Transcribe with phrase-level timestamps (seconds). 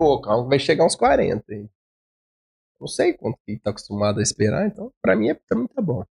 [0.00, 1.44] pouco, vai chegar uns 40.
[1.50, 1.68] Aí.
[2.80, 6.02] Não sei quanto que tá acostumado a esperar, então pra mim, é, mim tá bom.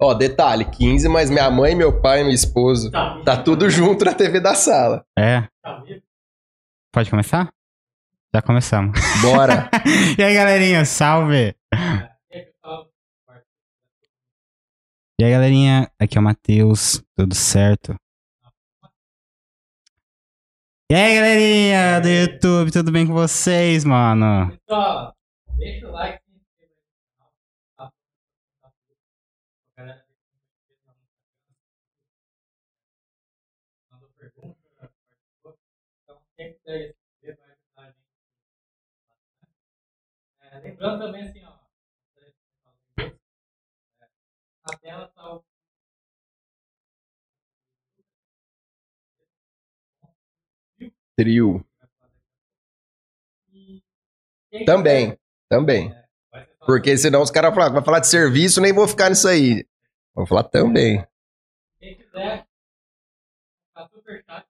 [0.00, 2.90] Ó, detalhe, 15, mas minha mãe, meu pai, minha esposa,
[3.22, 5.04] tá tudo junto na TV da sala.
[5.18, 5.46] É.
[6.90, 7.52] Pode começar?
[8.34, 8.98] Já começamos.
[9.20, 9.68] Bora.
[10.18, 11.54] e aí, galerinha, salve!
[15.20, 17.94] E aí, galerinha, aqui é o Matheus, tudo certo?
[20.90, 24.50] E aí, galerinha do YouTube, tudo bem com vocês, mano?
[24.50, 25.14] Pessoal,
[25.56, 26.20] deixa o like.
[27.72, 27.92] Então.
[40.40, 41.52] É, lembrando também assim, ó.
[44.66, 45.49] Na tela tá o
[51.20, 51.62] Trio.
[54.64, 55.18] Também,
[55.50, 55.94] também.
[56.64, 59.66] Porque senão os caras falam, vai falar de serviço, nem vou ficar nisso aí.
[60.14, 61.06] Vou falar também.
[61.78, 62.46] Quem quiser,
[63.74, 64.46] tá super chat.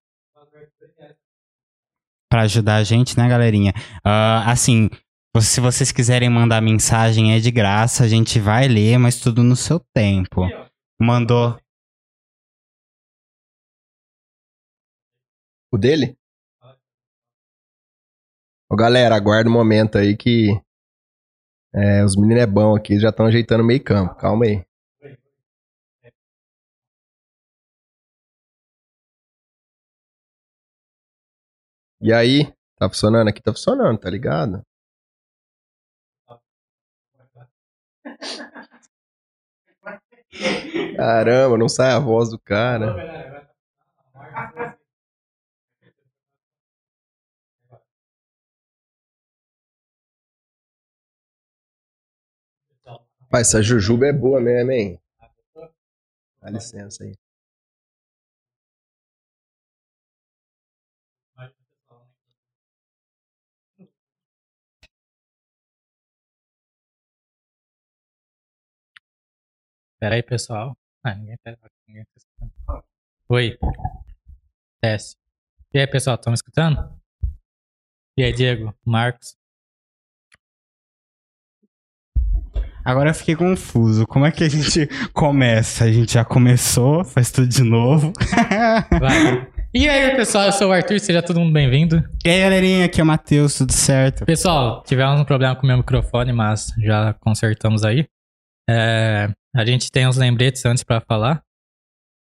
[2.31, 3.73] Pra ajudar a gente, né, galerinha?
[4.05, 4.89] Ah, assim,
[5.41, 9.57] se vocês quiserem mandar mensagem, é de graça, a gente vai ler, mas tudo no
[9.57, 10.43] seu tempo.
[11.01, 11.59] Mandou.
[15.73, 16.20] O dele?
[18.73, 20.51] Ô, galera, aguarda um momento aí que
[21.75, 24.15] é, os meninos é bom aqui, já estão ajeitando o meio campo.
[24.15, 24.65] Calma aí.
[32.03, 32.53] E aí?
[32.77, 33.29] Tá funcionando?
[33.29, 34.63] Aqui tá funcionando, tá ligado?
[40.97, 43.51] Caramba, não sai a voz do cara.
[53.31, 55.01] Pai, essa jujuba é boa mesmo, hein?
[56.43, 57.15] Dá licença aí.
[70.01, 70.77] Pera aí, pessoal.
[71.05, 71.37] Ah, ninguém
[71.87, 72.05] ninguém
[72.67, 72.83] tá.
[73.29, 73.57] Oi.
[74.83, 75.15] Desce.
[75.73, 77.01] E aí, pessoal, estão me escutando?
[78.17, 78.75] E aí, Diego?
[78.85, 79.40] Marcos?
[82.85, 84.07] Agora eu fiquei confuso.
[84.07, 85.85] Como é que a gente começa?
[85.85, 88.13] A gente já começou, faz tudo de novo.
[88.99, 89.47] Vai.
[89.73, 92.03] E aí, pessoal, eu sou o Arthur, seja todo mundo bem-vindo.
[92.25, 94.25] e aí, galerinha, aqui é o Matheus, tudo certo?
[94.25, 98.07] Pessoal, tivemos um problema com o meu microfone, mas já consertamos aí.
[98.69, 101.43] É, a gente tem uns lembretes antes pra falar.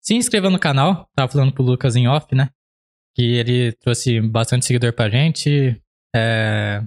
[0.02, 2.48] Se inscreva no canal, tava falando pro Lucas em off, né?
[3.14, 5.80] Que ele trouxe bastante seguidor pra gente.
[6.14, 6.82] É,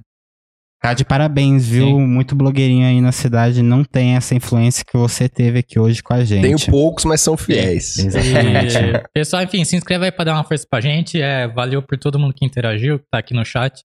[0.82, 1.88] Tá de parabéns, viu?
[1.88, 2.08] Sim.
[2.08, 6.14] Muito blogueirinho aí na cidade não tem essa influência que você teve aqui hoje com
[6.14, 6.42] a gente.
[6.42, 7.98] Tenho poucos, mas são fiéis.
[7.98, 8.78] Exatamente.
[8.78, 11.22] E, pessoal, enfim, se inscreva aí pra dar uma força pra gente.
[11.22, 13.84] É, valeu por todo mundo que interagiu, que tá aqui no chat.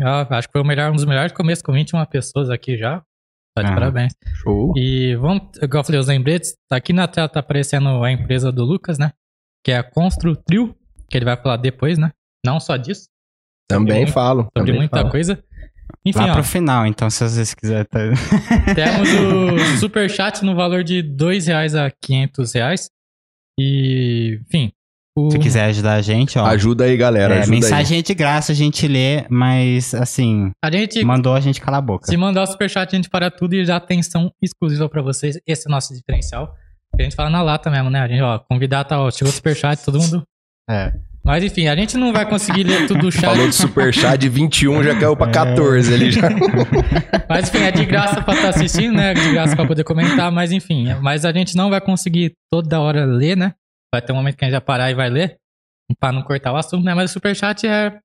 [0.00, 3.00] Eu acho que foi o melhor, um dos melhores começos com 21 pessoas aqui já.
[3.56, 3.74] Tá de Ah.
[3.74, 4.12] parabéns.
[4.42, 4.72] Show.
[4.76, 6.54] E vamos, igual eu falei, os lembretes.
[6.68, 9.12] Tá aqui na tela tá aparecendo a empresa do Lucas, né?
[9.64, 10.74] Que é a Construtrio,
[11.08, 12.10] que ele vai falar depois, né?
[12.44, 13.06] Não só disso,
[13.68, 14.42] Também muito- falo.
[14.42, 15.10] sobre também muita falo.
[15.10, 15.42] coisa.
[16.04, 17.84] Enfim, Lá ó, pro final, então, se vocês quiserem.
[17.84, 17.98] Tá...
[18.74, 22.90] temos o superchat no valor de 2 reais a 500 reais.
[23.58, 24.72] E, enfim.
[25.16, 26.46] o- Se quiser ajudar a gente, ó.
[26.46, 27.34] Ajuda aí, galera.
[27.34, 27.60] é, ajuda aí.
[27.60, 31.78] mensagem é de graça, a gente lê, mas assim, A gente mandou a gente calar
[31.78, 32.06] a boca.
[32.06, 35.38] Se mandar o superchat, a gente para tudo e já tem atenção exclusiva pra vocês.
[35.46, 36.54] Esse é o nosso diferencial.
[36.98, 38.00] A gente fala na lata mesmo, né?
[38.00, 40.22] A gente, ó, convidar, tá, ó, chegou o superchat, todo mundo.
[40.70, 40.92] É.
[41.28, 43.26] Mas enfim, a gente não vai conseguir ler tudo o chat.
[43.26, 46.22] Falou de superchat de 21, já caiu pra 14 ali já.
[47.28, 49.12] Mas enfim, é de graça pra estar assistindo, né?
[49.12, 50.86] De graça pra poder comentar, mas enfim.
[51.02, 53.52] Mas a gente não vai conseguir toda hora ler, né?
[53.92, 55.36] Vai ter um momento que a gente vai parar e vai ler.
[56.00, 56.94] Pra não cortar o assunto, né?
[56.94, 57.98] Mas o superchat é,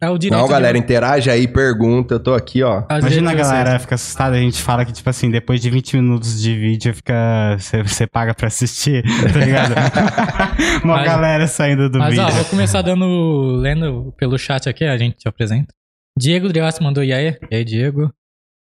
[0.00, 0.38] é o direito.
[0.40, 2.14] Não, de- galera, interage aí, pergunta.
[2.14, 2.84] Eu tô aqui, ó.
[2.88, 5.96] às Imagina a galera fica assustada, a gente fala que, tipo assim, depois de 20
[5.96, 7.56] minutos de vídeo, fica.
[7.58, 9.02] Você paga pra assistir,
[9.32, 9.74] tá ligado?
[10.84, 12.24] Uma Mas- galera saindo do Mas vídeo.
[12.24, 15.74] ó, vou começar dando, lendo pelo chat aqui, a gente te apresenta.
[16.18, 17.38] Diego Driassi mandou e aí?
[17.50, 18.12] E aí, Diego?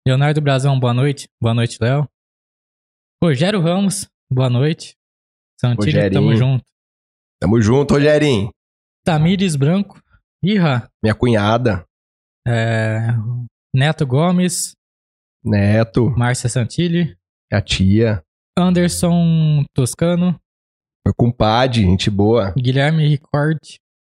[0.07, 1.28] Leonardo Brazão, boa noite.
[1.42, 2.07] Boa noite, Léo.
[3.24, 4.95] Rogério Ramos, boa noite.
[5.63, 6.12] Rogerinho.
[6.12, 6.63] tamo junto.
[7.42, 8.50] Tamo junto, Rogerinho.
[9.04, 10.00] Tamires Branco.
[10.44, 10.88] Irra.
[11.04, 11.84] Minha cunhada.
[12.48, 13.07] É,
[13.75, 14.74] Neto Gomes.
[15.44, 16.10] Neto.
[16.12, 17.16] Márcia Santilli.
[17.51, 18.22] A tia.
[18.57, 20.39] Anderson Toscano.
[21.06, 22.54] Meu compadre, gente boa.
[22.57, 23.60] Guilherme Ricord.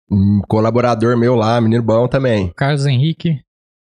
[0.09, 2.51] Um colaborador meu lá, menino bom também.
[2.55, 3.41] Carlos Henrique.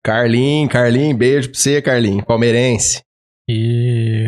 [0.05, 2.25] Carlinho, Carlinho, beijo pra você, Carlinho.
[2.25, 3.01] Palmeirense.
[3.49, 4.27] E.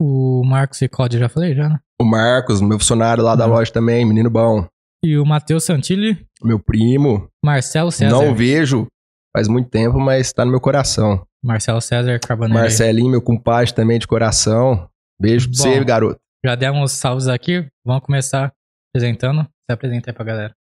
[0.00, 1.78] O Marcos e Cláudio, já falei já, né?
[2.00, 3.52] O Marcos, meu funcionário lá da Uhum.
[3.52, 4.66] loja também, menino bom.
[5.04, 6.26] E o Matheus Santilli.
[6.42, 7.28] Meu primo.
[7.44, 8.14] Marcelo César.
[8.14, 8.86] Não vejo
[9.34, 11.24] faz muito tempo, mas tá no meu coração.
[11.42, 12.58] Marcelo César Carbonelli.
[12.60, 14.88] Marcelinho, meu compadre também de coração.
[15.20, 15.70] Beijo pra Bom.
[15.70, 16.20] você, garoto.
[16.44, 17.66] Já demos uns salves aqui.
[17.84, 18.52] Vamos começar
[18.90, 19.42] apresentando.
[19.42, 20.54] Se apresenta aí pra galera.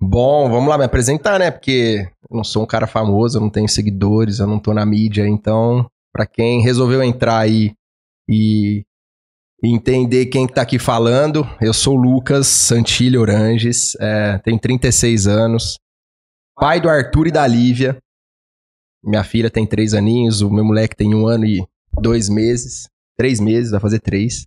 [0.00, 1.50] Bom, vamos lá me apresentar, né?
[1.50, 4.84] Porque eu não sou um cara famoso, eu não tenho seguidores, eu não tô na
[4.84, 7.72] mídia, então, pra quem resolveu entrar aí
[8.28, 8.84] e
[9.62, 15.78] entender quem que tá aqui falando, eu sou Lucas Santilli Oranges, é, tenho 36 anos,
[16.54, 17.98] pai do Arthur e da Lívia.
[19.02, 21.66] Minha filha tem três aninhos, o meu moleque tem um ano e
[22.00, 24.46] dois meses, três meses, vai fazer três.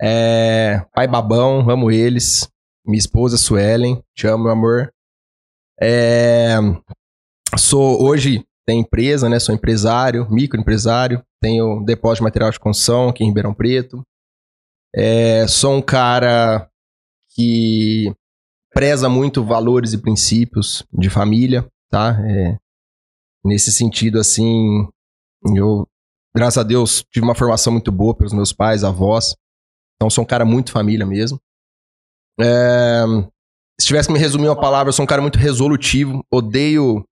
[0.00, 2.48] É, pai babão, amo eles.
[2.86, 4.92] Minha esposa Suelen, te amo, meu amor.
[5.80, 6.56] É,
[7.56, 9.38] sou hoje tenho empresa, né?
[9.38, 11.22] Sou empresário, microempresário.
[11.40, 14.02] Tenho depósito de material de construção aqui em Ribeirão Preto.
[14.96, 16.70] É, sou um cara
[17.34, 18.10] que
[18.72, 22.18] preza muito valores e princípios de família, tá?
[22.26, 22.56] É,
[23.44, 24.88] nesse sentido, assim,
[25.54, 25.86] eu,
[26.34, 29.36] graças a Deus, tive uma formação muito boa pelos meus pais, avós.
[29.96, 31.38] Então, sou um cara muito família mesmo.
[32.40, 33.04] É,
[33.78, 36.24] se tivesse que me resumir uma palavra, eu sou um cara muito resolutivo.
[36.32, 37.04] Odeio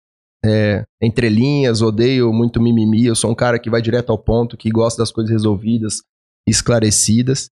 [0.43, 3.05] é, entrelinhas, odeio muito mimimi.
[3.05, 6.03] Eu sou um cara que vai direto ao ponto, que gosta das coisas resolvidas,
[6.49, 7.51] esclarecidas.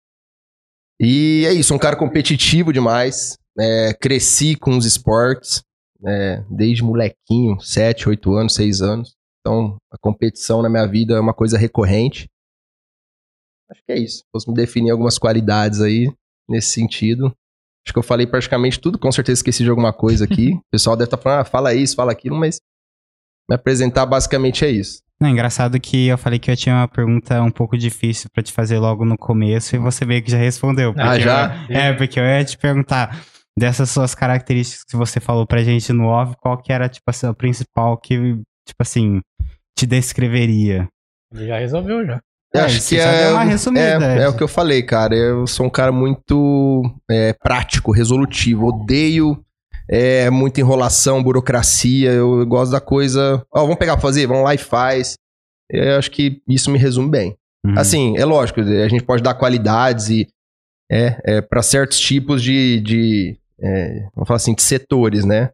[1.02, 3.37] E é isso, um cara competitivo demais.
[3.58, 5.62] É, cresci com os esportes,
[6.06, 9.16] é, desde molequinho, 7, 8 anos, 6 anos.
[9.40, 12.31] Então, a competição na minha vida é uma coisa recorrente.
[13.69, 14.19] Acho que é isso.
[14.19, 16.08] Se fosse me definir algumas qualidades aí
[16.49, 17.34] nesse sentido.
[17.84, 20.52] Acho que eu falei praticamente tudo, com certeza esqueci de alguma coisa aqui.
[20.62, 22.60] O pessoal deve estar falando, ah, fala isso, fala aquilo, mas
[23.50, 25.02] me apresentar basicamente é isso.
[25.22, 28.52] Não, engraçado que eu falei que eu tinha uma pergunta um pouco difícil pra te
[28.52, 30.92] fazer logo no começo e você meio que já respondeu.
[30.98, 31.64] Ah, porque já?
[31.69, 33.20] eu- é, porque eu ia te perguntar
[33.56, 37.28] dessas suas características que você falou pra gente no off, qual que era, tipo assim,
[37.28, 38.16] a principal que,
[38.66, 39.20] tipo assim,
[39.78, 40.88] te descreveria?
[41.32, 42.20] Ele já resolveu já.
[42.54, 44.14] É, acho que é, resumida.
[44.20, 45.14] é, é o que eu falei, cara.
[45.14, 48.66] Eu sou um cara muito é, prático, resolutivo.
[48.66, 49.42] Odeio
[49.92, 52.10] é, muita enrolação, burocracia.
[52.12, 53.44] Eu gosto da coisa.
[53.52, 54.26] Ó, vamos pegar pra fazer?
[54.26, 55.18] Vamos lá e faz.
[55.70, 57.36] Eu acho que isso me resume bem.
[57.64, 57.74] Uhum.
[57.78, 60.26] Assim, é lógico, a gente pode dar qualidades e
[60.90, 65.50] é, é para certos tipos de, de é, vamos falar assim, de setores, né?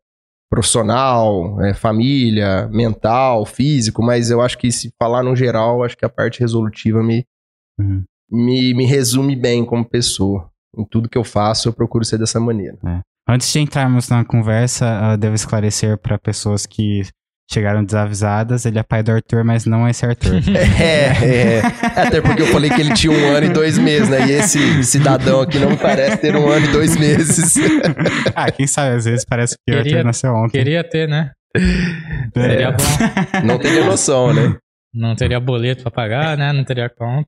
[0.51, 6.05] Profissional, é, família, mental, físico, mas eu acho que se falar no geral, acho que
[6.05, 7.27] a parte resolutiva me,
[7.79, 8.03] Uhum.
[8.31, 10.51] me, me resume bem como pessoa.
[10.77, 12.77] Em tudo que eu faço, eu procuro ser dessa maneira.
[13.29, 17.03] Antes de entrarmos na conversa, eu devo esclarecer pra pessoas que
[17.51, 20.35] chegaram desavisadas, ele é pai do Arthur, mas não esse Arthur.
[20.81, 21.63] É, é.
[21.97, 24.27] Até porque eu falei que ele tinha um ano e dois meses, né?
[24.27, 27.55] E esse cidadão aqui não parece ter um ano e dois meses.
[28.35, 30.59] ah, quem sabe, às vezes parece que o Queria- Arthur nasceu ontem.
[30.59, 31.31] Queria ter, né?
[31.57, 32.41] É.
[32.41, 33.47] Seria bom.
[33.47, 34.57] Não teria noção, né?
[34.95, 36.53] Não teria boleto pra pagar, né?
[36.53, 37.27] Não teria conta.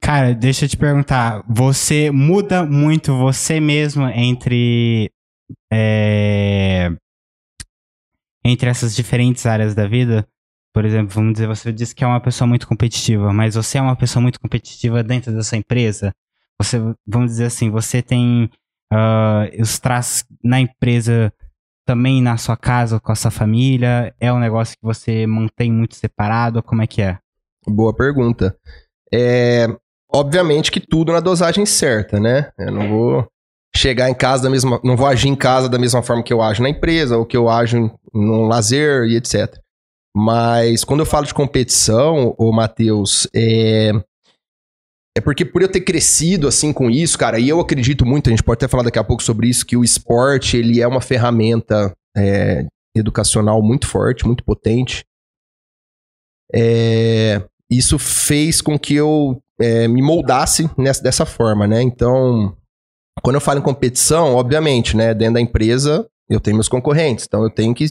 [0.00, 1.44] Cara, deixa eu te perguntar.
[1.48, 5.10] Você muda muito você mesmo entre.
[5.72, 6.90] é,
[8.44, 10.26] entre essas diferentes áreas da vida?
[10.74, 13.82] Por exemplo, vamos dizer, você disse que é uma pessoa muito competitiva, mas você é
[13.82, 16.14] uma pessoa muito competitiva dentro da sua empresa?
[16.60, 18.50] Você, vamos dizer assim, você tem
[18.90, 21.32] ah, os traços na empresa
[21.84, 24.14] também na sua casa, com a sua família?
[24.18, 26.62] É um negócio que você mantém muito separado?
[26.62, 27.18] Como é que é?
[27.66, 28.56] Boa pergunta.
[29.12, 29.66] É,
[30.12, 32.50] obviamente que tudo na dosagem certa, né?
[32.58, 33.26] Eu não vou
[33.74, 36.42] chegar em casa da mesma, não vou agir em casa da mesma forma que eu
[36.42, 39.58] ajo na empresa ou que eu ajo no lazer e etc.
[40.14, 43.92] Mas quando eu falo de competição, ô Matheus, é
[45.16, 48.30] é porque por eu ter crescido assim com isso, cara, e eu acredito muito, a
[48.30, 51.02] gente pode até falar daqui a pouco sobre isso, que o esporte ele é uma
[51.02, 52.66] ferramenta é,
[52.96, 55.04] educacional muito forte, muito potente.
[56.54, 57.42] É,
[57.76, 61.82] isso fez com que eu é, me moldasse nessa, dessa forma, né?
[61.82, 62.56] Então,
[63.22, 65.14] quando eu falo em competição, obviamente, né?
[65.14, 67.24] Dentro da empresa, eu tenho meus concorrentes.
[67.26, 67.90] Então, eu tenho que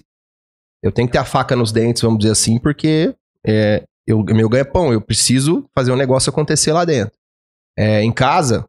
[0.83, 3.13] eu tenho que ter a faca nos dentes, vamos dizer assim, porque
[3.45, 7.13] é, eu, meu ganha-pão, eu preciso fazer um negócio acontecer lá dentro.
[7.77, 8.65] É, em casa,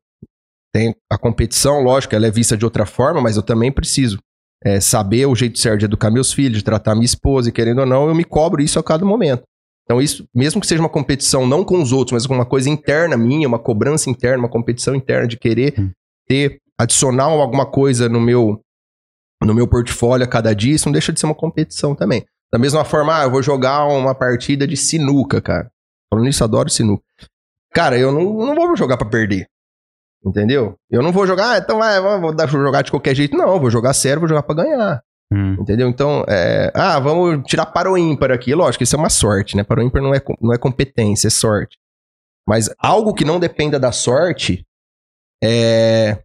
[0.74, 4.18] tem a competição, lógico, ela é vista de outra forma, mas eu também preciso
[4.62, 7.80] é, saber o jeito certo de educar meus filhos, de tratar minha esposa, e querendo
[7.80, 9.42] ou não, eu me cobro isso a cada momento.
[9.84, 12.70] Então, isso, mesmo que seja uma competição não com os outros, mas com uma coisa
[12.70, 15.90] interna minha, uma cobrança interna, uma competição interna de querer Hum.
[16.26, 18.60] ter adicionar alguma coisa no meu
[19.44, 22.24] no meu portfólio a cada dia, isso não deixa de ser uma competição também.
[22.52, 25.68] Da mesma forma, ah, eu vou jogar uma partida de sinuca, cara.
[26.08, 27.02] Falando isso, adoro sinuca.
[27.74, 29.48] Cara, eu não, não vou jogar para perder.
[30.24, 30.76] Entendeu?
[30.88, 33.36] Eu não vou jogar, ah, então vai, vou dar, jogar de qualquer jeito.
[33.36, 35.02] Não, vou jogar sério, vou jogar pra ganhar.
[35.32, 35.56] Hum.
[35.60, 35.88] Entendeu?
[35.88, 38.54] Então, é, ah, vamos tirar para o ímpar aqui.
[38.54, 39.64] Lógico, isso é uma sorte, né?
[39.64, 41.78] Para o ímpar não é, não é competência, é sorte.
[42.46, 44.66] Mas algo que não dependa da sorte,
[45.42, 46.18] é.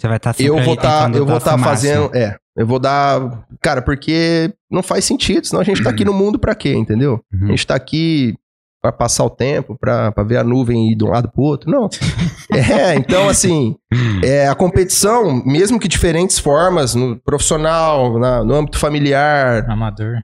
[0.00, 2.14] Você vai estar tá Eu vou tá, eu vou estar tá fazendo.
[2.14, 3.46] É, eu vou dar.
[3.60, 7.20] Cara, porque não faz sentido, senão a gente tá aqui no mundo pra quê, entendeu?
[7.32, 7.46] Uhum.
[7.46, 8.36] A gente tá aqui
[8.84, 11.70] para passar o tempo, para ver a nuvem ir de um lado pro outro.
[11.70, 11.88] Não.
[12.52, 13.74] é, então, assim,
[14.22, 19.64] é, a competição, mesmo que diferentes formas, no profissional, na, no âmbito familiar.
[19.70, 20.20] Amador.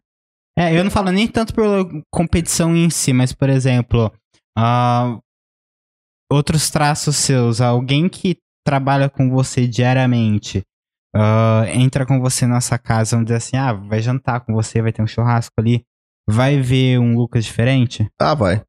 [0.58, 4.12] É, eu não falo nem tanto pela competição em si, mas, por exemplo,
[4.58, 5.18] uh,
[6.30, 7.62] outros traços seus.
[7.62, 10.62] Alguém que trabalha com você diariamente,
[11.16, 14.82] uh, entra com você na nossa casa, vamos dizer assim, ah, vai jantar com você,
[14.82, 15.82] vai ter um churrasco ali
[16.30, 18.08] vai ver um Lucas diferente?
[18.18, 18.62] Ah, vai.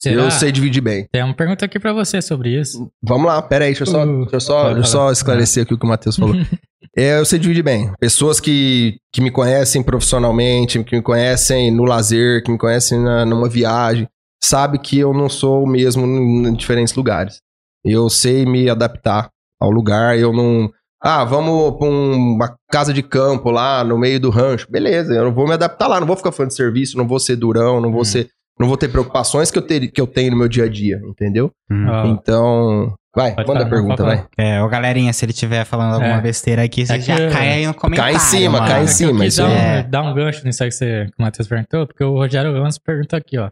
[0.00, 0.22] Será?
[0.22, 1.06] Eu sei dividir bem.
[1.10, 2.90] Tem uma pergunta aqui para você sobre isso.
[3.02, 5.62] Vamos lá, pera aí, deixa eu só, uh, deixa eu só, deixa eu só esclarecer
[5.62, 6.34] aqui o que o Matheus falou.
[6.96, 7.92] é, eu sei dividir bem.
[7.98, 13.24] Pessoas que, que me conhecem profissionalmente, que me conhecem no lazer, que me conhecem na,
[13.24, 14.06] numa viagem,
[14.42, 17.40] sabe que eu não sou o mesmo em diferentes lugares.
[17.84, 20.70] Eu sei me adaptar ao lugar, eu não
[21.02, 24.66] ah, vamos pra uma casa de campo lá no meio do rancho.
[24.70, 27.18] Beleza, eu não vou me adaptar lá, não vou ficar falando de serviço, não vou
[27.18, 28.04] ser durão, não vou hum.
[28.04, 28.28] ser.
[28.58, 30.98] Não vou ter preocupações que eu, ter, que eu tenho no meu dia a dia,
[31.06, 31.52] entendeu?
[31.70, 32.06] Hum.
[32.06, 32.94] Então.
[33.14, 34.26] Vai, pode manda a pergunta, vai.
[34.36, 36.20] É, o galerinha, se ele estiver falando alguma é.
[36.20, 38.14] besteira aqui, você é já cai aí no comentário.
[38.14, 38.70] Cai em cima, mano.
[38.70, 39.24] cai em é cima.
[39.28, 39.82] Dá um, é.
[39.82, 42.78] dá um gancho nisso aí que, você, que o Matheus perguntou, porque o Rogério Ramos
[42.78, 43.48] perguntou aqui, ó.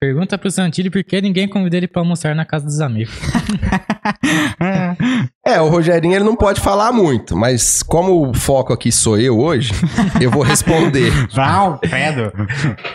[0.00, 3.12] Pergunta pro Santilli por que ninguém convidou ele pra almoçar na casa dos amigos.
[5.44, 9.40] é, o Rogerinho ele não pode falar muito, mas como o foco aqui sou eu
[9.40, 9.72] hoje,
[10.20, 11.10] eu vou responder.
[11.34, 12.32] Val, Pedro.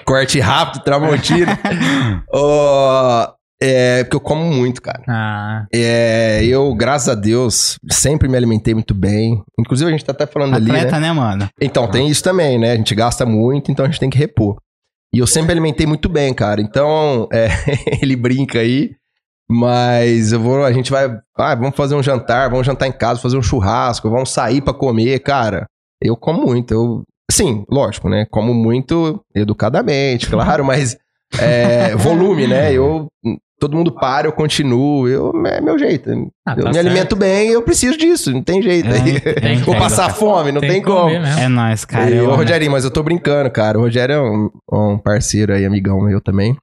[0.05, 1.59] Corte rápido, Tramontina.
[2.33, 3.27] oh,
[3.61, 5.03] é, porque eu como muito, cara.
[5.05, 5.65] Ah.
[5.73, 9.43] É, eu, graças a Deus, sempre me alimentei muito bem.
[9.59, 10.79] Inclusive, a gente tá até falando Atleta, ali.
[10.79, 11.07] Atleta, né?
[11.07, 11.49] né, mano?
[11.59, 12.71] Então, tem isso também, né?
[12.71, 14.55] A gente gasta muito, então a gente tem que repor.
[15.13, 16.59] E eu sempre alimentei muito bem, cara.
[16.59, 17.47] Então, é,
[18.01, 18.95] ele brinca aí.
[19.49, 21.05] Mas eu vou, a gente vai,
[21.37, 24.73] ah, vamos fazer um jantar, vamos jantar em casa, fazer um churrasco, vamos sair para
[24.73, 25.67] comer, cara.
[26.01, 28.25] Eu como muito, eu, sim, lógico, né?
[28.31, 30.97] Como muito educadamente, claro, mas
[31.39, 32.73] é, volume, né?
[32.73, 33.07] Eu
[33.63, 36.09] todo mundo para, eu continuo, eu, é meu jeito.
[36.45, 36.85] Ah, eu tá me certo.
[36.85, 38.89] alimento bem eu preciso disso, não tem jeito.
[38.89, 41.09] É, Vou passar fome, não tem, tem como.
[41.09, 42.11] É nóis, cara.
[42.11, 43.79] E, ô, Rogerinho, mas eu tô brincando, cara.
[43.79, 46.57] O Rogério é um, um parceiro aí, amigão meu também.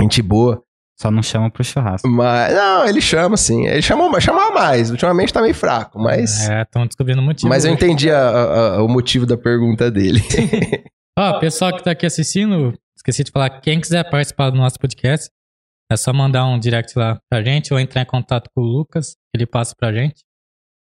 [0.00, 0.62] Gente boa.
[0.98, 2.08] Só não chama pro churrasco.
[2.08, 3.66] Mas, não, ele chama sim.
[3.66, 4.90] Ele chamou, chamava mais.
[4.90, 6.48] Ultimamente tá meio fraco, mas.
[6.48, 7.50] É, estão descobrindo o motivo.
[7.50, 10.22] Mas eu entendi a, a, o motivo da pergunta dele.
[11.18, 15.28] Ó, pessoal que tá aqui assistindo, esqueci de falar, quem quiser participar do nosso podcast,
[15.90, 19.14] é só mandar um direct lá pra gente ou entrar em contato com o Lucas,
[19.14, 20.22] que ele passa pra gente.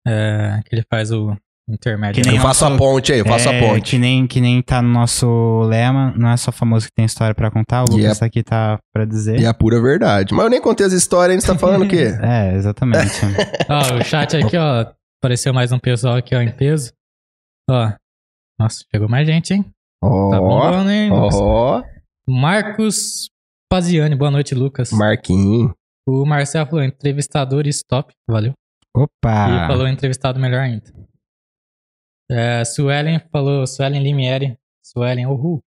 [0.06, 1.36] É, que ele faz o
[1.68, 2.22] intermédio.
[2.22, 3.90] Que nem eu faço a ponte aí, eu faço é, a ponte.
[3.90, 7.34] Que nem, que nem tá no nosso lema, não é só famoso que tem história
[7.34, 9.38] pra contar, o Lucas é, aqui tá pra dizer.
[9.38, 10.32] E é a pura verdade.
[10.32, 12.14] Mas eu nem contei as histórias, a gente tá falando o quê?
[12.22, 13.20] é, exatamente.
[13.68, 14.86] ó, o chat aqui, ó,
[15.20, 16.92] apareceu mais um pessoal aqui, ó, em peso.
[17.68, 17.92] Ó,
[18.58, 19.64] nossa, chegou mais gente, hein?
[20.02, 21.10] Ó, tá bombando, hein?
[21.12, 21.82] Ó.
[22.28, 23.28] Marcos
[23.68, 24.92] Paziani, boa noite, Lucas.
[24.92, 25.72] Marquinhos.
[26.08, 28.52] O Marcelo falou entrevistador stop, valeu.
[28.94, 29.48] Opa!
[29.48, 30.84] E falou entrevistado melhor ainda.
[32.30, 35.60] É, Suelen falou, Suelen Limieri, Suelen Uhu.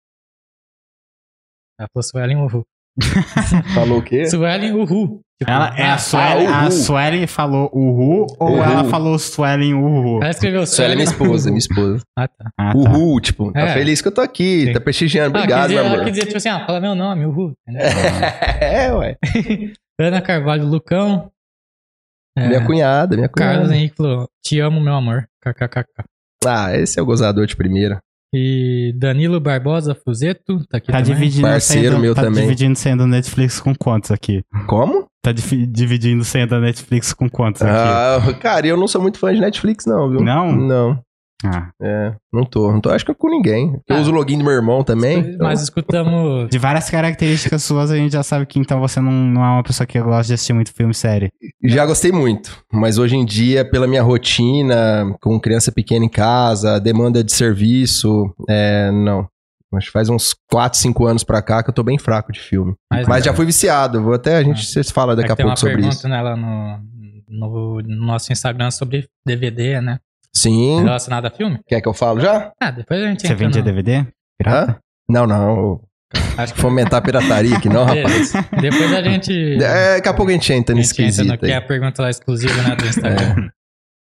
[1.79, 2.63] Ela falou Suelen Uhu.
[3.73, 4.27] falou o quê?
[4.27, 5.21] Suelen Uhu.
[5.39, 8.63] Tipo, ela, é, a, ah, Suelen, ah, a Suelen falou Uhu ou uhul.
[8.63, 10.17] ela falou Suelen Uhu?
[10.19, 10.93] Ela escreveu Suelen.
[10.93, 12.03] é minha esposa, minha esposa.
[12.17, 12.51] Ah, tá.
[12.57, 12.79] Ah, tá.
[12.79, 13.73] Uhu, tipo, tá é.
[13.73, 14.73] feliz que eu tô aqui, Sim.
[14.73, 15.37] tá prestigiando.
[15.37, 15.95] Obrigado, ah, dizer, meu amor.
[15.95, 17.53] Ela quer dizer, tipo assim, ah, fala meu nome, Uhu.
[17.67, 19.17] é, ué.
[19.99, 21.31] Ana Carvalho Lucão.
[22.35, 23.53] É, minha cunhada, minha cunhada.
[23.53, 25.27] Carlos Henrique falou, te amo, meu amor.
[25.43, 26.03] KKKK.
[26.47, 27.99] Ah, esse é o gozador de primeira.
[28.33, 31.15] E Danilo Barbosa Fuzeto, tá aqui tá também.
[31.15, 32.43] Dividindo Parceiro sendo, meu tá também.
[32.43, 34.43] dividindo sendo Netflix com quantos aqui?
[34.67, 35.07] Como?
[35.21, 37.71] Tá dividindo senha da Netflix com quantos aqui?
[37.73, 40.21] Ah, cara, eu não sou muito fã de Netflix, não, viu?
[40.21, 40.55] Não?
[40.55, 40.99] Não.
[41.45, 41.69] Ah.
[41.81, 42.71] É, não tô.
[42.71, 43.79] Não tô, acho que é com ninguém.
[43.87, 43.99] Eu ah.
[43.99, 45.19] uso o login do meu irmão também.
[45.19, 45.47] Então...
[45.47, 46.49] Mas escutamos.
[46.49, 49.63] De várias características suas, a gente já sabe que então você não, não é uma
[49.63, 51.29] pessoa que gosta de assistir muito filme série.
[51.63, 52.57] Já gostei muito.
[52.71, 58.33] Mas hoje em dia, pela minha rotina, com criança pequena em casa, demanda de serviço,
[58.49, 59.27] é, não.
[59.75, 62.39] Acho que faz uns 4, 5 anos pra cá que eu tô bem fraco de
[62.39, 62.73] filme.
[62.89, 64.01] Mas, Mas já fui viciado.
[64.01, 64.83] Vou até a gente é.
[64.83, 66.01] se fala daqui a pouco sobre isso.
[66.01, 66.79] Tem uma pergunta nela no,
[67.27, 69.99] no, no nosso Instagram sobre DVD, né?
[70.37, 70.83] Sim.
[70.83, 71.59] Relacionado a filme.
[71.67, 72.51] Quer que eu falo já?
[72.61, 74.05] Ah, depois a gente Você entra vendia no- DVD?
[74.37, 74.71] Pirata?
[74.73, 74.79] Hã?
[75.09, 75.81] Não, não.
[76.37, 78.31] Acho que Fomentar a pirataria aqui, não, rapaz.
[78.61, 79.55] Depois a gente.
[79.61, 81.55] É, daqui a pouco a gente entra a nesse gente entra no quesito que é
[81.55, 83.49] a pergunta lá exclusiva, né, do Instagram.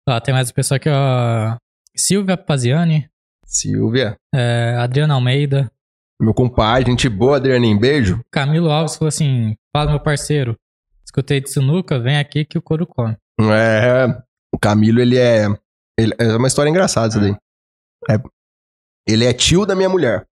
[0.08, 1.56] Ó, tem mais uma pessoa aqui, ó.
[1.96, 3.08] Silvia Paziani,
[3.44, 5.70] Silvia, é, Adriana Almeida,
[6.20, 8.20] meu compadre, gente boa, Adrianinho, beijo.
[8.30, 10.56] Camilo Alves falou assim: Fala, meu parceiro.
[11.04, 13.16] Escutei de Sinuca, vem aqui que o couro come.
[13.40, 14.06] É,
[14.54, 15.46] o Camilo, ele é.
[15.98, 17.36] Ele- é uma história engraçada isso daí.
[18.10, 18.20] É,
[19.08, 20.26] ele é tio da minha mulher.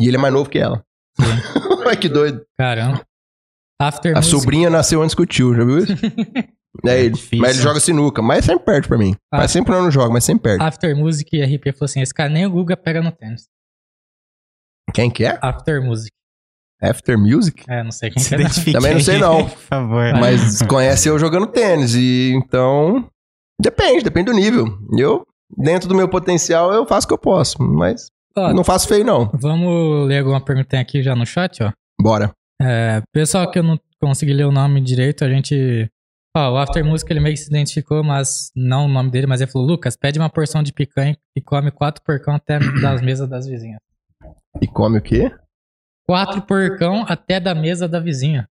[0.00, 0.84] E ele é mais novo que ela.
[1.86, 2.44] Ai, que doido.
[2.58, 3.02] Caramba.
[3.80, 4.30] After A Music.
[4.30, 5.92] sobrinha nasceu antes que o tio, já viu isso?
[6.86, 7.10] É ele.
[7.10, 7.38] difícil.
[7.38, 8.22] Mas ele joga sinuca.
[8.22, 9.14] Mas sempre perde pra mim.
[9.30, 9.40] Ah.
[9.40, 10.64] Faz sempre não joga, mas sempre perde.
[10.64, 13.46] After Music e RP falou assim: Esse cara nem o Guga pega no tênis.
[14.94, 15.38] Quem que é?
[15.42, 16.10] After Music.
[16.82, 17.62] After Music?
[17.68, 18.34] É, não sei quem Se
[18.64, 18.72] que é.
[18.72, 19.44] Também não sei, não.
[19.50, 20.14] Por favor.
[20.18, 21.94] Mas conhece eu jogando tênis.
[21.94, 23.06] E então.
[23.62, 24.66] Depende, depende do nível.
[24.98, 25.24] Eu,
[25.56, 27.62] dentro do meu potencial, eu faço o que eu posso.
[27.62, 29.30] Mas Ó, não faço feio, não.
[29.32, 31.72] Vamos ler alguma pergunta aqui já no chat, ó.
[32.00, 32.32] Bora.
[32.60, 35.88] É, pessoal que eu não consegui ler o nome direito, a gente.
[36.36, 39.40] Ó, o After Music ele meio que se identificou, mas não o nome dele, mas
[39.40, 43.28] ele falou: Lucas, pede uma porção de picanha e come quatro porcão até das mesas
[43.28, 43.78] das vizinhas.
[44.60, 45.30] E come o quê?
[46.04, 48.48] Quatro porcão até da mesa da vizinha.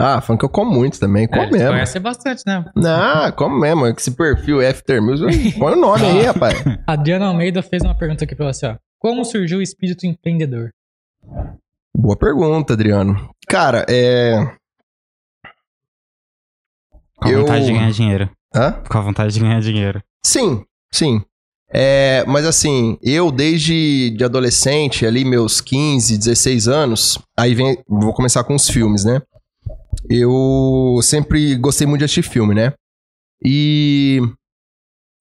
[0.00, 1.24] Ah, falando que eu como muito também.
[1.24, 1.68] É, Como eles mesmo.
[1.70, 2.64] conhecem bastante, né?
[2.76, 3.86] Não, como mesmo.
[3.88, 5.52] Esse perfil After Music.
[5.58, 6.54] Põe o nome aí, rapaz.
[6.86, 8.76] Adriana Almeida fez uma pergunta aqui pra você, ó.
[9.00, 10.70] Como surgiu o espírito empreendedor?
[11.96, 13.30] Boa pergunta, Adriano.
[13.48, 14.36] Cara, é.
[17.16, 18.30] Com a eu- vontade de ganhar dinheiro.
[18.54, 18.72] Hã?
[18.88, 20.02] Com a vontade de ganhar dinheiro.
[20.24, 21.20] Sim, sim.
[21.70, 28.14] É, mas assim, eu desde de adolescente, ali meus 15, 16 anos, aí vem, vou
[28.14, 29.20] começar com os filmes, né?
[30.10, 32.72] Eu sempre gostei muito de assistir filme, né?
[33.44, 34.20] E,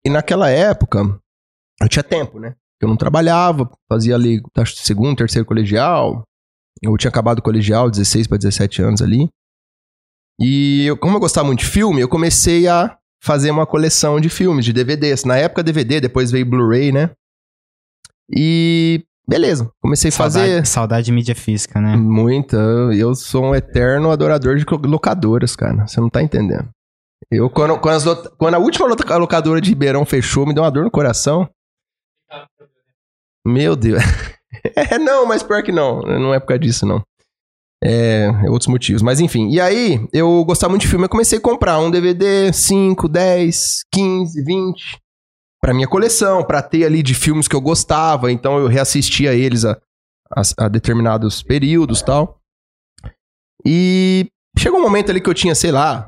[0.06, 1.20] e naquela época,
[1.82, 2.56] eu tinha tempo, né?
[2.82, 6.24] Eu não trabalhava, fazia ali acho, segundo, terceiro colegial.
[6.82, 9.28] Eu tinha acabado o colegial, 16 para 17 anos ali.
[10.40, 14.30] E eu, como eu gostava muito de filme, eu comecei a fazer uma coleção de
[14.30, 15.26] filmes, de DVDs.
[15.26, 17.12] Na época DVD, depois veio Blu-ray, né?
[18.34, 21.96] E beleza, comecei a fazer Saudade, de mídia física, né?
[21.96, 22.58] muita.
[22.58, 25.88] Eu sou um eterno adorador de locadoras, cara.
[25.88, 26.68] Você não tá entendendo.
[27.32, 30.72] Eu, quando, quando, as quando a última loca- locadora de Ribeirão fechou, me deu uma
[30.72, 31.48] dor no coração.
[33.46, 34.02] Meu Deus.
[34.76, 36.02] É, não, mas pior que não.
[36.02, 37.02] Não é por causa disso, não.
[37.84, 39.02] É, é outros motivos.
[39.02, 39.48] Mas enfim.
[39.50, 41.06] E aí, eu gostava muito de filme.
[41.06, 45.00] Eu comecei a comprar um DVD, 5, 10, 15, 20.
[45.62, 48.32] Pra minha coleção, pra ter ali de filmes que eu gostava.
[48.32, 49.78] Então eu reassistia eles a,
[50.32, 52.40] a, a determinados períodos tal.
[53.66, 56.08] E chegou um momento ali que eu tinha, sei lá,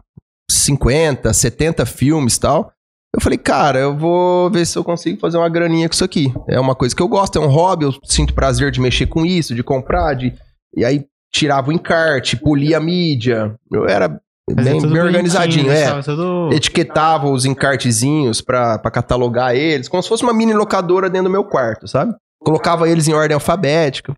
[0.49, 2.71] 50, 70 filmes tal.
[3.13, 6.33] Eu falei, cara, eu vou ver se eu consigo fazer uma graninha com isso aqui.
[6.47, 9.25] É uma coisa que eu gosto, é um hobby, eu sinto prazer de mexer com
[9.25, 10.33] isso, de comprar, de.
[10.75, 13.53] E aí tirava o encarte, polia a mídia.
[13.69, 14.21] Eu era
[14.55, 16.01] Fazia bem, bem organizadinho, é.
[16.01, 21.25] tudo- Etiquetava os encartezinhos pra, pra catalogar eles, como se fosse uma mini locadora dentro
[21.29, 22.13] do meu quarto, sabe?
[22.39, 24.13] Colocava eles em ordem alfabética.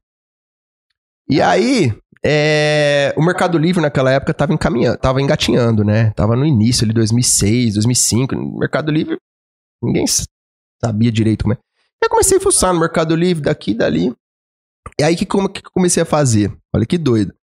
[1.29, 1.93] E aí,
[2.25, 6.11] é, o Mercado Livre naquela época tava encaminhando, tava engatinhando, né?
[6.11, 8.35] Tava no início ali, 2006, 2005.
[8.35, 9.17] No Mercado Livre,
[9.81, 10.05] ninguém
[10.83, 11.57] sabia direito como é.
[12.03, 14.13] Eu comecei a fuçar no Mercado Livre, daqui e dali.
[14.99, 16.53] E aí, que, como que eu comecei a fazer?
[16.75, 17.33] Olha que doido.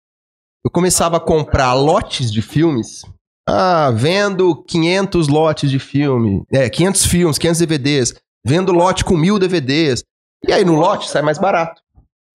[0.64, 3.02] Eu começava a comprar lotes de filmes.
[3.48, 6.42] Ah, vendo 500 lotes de filme.
[6.52, 8.14] É, 500 filmes, 500 DVDs.
[8.46, 10.02] Vendo lote com mil DVDs.
[10.46, 11.80] E aí, no lote, sai mais barato.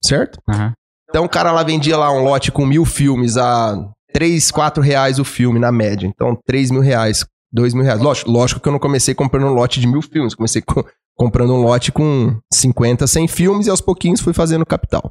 [0.03, 0.39] Certo?
[0.49, 0.73] Aham.
[1.09, 5.17] Então o cara lá vendia lá um lote com mil filmes a 3, 4 reais
[5.19, 6.05] o filme na média.
[6.07, 8.01] Então 3 mil reais, 2 mil reais.
[8.01, 10.35] Lógico, lógico que eu não comecei comprando um lote de mil filmes.
[10.35, 10.85] Comecei co-
[11.15, 15.09] comprando um lote com 50, 100 filmes e aos pouquinhos fui fazendo capital.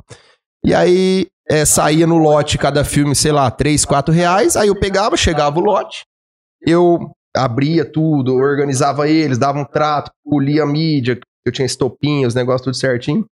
[0.64, 4.56] E aí é, saía no lote cada filme, sei lá, 3, 4 reais.
[4.56, 6.04] Aí eu pegava, chegava o lote,
[6.66, 12.34] eu abria tudo, organizava eles, dava um trato, polia a mídia, eu tinha estopinha, os
[12.34, 13.26] negócios tudo certinho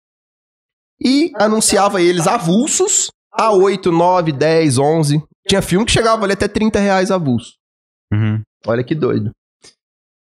[1.01, 5.23] e anunciava eles avulsos a 8, 9, 10, 11.
[5.47, 7.53] Tinha filme que chegava ali até 30 reais avulso.
[8.11, 8.41] Uhum.
[8.67, 9.31] Olha que doido.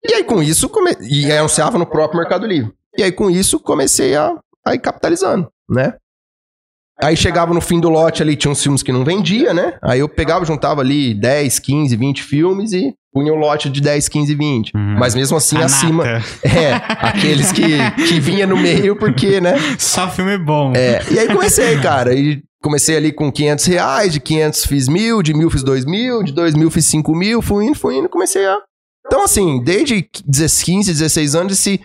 [0.03, 0.91] E aí com isso, come...
[1.01, 2.73] e anunciava no próprio Mercado Livre.
[2.97, 5.97] E aí com isso comecei a, a ir capitalizando, né?
[7.01, 9.73] Aí chegava no fim do lote ali, tinha uns filmes que não vendia, né?
[9.83, 14.09] Aí eu pegava, juntava ali 10, 15, 20 filmes e punha um lote de 10,
[14.09, 14.71] 15, 20.
[14.75, 14.95] Uhum.
[14.97, 16.03] Mas mesmo assim acima.
[16.03, 16.25] nata.
[16.43, 16.73] É,
[17.07, 19.55] aqueles que, que vinha no meio porque, né?
[19.77, 20.73] Só filme bom.
[20.75, 25.21] É, e aí comecei, cara, e comecei ali com 500 reais, de 500 fiz mil,
[25.21, 28.09] de mil fiz dois mil, de dois mil fiz cinco mil, fui indo, fui indo,
[28.09, 28.57] comecei a...
[29.05, 31.79] Então, assim, desde 15, 16 anos, esse...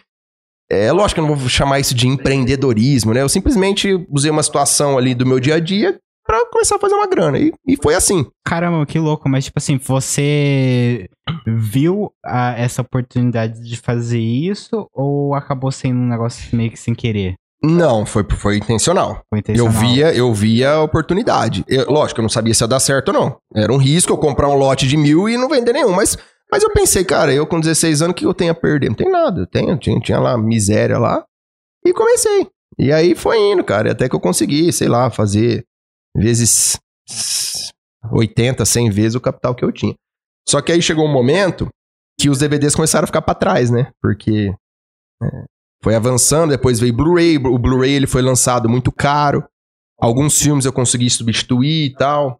[0.73, 3.21] É lógico que eu não vou chamar isso de empreendedorismo, né?
[3.23, 6.95] Eu simplesmente usei uma situação ali do meu dia a dia pra começar a fazer
[6.95, 7.39] uma grana.
[7.39, 8.25] E, e foi assim.
[8.47, 9.29] Caramba, que louco.
[9.29, 11.09] Mas, tipo assim, você
[11.47, 16.95] viu a- essa oportunidade de fazer isso ou acabou sendo um negócio meio que sem
[16.95, 17.35] querer?
[17.65, 19.21] Não, foi, foi intencional.
[19.31, 19.73] Foi Eu intencional?
[19.73, 21.65] via, eu via a oportunidade.
[21.69, 23.37] Eu- lógico, eu não sabia se ia dar certo ou não.
[23.55, 25.93] Era um risco eu comprar um lote de mil e não vender nenhum.
[25.93, 26.17] Mas,
[26.53, 28.91] mas eu pensei, cara, eu com 16 anos, o que eu tenho a perder?
[28.91, 29.41] Não tem nada.
[29.41, 31.25] Eu tenho, tinha, tinha lá miséria lá.
[31.83, 32.47] E comecei.
[32.79, 33.93] E aí foi indo, cara.
[33.93, 35.65] Até que eu consegui, sei lá, fazer
[36.15, 36.79] vezes
[38.13, 39.95] 80, 100 vezes o capital que eu tinha.
[40.47, 41.71] Só que aí chegou um momento
[42.21, 43.91] que os DVDs começaram a ficar pra trás, né?
[44.03, 44.55] Porque
[45.23, 45.45] é,
[45.83, 47.39] foi avançando, depois veio Blu-ray.
[47.39, 49.43] O Blu-ray ele foi lançado muito caro.
[49.99, 52.39] Alguns filmes eu consegui substituir e tal.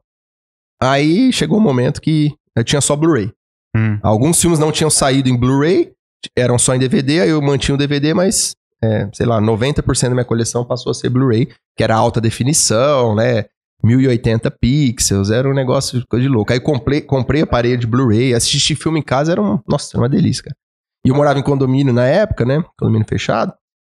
[0.83, 3.33] Aí chegou um momento que eu tinha só Blu-ray.
[3.75, 3.99] Hum.
[4.03, 5.93] Alguns filmes não tinham saído em Blu-ray,
[6.37, 10.15] eram só em DVD, aí eu mantinha o DVD, mas, é, sei lá, 90% da
[10.15, 13.47] minha coleção passou a ser Blu-ray, que era alta definição, né?
[13.85, 16.53] 1080 pixels, era um negócio de coisa de louco.
[16.53, 20.09] Aí comprei, comprei aparelho de Blu-ray, assistir filme em casa era um, nossa, era uma
[20.09, 20.57] delícia, cara.
[21.05, 22.63] E eu morava em condomínio na época, né?
[22.79, 23.53] Condomínio fechado.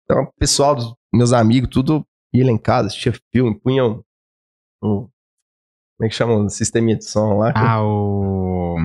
[0.04, 4.02] Então, o pessoal dos meus amigos, tudo ia lá em casa, assistia filme, punha um,
[4.82, 5.08] um-
[5.96, 7.52] como é que chama o sisteminha de som lá?
[7.54, 8.76] Ah, o.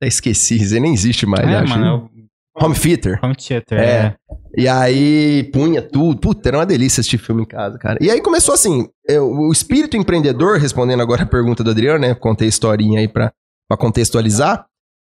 [0.00, 1.68] até esqueci, isso nem existe mais, é, acho.
[1.78, 2.18] mano, é
[2.64, 3.20] Home theater.
[3.22, 3.78] home theater.
[3.78, 3.82] É.
[3.84, 4.16] É.
[4.56, 6.18] E aí punha tudo.
[6.20, 7.98] Puta, era uma delícia assistir filme em casa, cara.
[8.00, 12.14] E aí começou assim, eu- o espírito empreendedor, respondendo agora a pergunta do Adriano, né?
[12.16, 13.32] Contei a historinha aí pra,
[13.68, 14.66] pra contextualizar.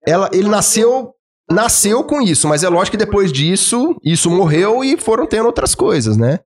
[0.08, 1.14] Ela, ele nasceu
[1.50, 5.74] nasceu com isso, mas é lógico que depois disso, isso morreu e foram tendo outras
[5.76, 6.40] coisas, né?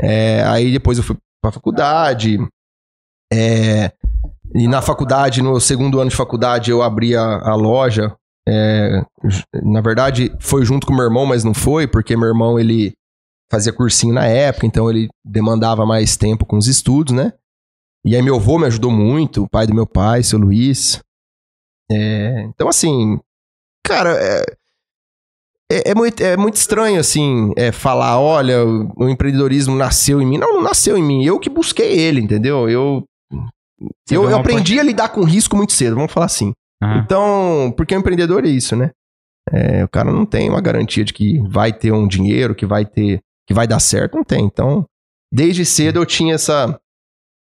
[0.00, 2.38] É, aí depois eu fui pra faculdade.
[3.32, 3.90] é,
[4.54, 8.14] e na faculdade, no segundo ano de faculdade, eu abri a, a loja.
[8.48, 9.02] é,
[9.62, 12.92] na verdade, foi junto com meu irmão, mas não foi, porque meu irmão ele
[13.50, 17.32] fazia cursinho na época, então ele demandava mais tempo com os estudos, né?
[18.04, 21.00] E aí meu avô me ajudou muito, o pai do meu pai, seu Luiz.
[21.90, 23.18] É, então, assim,
[23.84, 24.44] cara, é,
[25.70, 30.26] é, é muito, é muito estranho, assim, é, falar, olha, o, o empreendedorismo nasceu em
[30.26, 30.38] mim.
[30.38, 32.68] Não, não nasceu em mim, eu que busquei ele, entendeu?
[32.68, 33.04] Eu,
[33.78, 36.52] Você eu, eu aprendi a lidar com risco muito cedo, vamos falar assim.
[36.82, 36.98] Aham.
[36.98, 38.90] Então, porque o empreendedor é isso, né?
[39.52, 42.84] É, o cara não tem uma garantia de que vai ter um dinheiro, que vai
[42.84, 44.44] ter, que vai dar certo, não tem.
[44.44, 44.84] Então,
[45.32, 46.78] desde cedo eu tinha essa,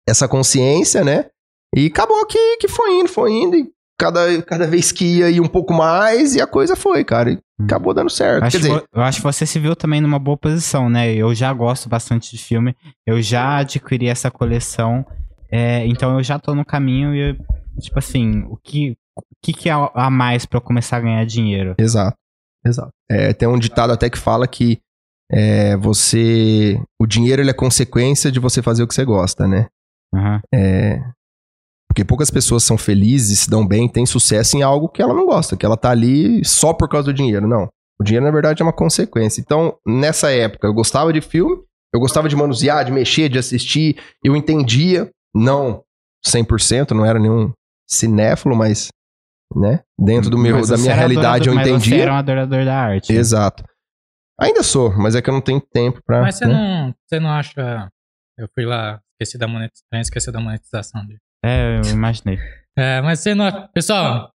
[0.08, 1.28] essa consciência, né?
[1.76, 5.41] E acabou que, que foi indo, foi indo, e cada, cada vez que ia, ia
[5.41, 7.32] um pouco mais, e a coisa foi, cara.
[7.32, 8.44] E acabou dando certo.
[8.44, 11.13] Acho Quer que dizer, eu acho que você se viu também numa boa posição, né?
[11.13, 15.06] Eu já gosto bastante de filme, eu já adquiri essa coleção,
[15.52, 17.38] é, então eu já tô no caminho e,
[17.80, 21.26] tipo assim, o que, o que, que é a mais pra eu começar a ganhar
[21.26, 21.76] dinheiro?
[21.78, 22.18] Exato,
[22.66, 22.92] exato.
[23.10, 24.80] É, tem um ditado até que fala que
[25.32, 26.82] é, você.
[27.00, 29.68] O dinheiro ele é consequência de você fazer o que você gosta, né?
[30.14, 30.42] Aham.
[30.54, 31.02] É,
[31.92, 35.26] porque poucas pessoas são felizes, se dão bem, têm sucesso em algo que ela não
[35.26, 37.46] gosta, que ela tá ali só por causa do dinheiro.
[37.46, 37.68] Não.
[38.00, 39.42] O dinheiro, na verdade, é uma consequência.
[39.42, 41.62] Então, nessa época, eu gostava de filme,
[41.94, 45.84] eu gostava de manusear, de mexer, de assistir, eu entendia, não
[46.26, 47.52] 100%, não era nenhum
[47.89, 48.89] cinéfilo, mas,
[49.56, 52.65] né, dentro do meu, Mas da minha realidade eu adorador- mas Você era um adorador
[52.65, 53.12] da arte.
[53.13, 53.63] Exato.
[54.39, 56.22] Ainda sou, mas é que eu não tenho tempo pra.
[56.22, 56.54] Mas você né?
[56.54, 57.89] não, você não acha.
[58.38, 61.20] Eu fui lá, esqueci da monetização, esqueci da monetização dele.
[61.46, 62.39] É, eu imaginei.
[62.76, 63.67] É, mas você não.
[63.67, 64.32] Pessoal,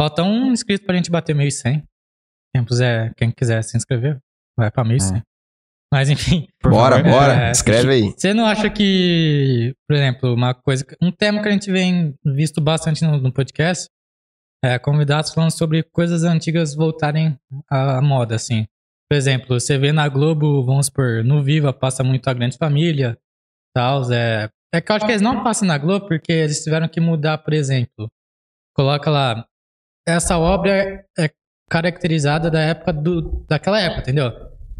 [0.00, 1.82] falta um inscrito pra gente bater 1.100.
[2.54, 4.18] Quem quiser, quem quiser se inscrever,
[4.56, 5.22] vai pra 1.100.
[5.92, 7.10] Mas enfim, Por Bora, favor.
[7.10, 8.14] bora, É, escreve aí.
[8.16, 10.84] você não acha que, por exemplo, uma coisa.
[11.02, 13.88] Um tema que a gente vem visto bastante no, no podcast
[14.64, 17.36] é convidados falando sobre coisas antigas voltarem
[17.68, 18.66] à, à moda, assim.
[19.10, 23.18] Por exemplo, você vê na Globo, vamos supor, no Viva passa muito a Grande Família,
[23.74, 26.86] tal, é, é que eu acho que eles não passam na Globo porque eles tiveram
[26.86, 28.08] que mudar, por exemplo.
[28.76, 29.44] Coloca lá,
[30.06, 31.30] essa obra é, é
[31.68, 34.30] caracterizada da época do, daquela época, entendeu?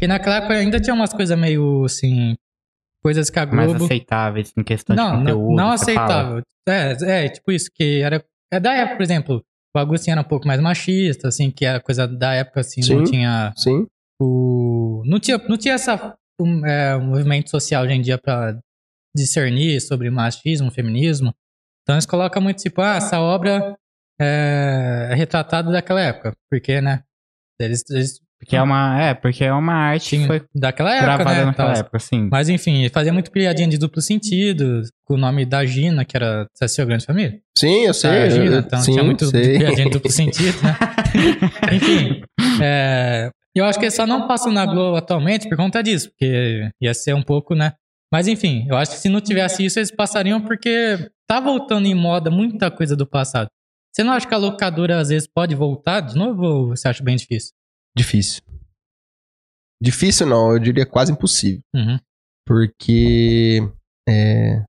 [0.01, 2.35] Porque naquela época ainda tinha umas coisas meio assim,
[3.03, 5.47] coisas que a Mais Globo aceitáveis em questão não, de conteúdo.
[5.49, 6.41] não, não aceitável.
[6.67, 8.25] É, é, tipo isso, que era.
[8.51, 11.79] É da época, por exemplo, o Agostinho era um pouco mais machista, assim, que era
[11.79, 13.11] coisa da época, assim, não Sim.
[13.11, 13.85] tinha Sim.
[14.19, 15.03] o.
[15.05, 18.59] Não tinha, não tinha essa um, é, um movimento social hoje em dia pra
[19.15, 21.31] discernir sobre machismo, feminismo.
[21.83, 23.77] Então eles colocam muito tipo, ah, essa obra
[24.19, 26.33] é, é retratada daquela época.
[26.49, 27.03] Porque, né?
[27.59, 31.39] Eles, eles Porque é uma, é, porque é uma arte que foi daquela época, gravada
[31.41, 31.45] né?
[31.45, 31.79] naquela Tal.
[31.81, 32.27] época, sim.
[32.31, 36.47] Mas enfim, fazia muito piadinha de duplo sentido, com o nome da Gina, que era
[36.51, 37.39] Você assistiu Grande Família?
[37.55, 38.09] Sim, eu sei.
[38.11, 39.59] Da Gina, eu- então sim, tinha muito sei.
[39.59, 40.75] piadinha de duplo sentido, né?
[41.71, 42.21] enfim,
[42.61, 46.67] é, eu acho que eles só não passam na Globo atualmente por conta disso, porque
[46.81, 47.73] ia ser um pouco, né?
[48.11, 51.93] Mas enfim, eu acho que se não tivesse isso, eles passariam porque tá voltando em
[51.95, 53.47] moda muita coisa do passado.
[53.93, 57.03] Você não acha que a locadora às vezes pode voltar de novo ou você acha
[57.03, 57.51] bem difícil?
[57.95, 58.41] Difícil.
[59.81, 61.61] Difícil não, eu diria quase impossível.
[61.75, 61.97] Uhum.
[62.47, 63.67] Porque
[64.07, 64.63] é,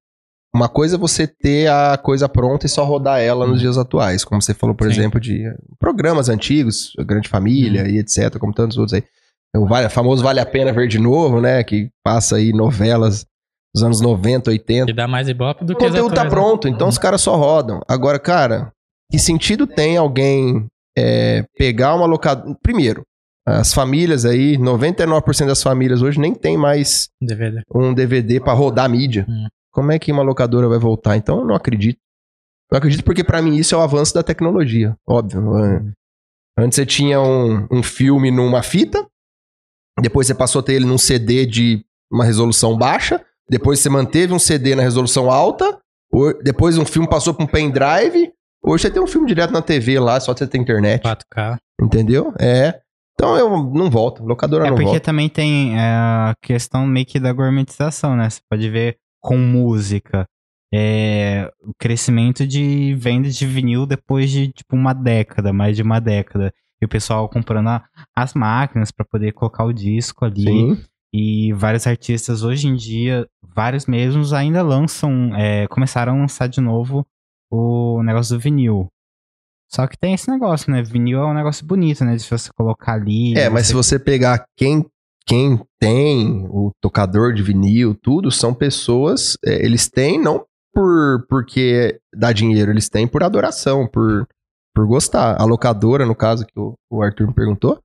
[0.55, 4.25] uma coisa é você ter a coisa pronta e só rodar ela nos dias atuais.
[4.25, 4.93] Como você falou, por Sim.
[5.01, 5.45] exemplo, de
[5.79, 9.05] programas antigos, Grande Família e etc., como tantos outros aí.
[9.55, 11.63] O vale- famoso Vale a Pena Ver de Novo, né?
[11.63, 13.27] Que passa aí novelas
[13.75, 14.91] dos anos 90, 80.
[14.91, 16.31] E dá mais ibope do O que as conteúdo tá né?
[16.31, 17.81] pronto, então os caras só rodam.
[17.87, 18.73] Agora, cara,
[19.11, 22.57] que sentido tem alguém é, pegar uma locadora.
[22.63, 23.03] Primeiro,
[23.47, 27.63] as famílias aí, 99% das famílias hoje nem tem mais DVD.
[27.75, 29.27] um DVD pra rodar mídia.
[29.29, 29.47] Hum.
[29.73, 31.17] Como é que uma locadora vai voltar?
[31.17, 31.99] Então, eu não acredito.
[32.71, 35.59] Não acredito porque pra mim isso é o avanço da tecnologia, óbvio.
[35.59, 35.83] É.
[36.59, 39.07] Antes você tinha um, um filme numa fita,
[40.01, 44.33] depois você passou a ter ele num CD de uma resolução baixa, depois você manteve
[44.33, 45.79] um CD na resolução alta,
[46.43, 49.99] depois um filme passou pra um pendrive, hoje você tem um filme direto na TV
[49.99, 51.57] lá, só você tem internet, 4K.
[51.81, 52.33] entendeu?
[52.39, 52.81] É.
[53.15, 55.01] Então eu não volto, locadora É não porque volta.
[55.01, 58.29] também tem é, a questão meio que da gourmetização, né?
[58.29, 60.27] Você pode ver com música
[60.75, 66.01] é, o crescimento de venda de vinil depois de tipo uma década, mais de uma
[66.01, 66.53] década.
[66.81, 67.85] E o pessoal comprando a-
[68.17, 70.43] as máquinas para poder colocar o disco ali.
[70.45, 70.79] Sim.
[71.15, 76.61] E vários artistas hoje em dia, vários mesmos, ainda lançam, é, começaram a lançar de
[76.61, 77.07] novo
[77.51, 78.89] o negócio do vinil.
[79.75, 80.83] Só que tem esse negócio, né?
[80.83, 82.15] Vinil é um negócio bonito, né?
[82.15, 83.35] De você colocar ali.
[83.37, 84.85] É, mas se você pegar quem,
[85.27, 89.37] quem tem o tocador de vinil, tudo, são pessoas.
[89.45, 94.27] é, eles têm não por porque dá dinheiro, eles têm por adoração, por,
[94.75, 95.41] por gostar.
[95.41, 97.79] A locadora, no caso que o, o Arthur me perguntou,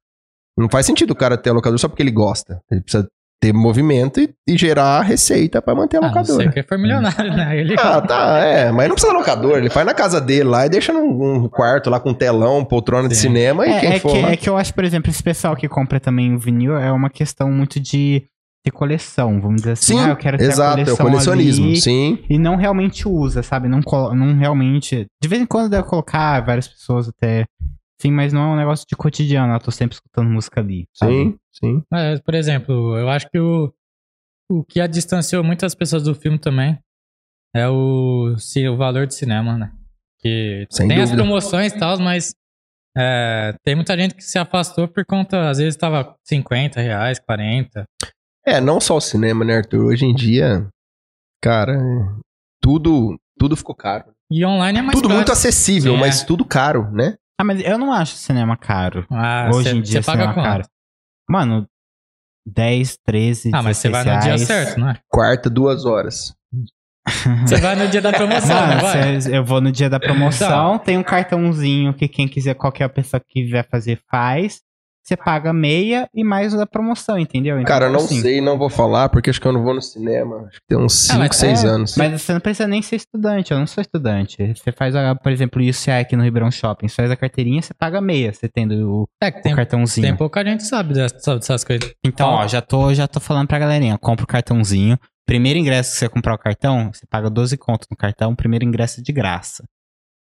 [0.58, 2.62] não faz sentido o cara ter a locadora só porque ele gosta.
[2.70, 3.08] Ele precisa
[3.40, 6.44] ter movimento e, e gerar receita pra manter a Ah, não locadora.
[6.44, 7.60] sei que for milionário, né?
[7.60, 7.76] Ele...
[7.78, 10.70] Ah, tá, é, mas não precisa de locador, ele faz na casa dele lá e
[10.70, 13.22] deixa num, num quarto lá com telão, poltrona de Sim.
[13.28, 14.32] cinema e É, quem é for que, lá.
[14.32, 17.10] é que eu acho, por exemplo, esse pessoal que compra também o vinil é uma
[17.12, 18.24] questão muito de,
[18.66, 19.94] de coleção, vamos dizer assim.
[19.98, 22.20] Sim, ah, eu quero ter exato, a é o coleção colecionismo, ali, sim.
[22.28, 23.68] E não realmente usa, sabe?
[23.68, 25.06] Não, colo- não realmente.
[25.22, 27.46] De vez em quando deve colocar várias pessoas até.
[28.00, 29.54] Sim, mas não é um negócio de cotidiano.
[29.54, 30.88] Eu tô sempre escutando música ali.
[30.94, 31.12] Sabe?
[31.14, 31.84] Sim, sim.
[31.92, 33.74] Mas, por exemplo, eu acho que o,
[34.52, 36.78] o que a distanciou muitas pessoas do filme também
[37.56, 39.72] é o, se, o valor de cinema, né?
[40.20, 41.24] Que Sem tem as dúvida.
[41.24, 42.36] promoções e tal, mas
[42.96, 47.84] é, tem muita gente que se afastou por conta, às vezes tava 50 reais, 40.
[48.46, 49.86] É, não só o cinema, né, Arthur?
[49.86, 50.68] Hoje em dia,
[51.42, 52.22] cara, é,
[52.62, 54.06] tudo, tudo ficou caro.
[54.32, 55.16] E online é mais tudo caro.
[55.18, 56.02] muito acessível, Sim, é.
[56.02, 57.16] mas tudo caro, né?
[57.40, 59.06] Ah, mas eu não acho cinema caro.
[59.12, 60.46] Ah, Hoje cê- em dia, paga cinema quanto?
[60.46, 60.64] caro.
[61.30, 61.68] Mano,
[62.46, 65.00] 10, 13, Ah, mas você vai no 16 dia certo, não é?
[65.10, 66.34] Quarta, duas horas.
[67.46, 69.22] Você vai no dia da promoção, Mano, não vai?
[69.22, 73.20] cê- eu vou no dia da promoção, tem um cartãozinho que quem quiser, qualquer pessoa
[73.20, 74.62] que quiser fazer, faz.
[75.08, 77.56] Você paga meia e mais o da promoção, entendeu?
[77.56, 79.74] Então, Cara, eu não assim, sei, não vou falar, porque acho que eu não vou
[79.74, 80.48] no cinema.
[80.50, 81.96] Acho que tem uns 5, Ah, mas 6 é, anos.
[81.96, 84.36] Mas você não precisa nem ser estudante, eu não sou estudante.
[84.54, 87.62] Você faz, a, por exemplo, o ICE aqui no Ribeirão Shopping, você faz a carteirinha,
[87.62, 90.08] você paga meia, você tendo o, É que o tem, cartãozinho.
[90.08, 91.90] tem pouca gente que sabe dessas, sabe dessas coisas.
[92.06, 95.00] Então, ó, já tô, já tô falando pra galerinha, compra o cartãozinho.
[95.26, 99.00] Primeiro ingresso que você comprar o cartão, você paga 12 contos no cartão, primeiro ingresso
[99.00, 99.64] é de graça.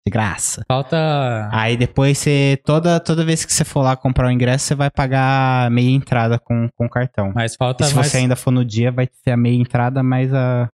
[0.07, 0.63] De graça.
[0.67, 1.49] Falta.
[1.53, 4.91] Aí depois você, toda, toda vez que você for lá comprar o ingresso, você vai
[4.91, 7.33] pagar meia entrada com, com o cartão.
[7.35, 8.07] Mas falta E se mais.
[8.07, 10.69] você ainda for no dia, vai ser a meia entrada mais a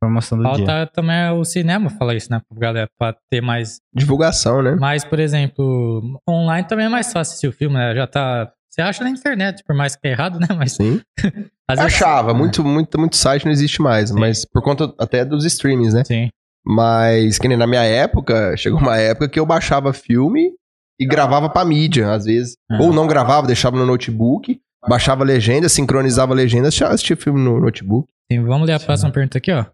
[0.00, 0.66] promoção do dia.
[0.66, 2.40] Falta também o cinema falar isso, né?
[2.48, 3.80] Pra galera, pra ter mais.
[3.92, 4.76] Divulgação, né?
[4.78, 7.94] Mas, por exemplo, online também é mais fácil assistir o filme, né?
[7.94, 8.52] Já tá.
[8.70, 10.46] Você acha na internet, por mais que é errado, né?
[10.56, 11.00] Mas Sim.
[11.68, 11.94] às vezes.
[11.96, 16.04] Achava, muito, muito, muito site não existe mais, mas por conta até dos streamings, né?
[16.04, 16.30] Sim.
[16.64, 20.50] Mas, que nem na minha época, chegou uma época que eu baixava filme
[20.98, 22.56] e gravava pra mídia, às vezes.
[22.70, 22.78] Ah.
[22.80, 28.08] Ou não gravava, deixava no notebook, baixava legenda, sincronizava a legenda, assistia filme no notebook.
[28.30, 29.64] Sim, vamos ler a próxima pergunta aqui, ó.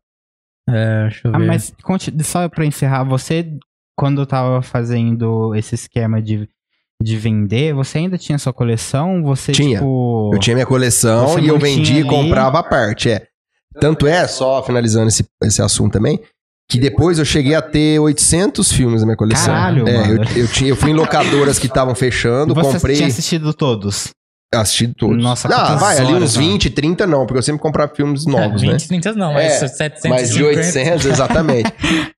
[0.69, 1.47] É, deixa eu Ah, ver.
[1.47, 3.47] mas conte- só pra encerrar, você,
[3.97, 6.49] quando tava fazendo esse esquema de,
[7.03, 9.23] de vender, você ainda tinha sua coleção?
[9.25, 9.79] Você, Tinha.
[9.79, 10.31] tipo...
[10.33, 13.27] Eu tinha minha coleção Você e eu vendia e comprava a parte, é.
[13.81, 16.19] Tanto é, só finalizando esse, esse assunto também,
[16.69, 19.47] que depois eu cheguei a ter 800 filmes na minha coleção.
[19.47, 20.25] Caralho, é, mano.
[20.35, 22.97] eu, eu, tinha, eu fui em locadoras que estavam fechando, Você comprei...
[22.97, 24.11] tinha assistido todos?
[24.55, 25.23] Assisti todos.
[25.23, 26.53] Nossa, ah, vai, ali horas, uns mano?
[26.53, 28.73] 20, 30 não, porque eu sempre comprava filmes novos, é, né?
[28.73, 30.09] 20, 30 não, mas É, 750.
[30.09, 31.73] Mais de 800, exatamente.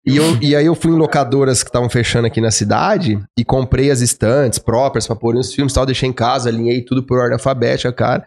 [0.07, 3.45] e, eu, e aí eu fui em locadoras que estavam fechando aqui na cidade e
[3.45, 7.03] comprei as estantes próprias pra pôr os filmes e tal, deixei em casa, alinhei tudo
[7.03, 8.27] por ordem alfabética, cara.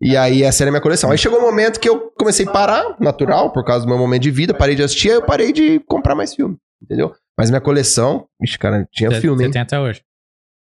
[0.00, 1.10] E aí essa era a minha coleção.
[1.10, 4.22] Aí chegou um momento que eu comecei a parar, natural, por causa do meu momento
[4.22, 7.14] de vida, parei de assistir, aí eu parei de comprar mais filme, entendeu?
[7.38, 10.02] Mas minha coleção, vixe, cara, tinha filme, Você tem até hoje.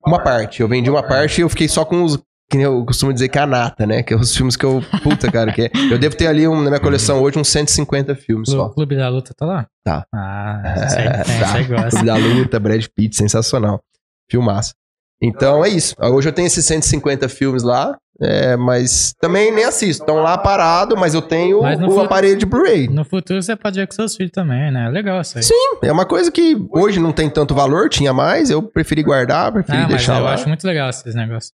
[0.06, 0.60] Uma parte.
[0.62, 2.18] Eu vendi uma parte e eu fiquei só com os.
[2.48, 4.04] Que eu costumo dizer que é a nata, né?
[4.04, 4.80] Que é os filmes que eu.
[5.02, 8.14] Puta, cara, que é- Eu devo ter ali um- na minha coleção hoje uns 150
[8.14, 8.68] filmes O só.
[8.68, 9.66] Clube da Luta tá lá?
[9.84, 10.06] Tá.
[10.14, 11.06] Ah, isso aí,
[11.40, 11.62] tá.
[11.68, 11.90] gosta.
[11.90, 13.82] Clube da Luta, Brad Pitt, sensacional.
[14.30, 14.74] Filmaço.
[15.20, 15.96] Então é isso.
[15.98, 20.02] Hoje eu tenho esses 150 filmes lá, é, mas também nem assisto.
[20.02, 22.88] Estão lá parado, mas eu tenho Mas o aparelho de Blu-ray.
[22.88, 24.86] No futuro você pode ver com seus filhos também, né?
[24.86, 25.44] É legal isso aí.
[25.44, 29.52] Sim, É uma coisa que hoje não tem tanto valor, tinha mais, eu preferi guardar,
[29.52, 30.34] preferi Ah, mas deixar eu lá.
[30.34, 31.52] acho muito legal esses negócios.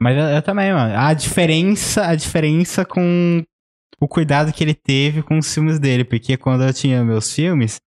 [0.00, 0.94] Mas eu, eu também, mano.
[0.98, 3.42] A diferença, a diferença com
[4.00, 6.04] o cuidado que ele teve com os filmes dele.
[6.04, 7.80] Porque quando eu tinha meus filmes,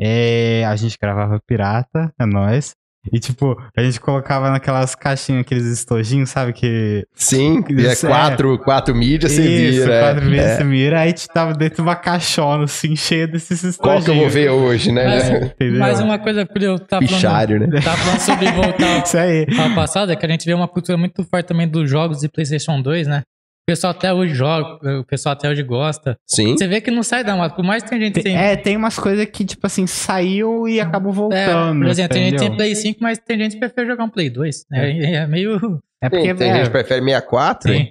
[0.00, 2.74] é, a gente gravava pirata, é nóis.
[3.12, 6.52] E, tipo, a gente colocava naquelas caixinhas, aqueles estojinhos, sabe?
[6.52, 7.04] Que.
[7.14, 8.08] Sim, é Isso, é.
[8.10, 10.00] quatro, quatro mídias, você Isso, vira.
[10.00, 10.28] quatro é.
[10.30, 10.56] vezes É.
[10.56, 13.76] você mira, aí te tava dentro de uma caixona, assim, cheia desses estojinhos.
[13.78, 15.04] Qual que eu vou ver hoje, né?
[15.06, 15.78] Mas, Entendeu?
[15.78, 17.80] mas uma coisa que eu tava falando, né?
[17.80, 19.46] tava falando sobre voltar Isso aí.
[19.58, 22.28] ao passado, é que a gente vê uma cultura muito forte também dos jogos de
[22.28, 23.22] PlayStation 2, né?
[23.68, 26.16] O pessoal até hoje joga, o pessoal até hoje gosta.
[26.26, 26.56] Sim.
[26.56, 28.42] Você vê que não sai da moda, por mais que tem gente que Tem- tem.
[28.42, 31.80] É, tem umas coisas que, tipo assim, saiu e acabou É, voltando.
[31.82, 32.56] por exemplo, tem gente que tem entendeu?
[32.56, 34.64] Play 5, mas tem gente que prefere jogar um Play 2.
[34.72, 35.78] É, é meio.
[36.02, 37.70] É porque Tem, tem é, gente que prefere 64.
[37.74, 37.84] hein?
[37.84, 37.90] Sim.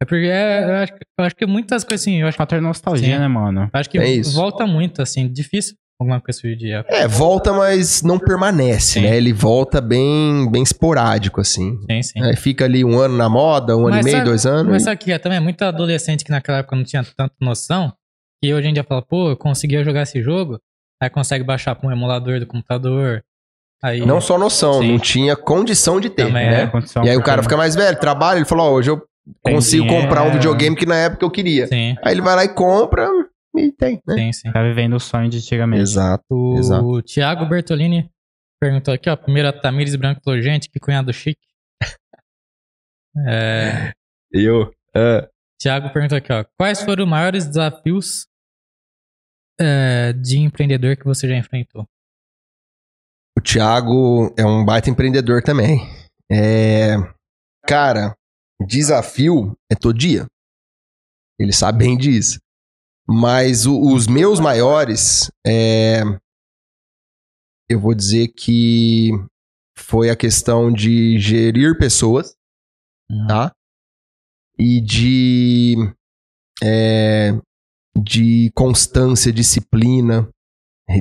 [0.00, 2.60] É porque é, eu, acho, que- eu acho que muitas coisas assim, eu acho, fator
[2.62, 3.18] nostalgia, Sim.
[3.20, 3.62] né, mano?
[3.74, 4.36] eu acho que É isso.
[4.36, 6.70] volta muito, assim, difícil alguma coisa de.
[6.88, 9.02] É, volta, mas não permanece, Sim.
[9.02, 9.16] né?
[9.16, 11.78] Ele volta bem, bem esporádico, assim.
[11.90, 12.22] Sim, sim.
[12.22, 14.70] Aí fica ali um ano na moda, um ano Mas e meio, dois anos.
[14.72, 15.40] Mas e- sabe que é também?
[15.40, 17.92] Muito adolescente que naquela época não tinha tanta noção,
[18.42, 20.60] que hoje em dia fala, pô, eu conseguia jogar esse jogo,
[21.02, 23.22] aí consegue baixar pra um emulador do computador.
[23.82, 24.92] Aí, Não só noção, Sim.
[24.92, 26.62] não tinha condição de ter, Também, né?
[26.62, 26.66] é.
[26.66, 29.02] condição E aí o cara fica mais velho, trabalha, ele fala, ó, hoje eu
[29.44, 30.30] Tem consigo dinheiro, comprar um é.
[30.32, 31.66] videogame que na época eu queria.
[31.66, 33.06] Sim, Aí ele vai lá e compra
[33.58, 34.14] e tem, né?
[34.14, 34.52] sim, sim.
[34.52, 35.82] Tá vivendo o sonho de antigamente.
[35.82, 36.24] Exato.
[36.30, 37.02] O Exato.
[37.02, 38.10] Thiago Bertolini
[38.60, 41.40] perguntou aqui, ó, primeiro a Tamires Branco falou, gente, que cunhado chique.
[43.26, 43.92] É,
[44.30, 44.70] Eu.
[44.94, 45.26] ah,
[45.58, 48.26] Thiago perguntou aqui, ó, quais foram os maiores desafios
[49.58, 51.88] é, de empreendedor que você já enfrentou?
[53.38, 55.78] O Thiago é um baita empreendedor também.
[56.30, 56.96] É,
[57.66, 58.14] cara,
[58.66, 60.26] desafio é todo dia.
[61.38, 62.38] Ele sabe bem disso.
[63.08, 66.02] Mas o- os meus maiores, é,
[67.68, 69.10] eu vou dizer que
[69.78, 72.34] foi a questão de gerir pessoas,
[73.10, 73.26] Hum.
[73.28, 73.52] tá?
[74.58, 75.74] E de,
[76.62, 77.32] é,
[77.96, 80.28] de constância, disciplina,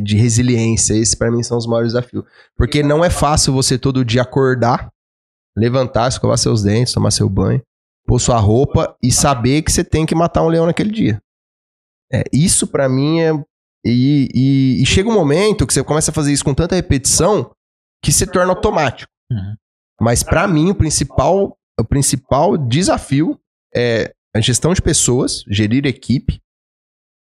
[0.03, 0.93] de resiliência.
[0.95, 2.25] Esses para mim são os maiores desafios.
[2.57, 4.89] Porque não é fácil você todo dia acordar,
[5.57, 7.61] levantar, escovar seus dentes, tomar seu banho,
[8.05, 11.21] pôr sua roupa e saber que você tem que matar um leão naquele dia.
[12.15, 13.31] É, isso para mim é.
[13.85, 17.51] E, e- e chega um momento que você começa a fazer isso com tanta repetição
[18.03, 19.11] que se torna automático.
[19.31, 19.55] Uhum.
[20.01, 23.39] Mas para mim o principal, o principal desafio
[23.75, 26.39] é a gestão de pessoas, gerir equipe.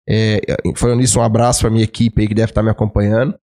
[0.08, 0.40] É,
[0.76, 3.38] falando nisso, um abraço para minha equipe aí que deve estar me acompanhando.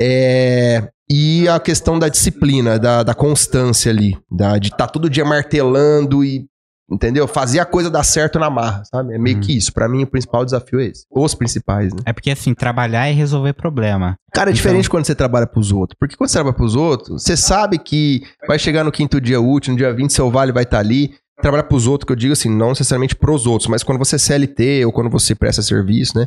[0.00, 5.24] É, e a questão da disciplina, da, da constância ali, da, de estar todo dia
[5.24, 6.46] martelando e,
[6.90, 7.28] entendeu?
[7.28, 9.14] Fazer a coisa dar certo na marra, sabe?
[9.14, 9.42] É meio Uhum.
[9.42, 9.72] que isso.
[9.72, 11.04] Para mim, o principal desafio é esse.
[11.10, 12.00] Os principais, né?
[12.06, 14.16] É porque, assim, trabalhar e resolver problema.
[14.32, 15.96] Cara, é Então- diferente quando você trabalha pros outros.
[15.98, 19.72] Porque quando você trabalha pros outros, você sabe que vai chegar no quinto dia útil,
[19.72, 21.14] no dia 20, seu vale vai estar ali.
[21.40, 24.18] Trabalhar pros outros, que eu digo assim, não necessariamente pros outros, mas quando você é
[24.18, 26.26] CLT ou quando você presta serviço, né?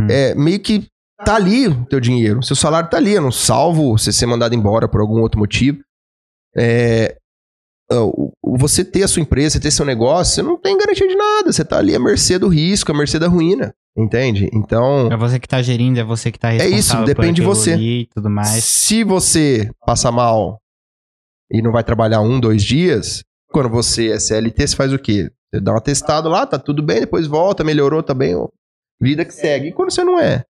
[0.00, 0.06] Hum.
[0.08, 0.86] É meio que
[1.24, 2.42] tá ali o teu dinheiro.
[2.42, 5.78] Seu salário tá ali, eu não salvo você ser mandado embora por algum outro motivo.
[6.56, 7.16] É,
[8.42, 11.52] você ter a sua empresa, você ter seu negócio, você não tem garantia de nada.
[11.52, 13.74] Você tá ali à mercê do risco, à mercê da ruína.
[13.96, 14.50] Entende?
[14.52, 15.10] Então.
[15.10, 17.76] É você que tá gerindo, é você que tá isso, responsável por depende de você.
[17.76, 18.64] E tudo mais.
[18.64, 20.60] Se você passa mal
[21.50, 25.30] e não vai trabalhar um, dois dias, quando você é CLT, você faz o quê?
[25.50, 28.48] Você dá um atestado lá, tá tudo bem, depois volta, melhorou, tá bem, ó,
[29.00, 29.68] vida que segue.
[29.68, 30.44] E quando você não é?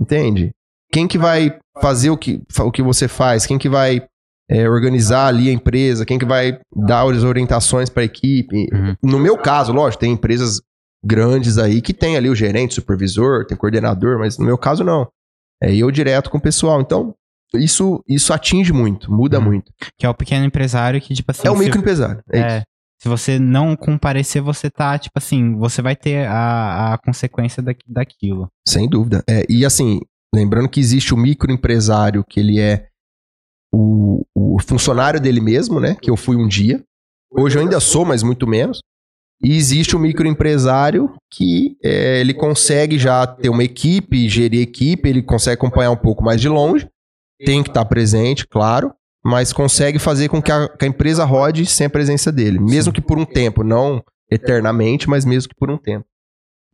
[0.00, 0.50] Entende?
[0.90, 3.46] Quem que vai fazer o que, o que você faz?
[3.46, 4.08] Quem que vai
[4.50, 6.06] é, organizar ali a empresa?
[6.06, 8.66] Quem que vai dar as orientações para a equipe?
[8.72, 8.96] Uhum.
[9.02, 10.60] No meu caso, lógico, tem empresas
[11.04, 15.08] grandes aí que tem ali o gerente, supervisor, tem coordenador, mas no meu caso não.
[15.62, 16.80] É eu direto com o pessoal.
[16.80, 17.14] Então,
[17.54, 19.44] isso, isso atinge muito, muda Uhum.
[19.44, 19.72] muito.
[19.98, 21.46] Que é o pequeno empresário que, tipo assim.
[21.46, 22.22] É o microempresário.
[22.32, 22.64] É, É, isso.
[23.00, 27.72] Se você não comparecer, você tá, tipo assim, você vai ter a, a consequência da,
[27.86, 28.48] daquilo.
[28.66, 29.22] Sem dúvida.
[29.28, 30.00] É, e assim,
[30.34, 32.87] lembrando que existe o microempresário, que ele é
[33.78, 35.96] o, o funcionário dele mesmo, né?
[36.00, 36.82] Que eu fui um dia.
[37.30, 38.80] Hoje eu ainda sou, mas muito menos.
[39.42, 45.22] E existe o microempresário que é, ele consegue já ter uma equipe, gerir equipe, ele
[45.22, 46.88] consegue acompanhar um pouco mais de longe,
[47.44, 48.92] tem que estar presente, claro,
[49.24, 52.92] mas consegue fazer com que a, que a empresa rode sem a presença dele, mesmo
[52.92, 56.04] que por um tempo, não eternamente, mas mesmo que por um tempo.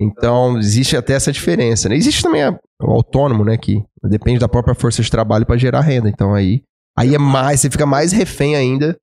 [0.00, 1.88] Então, existe até essa diferença.
[1.88, 1.96] Né?
[1.96, 5.80] Existe também a, o autônomo, né, que depende da própria força de trabalho para gerar
[5.80, 6.08] renda.
[6.08, 6.62] Então, aí,
[6.96, 8.96] aí é mais, você fica mais refém ainda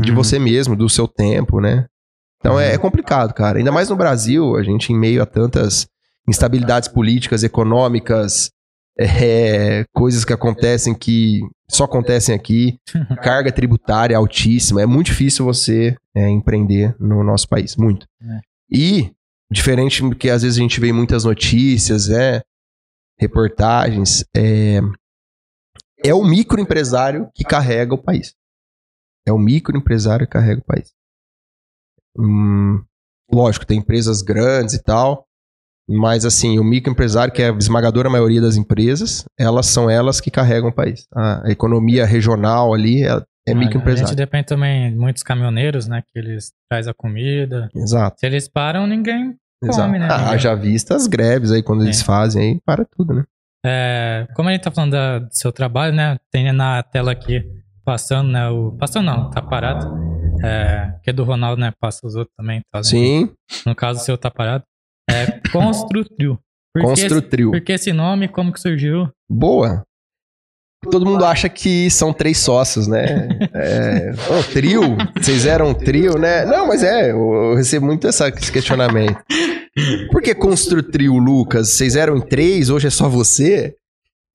[0.00, 0.16] de uhum.
[0.16, 1.86] você mesmo, do seu tempo, né?
[2.38, 3.58] Então é, é complicado, cara.
[3.58, 5.86] Ainda mais no Brasil, a gente em meio a tantas
[6.26, 8.50] instabilidades políticas, econômicas,
[8.98, 12.78] é, coisas que acontecem que só acontecem aqui,
[13.22, 14.82] carga tributária altíssima.
[14.82, 18.06] É muito difícil você é, empreender no nosso país, muito.
[18.22, 18.40] É.
[18.70, 19.12] E,
[19.50, 22.42] diferente do que às vezes a gente vê muitas notícias, é,
[23.18, 24.80] reportagens, é,
[26.04, 28.34] é o microempresário que carrega o país.
[29.26, 30.92] É o microempresário que carrega o país.
[32.18, 32.82] Hum,
[33.32, 35.26] lógico, tem empresas grandes e tal,
[35.88, 40.30] mas assim, o microempresário, que é a esmagadora maioria das empresas, elas são elas que
[40.30, 41.06] carregam o país.
[41.14, 44.04] A economia regional ali é, é microempresário.
[44.04, 46.02] A gente depende também de muitos caminhoneiros, né?
[46.06, 47.68] Que eles trazem a comida.
[47.74, 48.20] Exato.
[48.20, 49.88] Se eles param, ninguém Exato.
[49.88, 50.08] come, né?
[50.10, 51.86] Ah, já vista as greves aí, quando é.
[51.86, 53.24] eles fazem aí, para tudo, né?
[53.64, 56.18] É, como a gente tá falando da, do seu trabalho, né?
[56.30, 57.44] Tem na tela aqui,
[57.84, 58.48] passando, né?
[58.48, 60.10] O, passando não, tá parado
[60.42, 61.72] é, que é do Ronaldo, né?
[61.78, 62.60] Passa os outros também.
[62.72, 63.30] Tá, Sim.
[63.66, 64.64] No caso, o seu tá parado.
[65.08, 66.38] É Construtrio.
[66.72, 67.50] Por Construtrio.
[67.50, 68.28] Por que esse nome?
[68.28, 69.10] Como que surgiu?
[69.28, 69.84] Boa.
[70.88, 73.28] Todo mundo acha que são três sócios, né?
[73.52, 74.96] É, oh, trio?
[75.16, 76.44] Vocês eram trio, né?
[76.46, 79.18] Não, mas é, eu recebo muito essa, esse questionamento.
[80.10, 81.70] Por que Construtrio, Lucas?
[81.70, 83.74] Vocês eram em três, hoje é só você?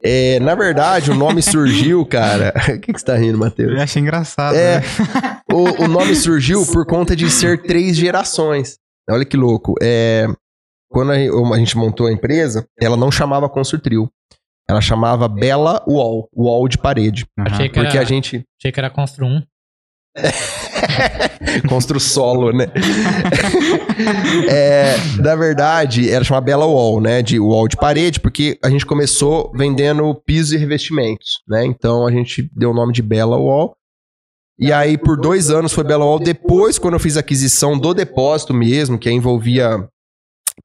[0.03, 2.53] É, na verdade, o nome surgiu, cara.
[2.75, 3.71] O que, que você tá rindo, Matheus?
[3.71, 4.55] Eu achei engraçado.
[4.55, 4.85] É, né?
[5.51, 8.77] o, o, nome surgiu por conta de ser três gerações.
[9.09, 9.73] Olha que louco.
[9.81, 10.27] É,
[10.89, 14.09] quando a, a gente montou a empresa, ela não chamava Construtrio.
[14.67, 17.25] Ela chamava Bela Wall, Wall de parede.
[17.37, 17.45] Uhum.
[17.47, 18.43] Achei que porque era, a gente.
[18.59, 19.43] Achei que era Constru 1.
[21.69, 22.65] Constru solo, né?
[24.49, 27.21] é, na verdade, era chamada Bela Wall, né?
[27.21, 31.65] De wall de parede, porque a gente começou vendendo pisos e revestimentos, né?
[31.65, 33.75] Então a gente deu o nome de Bela Wall.
[34.57, 36.19] E aí, por dois anos foi Bela Wall.
[36.19, 39.87] Depois, quando eu fiz a aquisição do depósito mesmo, que envolvia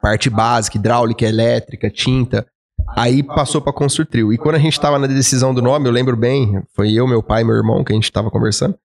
[0.01, 2.47] parte básica, hidráulica, elétrica, tinta,
[2.89, 4.33] aí passou para Construtrio.
[4.33, 7.23] E quando a gente estava na decisão do nome, eu lembro bem, foi eu, meu
[7.23, 8.77] pai e meu irmão que a gente estava conversando.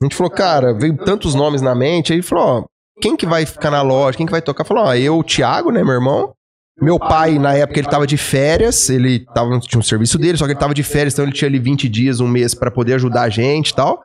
[0.00, 2.64] A gente falou, cara, veio tantos nomes na mente, aí falou, ó,
[3.00, 4.64] quem que vai ficar na loja, quem que vai tocar?
[4.64, 6.34] Falou, ó, eu, o Thiago, né, meu irmão.
[6.78, 10.44] Meu pai, na época, ele tava de férias, ele tava, tinha um serviço dele, só
[10.44, 12.94] que ele tava de férias, então ele tinha ali 20 dias, um mês para poder
[12.94, 14.02] ajudar a gente e tal.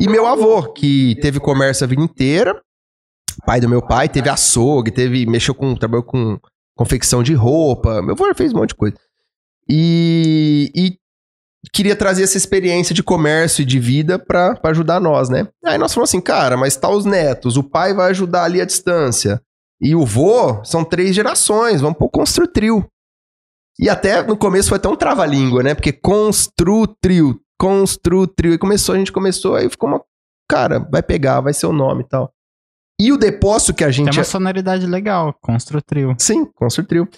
[0.00, 2.58] E meu avô, que teve comércio a vida inteira,
[3.44, 6.38] pai do meu pai, teve açougue, teve, mexeu com, trabalhou com
[6.76, 8.96] confecção de roupa, meu avô fez um monte de coisa.
[9.68, 10.98] E, e
[11.72, 15.48] queria trazer essa experiência de comércio e de vida para ajudar nós, né?
[15.64, 18.64] Aí nós falamos assim, cara, mas tá os netos, o pai vai ajudar ali à
[18.64, 19.40] distância.
[19.80, 22.86] E o vô são três gerações, vamos pôr construtrio.
[23.78, 25.74] E até no começo foi até um trava-língua, né?
[25.74, 28.54] Porque construtrio, construtrio.
[28.54, 30.00] E começou, a gente começou, aí ficou uma.
[30.48, 32.32] Cara, vai pegar, vai ser o nome e tal.
[33.00, 34.10] E o depósito que a gente.
[34.10, 36.14] Tem uma sonoridade legal, construtrio.
[36.18, 37.08] Sim, construtrio.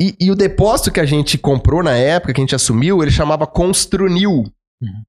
[0.00, 3.12] E, e, o depósito que a gente comprou na época, que a gente assumiu, ele
[3.12, 4.44] chamava Construnil.
[4.82, 5.02] Uhum.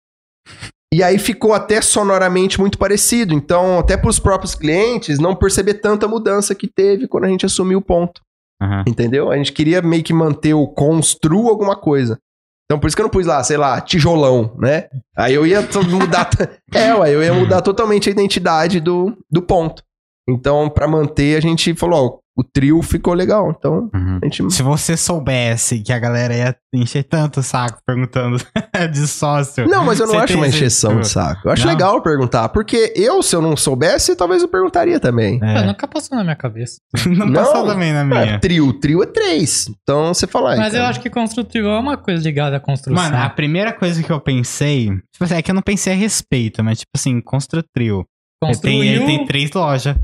[0.94, 3.34] E aí ficou até sonoramente muito parecido.
[3.34, 7.46] Então, até para os próprios clientes, não perceber tanta mudança que teve quando a gente
[7.46, 8.22] assumiu o ponto.
[8.62, 8.84] Uhum.
[8.88, 9.32] Entendeu?
[9.32, 12.20] A gente queria meio que manter o constru alguma coisa.
[12.66, 14.88] Então, por isso que eu não pus lá, sei lá, tijolão, né?
[15.16, 16.30] Aí eu ia mudar.
[16.74, 19.84] é, ué, eu ia mudar totalmente a identidade do, do ponto.
[20.28, 23.54] Então, para manter, a gente falou, ó, o trio ficou legal.
[23.58, 24.20] Então, uhum.
[24.22, 24.54] a gente...
[24.54, 28.38] Se você soubesse que a galera ia encher tanto o saco perguntando
[28.92, 29.66] de sócio.
[29.68, 31.48] Não, mas eu não acho uma encheção de saco.
[31.48, 31.72] Eu acho não?
[31.72, 32.50] legal perguntar.
[32.50, 35.40] Porque eu, se eu não soubesse, talvez eu perguntaria também.
[35.42, 35.60] É.
[35.60, 36.78] Ah, nunca passou na minha cabeça.
[37.08, 38.22] não, não, passou também na minha.
[38.22, 38.74] É, trio.
[38.74, 39.70] Trio é três.
[39.70, 40.58] Então, você fala.
[40.58, 43.02] Mas eu acho que construtivo é uma coisa ligada à construção.
[43.02, 44.88] Mano, a primeira coisa que eu pensei.
[45.14, 48.06] Tipo assim, é que eu não pensei a respeito, mas tipo assim, construtrio.
[48.44, 49.96] Ele tem, ele tem três lojas.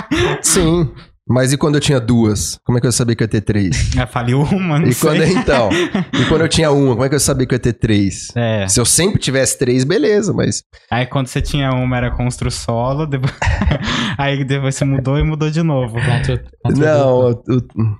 [0.42, 0.90] Sim.
[1.28, 2.58] Mas e quando eu tinha duas?
[2.64, 3.94] Como é que eu sabia que eu ia ter três?
[3.96, 5.08] Eu falei uma, não E sei.
[5.08, 7.60] quando, então, e quando eu tinha uma, como é que eu sabia que eu ia
[7.62, 8.32] ter três?
[8.34, 8.66] É.
[8.66, 10.62] Se eu sempre tivesse três, beleza, mas.
[10.90, 13.32] Aí quando você tinha uma era constru solo, depois...
[14.18, 15.94] aí depois você mudou e mudou de novo.
[15.94, 17.96] Contra, contra Não, o-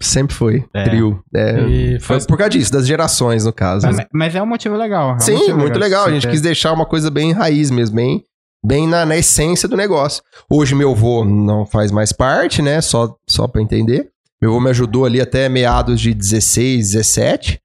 [0.00, 0.64] sempre foi.
[0.72, 0.84] É.
[0.84, 1.22] Trio.
[1.34, 3.86] É, E foi faz- por causa disso, das gerações, no caso.
[3.86, 5.10] Mas, mas é um motivo legal.
[5.10, 6.06] é um Sim, motivo muito legal.
[6.06, 8.22] A gente quis deixar uma coisa bem raiz mesmo, bem,
[8.64, 10.22] bem na, na essência do negócio.
[10.48, 12.80] Hoje meu avô não faz mais parte, né?
[12.80, 14.10] Só, só pra entender.
[14.40, 17.60] Meu avô me ajudou ali até meados de 16, 17.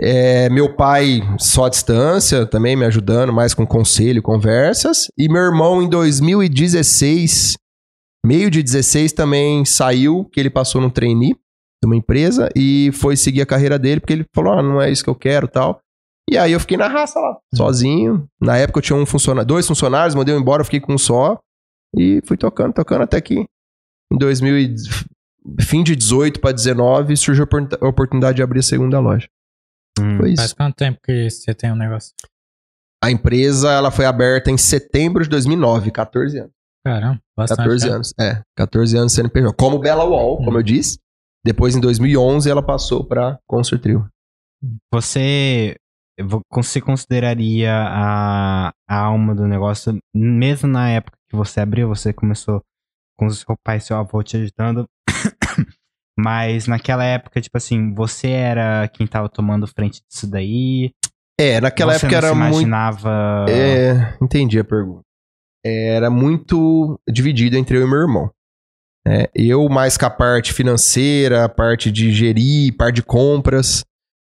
[0.00, 5.08] É, meu pai só à distância, também me ajudando mais com conselho, conversas.
[5.18, 7.56] E meu irmão em 2016,
[8.24, 11.34] meio de 16 também saiu, que ele passou no trainee
[11.82, 14.90] de uma empresa e foi seguir a carreira dele, porque ele falou, ah, não é
[14.90, 15.80] isso que eu quero tal.
[16.30, 18.26] E aí eu fiquei na raça lá, sozinho.
[18.40, 20.98] Na época eu tinha um funcionário, dois funcionários, mandei eu embora, eu fiquei com um
[20.98, 21.38] só.
[21.96, 23.40] E fui tocando, tocando até que
[24.12, 24.74] em 2000 e-
[25.62, 29.28] fim de 18 para 19 surgiu a oportun- a oportunidade de abrir a segunda loja.
[30.00, 30.16] Hum.
[30.16, 30.56] Foi Faz isso.
[30.56, 32.12] quanto tempo que você tem um negócio?
[33.02, 36.52] A empresa ela foi aberta em setembro de 2009, 14 anos.
[36.84, 37.58] Caramba, bastante.
[37.58, 37.94] 14 né?
[37.94, 38.42] anos, é.
[38.56, 39.54] 14 anos CNPJ.
[39.56, 40.56] Como Bella Wall, como Hum.
[40.56, 40.98] eu disse.
[41.44, 44.08] Depois, em 2011, ela passou para Concert Trio.
[44.92, 45.83] Você, vo-
[46.50, 52.62] você consideraria a, a alma do negócio, mesmo na época que você abriu, você começou
[53.18, 54.86] com o seu pai e seu avô te ajudando,
[56.18, 60.92] mas naquela época, tipo assim, você era quem tava tomando frente disso daí?
[61.38, 62.50] É, naquela você época era se muito...
[62.52, 63.46] imaginava...
[63.48, 65.02] É, entendi a pergunta.
[65.64, 68.30] Era muito dividido entre eu e meu irmão.
[69.06, 73.84] É, eu mais com a parte financeira, a parte de gerir, parte de compras.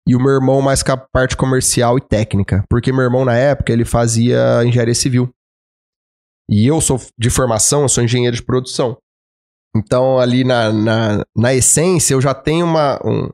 [0.09, 2.65] E o meu irmão mais com a parte comercial e técnica.
[2.71, 5.29] Porque meu irmão, na época, ele fazia engenharia civil.
[6.51, 8.97] E eu sou de formação, eu sou engenheiro de produção.
[9.77, 13.29] Então, ali na, na, na essência, eu já tenho uma, um,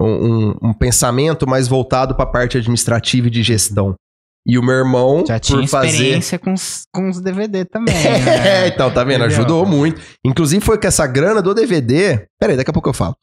[0.00, 3.96] um, um pensamento mais voltado para a parte administrativa e de gestão.
[4.46, 5.88] E o meu irmão, Já tinha por fazer.
[5.88, 8.68] experiência com os, com os DVD também, É, né?
[8.68, 9.24] então, tá vendo?
[9.24, 9.36] Entendeu?
[9.36, 10.00] Ajudou muito.
[10.24, 12.26] Inclusive, foi com essa grana do DVD.
[12.40, 13.14] Peraí, daqui a pouco eu falo.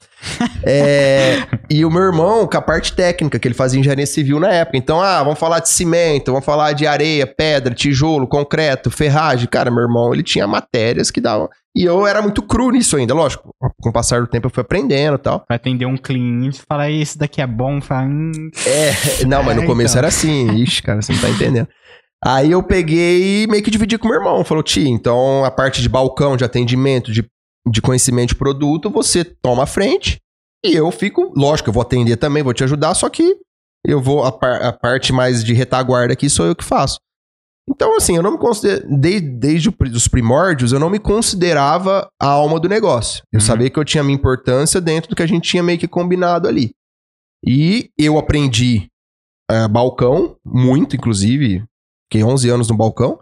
[0.63, 1.37] É,
[1.69, 4.77] e o meu irmão, com a parte técnica, que ele fazia engenharia civil na época.
[4.77, 9.47] Então, ah, vamos falar de cimento, vamos falar de areia, pedra, tijolo, concreto, ferragem.
[9.47, 11.49] Cara, meu irmão, ele tinha matérias que davam.
[11.77, 13.49] E eu era muito cru nisso ainda, lógico.
[13.81, 15.41] Com o passar do tempo eu fui aprendendo e tal.
[15.41, 18.31] Pra atender um cliente, falar, isso daqui é bom, falar, hum,
[18.65, 19.99] É, não, mas no É, começo então.
[19.99, 20.55] era assim.
[20.55, 21.67] Ixi, cara, você não tá entendendo.
[22.25, 24.43] Aí eu peguei e meio que dividi com meu irmão.
[24.43, 27.23] Falou, Ti, então a parte de balcão, de atendimento, de,
[27.69, 30.17] de conhecimento de produto, você toma a frente
[30.65, 33.35] e eu fico, lógico, eu vou atender também, vou te ajudar, só que
[33.85, 36.97] eu vou, a, par- a parte mais de retaguarda aqui sou eu que faço.
[37.69, 42.27] Então, assim, eu não me considero, desde, desde os primórdios, eu não me considerava a
[42.27, 43.21] alma do negócio.
[43.31, 43.45] Eu Uhum.
[43.45, 46.47] sabia que eu tinha minha importância dentro do que a gente tinha meio que combinado
[46.47, 46.71] ali.
[47.45, 48.87] E eu aprendi
[49.51, 51.63] eh, balcão, muito, inclusive.
[52.11, 53.19] Fiquei 11 anos no balcão.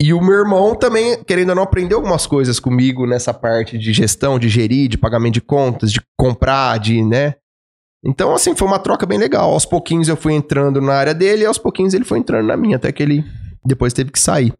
[0.00, 3.92] E o meu irmão também, querendo ou não, aprendeu algumas coisas comigo nessa parte de
[3.92, 7.34] gestão, de gerir, de pagamento de contas, de comprar, de, né?
[8.04, 9.52] Então, assim, foi uma troca bem legal.
[9.52, 12.56] Aos pouquinhos eu fui entrando na área dele e aos pouquinhos ele foi entrando na
[12.56, 13.24] minha, até que ele
[13.64, 14.52] depois teve que sair.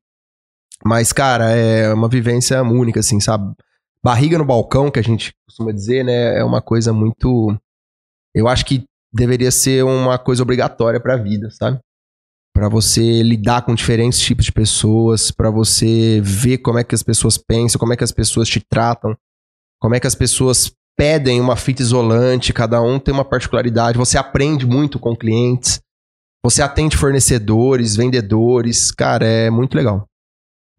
[0.85, 3.55] Mas, cara, é uma vivência única, assim, sabe?
[4.03, 6.39] Barriga no balcão, que a gente costuma dizer, né?
[6.39, 7.57] É uma coisa muito.
[8.35, 11.79] Eu acho que deveria ser uma coisa obrigatória pra vida, sabe?
[12.53, 17.03] Pra você lidar com diferentes tipos de pessoas, pra você ver como é que as
[17.03, 19.17] pessoas pensam, como é que as pessoas te tratam,
[19.81, 24.17] como é que as pessoas pedem uma fita isolante, cada um tem uma particularidade, você
[24.17, 25.81] aprende muito com clientes,
[26.45, 30.07] você atende fornecedores, vendedores, cara, é muito legal.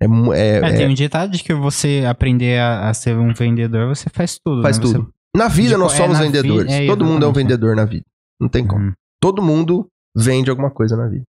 [0.01, 3.33] É, é- É, é- tem um ditado de que você aprender a, a ser um
[3.33, 4.61] vendedor, você faz tudo.
[4.61, 4.85] faz né?
[4.85, 5.09] Você- tudo.
[5.35, 6.71] Na vida Tipo, nós é, somos vendedores.
[6.73, 8.05] vi- é, Todo mundo é um vendedor na vida.
[8.39, 8.85] Não tem como.
[8.85, 8.93] Uhum.
[9.21, 11.23] Todo mundo vende alguma coisa na vida.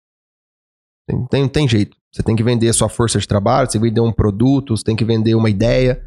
[1.09, 1.97] Tem, tem, tem jeito.
[2.13, 4.77] Você tem que vender a sua força de trabalho, você tem que vender um produto,
[4.77, 6.03] você tem que vender uma ideia.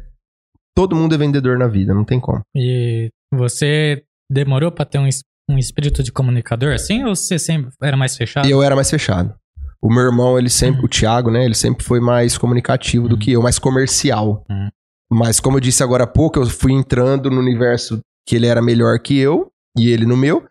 [0.74, 2.40] Todo mundo é vendedor na vida, não tem como.
[2.54, 5.08] E você demorou pra ter um,
[5.48, 7.04] um espírito de comunicador assim?
[7.04, 8.48] Ou você sempre era mais fechado?
[8.48, 9.34] Eu era mais fechado.
[9.80, 10.86] O meu irmão, ele sempre, Uhum.
[10.86, 11.44] o Thiago, né?
[11.44, 13.20] Ele sempre foi mais comunicativo do Uhum.
[13.20, 14.44] que eu, mais comercial.
[14.50, 14.68] Uhum.
[15.12, 18.60] Mas como eu disse agora há pouco, eu fui entrando no universo que ele era
[18.60, 20.44] melhor que eu e ele no meu.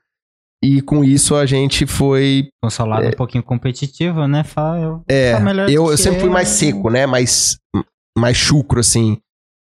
[0.64, 2.48] E com isso a gente foi.
[2.64, 4.44] O seu lado um pouquinho competitivo, né?
[4.44, 5.34] Fala, eu É,
[5.70, 7.06] eu, eu sempre fui mais seco, né?
[7.06, 7.58] Mais,
[8.18, 9.18] mais chucro, assim.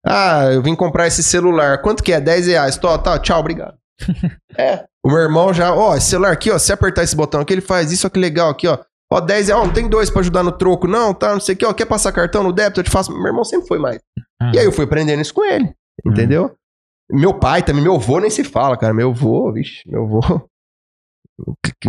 [0.06, 1.82] Ah, eu vim comprar esse celular.
[1.82, 2.22] Quanto que é?
[2.22, 2.78] 10 reais.
[2.78, 3.78] Tó, tá, tchau, obrigado.
[4.58, 4.86] é.
[5.06, 7.62] O meu irmão já, ó, esse celular aqui, ó, se apertar esse botão aqui, ele
[7.62, 8.78] faz isso, ó, que legal aqui, ó.
[9.12, 11.56] Ó, 10 reais, ó, não tem dois pra ajudar no troco, não, tá, não sei
[11.56, 13.12] o que, ó, quer passar cartão no débito, eu te faço.
[13.12, 14.00] Meu irmão sempre foi mais.
[14.42, 15.74] Ah, E aí eu fui aprendendo isso com ele.
[16.06, 16.52] Entendeu?
[17.12, 18.94] Meu pai também, meu avô nem se fala, cara.
[18.94, 20.22] Meu avô, vixe, meu avô.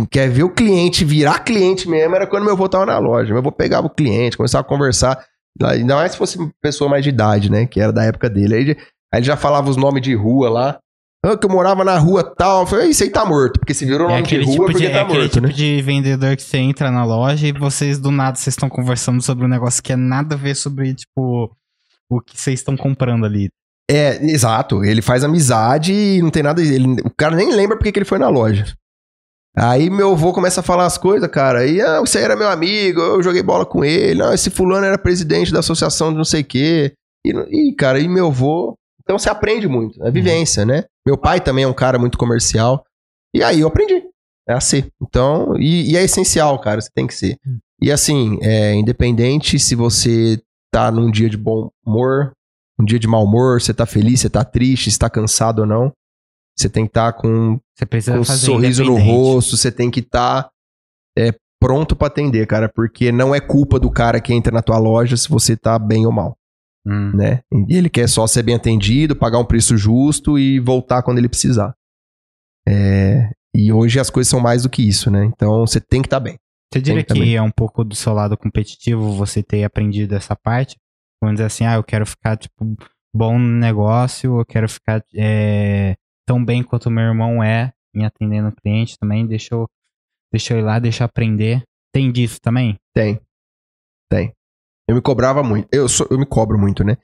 [0.09, 3.29] Quer ver o cliente virar cliente mesmo era quando meu avô tava na loja.
[3.29, 5.23] Meu avô pegava o cliente, começava a conversar.
[5.63, 7.65] Ainda mais se fosse pessoa mais de idade, né?
[7.65, 8.55] Que era da época dele.
[8.55, 10.79] Aí, aí ele já falava os nomes de rua lá.
[11.23, 12.61] Ah, que eu morava na rua tal.
[12.61, 13.59] Eu falei, isso aí tá morto.
[13.59, 15.47] Porque se virou É nome de rua tipo porque de, é tá aquele morto, tipo
[15.47, 15.53] né?
[15.53, 19.45] de vendedor que você entra na loja e vocês do nada vocês estão conversando sobre
[19.45, 21.55] um negócio que é nada a ver sobre, tipo,
[22.09, 23.49] o que vocês estão comprando ali.
[23.89, 24.83] É, exato.
[24.83, 26.61] Ele faz amizade e não tem nada.
[26.61, 28.73] Ele, o cara nem lembra porque que ele foi na loja.
[29.55, 31.67] Aí meu avô começa a falar as coisas, cara.
[31.67, 34.19] E ah, você era meu amigo, eu joguei bola com ele.
[34.19, 36.93] Não, esse fulano era presidente da associação de não sei o quê.
[37.25, 38.75] E, e, cara, e meu avô.
[39.01, 40.03] Então você aprende muito.
[40.03, 40.85] É vivência, né?
[41.05, 42.85] Meu pai também é um cara muito comercial.
[43.33, 44.03] E aí eu aprendi.
[44.47, 44.91] É a ser.
[45.01, 46.81] Então, e, e é essencial, cara.
[46.81, 47.37] Você tem que ser.
[47.81, 50.41] E assim, é, independente se você
[50.71, 52.33] tá num dia de bom humor,
[52.79, 55.65] um dia de mau humor, você tá feliz, você tá triste, você tá cansado ou
[55.65, 55.91] não.
[56.57, 60.01] Você tem que estar com, Você precisa com um sorriso no rosto, você tem que
[60.01, 60.49] estar
[61.61, 65.15] pronto pra atender, cara, porque não é culpa do cara que entra na tua loja
[65.15, 66.35] se você tá bem ou mal,
[66.85, 67.15] Hum.
[67.15, 67.41] né?
[67.67, 71.29] E ele quer só ser bem atendido, pagar um preço justo e voltar quando ele
[71.29, 71.75] precisar.
[72.67, 75.25] É, e hoje as coisas são mais do que isso, né?
[75.25, 76.37] Então você tem que estar bem.
[76.73, 77.35] Você diria que também.
[77.35, 80.77] é um pouco do seu lado competitivo você ter aprendido essa parte?
[81.21, 82.75] Vamos dizer assim, ah, eu quero ficar, tipo,
[83.13, 88.47] bom no negócio, eu quero ficar é, tão bem quanto meu irmão é em atendendo
[88.47, 89.67] o cliente também, deixa eu,
[90.31, 91.61] deixa eu ir lá, deixa eu aprender.
[91.93, 92.77] Tem disso também?
[92.95, 93.19] Tem.
[94.09, 94.33] Tem.
[94.87, 95.67] Eu me cobrava muito.
[95.71, 96.97] Eu, sou, eu me cobro muito, né?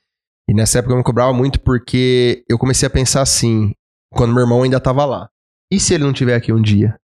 [0.50, 3.74] E nessa época eu me cobrava muito porque eu comecei a pensar assim,
[4.12, 5.30] quando meu irmão ainda tava lá.
[5.72, 6.98] E se ele não tiver aqui um dia?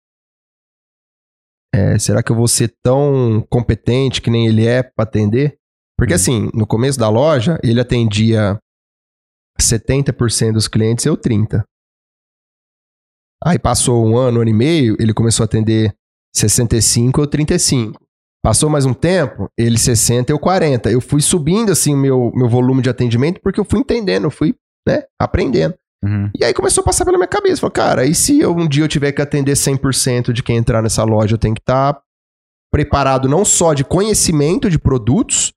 [1.76, 5.58] É, será que eu vou ser tão competente que nem ele é pra atender?
[5.98, 6.16] Porque Hum.
[6.16, 8.60] assim, no começo da loja, ele atendia
[9.60, 11.64] 70% dos clientes, eu 30%.
[13.46, 15.94] Aí passou um ano, um ano e meio, ele começou a atender
[16.34, 18.03] 65 ou 35.
[18.44, 20.92] Passou mais um tempo, ele 60 eu 40.
[20.92, 24.32] Eu fui subindo assim o meu, meu volume de atendimento porque eu fui entendendo, eu
[24.32, 24.54] fui,
[24.86, 25.76] né, aprendendo.
[26.04, 26.30] Uhum.
[26.38, 28.84] E aí começou a passar pela minha cabeça, falei, cara, e se eu, um dia
[28.84, 31.98] eu tiver que atender 100% de quem entrar nessa loja, eu tenho que estar
[32.70, 35.54] preparado não só de conhecimento de produtos,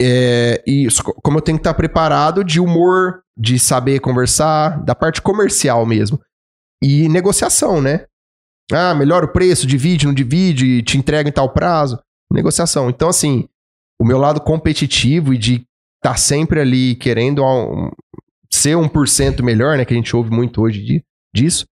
[0.00, 0.86] é, e
[1.22, 6.18] como eu tenho que estar preparado de humor, de saber conversar, da parte comercial mesmo.
[6.82, 8.06] E negociação, né?
[8.72, 11.98] Ah, melhora o preço, divide, não divide, te entrega em tal prazo.
[12.32, 12.90] Negociação.
[12.90, 13.48] Então, assim,
[14.00, 15.64] o meu lado competitivo e de
[16.04, 17.90] estar sempre ali querendo um-
[18.52, 19.84] ser 1% melhor, né?
[19.84, 21.04] Que a gente ouve muito hoje de-
[21.34, 21.64] disso.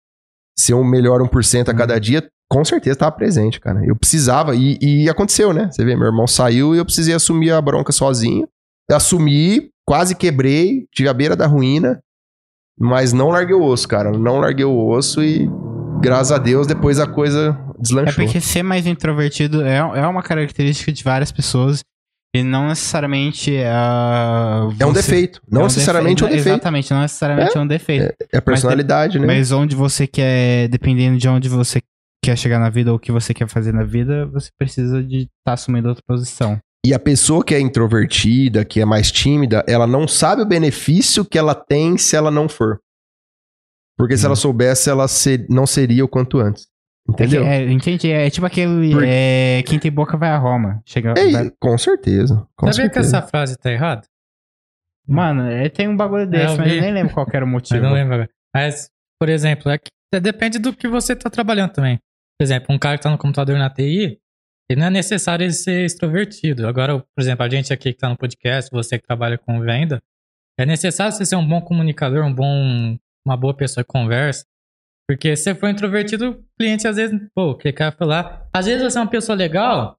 [0.58, 3.84] Ser um melhor 1% a cada dia, com certeza estava presente, cara.
[3.86, 5.70] Eu precisava, e, e aconteceu, né?
[5.72, 8.48] Você vê, meu irmão saiu e eu precisei assumir a bronca sozinho.
[8.91, 12.00] Assumi, quase quebrei, tive a beira da ruína,
[12.78, 14.12] mas não larguei o osso, cara.
[14.12, 15.50] Não larguei o osso e,
[16.04, 18.24] graças a Deus, depois a coisa É deslanchou.
[18.26, 21.82] porque ser mais introvertido é, é uma característica de várias pessoas
[22.36, 25.39] e não necessariamente ah, É um defeito.
[25.49, 26.56] Não é um necessariamente é um defe- defeito.
[26.56, 28.14] Exatamente, não necessariamente é, um defeito.
[28.32, 29.26] É a personalidade, né?
[29.28, 31.80] Mas onde você quer, dependendo de onde você
[32.24, 35.18] quer chegar na vida ou o que você quer fazer na vida, você precisa de
[35.39, 36.58] estar assumindo outra posição.
[36.86, 41.24] E a pessoa que é introvertida, que é mais tímida, ela não sabe o benefício
[41.24, 42.80] que ela tem se ela não for.
[43.98, 44.28] Porque se Hum.
[44.28, 46.68] ela soubesse, ela ser- não seria o quanto antes.
[47.08, 47.44] Entendeu?
[47.44, 48.12] É, que- é, entendi.
[48.12, 48.91] É tipo aquele.
[48.94, 50.82] Por- É, quem tem boca vai a Roma.
[50.86, 52.48] Chega, É, vai- com certeza.
[52.56, 53.18] Com Sabia que certeza.
[53.18, 54.04] essa frase tá errada?
[55.08, 56.82] Mano, é, tem um bagulho desse, eu mas eu vi.
[56.82, 57.48] nem lembro qual que era o
[57.82, 57.82] motivo.
[57.84, 58.30] não lembro agora.
[58.56, 58.89] Mas,
[59.20, 61.98] por exemplo, é que é, depende do que você tá trabalhando também.
[62.39, 64.20] Por exemplo, um cara que tá no computador na TI,
[64.70, 66.68] ele não é necessário ele ser extrovertido.
[66.68, 70.02] Agora, por exemplo, a gente aqui que tá no podcast, você que trabalha com venda,
[70.58, 74.45] é necessário você ser um bom comunicador, um bom, uma boa pessoa que conversa.
[75.07, 78.47] Porque se você for introvertido, o cliente às vezes, pô, o que quer falar.
[78.53, 79.97] Às vezes você é uma pessoa legal,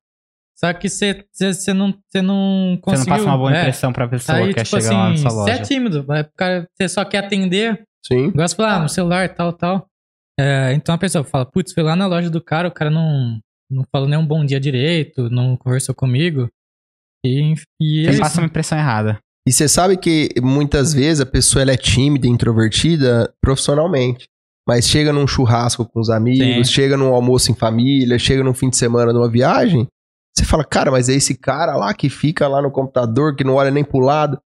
[0.56, 3.12] só que você, você, você não, você não Você não conseguiu.
[3.14, 5.34] passa uma boa é, impressão pra pessoa Aí, que quer tipo chegar lá assim, nessa
[5.34, 5.62] você é loja.
[5.64, 6.06] tímido,
[6.36, 8.30] cara, você só quer atender, Sim.
[8.30, 9.86] gosta de falar, ah, no celular, tal, tal.
[10.40, 13.38] É, então a pessoa fala, putz, fui lá na loja do cara, o cara não,
[13.70, 16.48] não falou nem um bom dia direito, não conversou comigo.
[17.24, 18.20] E, e é Você isso.
[18.20, 19.18] passa uma impressão errada.
[19.46, 24.26] E você sabe que muitas vezes a pessoa ela é tímida e introvertida profissionalmente.
[24.66, 26.72] Mas chega num churrasco com os amigos, Sim.
[26.72, 29.86] chega num almoço em família, chega num fim de semana numa viagem.
[30.34, 33.54] Você fala, cara, mas é esse cara lá que fica lá no computador, que não
[33.54, 34.40] olha nem pro lado.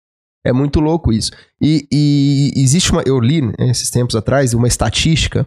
[0.46, 1.32] É muito louco isso.
[1.62, 3.04] E, e existe uma.
[3.06, 5.46] Eu li né, esses tempos atrás uma estatística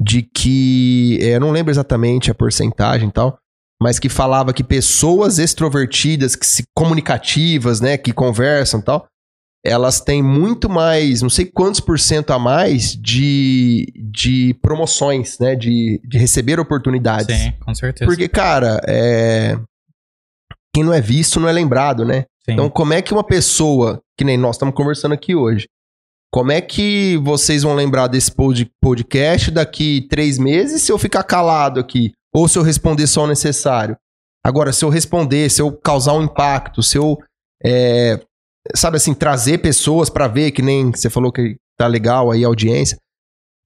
[0.00, 1.18] de que.
[1.20, 3.38] é, eu não lembro exatamente a porcentagem e tal,
[3.82, 9.06] mas que falava que pessoas extrovertidas, que se comunicativas, né, que conversam e tal,
[9.64, 15.54] elas têm muito mais, não sei quantos por cento a mais de, de promoções, né?
[15.54, 17.36] De, de receber oportunidades.
[17.36, 18.10] Sim, com certeza.
[18.10, 19.58] Porque, cara, é...
[20.74, 22.24] quem não é visto não é lembrado, né?
[22.42, 22.52] Sim.
[22.52, 25.66] Então, como é que uma pessoa, que nem nós estamos conversando aqui hoje,
[26.32, 31.22] como é que vocês vão lembrar desse pod- podcast daqui três meses se eu ficar
[31.22, 32.12] calado aqui?
[32.34, 33.96] Ou se eu responder só o necessário?
[34.44, 37.18] Agora, se eu responder, se eu causar um impacto, se eu,
[37.64, 38.20] é,
[38.74, 42.48] sabe assim, trazer pessoas pra ver, que nem você falou que tá legal aí a
[42.48, 42.96] audiência,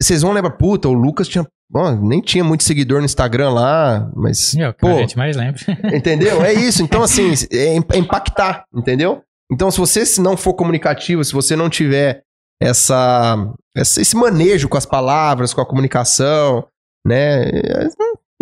[0.02, 4.10] vocês vão lembrar, puta, o Lucas tinha, ó, nem tinha muito seguidor no Instagram lá,
[4.16, 5.60] mas, É o que pô, a gente mais lembra.
[5.94, 6.42] Entendeu?
[6.42, 6.82] É isso.
[6.82, 9.22] Então, assim, é é impactar, entendeu?
[9.52, 12.22] Então, se você se não for comunicativo, se você não tiver
[12.60, 13.36] essa,
[13.76, 16.66] essa- esse manejo com as palavras, com a comunicação,
[17.06, 17.44] né?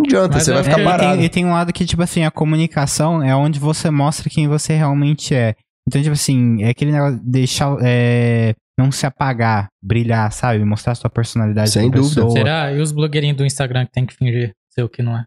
[0.08, 1.16] É, Não adianta, Mas você é- vai ficar É, e, parado.
[1.16, 4.48] tem, e tem um lado que, tipo assim, a comunicação é onde você mostra quem
[4.48, 5.54] você realmente é.
[5.88, 7.76] Então, tipo assim, é aquele negócio de deixar.
[7.82, 10.64] é, não se apagar, brilhar, sabe?
[10.64, 12.14] Mostrar sua personalidade Sem dúvida.
[12.22, 12.30] pessoa.
[12.32, 12.72] Será?
[12.72, 15.24] E os blogueirinhos do Instagram que tem que fingir ser o que não é?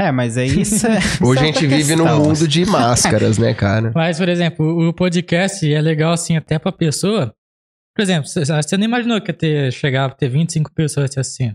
[0.00, 0.86] É, mas é isso.
[0.88, 3.92] é- isso Hoje é a gente outra vive num mundo de máscaras, né, cara?
[3.94, 7.32] Mas, por exemplo, o podcast é legal assim até pra pessoa.
[7.96, 11.52] Por exemplo, você não imaginou que ia ter, chegar a ter 25 pessoas assistindo.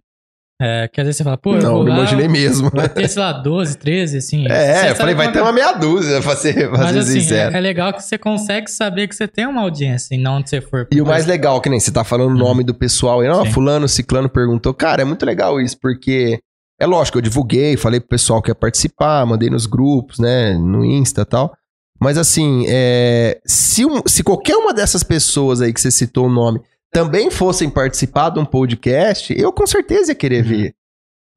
[0.62, 2.70] É, que às vezes você fala, pô, eu não, vou não lá, imaginei mesmo.
[2.74, 4.46] vai ter, sei lá, 12, 13, assim.
[4.50, 7.56] É, eu falei, vai ter uma meia dúzia, pra ser, pra Mas ser assim, sincero.
[7.56, 10.50] é, é legal que você consegue saber que você tem uma audiência e não onde
[10.50, 10.86] você for.
[10.92, 13.46] E o mais legal, que nem você tá falando o nome do pessoal Uhum.
[13.46, 13.52] Sim.
[13.52, 14.74] fulano, ciclano perguntou.
[14.74, 16.40] Cara, é muito legal isso, porque
[16.78, 20.84] é lógico, eu divulguei, falei pro pessoal que ia participar, mandei nos grupos, né, no
[20.84, 21.54] Insta e tal.
[22.02, 26.30] Mas assim, é, se, um- se qualquer uma dessas pessoas aí que você citou o
[26.30, 26.60] nome
[26.92, 30.50] também fossem participar de um podcast, eu com certeza ia querer Uhum.
[30.50, 30.74] ver.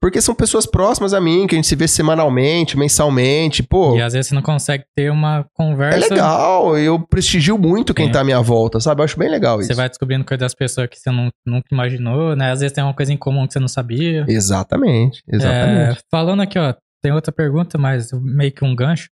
[0.00, 3.94] Porque são pessoas próximas a mim, que a gente se vê semanalmente, mensalmente, pô.
[3.96, 6.08] E às vezes você não consegue ter uma É conversa.
[6.12, 8.12] legal, eu prestigio muito quem Sim.
[8.12, 9.00] tá à minha volta, sabe?
[9.00, 9.68] Eu acho bem legal isso.
[9.68, 12.50] Você vai descobrindo coisas das pessoas que você não, nunca imaginou, né?
[12.50, 14.24] Às vezes tem uma coisa em comum que você não sabia.
[14.28, 15.98] Exatamente, exatamente.
[15.98, 19.08] É, falando aqui, ó, tem outra pergunta, mas meio que um gancho.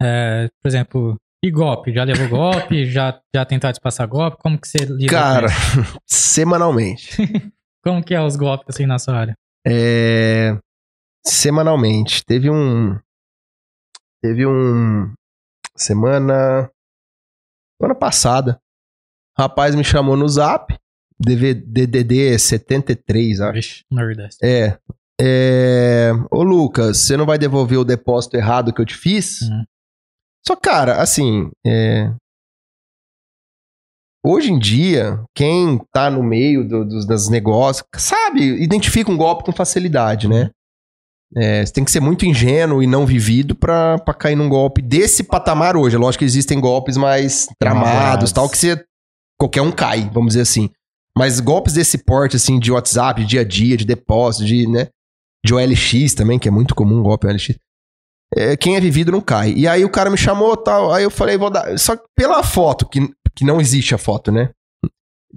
[0.00, 1.92] É, por exemplo, e golpe?
[1.92, 2.84] Já levou golpe?
[2.90, 4.38] já, já tentou te passar golpe?
[4.38, 5.48] Como que você lida Cara,
[6.06, 7.16] semanalmente.
[7.82, 9.34] Como que é os golpes assim na sua área?
[9.66, 10.58] É,
[11.26, 12.24] semanalmente.
[12.24, 12.98] Teve um.
[14.22, 15.12] Teve um.
[15.74, 16.70] Semana.
[17.80, 18.60] Semana passada.
[19.38, 20.76] Rapaz me chamou no zap.
[21.18, 23.52] DDD 73, acho.
[23.52, 24.38] Vixe, Nordeste.
[24.44, 24.78] É.
[25.20, 26.12] É.
[26.30, 29.42] Ô, Lucas, você não vai devolver o depósito errado que eu te fiz?
[29.42, 29.64] Uhum.
[30.46, 31.50] Só, cara, assim.
[31.66, 32.12] É...
[34.24, 39.44] Hoje em dia, quem tá no meio do- dos, dos negócios, sabe, identifica um golpe
[39.44, 40.50] com facilidade, né?
[41.36, 44.82] É, você tem que ser muito ingênuo e não vivido pra, pra cair num golpe
[44.82, 45.96] desse patamar hoje.
[45.96, 48.84] É lógico que existem golpes mais tramados, tal, que você,
[49.38, 50.68] qualquer um cai, vamos dizer assim.
[51.16, 54.88] Mas golpes desse porte, assim, de WhatsApp, de dia a dia, de depósito, de, né?
[55.44, 57.56] De OLX também, que é muito comum golpe OLX.
[58.36, 59.52] É, quem é vivido não cai.
[59.52, 61.76] E aí o cara me chamou tal, aí eu falei, vou dar.
[61.78, 63.00] Só que pela foto, que,
[63.34, 64.50] que não existe a foto, né?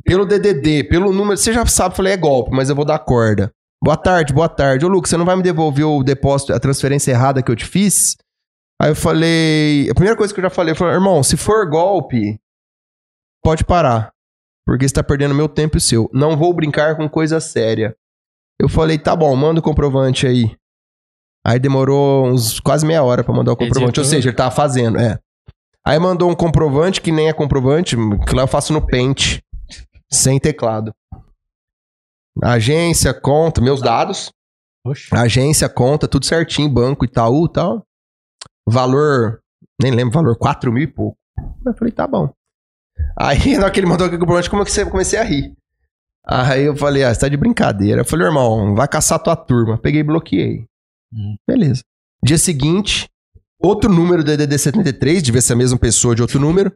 [0.04, 3.52] Pelo DDD, pelo número, você já sabe, falei, é golpe, mas eu vou dar corda.
[3.84, 4.86] Boa tarde, boa tarde.
[4.86, 7.66] Ô, Lucas, você não vai me devolver o depósito, a transferência errada que eu te
[7.66, 8.16] fiz?
[8.82, 9.90] Aí eu falei.
[9.90, 12.40] A primeira coisa que eu já falei, eu falei, irmão, se for golpe,
[13.44, 14.12] pode parar.
[14.66, 16.10] Porque você tá perdendo meu tempo e o seu.
[16.14, 17.96] Não vou brincar com coisa séria.
[18.60, 20.56] Eu falei, tá bom, manda o comprovante aí.
[21.46, 24.00] Aí demorou uns quase meia hora pra mandar o comprovante.
[24.00, 25.20] Ou seja, ele tava fazendo, é.
[25.86, 29.40] Aí mandou um comprovante que nem é comprovante, que lá eu faço no Paint,
[30.10, 30.94] sem teclado.
[32.42, 34.32] Agência, conta, meus dados.
[35.12, 37.86] Agência, conta, tudo certinho, banco, Itaú e tal.
[38.66, 39.42] Valor,
[39.82, 41.18] nem lembro, valor 4 mil e pouco.
[41.66, 42.30] Eu falei, tá bom.
[43.20, 45.54] Aí, na hora que ele mandou aquele comprovante, como é que você comecei a rir?
[46.26, 48.02] Aí eu falei, ah, você tá de brincadeira.
[48.02, 49.78] Eu falei, irmão, vai caçar tua turma.
[49.78, 50.66] Peguei e bloqueei.
[51.14, 51.36] Hum.
[51.48, 51.84] Beleza.
[52.24, 53.08] Dia seguinte,
[53.62, 56.72] outro número do DDD 73, devia ser a mesma pessoa de outro número.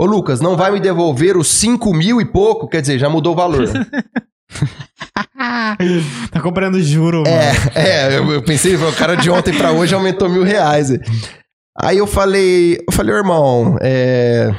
[0.00, 2.68] Ô, Lucas, não vai me devolver os 5 mil e pouco?
[2.68, 3.68] Quer dizer, já mudou o valor.
[6.30, 7.34] tá comprando juro, mano.
[7.74, 7.74] É,
[8.14, 10.90] é, eu, eu pensei, o cara de ontem pra hoje aumentou mil reais.
[11.80, 14.50] Aí eu falei, eu falei, irmão, é,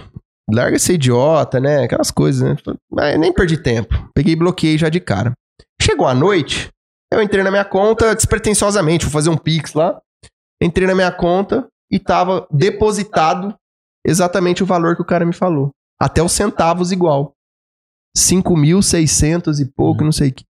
[0.52, 1.84] larga esse idiota, né?
[1.84, 2.56] Aquelas coisas, né?
[2.92, 4.10] Mas nem perdi tempo.
[4.14, 5.34] Peguei e bloqueei já de cara.
[5.82, 6.70] Chegou a noite,
[7.12, 10.00] eu entrei na minha conta despretensiosamente, vou fazer um pix lá.
[10.62, 13.56] Entrei na minha conta e tava depositado
[14.06, 15.72] exatamente o valor que o cara me falou.
[16.00, 17.34] Até os centavos igual.
[18.18, 20.44] 5.600 e pouco, não sei o que.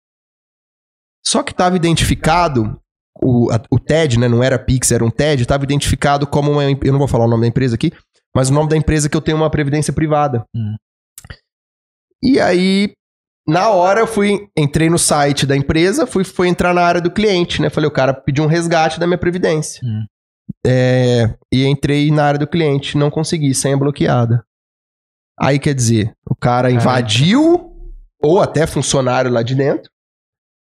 [1.26, 2.80] Só que estava identificado,
[3.22, 4.28] o, a- o TED, né?
[4.28, 6.62] Não era Pix, era um TED, estava identificado como uma.
[6.64, 7.92] Eu não vou falar o nome da empresa aqui,
[8.34, 10.44] mas o nome da empresa é que eu tenho uma previdência privada.
[10.54, 10.76] Hum.
[12.22, 12.92] E aí,
[13.48, 17.10] na hora, eu fui, entrei no site da empresa, fui, fui entrar na área do
[17.10, 17.70] cliente, né?
[17.70, 19.80] Falei, o cara pediu um resgate da minha previdência.
[19.82, 20.04] Hum.
[20.66, 24.44] É, e entrei na área do cliente, não consegui, senha bloqueada.
[25.40, 27.72] Aí quer dizer, o cara invadiu,
[28.22, 29.90] ou até funcionário lá de dentro,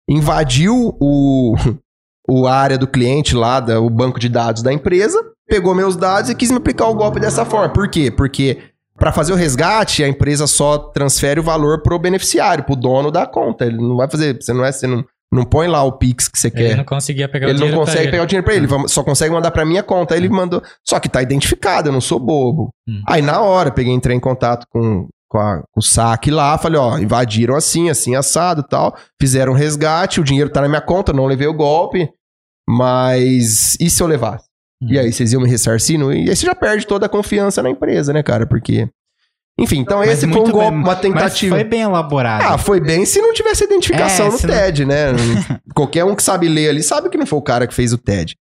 [0.08, 1.56] invadiu o,
[2.28, 6.30] o área do cliente lá, da, o banco de dados da empresa, pegou meus dados
[6.30, 7.72] e quis me aplicar o golpe dessa forma.
[7.72, 8.12] Por quê?
[8.12, 8.62] Porque
[8.98, 13.26] para fazer o resgate, a empresa só transfere o valor pro beneficiário, pro dono da
[13.26, 13.64] conta.
[13.64, 16.38] Ele não vai fazer, você não é, você não, não põe lá o Pix que
[16.38, 16.76] você Ele quer.
[16.76, 18.10] não conseguia pegar o Ele não dinheiro pra consegue ele.
[18.12, 20.14] pegar o dinheiro pra ele, va- só consegue mandar pra minha conta.
[20.14, 20.62] Aí ele mandou.
[20.86, 22.70] Só que tá identificado, eu não sou bobo.
[22.88, 23.02] Hum.
[23.08, 26.78] Aí na hora, peguei, entrei em contato com, com, a- com o saque lá, falei,
[26.80, 28.96] ó, invadiram assim, assim, assado e tal.
[29.20, 32.08] Fizeram um resgate, o dinheiro tá na minha conta, não levei o golpe.
[32.68, 34.45] Mas e se eu levasse?
[34.82, 34.88] Hum.
[34.90, 35.98] E aí, vocês iam me ressarcir?
[35.98, 36.12] Não?
[36.12, 38.46] E aí você já perde toda a confiança na empresa, né, cara?
[38.46, 38.88] Porque.
[39.58, 41.54] Enfim, então Mas esse foi um golpe, bem- uma Mas tentativa.
[41.56, 42.42] foi bem elaborado.
[42.44, 45.06] Ah, foi bem se não tivesse identificação É, no se não- TED, né?
[45.74, 47.96] Qualquer um que sabe ler ali sabe que não foi o cara que fez o
[47.96, 48.36] TED.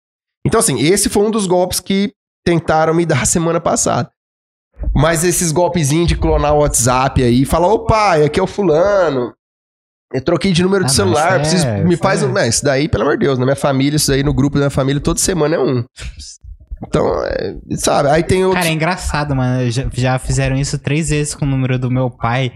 [0.47, 2.13] Então, assim, esse foi um dos golpes que
[2.45, 4.09] tentaram me dar semana passada.
[4.95, 9.34] Mas esses golpezinhos de clonar o WhatsApp aí, falar, opa, aqui é o fulano.
[10.14, 12.38] Eu troquei de número Ah, de celular, é- preciso, me faz é- um.
[12.38, 14.62] É, isso daí, pelo amor de Deus, na minha família, isso aí no grupo da
[14.62, 15.84] minha família, toda semana é um.
[16.86, 18.62] Então, é, sabe, aí tem outros.
[18.62, 19.70] Cara, é engraçado, mano.
[19.70, 22.51] Já, já fizeram isso três vezes com o número do meu pai.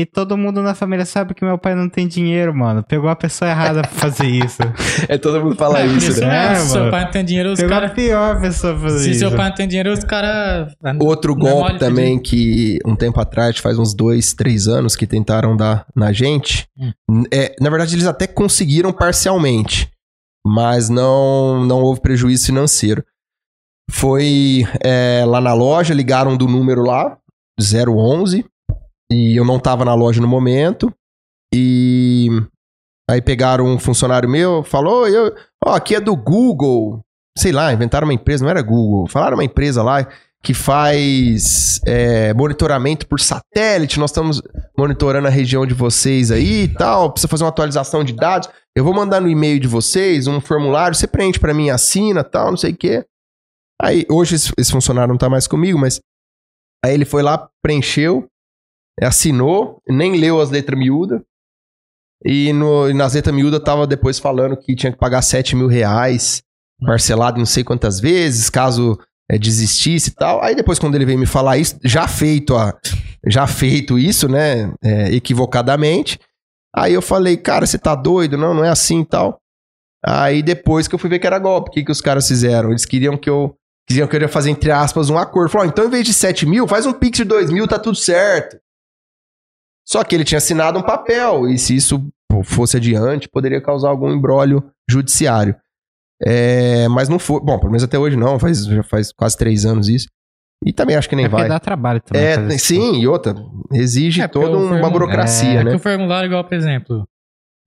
[0.00, 2.82] E todo mundo na família sabe que meu pai não tem dinheiro, mano.
[2.82, 4.58] Pegou a pessoa errada pra fazer isso.
[5.08, 6.52] É todo mundo fala É, por isso, né?
[6.52, 7.92] É, se seu pai não tem dinheiro, os caras.
[7.92, 9.18] pior pessoa fazer Se isso.
[9.20, 10.72] seu pai não tem dinheiro, os caras.
[11.00, 15.06] Outro Não é golpe também que um tempo atrás, faz uns dois, três anos, que
[15.06, 16.66] tentaram dar na gente.
[17.08, 17.24] Hum.
[17.32, 19.90] É, na verdade, eles até conseguiram parcialmente,
[20.46, 23.04] mas não, não houve prejuízo financeiro.
[23.90, 27.16] Foi é, lá na loja, ligaram do número lá,
[27.60, 28.44] 011,
[29.10, 30.92] e eu não tava na loja no momento.
[31.54, 32.28] E
[33.08, 35.34] aí pegaram um funcionário meu, falou, eu,
[35.64, 37.00] ó, aqui é do Google.
[37.36, 39.08] Sei lá, inventaram uma empresa, não era Google.
[39.08, 40.06] Falaram uma empresa lá
[40.44, 43.98] que faz é, monitoramento por satélite.
[43.98, 44.42] Nós estamos
[44.76, 47.10] monitorando a região de vocês aí e tal.
[47.10, 48.48] Precisa fazer uma atualização de dados.
[48.76, 50.94] Eu vou mandar no e-mail de vocês um formulário.
[50.94, 53.04] Você preenche pra mim, assina tal, não sei o quê.
[53.80, 55.98] Aí, hoje esse, esse funcionário não tá mais comigo, mas.
[56.84, 58.28] Aí ele foi lá, preencheu,
[59.00, 61.20] assinou, nem leu as letras miúdas.
[62.24, 66.42] E, no, nas letras miúdas tava depois falando que tinha que pagar 7 mil reais,
[66.80, 68.98] parcelado não sei quantas vezes, caso
[69.30, 70.42] é, desistisse e tal.
[70.42, 72.74] Aí depois, quando ele veio me falar isso, já feito, a,
[73.26, 74.72] já feito isso, né?
[74.82, 76.18] é, equivocadamente.
[76.74, 78.36] Aí eu falei, cara, você tá doido?
[78.36, 79.38] Não, não é assim e tal.
[80.04, 82.70] Aí depois que eu fui ver que era golpe, o que, que os caras fizeram?
[82.70, 83.54] Eles queriam que eu.
[83.86, 85.50] Queriam que eu ia fazer, entre aspas, um acordo.
[85.50, 87.94] Falaram, então, em vez de 7 mil, faz um Pix de 2 mil, tá tudo
[87.94, 88.56] certo.
[89.86, 92.06] Só que ele tinha assinado um papel, e se isso
[92.44, 95.54] fosse adiante, poderia causar algum embrólio judiciário.
[96.24, 97.40] É, mas não foi.
[97.40, 100.06] Bom, pelo menos até hoje não, faz, já faz quase três anos isso.
[100.64, 101.48] E também acho que nem É vai.
[101.48, 102.22] dá trabalho também.
[102.24, 103.34] É, sim, e outra,
[103.72, 105.70] exige É, toda uma burocracia, É né?
[105.72, 107.06] que o formulário, igual, por exemplo,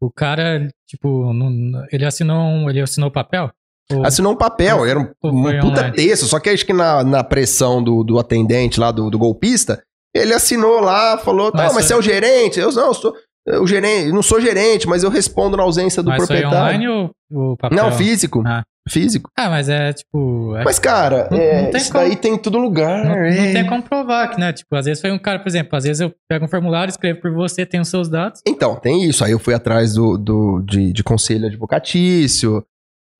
[0.01, 3.51] o cara, tipo, não- ele assinou um, ele assinou o papel?
[3.91, 5.95] Ou- Assinou um papel, era um, Ou um puta online?
[5.95, 9.81] texto, só que acho que na, na pressão do, do atendente lá, do, do golpista,
[10.13, 12.59] ele assinou lá, falou, tá, Mas mas você é o gerente?
[12.59, 13.13] Eu não, eu sou
[13.49, 16.57] eu gerente, não sou gerente, mas eu respondo na ausência do Mas proprietário.
[16.57, 17.11] online ou
[17.53, 17.77] o papel?
[17.77, 18.43] Não, físico.
[18.45, 18.61] Ah.
[18.89, 19.29] Físico.
[19.37, 20.55] Ah, mas é tipo.
[20.55, 23.03] é- Mas, cara, Não- é, não tem isso como- daí tem em todo lugar.
[23.05, 23.51] não, não é.
[23.53, 24.51] tem como provar que, né?
[24.53, 27.19] Tipo, às vezes foi um cara, por exemplo, às vezes eu pego um formulário, escrevo
[27.21, 28.41] por você, tenho os seus dados.
[28.47, 29.23] Então, tem isso.
[29.25, 32.63] Aí eu fui atrás do, do, de, de conselho advocatício.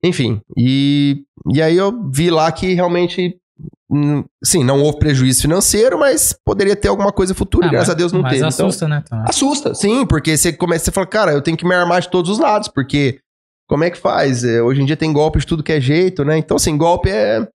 [0.04, 0.40] Enfim.
[0.58, 1.24] E,
[1.54, 3.36] e aí eu vi lá que realmente.
[3.90, 7.68] Hum, Sim, não houve prejuízo financeiro, mas poderia ter alguma coisa futura.
[7.68, 8.46] Ah, graças mas- a Deus não mas teve.
[8.48, 9.04] Então, assusta, né?
[9.06, 12.10] Então, assusta, sim, porque você começa, você fala, cara, eu tenho que me armar de
[12.10, 13.20] todos os lados, porque
[13.70, 14.44] como é que faz?
[14.44, 16.38] É, hoje em dia tem golpe de tudo que é jeito, né?
[16.38, 17.48] Então, assim, golpe é.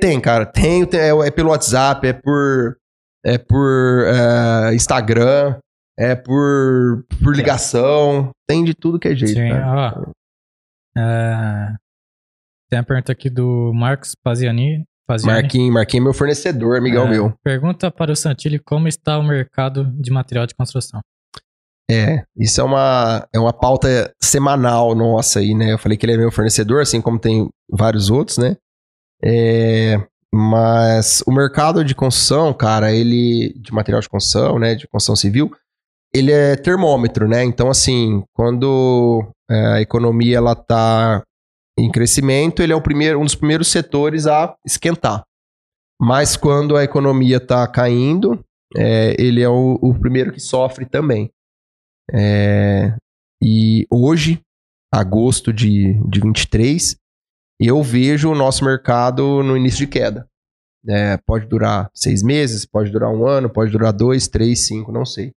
[0.00, 2.76] Tem, cara, tem, tem- é, é pelo WhatsApp, é por.
[3.24, 5.58] É por é, Instagram,
[5.98, 10.12] é por, por ligação, tem de tudo que é jeito, Sim, ó.
[10.96, 11.74] É,
[12.70, 14.84] Tem a pergunta aqui do Marcos Paziani.
[15.06, 15.42] Paziani.
[15.42, 17.32] Marquinhos, Marquinhos é meu fornecedor, amigão É, meu.
[17.44, 21.00] Pergunta para o Santilli como está o mercado de material de construção.
[21.88, 25.72] É, isso é uma, é uma pauta semanal nossa aí, né?
[25.72, 28.56] Eu falei que ele é meu fornecedor, assim como tem vários outros, né?
[29.22, 30.04] É,
[30.34, 33.54] mas o mercado de construção, cara, ele.
[33.56, 34.74] de material de construção, né?
[34.74, 35.52] De construção civil,
[36.12, 37.44] ele é termômetro, né?
[37.44, 41.22] Então, assim, quando é, a economia ela tá
[41.78, 45.22] em crescimento, ele é o primeiro, um dos primeiros setores a esquentar.
[46.00, 48.44] Mas quando a economia está caindo,
[48.76, 51.30] é, ele é o, o, primeiro que sofre também.
[52.12, 52.94] É,
[53.42, 54.40] e hoje,
[54.92, 56.96] agosto de, de 23,
[57.60, 60.26] eu vejo o nosso mercado no início de queda.
[60.88, 65.04] É, pode durar seis meses, pode durar um ano, pode durar dois, três, cinco, não
[65.04, 65.32] sei.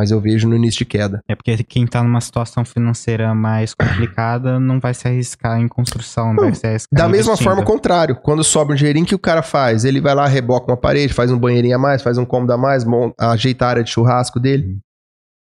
[0.00, 1.22] Mas eu vejo no início de queda.
[1.28, 6.28] É porque quem tá numa situação financeira mais complicada não vai se arriscar em construção,
[6.28, 8.16] não, não vai se arriscar Da mesma forma, o contrário.
[8.16, 9.84] Quando sobe um dinheirinho, que o cara faz?
[9.84, 12.56] Ele vai lá, reboca uma parede, faz um banheirinho a mais, faz um cômodo a
[12.56, 12.82] mais,
[13.18, 14.68] ajeita a área de churrasco dele.
[14.68, 14.80] Uhum.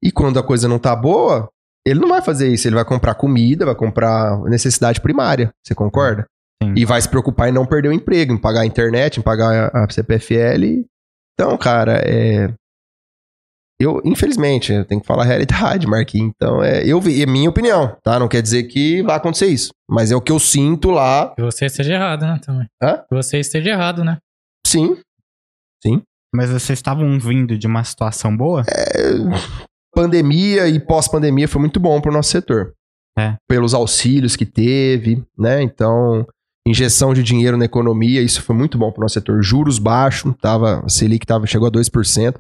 [0.03, 1.49] E quando a coisa não tá boa,
[1.87, 2.67] ele não vai fazer isso.
[2.67, 5.53] Ele vai comprar comida, vai comprar necessidade primária.
[5.65, 6.27] Você concorda?
[6.61, 6.75] Sim.
[6.77, 9.71] E vai se preocupar em não perder o emprego, em pagar a internet, em pagar
[9.73, 10.83] a CPFL.
[11.39, 12.53] Então, cara, é
[13.83, 16.33] eu, infelizmente, eu tenho que falar a realidade, Marquinhos.
[16.35, 18.19] Então, é, eu vi, é minha opinião, tá?
[18.19, 19.71] Não quer dizer que vai acontecer isso.
[19.89, 21.33] Mas é o que eu sinto lá.
[21.35, 22.39] Que você esteja errado, né?
[22.45, 22.67] Também.
[22.83, 22.99] Hã?
[22.99, 24.19] Que você esteja errado, né?
[24.67, 24.97] Sim.
[25.83, 26.03] Sim.
[26.35, 28.63] Mas vocês estavam vindo de uma situação boa?
[28.63, 29.03] É,
[29.95, 32.73] pandemia e pós-pandemia foi muito bom pro nosso setor.
[33.19, 33.37] É.
[33.47, 35.63] Pelos auxílios que teve, né?
[35.63, 36.27] Então,
[36.67, 39.43] injeção de dinheiro na economia, isso foi muito bom pro nosso setor.
[39.43, 42.37] Juros baixos, tava, a Selic tava, chegou a 2%.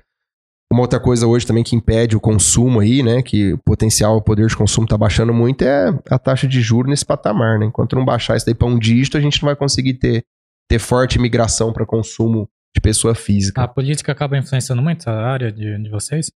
[0.72, 3.20] Uma outra coisa hoje também que impede o consumo aí, né?
[3.22, 6.88] Que o potencial, o poder de consumo está baixando muito, é a taxa de juros
[6.88, 7.66] nesse patamar, né?
[7.66, 10.24] Enquanto não baixar isso daí para um dígito, a gente não vai conseguir ter,
[10.66, 13.62] ter forte migração para consumo de pessoa física.
[13.62, 16.32] A política acaba influenciando muito a área de, de vocês?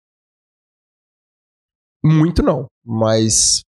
[2.05, 3.63] Muito não, mas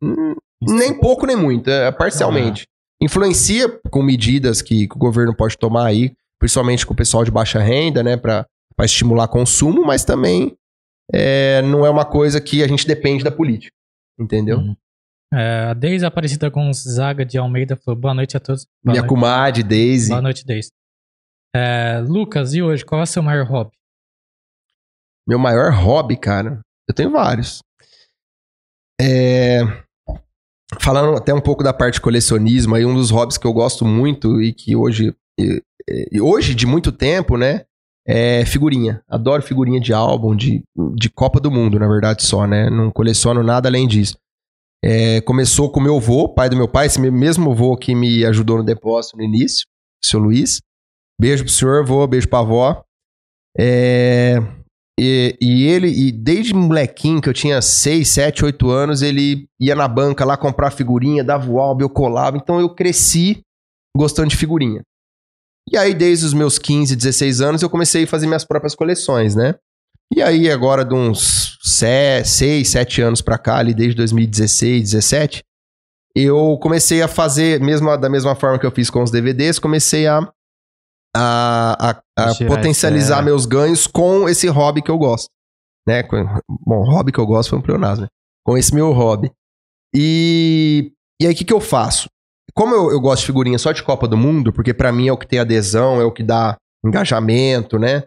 [0.00, 2.62] hum, nem pouco nem muito, é parcialmente.
[2.62, 3.04] Ah.
[3.04, 7.32] Influencia com medidas que, que, o governo pode tomar aí, principalmente com o pessoal de
[7.32, 8.46] baixa renda, né, para
[8.76, 10.56] para estimular consumo, mas também
[11.12, 13.74] é, não é uma coisa que a gente depende da política.
[14.18, 14.58] Entendeu?
[14.58, 14.76] Uhum.
[15.32, 18.66] É, a Deise Aparecida Gonzaga de Almeida falou boa noite a todos.
[18.84, 19.08] Boa Minha noite.
[19.08, 20.10] comadre, Deise.
[20.10, 20.70] Boa noite, Deise.
[21.54, 23.72] É, Lucas, e hoje, qual é o seu maior hobby?
[25.26, 26.60] Meu maior hobby, cara?
[26.88, 27.62] Eu tenho vários.
[29.00, 29.60] É...
[30.80, 33.84] Falando até um pouco da parte de colecionismo, aí um dos hobbies que eu gosto
[33.84, 35.62] muito e que hoje, e,
[36.10, 37.66] e hoje de muito tempo, né,
[38.06, 39.02] é figurinha.
[39.08, 40.62] Adoro figurinha de álbum, de,
[40.94, 42.68] de Copa do Mundo, na verdade, só, né?
[42.68, 44.16] Não coleciono nada além disso.
[44.84, 48.58] É, começou com meu avô, pai do meu pai, esse mesmo avô que me ajudou
[48.58, 49.64] no depósito no início,
[50.02, 50.60] o seu Luiz.
[51.20, 52.82] Beijo pro senhor, avô, beijo pra avó.
[53.56, 54.38] É,
[54.98, 59.74] e, e, ele, e desde molequinho, que eu tinha 6, 7, 8 anos, ele ia
[59.74, 62.36] na banca lá comprar figurinha, dava o álbum, eu colava.
[62.36, 63.40] Então eu cresci
[63.96, 64.82] gostando de figurinha.
[65.70, 69.34] E aí, desde os meus 15, 16 anos, eu comecei a fazer minhas próprias coleções,
[69.34, 69.54] né?
[70.14, 75.42] E aí, agora de uns 6, 7 anos pra cá, ali desde 2016, 17,
[76.14, 80.06] eu comecei a fazer, mesmo da mesma forma que eu fiz com os DVDs, comecei
[80.06, 80.18] a,
[81.16, 83.22] a, a, a potencializar é.
[83.22, 85.28] meus ganhos com esse hobby que eu gosto.
[85.86, 86.02] Né?
[86.66, 88.08] Bom, hobby que eu gosto foi um pleonasmo, né?
[88.44, 89.32] Com esse meu hobby.
[89.94, 92.08] E, e aí, o que, que eu faço?
[92.54, 95.12] Como eu, eu gosto de figurinha só de Copa do Mundo, porque para mim é
[95.12, 98.04] o que tem adesão, é o que dá engajamento, né?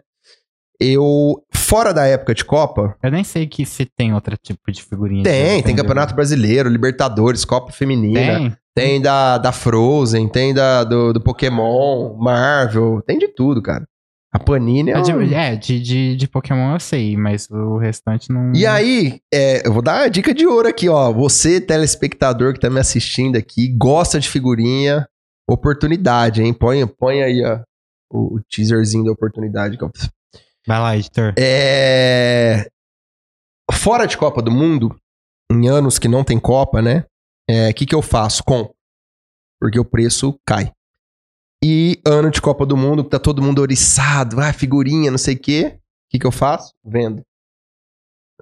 [0.78, 2.96] Eu, fora da época de Copa.
[3.02, 5.24] Eu nem sei que se tem outro tipo de figurinha.
[5.24, 8.38] Tem, tem Campeonato Brasileiro, Libertadores, Copa Feminina.
[8.38, 8.56] Tem.
[8.74, 13.86] Tem da, da Frozen, tem da, do, do Pokémon, Marvel, tem de tudo, cara.
[14.32, 14.98] A Panini é.
[14.98, 15.32] Um...
[15.32, 18.52] É, de, de, de Pokémon eu sei, mas o restante não.
[18.54, 21.12] E aí, é, eu vou dar a dica de ouro aqui, ó.
[21.12, 25.08] Você, telespectador que tá me assistindo aqui, gosta de figurinha,
[25.48, 26.52] oportunidade, hein?
[26.52, 27.60] Põe, põe aí, ó,
[28.10, 29.78] o, o teaserzinho da oportunidade.
[30.66, 31.32] Vai lá, editor.
[31.38, 32.68] É.
[33.72, 34.96] Fora de Copa do Mundo,
[35.50, 37.04] em anos que não tem Copa, né?
[37.48, 38.42] O é, que, que eu faço?
[38.44, 38.70] Com.
[39.60, 40.72] Porque o preço cai.
[41.62, 45.38] E ano de Copa do Mundo, tá todo mundo oriçado, ah, figurinha, não sei o
[45.38, 45.74] quê.
[45.76, 46.72] O que, que eu faço?
[46.84, 47.22] Vendo.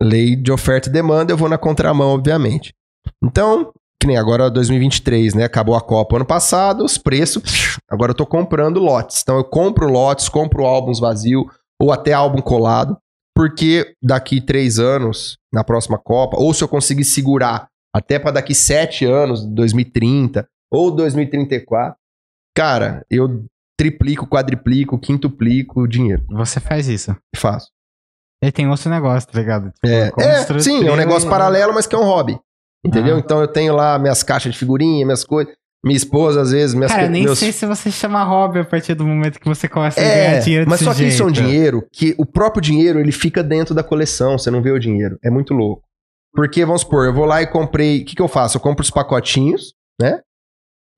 [0.00, 2.74] Lei de oferta e demanda, eu vou na contramão, obviamente.
[3.22, 3.72] Então,
[4.04, 5.44] que nem agora 2023, né?
[5.44, 7.78] Acabou a Copa ano passado, os preços.
[7.88, 9.22] Agora eu tô comprando lotes.
[9.22, 11.46] Então eu compro lotes, compro álbuns vazio
[11.80, 12.98] ou até álbum colado,
[13.34, 18.54] porque daqui três anos, na próxima Copa, ou se eu conseguir segurar até para daqui
[18.54, 21.96] sete anos, 2030 ou 2034,
[22.56, 23.44] Cara, eu
[23.76, 26.24] triplico, quadriplico, quintuplico o dinheiro.
[26.30, 27.16] Você faz isso?
[27.36, 27.68] Faço.
[28.42, 29.72] E tem outro negócio, tá ligado?
[29.84, 31.30] Tipo, é, é sim, é um negócio e...
[31.30, 32.38] paralelo, mas que é um hobby.
[32.84, 33.16] Entendeu?
[33.16, 33.18] Ah.
[33.18, 35.54] Então eu tenho lá minhas caixas de figurinha, minhas coisas.
[35.82, 37.38] Minha esposa, às vezes, minhas Cara, eu nem meus...
[37.38, 40.40] sei se você chama hobby a partir do momento que você começa é, a ganhar
[40.40, 43.74] dinheiro Mas só que isso é um dinheiro que o próprio dinheiro ele fica dentro
[43.74, 45.18] da coleção, você não vê o dinheiro.
[45.22, 45.82] É muito louco.
[46.32, 48.00] Porque, vamos supor, eu vou lá e comprei.
[48.00, 48.56] O que, que eu faço?
[48.56, 50.20] Eu compro os pacotinhos, né?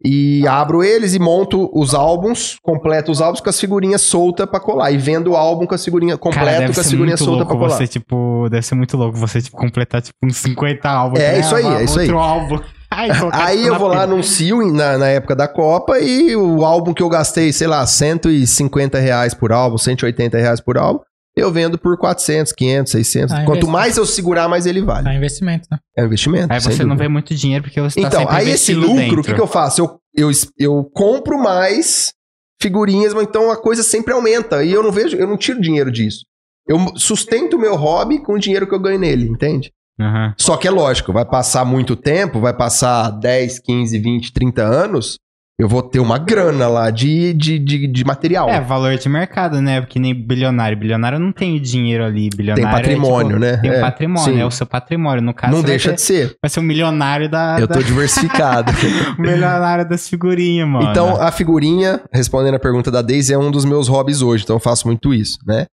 [0.04, 4.60] E abro eles e monto os álbuns, completo os álbuns com as figurinhas soltas pra
[4.60, 4.92] colar.
[4.92, 7.70] E vendo o álbum com a figurinha completo deve com a figurinha solta pra colar.
[7.70, 11.18] você, tipo, deve ser muito louco você, tipo, completar, tipo, uns 50 álbuns.
[11.20, 11.40] É, né?
[11.40, 12.10] isso aí, é Uma- isso aí.
[12.10, 12.60] Álbum.
[12.88, 16.94] Aí, colocar, Aí eu vou lá, anuncio na, na época da Copa e o álbum
[16.94, 21.00] que eu gastei, sei lá, 150 reais por álbum, 180 reais por álbum,
[21.36, 23.34] eu vendo por 400, 500, 600.
[23.34, 25.08] Ah, Quanto mais eu segurar, mais ele vale.
[25.08, 25.78] É investimento, né?
[25.96, 26.52] É um investimento.
[26.52, 29.34] Aí você não vê muito dinheiro porque você tá Então, aí esse lucro, o que,
[29.34, 29.82] que eu faço?
[29.82, 32.12] Eu, eu, eu compro mais
[32.60, 34.64] figurinhas, mas então a coisa sempre aumenta.
[34.64, 36.24] E eu não vejo, eu não tiro dinheiro disso.
[36.66, 39.70] Eu sustento o meu hobby com o dinheiro que eu ganho nele, entende?
[40.00, 40.34] Aham.
[40.38, 45.18] Só que é lógico, vai passar muito tempo, vai passar 10, 15, 20, 30 anos,
[45.58, 48.48] eu vou ter uma grana lá de, de, de, de material.
[48.50, 49.80] É, valor de mercado, né?
[49.80, 50.76] Porque nem bilionário.
[50.76, 52.28] Bilionário não tem dinheiro ali.
[52.28, 53.56] Bilionário tem patrimônio, é, tipo, né?
[53.56, 54.40] Tem É, patrimônio, sim.
[54.40, 55.22] é o seu patrimônio.
[55.22, 56.36] No caso, Não deixa ter- de ser.
[56.42, 58.70] Vai ser um milionário da, Eu da- tô diversificado.
[59.16, 60.90] o milionário das figurinhas, mano.
[60.90, 64.56] Então, a figurinha, respondendo a pergunta da Daisy, é um dos meus hobbies hoje, então
[64.56, 65.64] eu faço muito isso, né?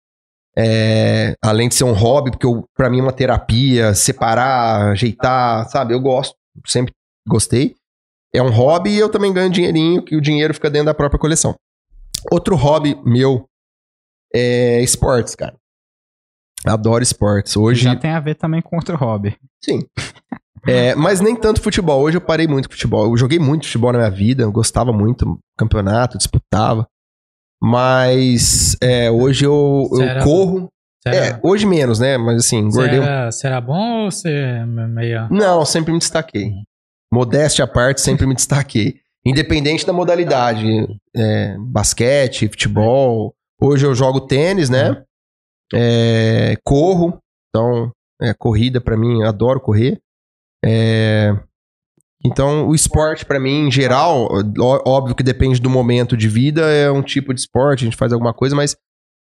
[0.57, 5.67] É, além de ser um hobby, porque eu, pra mim é uma terapia, separar, ajeitar,
[5.69, 5.93] sabe?
[5.93, 6.93] Eu gosto, sempre
[7.27, 7.73] gostei.
[8.35, 11.19] É um hobby e eu também ganho dinheirinho, que o dinheiro fica dentro da própria
[11.19, 11.55] coleção.
[12.31, 13.45] Outro hobby meu
[14.33, 15.55] é esportes, cara.
[16.65, 17.55] Adoro esportes.
[17.57, 19.37] Hoje, já tem a ver também com outro hobby.
[19.63, 19.79] Sim.
[20.65, 22.01] É, mas nem tanto futebol.
[22.01, 23.05] Hoje eu parei muito com futebol.
[23.11, 26.87] Eu joguei muito futebol na minha vida, eu gostava muito, campeonato, disputava.
[27.61, 30.23] Mas é, hoje eu, eu Será?
[30.23, 30.69] corro.
[31.05, 32.17] É, era, hoje menos, né?
[32.17, 32.99] Mas assim, você engordei.
[32.99, 35.27] um- você era bom ou você é meio...
[35.29, 36.53] Não, sempre me destaquei.
[37.13, 38.95] Modéstia à parte, sempre me destaquei.
[39.23, 40.65] Independente da modalidade.
[41.15, 43.35] é, basquete, futebol.
[43.61, 45.03] Hoje eu jogo tênis, né?
[45.73, 47.19] É, corro.
[47.49, 50.01] Então, é, corrida pra mim, adoro correr.
[50.65, 51.31] É,
[52.25, 54.29] então, o esporte pra mim, em geral,
[54.85, 58.11] óbvio que depende do momento de vida, é um tipo de esporte, a gente faz
[58.11, 58.75] alguma coisa, mas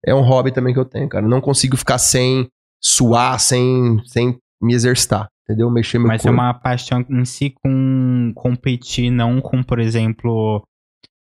[0.05, 1.25] é um hobby também que eu tenho, cara.
[1.25, 2.49] Não consigo ficar sem
[2.83, 5.69] suar, sem, sem me exercitar, entendeu?
[5.71, 6.41] Mexer meu Mas é corpo.
[6.41, 10.63] uma paixão em si com competir, não com, por exemplo,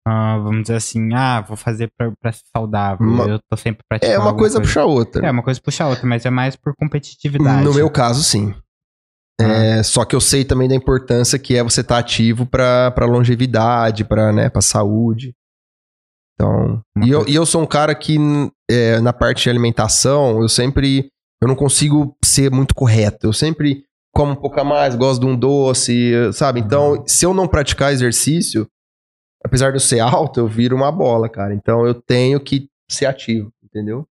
[0.06, 3.06] ah, vamos dizer assim, ah, vou fazer pra, pra ser saudável.
[3.06, 4.14] Uma- eu tô sempre praticando.
[4.14, 5.26] É uma alguma coisa puxa a outra.
[5.26, 7.64] É, uma coisa puxa outra, mas é mais por competitividade.
[7.64, 8.54] No meu caso, sim.
[9.40, 9.44] Ah.
[9.44, 13.04] É, só que eu sei também da importância que é você estar ativo pra, pra
[13.06, 15.34] longevidade, pra, né, pra saúde.
[16.34, 16.80] Então.
[16.96, 18.16] Uma E eu, coisa- e eu sou um cara que,
[18.70, 21.08] é, na parte de alimentação, eu sempre.
[21.42, 23.26] Eu não consigo ser muito correto.
[23.26, 23.84] Eu sempre
[24.16, 26.60] como um pouco a mais, gosto de um doce, sabe?
[26.60, 28.66] Então, se eu não praticar exercício,
[29.44, 31.54] apesar de eu ser alto, eu viro uma bola, cara.
[31.54, 34.06] Então, eu tenho que ser ativo, entendeu?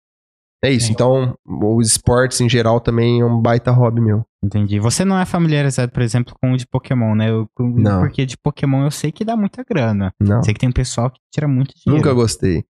[0.64, 0.92] É isso.
[0.92, 4.24] Então, os esportes em geral também é um baita hobby meu.
[4.44, 4.80] Entendi.
[4.80, 7.30] Você não é familiarizado, por exemplo, com o de Pokémon, né?
[7.32, 8.02] Eu- com- Não.
[8.02, 10.14] Porque de Pokémon eu sei que dá muita grana.
[10.20, 10.42] Não.
[10.44, 12.04] Sei que tem um pessoal que tira muito dinheiro.
[12.06, 12.64] Nunca gostei.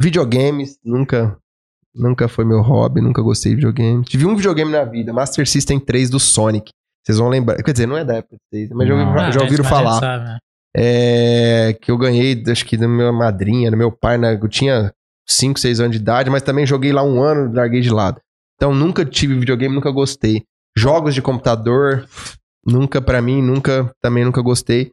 [0.00, 1.36] Videogames, nunca.
[1.94, 4.02] Nunca foi meu hobby, nunca gostei de videogame.
[4.04, 6.70] Tive um videogame na vida, Master System 3 do Sonic.
[7.06, 7.62] Vocês vão lembrar.
[7.62, 9.06] Quer dizer, não é da época de vocês, mas já, Não.
[9.08, 10.00] ouvi- Ah, já ouviram falar.
[10.00, 10.38] sabe, né?
[10.76, 14.38] É, que eu ganhei, acho que da minha madrinha, do meu pai, né?
[14.40, 14.92] Eu tinha
[15.28, 18.18] 5, 6 anos de idade, mas também joguei lá um ano larguei de lado.
[18.56, 20.42] Então nunca tive videogame, nunca gostei.
[20.76, 22.06] Jogos de computador,
[22.66, 24.90] nunca pra mim, nunca, também nunca gostei.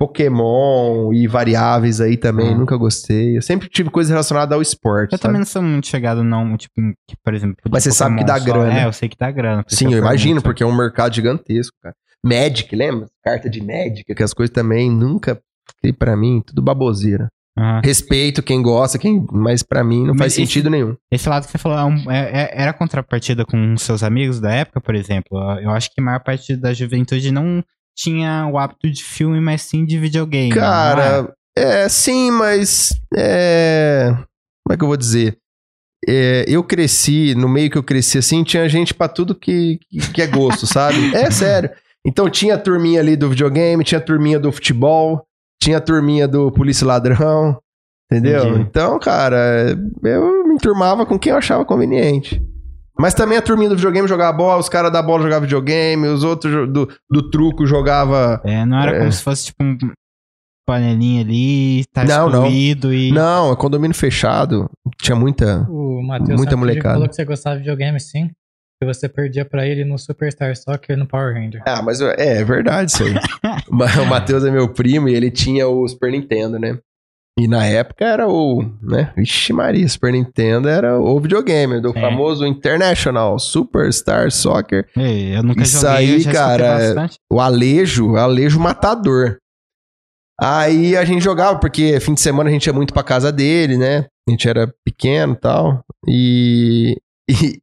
[0.00, 2.58] Pokémon e variáveis aí também, Ah.
[2.58, 3.36] nunca gostei.
[3.36, 5.12] Eu sempre tive coisa relacionada ao esporte.
[5.12, 5.22] Eu sabe?
[5.22, 6.74] também não sou muito chegado, não, tipo,
[7.06, 7.56] que, por exemplo.
[7.70, 8.80] Mas você sabe que dá grana.
[8.80, 9.62] É, eu sei que dá grana.
[9.62, 10.42] por isso Sim, que eu imagino, pergunto.
[10.44, 11.94] porque é um mercado gigantesco, cara.
[12.24, 13.06] Magic, lembra?
[13.24, 15.40] Carta de Magic, que as coisas também nunca
[15.70, 17.28] fiquei pra mim, tudo baboseira.
[17.58, 17.80] Aham.
[17.84, 20.94] Respeito quem gosta, quem, mas pra mim não Mas faz esse- sentido nenhum.
[21.10, 24.52] Esse lado que você falou é um- é- é- era contrapartida com seus amigos da
[24.52, 25.38] época, por exemplo.
[25.60, 27.62] Eu acho que a maior parte da juventude não
[28.00, 30.48] tinha o hábito de filme, mas sim de videogame.
[30.48, 30.60] não é?
[30.60, 34.08] Cara, é sim, mas é,
[34.64, 35.36] como é que eu vou dizer?
[36.08, 39.78] É, eu cresci, no meio que eu cresci assim, tinha gente pra tudo que,
[40.14, 41.14] que, é gosto, sabe?
[41.14, 41.70] É sério.
[42.06, 45.22] Então tinha a turminha ali do videogame, tinha a turminha do futebol,
[45.62, 47.58] tinha a turminha do polícia ladrão,
[48.10, 48.48] entendeu?
[48.48, 48.60] Entendi.
[48.62, 52.42] Então, cara, eu me enturmava com quem eu achava conveniente.
[53.00, 56.22] Mas também a turminha do videogame jogava bola, os caras da bola jogavam videogame, os
[56.22, 58.98] outros do, do truco jogava É, não era É.
[59.00, 59.76] como se fosse tipo um
[60.68, 62.42] panelinha ali, tá Não, não.
[62.44, 63.10] excluído e.
[63.12, 64.70] Não, é condomínio fechado.
[65.00, 65.66] Tinha muita.
[65.68, 66.94] O Matheus Muita molecada.
[66.94, 68.30] falou que você gostava de videogame sim.
[68.82, 71.62] Que você perdia pra ele no Superstar Soccer e no Power Ranger.
[71.66, 73.12] Ah, mas eu- é, é verdade isso aí.
[74.02, 76.78] O Matheus é meu primo e ele tinha o Super Nintendo, né?
[77.40, 79.12] E na época era o, né?
[79.16, 82.00] Vixe Maria, Super Nintendo era o videogame do É.
[82.00, 84.86] famoso International Superstar Soccer.
[84.96, 87.08] Ei, eu nunca Isso joguei, aí, cara, é-.
[87.32, 89.38] O Alejo, Alejo Matador.
[90.38, 93.76] Aí a gente jogava, porque fim de semana a gente ia muito pra casa dele,
[93.76, 94.06] né?
[94.28, 95.84] A gente era pequeno e tal.
[96.08, 96.96] E,
[97.28, 97.58] e,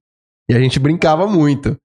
[0.50, 1.76] e a gente brincava muito.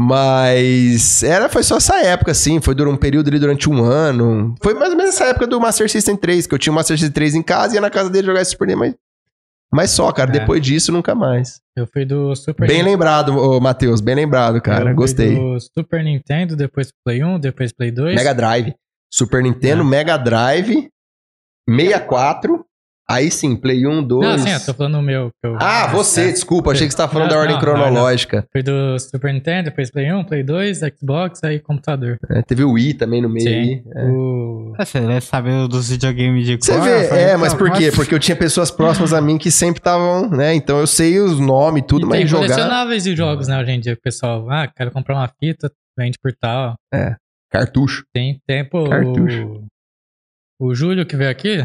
[0.00, 2.60] Mas era, foi só essa época, assim.
[2.60, 4.54] Foi durante um período ali durante um ano.
[4.62, 6.96] Foi mais ou menos essa época do Master System 3, que eu tinha o Master
[6.96, 8.94] System 3 em casa e ia na casa dele jogar esse Super Nintendo, mas,
[9.72, 10.30] mas só, cara.
[10.30, 10.34] É.
[10.38, 11.60] Depois disso, nunca mais.
[11.76, 14.00] Eu fui do Super Bem lembrado, ô, Matheus.
[14.00, 14.82] Bem lembrado, cara.
[14.82, 15.34] Eu fui Gostei.
[15.34, 18.14] do Super Nintendo, depois Play 1, depois Play 2.
[18.14, 18.72] Mega Drive.
[19.12, 19.84] Super Nintendo, É.
[19.84, 20.88] Mega Drive,
[21.68, 22.64] 64.
[23.10, 24.28] Aí sim, Play 1, 2.
[24.28, 25.30] Não, sim, eu tô falando o meu.
[25.42, 26.32] que eu- Ah, você, É.
[26.32, 26.72] desculpa.
[26.72, 27.80] Achei que você tava falando Não, da ordem não, não, não.
[27.84, 28.46] cronológica.
[28.52, 32.18] Fui do Super Nintendo, depois Play 1, Play 2, Xbox, aí computador.
[32.28, 33.54] É, teve o Wii também no meio Sim.
[33.54, 33.82] aí.
[33.94, 34.04] É.
[34.10, 34.74] O...
[34.76, 37.90] Você deve saber dos videogames de Você cor, vê, é, mas por quê?
[37.90, 40.54] Porque eu tinha pessoas próximas a mim que sempre estavam, né?
[40.54, 42.42] Então eu sei os nomes, tudo, e mas tem jogar.
[42.48, 45.72] colecionáveis de jogos, né, hoje em dia, que o pessoal, ah, quero comprar uma fita,
[45.98, 46.74] vende por tal.
[47.50, 48.04] Cartucho.
[48.12, 48.88] Tem tempo.
[48.88, 49.64] Cartucho.
[50.60, 51.64] O, o Júlio que veio aqui,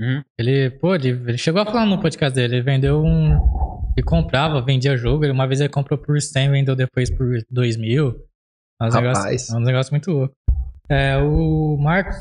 [0.00, 0.22] Uhum.
[0.38, 3.34] ele, pô, ele, ele chegou a falar no podcast dele, ele vendeu um.
[3.96, 8.16] Ele comprava, vendia jogo, uma vez ele comprou por 100, vendeu depois por 2 mil.
[8.80, 9.18] É uns Rapaz.
[9.18, 10.34] negócios, é um negócio muito louco.
[10.88, 12.16] É, o Marcos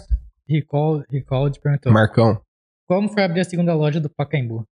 [0.49, 1.03] Recall,
[1.51, 2.41] te perguntou: Marcão.
[2.87, 4.65] Como foi abrir a segunda loja do Pacaembu?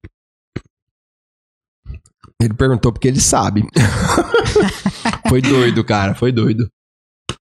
[2.41, 3.63] Ele perguntou porque ele sabe.
[5.29, 6.13] foi doido, cara.
[6.13, 6.67] Foi doido.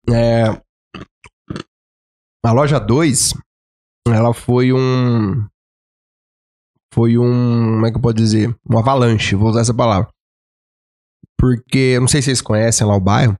[0.09, 0.45] É,
[2.45, 3.35] a loja 2,
[4.09, 5.47] ela foi um.
[6.93, 7.75] Foi um.
[7.75, 8.57] Como é que eu posso dizer?
[8.69, 10.09] Um avalanche, vou usar essa palavra.
[11.39, 13.35] Porque, não sei se vocês conhecem lá o bairro.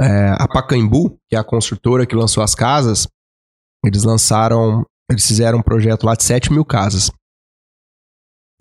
[0.00, 3.08] é, a Pacaembu, que é a construtora que lançou as casas,
[3.84, 4.84] eles lançaram.
[5.10, 7.10] Eles fizeram um projeto lá de 7 mil casas.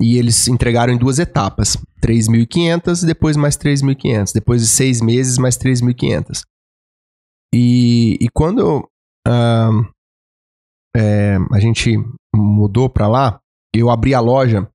[0.02, 1.78] E eles entregaram em duas etapas.
[2.02, 4.34] 3.500 e depois mais 3.500.
[4.34, 6.44] Depois de seis meses, mais 3.500.
[7.54, 8.90] E, e quando
[9.26, 9.70] ah,
[10.96, 11.96] é, a gente
[12.36, 13.40] mudou pra lá,
[13.74, 14.70] eu abri a loja.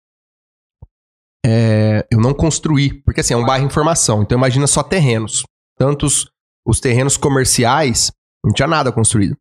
[1.44, 4.22] é, eu não construí, porque assim, é um bairro em formação.
[4.22, 5.44] Então imagina só terrenos.
[5.78, 6.30] Tantos
[6.66, 8.12] os terrenos comerciais,
[8.44, 9.36] não tinha nada construído.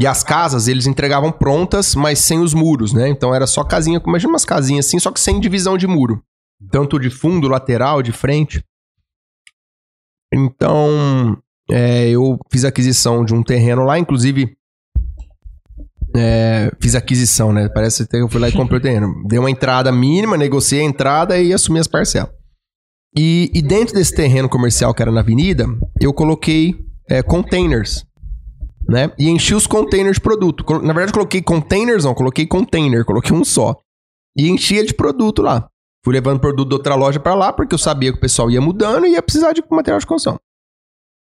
[0.00, 3.08] E as casas, eles entregavam prontas, mas sem os muros, né?
[3.08, 6.22] Então era só casinha, imagina umas casinhas assim, só que sem divisão de muro.
[6.70, 8.64] Tanto de fundo, lateral, de frente.
[10.32, 11.40] Então,
[11.70, 14.55] é, eu fiz aquisição de um terreno lá, inclusive.
[16.14, 17.68] É, fiz aquisição, né?
[17.68, 19.14] Parece que eu fui lá e comprei o terreno.
[19.26, 22.30] Dei uma entrada mínima, negociei a entrada e assumi as parcelas.
[23.16, 25.66] E, e dentro desse terreno comercial que era na avenida,
[26.00, 26.74] eu coloquei
[27.08, 28.04] é, containers
[28.88, 29.12] né?
[29.18, 30.64] E enchi os containers de produto.
[30.80, 33.76] Na verdade, eu coloquei containers, não, coloquei container, coloquei um só.
[34.36, 35.68] E enchia de produto lá.
[36.04, 38.60] Fui levando produto de outra loja pra lá, porque eu sabia que o pessoal ia
[38.60, 40.38] mudando e ia precisar de material de construção.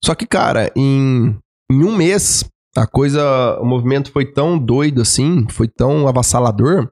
[0.04, 1.38] Só que, cara, em,
[1.70, 2.46] em um mês,
[2.80, 6.90] a coisa, o movimento foi tão doido assim, foi tão avassalador,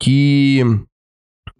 [0.00, 0.62] que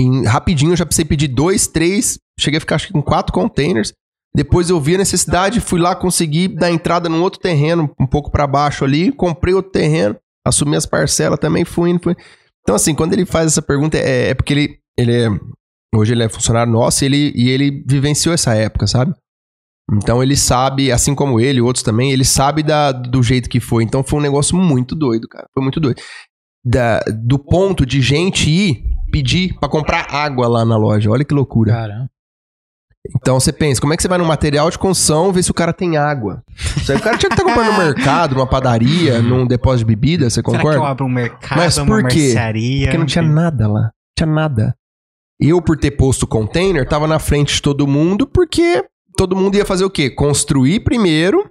[0.00, 3.32] em, rapidinho eu já precisei pedir dois, três, cheguei a ficar acho que com quatro
[3.32, 3.92] containers.
[4.34, 8.30] Depois eu vi a necessidade, fui lá conseguir dar entrada num outro terreno, um pouco
[8.30, 12.16] pra baixo ali, comprei outro terreno, assumi as parcelas também, fui indo, fui.
[12.62, 15.28] Então, assim, quando ele faz essa pergunta, é, é porque ele, ele é.
[15.94, 19.14] Hoje ele é funcionário nosso e ele, e ele vivenciou essa época, sabe?
[19.92, 23.84] Então ele sabe, assim como ele, outros também, ele sabe da, do jeito que foi.
[23.84, 25.46] Então foi um negócio muito doido, cara.
[25.54, 26.00] Foi muito doido.
[26.64, 31.10] Da, do ponto de gente ir pedir pra comprar água lá na loja.
[31.10, 31.72] Olha que loucura.
[31.72, 32.10] Caramba.
[33.16, 35.54] Então você pensa, como é que você vai no material de construção ver se o
[35.54, 36.42] cara tem água?
[36.76, 39.94] Isso aí o cara tinha que estar comprando no mercado, numa padaria, num depósito de
[39.96, 40.86] bebida, você Será que eu concorda?
[40.86, 42.18] abro um mercado, Mas uma por quê?
[42.18, 42.86] mercearia?
[42.86, 43.80] Porque não tinha nada lá.
[43.84, 44.74] Não tinha nada.
[45.40, 48.84] Eu, por ter posto container, tava na frente de todo mundo, porque
[49.18, 50.08] todo mundo ia fazer o quê?
[50.08, 51.48] Construir primeiro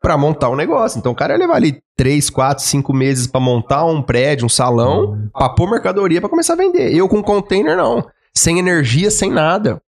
[0.00, 0.98] pra montar o negócio.
[0.98, 4.48] Então o cara ia levar ali 3, 4, 5 meses pra montar um prédio, um
[4.48, 6.94] salão, pra pôr mercadoria pra começar a vender.
[6.94, 8.04] Eu com container, não.
[8.36, 9.80] Sem energia, sem nada.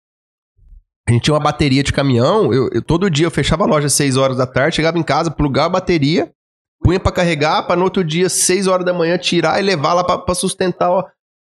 [1.09, 2.53] A gente tinha uma bateria de caminhão.
[2.53, 5.03] Eu, eu- todo dia eu fechava a loja às 6 horas da tarde, chegava em
[5.03, 6.31] casa, plugava a bateria,
[6.83, 10.05] punha pra carregar, pra no outro dia, 6 horas da manhã, tirar e levar lá
[10.05, 11.05] pra, pra sustentar ó,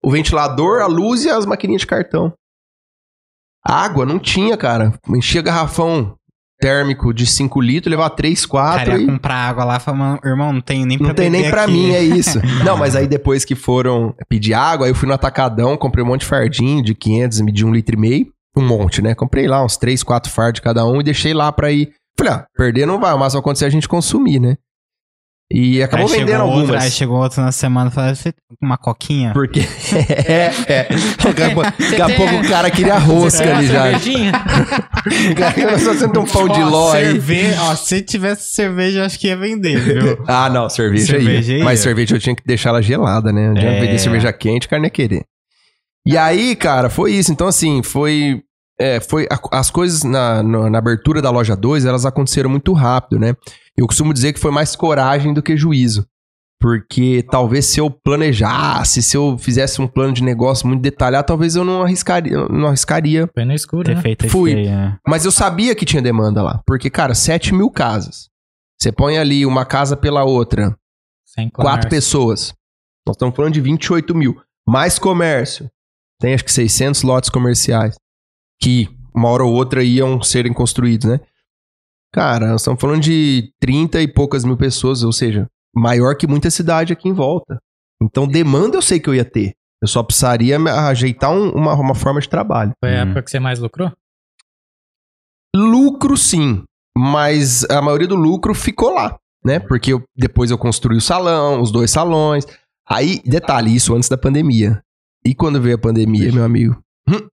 [0.04, 2.32] o ventilador, a luz e as maquininhas de cartão.
[3.64, 4.94] Água não tinha, cara.
[5.08, 6.14] Enchia garrafão
[6.60, 9.80] térmico de 5 litros, levava 3, O cara 4 ia e comprar água lá e
[9.80, 12.38] falava, irmão, não tenho nem pra não tem nem pra aqui." mim, é isso.
[12.64, 16.20] não, mas aí depois que foram pedir água, eu fui no atacadão, comprei um monte
[16.20, 18.26] de fardinho de 500, medi um litro e meio.
[18.56, 19.14] Um monte, né?
[19.14, 21.92] Comprei lá uns 3, 4 fardos cada um e deixei lá pra ir.
[22.18, 24.56] Falei, ah, perder não vai, mas vai acontecer a gente consumir, né?
[25.52, 26.60] E acabou aí vendendo algumas.
[26.70, 29.32] Outro, aí chegou outro na semana e falou: Você tem uma coquinha?
[29.32, 29.60] Porque.
[30.28, 30.88] é, é.
[31.24, 33.82] Daqui a, pouco- a pouco o cara queria rosca Uma ali já.
[33.98, 34.32] cervejinha?
[35.82, 37.20] Só sendo um pão de ló aí.
[37.62, 40.24] ó, se tivesse cerveja, eu acho que ia vender, viu?
[40.28, 41.58] Ah, não, cerveja, Cerveja ia.
[41.58, 41.64] ia.
[41.64, 43.46] Mas cerveja eu tinha que deixar ela gelada, né?
[43.46, 43.80] Não adianta É.
[43.80, 45.24] vender cerveja quente, o cara não ia querer.
[46.06, 47.32] E aí, cara, foi isso.
[47.32, 48.40] Então, assim, foi.
[48.80, 52.72] É, foi a- as coisas na, no- na abertura da loja 2, elas aconteceram muito
[52.72, 53.34] rápido, né?
[53.76, 56.06] Eu costumo dizer que foi mais coragem do que juízo.
[56.60, 61.56] Porque talvez se eu planejasse, se eu fizesse um plano de negócio muito detalhado, talvez
[61.56, 62.36] eu não arriscaria.
[62.48, 64.02] Não arriscaria Foi no escuro, né?
[64.02, 64.54] feito Fui.
[64.54, 64.94] aí, é.
[65.08, 66.60] mas eu sabia que tinha demanda lá.
[66.66, 68.28] Porque, cara, 7 mil casas.
[68.78, 70.76] Você põe ali uma casa pela outra,
[71.26, 72.52] Sem quatro pessoas.
[73.06, 74.38] Nós estamos falando de 28 mil.
[74.68, 75.66] Mais comércio.
[76.20, 77.94] Tem acho que 600 lotes comerciais.
[78.62, 81.20] Que uma hora ou outra iam serem construídos, né?
[82.12, 86.50] Cara, nós estamos falando de 30 e poucas mil pessoas, ou seja, maior que muita
[86.50, 87.60] cidade aqui em volta.
[88.02, 89.54] Então, demanda eu sei que eu ia ter.
[89.82, 90.58] Eu só precisaria
[90.88, 92.72] ajeitar um- uma, uma forma de trabalho.
[92.82, 93.06] Foi a Hum.
[93.08, 93.92] época que você mais lucrou?
[95.54, 96.62] Lucro, sim.
[96.96, 99.58] Mas a maioria do lucro ficou lá, né?
[99.58, 102.44] Porque eu- depois eu construí o salão, os dois salões.
[102.88, 104.82] Aí, detalhe, isso antes da pandemia.
[105.24, 106.76] E quando veio a pandemia, meu amigo?
[107.08, 107.26] Hum.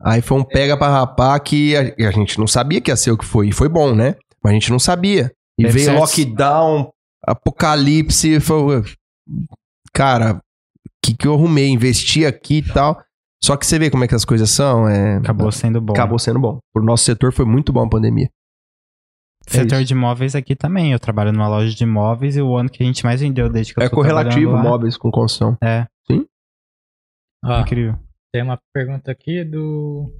[0.00, 3.10] Aí foi um pega pra rapar que a, a gente não sabia que ia ser
[3.10, 3.48] o que foi.
[3.48, 4.14] E foi bom, né?
[4.42, 5.32] Mas a gente não sabia.
[5.58, 6.90] E Deve veio lockdown,
[7.26, 8.38] apocalipse.
[8.40, 8.84] Foi...
[9.92, 10.40] Cara, o
[11.02, 11.68] que, que eu arrumei?
[11.68, 13.02] Investi aqui e tal.
[13.42, 14.88] Só que você vê como é que as coisas são.
[14.88, 15.16] É...
[15.16, 15.92] Acabou sendo bom.
[15.92, 16.58] Acabou sendo bom.
[16.74, 18.28] Pro nosso setor foi muito bom a pandemia.
[19.48, 20.92] É Setor de imóveis aqui também.
[20.92, 23.72] Eu trabalho numa loja de imóveis e o ano que a gente mais vendeu desde
[23.72, 25.56] que eu É correlativo lá- móveis com construção.
[25.62, 25.86] É,
[27.44, 27.96] Ó, incrível.
[28.36, 30.12] Tem uma pergunta aqui do.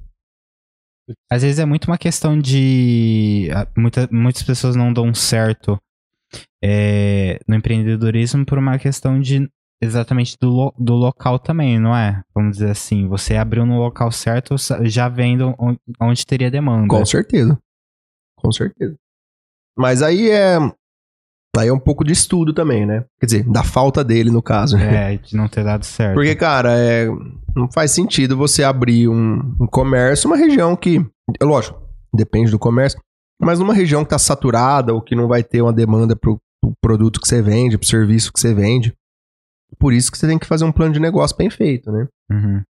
[1.31, 3.47] Às vezes é muito uma questão de.
[3.53, 5.77] ah, Muita, muitas pessoas não dão certo
[6.63, 9.47] é, no empreendedorismo por uma questão de
[9.79, 12.23] exatamente do, lo- do local também, não é?
[12.33, 16.87] Vamos dizer assim, você abriu no local certo já vendo onde, onde teria demanda.
[16.87, 17.59] Com certeza.
[18.35, 18.95] Com certeza.
[19.77, 20.57] Mas aí é.
[21.57, 23.05] Aí é um pouco de estudo também, né?
[23.19, 24.77] Quer dizer, da falta dele, no caso.
[24.77, 25.13] né?
[25.13, 26.15] É, de não ter dado certo.
[26.15, 27.07] Porque, cara, é,
[27.55, 31.05] não faz sentido você abrir um, um comércio, uma região que.
[31.39, 31.81] é Lógico,
[32.13, 32.99] depende do comércio,
[33.41, 36.73] mas numa região que tá saturada ou que não vai ter uma demanda pro, pro
[36.81, 38.93] produto que você vende, pro serviço que você vende.
[39.77, 42.07] Por isso que você tem que fazer um plano de negócio bem feito, né?
[42.31, 42.63] Uhum.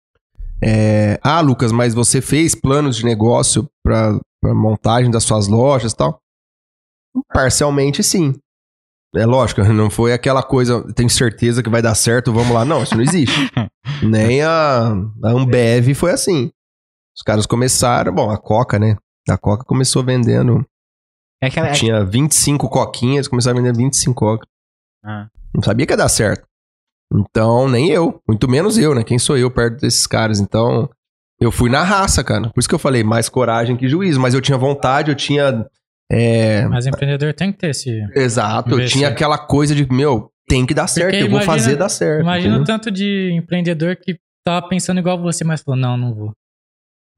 [0.63, 5.97] É, ah, Lucas, mas você fez planos de negócio para montagem das suas lojas e
[5.97, 6.19] tal?
[7.33, 8.35] Parcialmente, sim.
[9.15, 12.65] É lógico, não foi aquela coisa, tenho certeza que vai dar certo, vamos lá.
[12.65, 13.35] Não, isso não existe.
[14.03, 14.89] Nem a,
[15.25, 16.51] a Ambev foi assim.
[17.17, 18.97] Os caras começaram, bom, a Coca, né?
[19.29, 20.65] A Coca começou vendendo,
[21.43, 21.69] É aquela.
[21.69, 24.47] é- tinha 25 coquinhas, começaram a vender 25 coca.
[25.05, 25.29] Ah.
[25.55, 26.45] Não sabia que ia dar certo.
[27.13, 28.21] Então, nem eu.
[28.29, 29.03] Muito menos eu, né?
[29.05, 30.41] Quem sou eu perto desses caras?
[30.41, 30.91] Então,
[31.41, 32.51] eu fui na raça, cara.
[32.51, 34.21] Por isso que eu falei, mais coragem que juízo.
[34.21, 35.65] Mas eu tinha vontade, eu tinha.
[36.11, 37.91] É, Mas empreendedor tem que ter esse.
[38.15, 41.89] Exato, eu tinha aquela coisa de, meu, tem que dar certo, eu vou fazer dar
[41.89, 42.23] certo.
[42.23, 46.33] Imagina o tanto de empreendedor que tava pensando igual você, mas falou: não, não vou.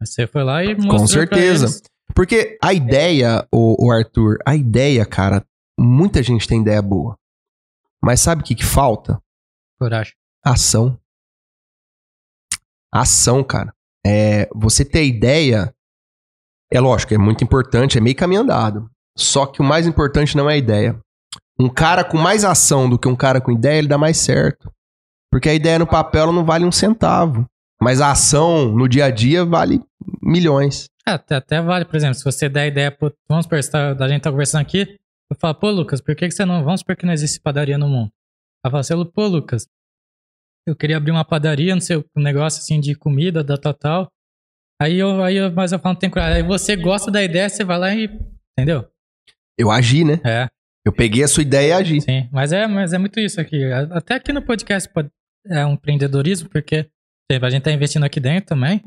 [0.01, 0.98] Você foi lá e mostrou.
[0.98, 1.82] Com certeza.
[2.15, 5.44] Porque a ideia, o, o Arthur, a ideia, cara,
[5.78, 7.16] muita gente tem ideia boa.
[8.02, 9.20] Mas sabe o que, que falta?
[9.78, 10.15] Coragem.
[10.44, 10.98] Ação.
[12.93, 13.74] Ação, cara.
[14.06, 15.74] É, você ter ideia,
[16.73, 18.90] é lógico, é muito importante, é meio caminho andado.
[19.16, 20.99] Só que o mais importante não é a ideia.
[21.59, 24.70] Um cara com mais ação do que um cara com ideia, ele dá mais certo.
[25.31, 27.45] Porque a ideia no papel não vale um centavo.
[27.81, 29.81] Mas a ação no dia a dia vale
[30.23, 30.86] milhões.
[31.07, 34.09] É, até, até vale, por exemplo, se você der ideia, pro, vamos supor, tá- a
[34.09, 34.97] gente tá conversando aqui,
[35.31, 36.65] eu falo, pô, Lucas, por que, que você não.
[36.65, 38.11] Vamos supor que não existe padaria no mundo.
[38.65, 39.66] Ela fala assim, pô, Lucas,
[40.66, 44.09] eu queria abrir uma padaria, não sei, um negócio assim de comida, da tal, tal.
[44.81, 46.37] Aí eu, aí eu, mas eu falo, não tem coragem.
[46.37, 48.09] Aí você gosta da ideia, você vai lá e.
[48.59, 48.87] Entendeu?
[49.59, 50.21] Eu agi, né?
[50.25, 50.49] É,
[50.87, 52.01] Eu peguei a sua ideia e agi.
[52.01, 52.29] sim.
[52.33, 53.65] Mas é, mas é muito isso aqui.
[53.91, 54.89] Até aqui no podcast
[55.49, 56.87] é um empreendedorismo, porque
[57.31, 58.83] a gente tá investindo aqui dentro também.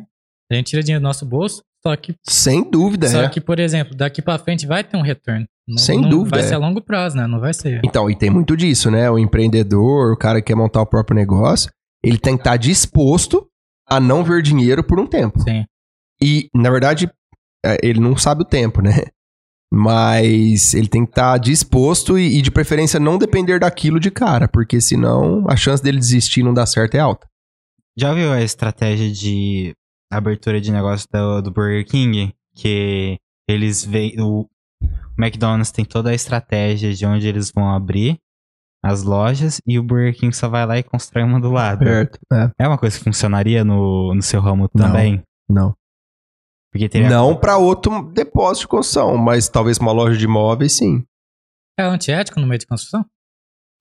[0.51, 3.29] A gente tira dinheiro do nosso bolso, só que Sem dúvida, Só é.
[3.29, 5.45] que, por exemplo, daqui pra frente vai ter um retorno.
[5.67, 6.49] Não- Sem não dúvida, Vai é.
[6.49, 7.25] ser a longo prazo, né?
[7.27, 7.79] Não vai ser.
[7.85, 9.09] Então, e tem muito disso, né?
[9.09, 11.71] O empreendedor, o cara que quer montar o próprio negócio,
[12.03, 13.47] ele tem que estar disposto
[13.87, 15.39] a não ver dinheiro por um tempo.
[15.41, 15.65] Sim.
[16.23, 17.09] E, na verdade,
[17.65, 19.05] é, ele não sabe o tempo, né?
[19.73, 24.47] Mas ele tem que estar disposto e, e, de preferência, não depender daquilo de cara,
[24.47, 27.25] porque senão a chance dele desistir e não dar certo é alta.
[27.97, 29.73] Já ouviu a estratégia de
[30.11, 32.33] abertura de negócio do, do Burger King?
[32.53, 33.17] Que
[33.47, 34.19] eles veem.
[34.19, 34.45] O,
[35.17, 38.17] McDonald's tem toda a estratégia de onde eles vão abrir.
[38.83, 41.79] as lojas e o Burger King só vai lá e constrói uma do lado.
[41.85, 42.19] Perto.
[42.33, 42.51] É.
[42.59, 44.85] É uma coisa que funcionaria no, no seu ramo Não.
[44.85, 45.21] também?
[45.49, 45.73] Não.
[45.73, 45.80] Teria
[47.09, 51.03] Não pra outro depósito de construção, mas talvez uma loja de imóveis, sim.
[51.77, 53.05] É antiético no meio de construção?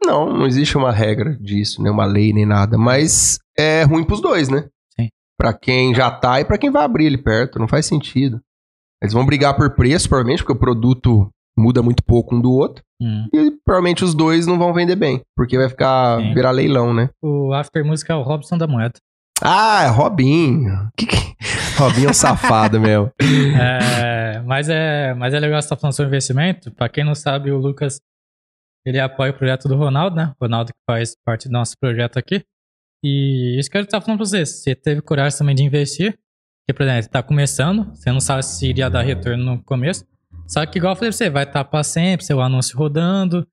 [0.04, 2.78] Não, não existe uma regra disso, nem uma lei, nem nada.
[2.78, 4.68] Mas é ruim pros dois, né?
[4.98, 5.08] Sim.
[5.38, 7.58] Pra quem já tá e pra quem vai abrir ali perto.
[7.58, 8.40] Não faz sentido.
[9.02, 12.82] Eles vão brigar por preço, provavelmente, porque o produto muda muito pouco um do outro.
[13.00, 13.26] Hum.
[13.32, 15.20] E provavelmente os dois não vão vender bem.
[15.36, 16.34] Porque vai ficar Sim.
[16.34, 17.10] virar leilão, né?
[17.22, 18.98] O After Music é o Robson da moeda.
[19.42, 20.90] Ah, é Robinho.
[20.96, 21.34] Que que-
[21.78, 23.10] Robinho é um safado mesmo.
[23.58, 26.70] É, mas, é, mas é legal você estar falando sobre investimento.
[26.72, 27.98] Pra quem não sabe, o Lucas
[28.84, 30.32] ele apoia o projeto do Ronaldo, né?
[30.38, 32.42] O Ronaldo que faz parte do nosso projeto aqui.
[33.04, 34.44] E isso que eu estava falando pra você.
[34.44, 36.12] Você teve coragem também de investir.
[36.66, 40.04] Porque, por exemplo, você tá começando, você não sabe se iria dar retorno no começo.
[40.46, 43.46] Só que, igual eu falei pra você, vai estar pra sempre, seu anúncio rodando.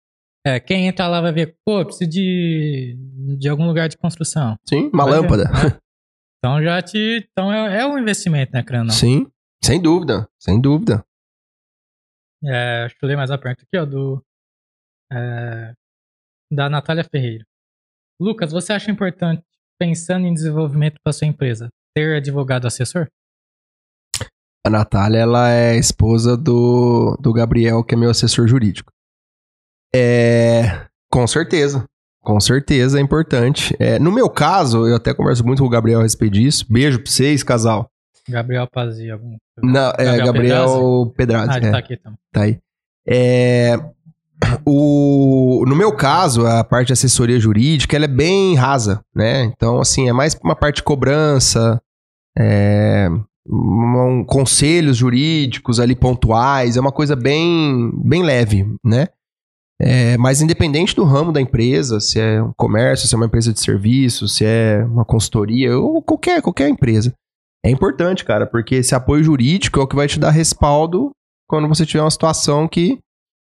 [0.48, 2.96] É, quem entra lá vai ver, pô, preciso de,
[3.38, 4.56] de algum lugar de construção.
[4.66, 5.44] Sim, uma Vai ver, lâmpada.
[5.44, 5.78] né?
[6.40, 7.28] Então já te.
[7.32, 8.94] Então é, é um investimento, né, Crânio?
[8.94, 9.26] Sim,
[9.62, 10.30] sem dúvida.
[10.40, 11.04] Sem dúvida.
[12.46, 14.24] É, deixa eu ler mais a pergunta aqui, ó, do.
[15.12, 15.74] é,
[16.54, 17.44] da Natália Ferreira.
[18.22, 19.44] Lucas, você acha importante,
[19.80, 23.08] pensando em desenvolvimento para sua empresa, ter advogado assessor?
[24.66, 28.94] A Natália, ela é esposa do, do Gabriel, que é meu assessor jurídico.
[29.94, 30.86] É.
[31.10, 31.86] Com certeza.
[32.22, 33.76] Com certeza é importante.
[33.80, 36.66] É, no meu caso, eu até converso muito com o Gabriel a respeito disso.
[36.70, 37.90] Beijo pra vocês, casal.
[38.28, 39.38] Gabriel Pazzi, algum.
[39.64, 41.52] Não, é Gabriel Gabriel Pedrazzi.
[41.52, 41.72] Ah, ele é.
[41.72, 42.20] tá aqui também.
[42.34, 42.60] Tá aí.
[43.08, 43.80] É,
[44.66, 49.44] o, no meu caso, a parte de assessoria jurídica, ela é bem rasa, né?
[49.44, 51.82] Então, assim, é mais uma parte de cobrança,
[52.38, 53.10] é,
[53.48, 59.08] um, conselhos jurídicos ali pontuais, é uma coisa bem, bem leve, né?
[59.80, 63.54] É, mas independente do ramo da empresa, se é um comércio, se é uma empresa
[63.54, 67.14] de serviço, se é uma consultoria, ou qualquer, qualquer empresa.
[67.64, 71.12] É importante, cara, porque esse apoio jurídico é o que vai te dar respaldo
[71.48, 72.98] quando você tiver uma situação que,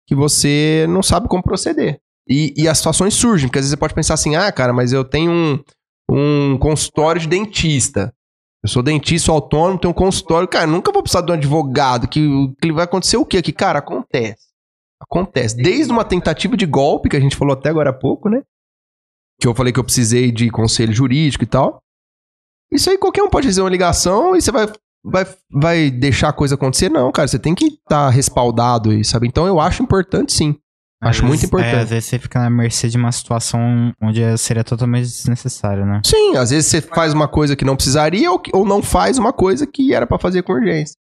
[0.06, 1.98] que você não sabe como proceder.
[2.28, 4.92] E, e as situações surgem, porque às vezes você pode pensar assim, ah, cara, mas
[4.92, 5.58] eu tenho um,
[6.10, 8.12] um consultório de dentista.
[8.62, 10.46] Eu sou dentista, autônomo, tenho um consultório.
[10.46, 12.06] Cara, nunca vou precisar de um advogado.
[12.06, 12.20] Que,
[12.60, 13.52] que vai acontecer o quê aqui?
[13.52, 14.51] Cara, acontece.
[15.02, 15.56] Acontece.
[15.56, 18.42] Desde uma tentativa de golpe, que a gente falou até agora há pouco, né?
[19.40, 21.80] Que eu falei que eu precisei de conselho jurídico e tal.
[22.72, 24.66] Isso aí qualquer um pode fazer uma ligação e você vai
[25.04, 26.88] vai, vai deixar a coisa acontecer?
[26.88, 29.26] Não, cara, você tem que estar respaldado aí, sabe?
[29.26, 30.56] Então eu acho importante sim.
[31.02, 31.74] Acho muito vezes- importante.
[31.74, 36.00] É, às vezes você fica na mercê de uma situação onde seria totalmente desnecessário, né?
[36.06, 39.18] Sim, às vezes você faz uma coisa que não precisaria ou, que- ou não faz
[39.18, 40.94] uma coisa que era pra fazer com urgência.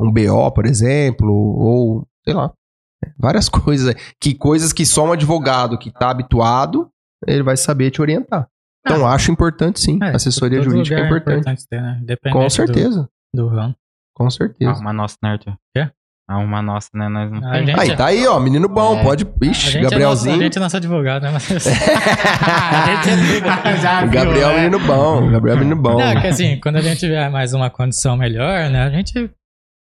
[0.00, 2.50] Um BO, por exemplo, ou sei lá.
[3.18, 3.88] Várias coisas.
[3.88, 3.94] aí.
[4.20, 6.88] Que coisas que só um advogado que tá habituado,
[7.26, 8.46] ele vai saber te orientar.
[8.86, 9.98] Então acho importante sim.
[10.02, 11.64] É, Assessoria jurídica é lugar importante.
[11.68, 12.00] ter, né?
[12.30, 13.08] Com do- certeza.
[13.34, 13.74] Do, ramo.
[14.14, 14.70] Com certeza.
[14.72, 15.54] Arruma nossa, né, Arthur?
[15.74, 15.88] Quê?
[16.28, 17.08] Arruma nossa, né?
[17.08, 19.02] Nós não A gente- Aí, tá aí, ó, menino bom, É.
[19.02, 19.24] pode.
[19.24, 20.36] A Ixi, gente, é nosso, Gabrielzinho.
[20.36, 21.30] a gente é nosso advogado, né?
[21.32, 21.48] Mas...
[21.48, 24.68] a gente é viu, Gabriel é né?
[24.68, 25.30] menino bom.
[25.30, 25.98] Gabriel é menino bom.
[25.98, 28.84] Não, que assim, quando a gente tiver mais uma condição melhor, né?
[28.84, 29.30] A gente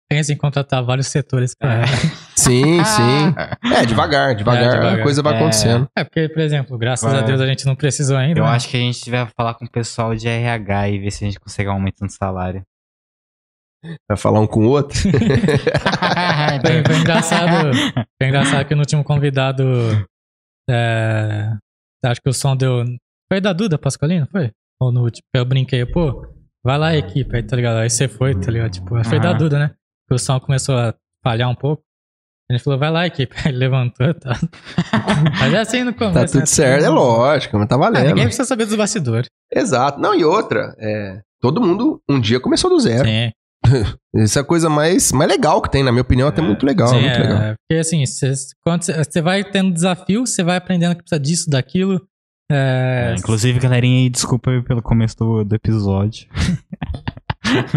[0.09, 1.83] pensa em contratar vários setores pra.
[2.37, 3.73] Sim, sim.
[3.75, 4.99] É, devagar, devagar, É, devagar.
[4.99, 5.37] a coisa vai É.
[5.37, 5.87] acontecendo.
[5.97, 7.21] É, porque, por exemplo, graças Vai.
[7.21, 8.39] a Deus a gente não precisou ainda.
[8.39, 8.51] Eu né?
[8.51, 11.27] acho que a gente deve falar com o pessoal de RH e ver se a
[11.27, 12.61] gente consegue aumentar no salário.
[14.07, 14.97] Vai falar um com o outro.
[15.01, 17.71] Foi, foi engraçado.
[18.21, 19.63] Foi engraçado que no último convidado.
[20.69, 21.51] é,
[22.05, 22.83] acho que o som deu.
[23.31, 24.51] Foi da Duda Pascolino, foi?
[24.79, 25.23] Ou no último?
[25.35, 26.25] Eu brinquei, pô,
[26.63, 27.77] vai lá, equipe, aí, tá ligado?
[27.77, 28.71] Aí você foi, tá ligado?
[28.71, 29.37] Tipo, foi da Aham.
[29.37, 29.71] Duda, né?
[30.07, 30.93] Que o som começou a
[31.23, 31.83] falhar um pouco.
[32.49, 33.35] Ele falou, vai lá, equipe.
[33.45, 34.33] Ele levantou e tal.
[35.39, 36.13] Mas é assim no começo.
[36.13, 36.27] Tá né?
[36.27, 38.07] tudo certo, é lógico, mas tá Ah, valendo.
[38.07, 39.27] ninguém precisa saber dos bastidores.
[39.53, 39.99] Exato.
[39.99, 43.05] Não, e outra, é, todo mundo um dia começou do zero.
[43.05, 43.31] Sim.
[44.15, 46.65] Isso é a coisa mais, mais legal que tem, na minha opinião, até É, muito
[46.65, 47.39] legal, Sim, muito é, legal.
[47.67, 48.31] Porque assim, cê-
[48.65, 52.01] quando você vai tendo desafio, você vai aprendendo que precisa disso, daquilo.
[52.49, 56.29] É, É, inclusive, galerinha, desculpa pelo começo do, do episódio.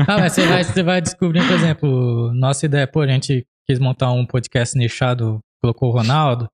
[0.08, 3.78] Ah, mas você vai, você vai descobrindo, por exemplo, nossa ideia, pô, a gente quis
[3.78, 6.48] montar um podcast nichado, colocou o Ronaldo.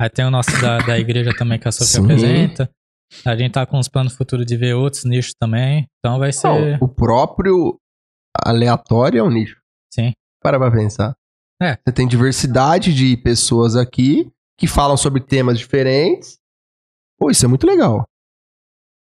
[0.00, 2.04] Aí tem o nosso da, da igreja também que a Sofia Sim.
[2.04, 2.70] apresenta.
[3.24, 5.86] A gente tá com uns planos futuros de ver outros nichos também.
[5.98, 6.48] Então vai ser.
[6.48, 7.78] Não, o próprio
[8.44, 9.60] aleatório é um nicho.
[9.92, 10.12] Sim.
[10.42, 11.14] Para pra pensar.
[11.62, 11.76] É.
[11.76, 16.38] Você tem diversidade de pessoas aqui que falam sobre temas diferentes.
[17.18, 18.04] Pô, isso é muito legal.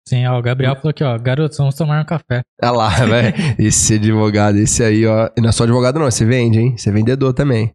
[0.07, 2.43] Sim, ó, o Gabriel falou aqui, ó, garotos, vamos tomar um café.
[2.63, 3.35] Olha lá, velho.
[3.59, 5.31] Esse advogado, esse aí, ó.
[5.37, 6.11] E não é só advogado, não.
[6.11, 6.77] Você vende, hein?
[6.77, 7.73] Você é vendedor também.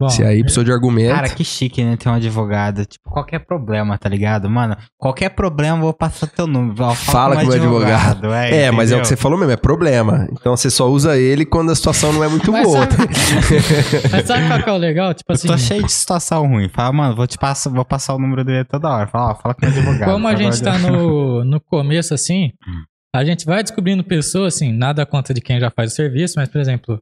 [0.00, 1.12] Bom, Se aí precisou de argumento.
[1.12, 1.96] Cara, que chique, né?
[1.96, 2.84] Ter um advogado.
[2.86, 4.48] Tipo, qualquer problema, tá ligado?
[4.48, 6.84] Mano, qualquer problema eu vou passar teu número.
[6.84, 8.32] Ó, Fala com o advogado.
[8.32, 10.28] É, mas é o que você falou mesmo, é problema.
[10.30, 12.88] Então você só usa ele quando a situação não é muito Mas boa.
[12.88, 13.08] sabe-
[14.12, 15.12] Mas sabe qual que é o legal?
[15.14, 16.68] Tipo Eu assim, tô cheio de situação ruim.
[16.68, 19.06] Fala, mano, vou te passar, vou passar o número dele toda hora.
[19.08, 20.10] Fala, ó, fala com o advogado.
[20.12, 22.82] como a gente tá no, no começo, assim, Hum.
[23.14, 26.48] a gente vai descobrindo pessoas, assim, nada contra de quem já faz o serviço, mas,
[26.48, 26.98] por exemplo,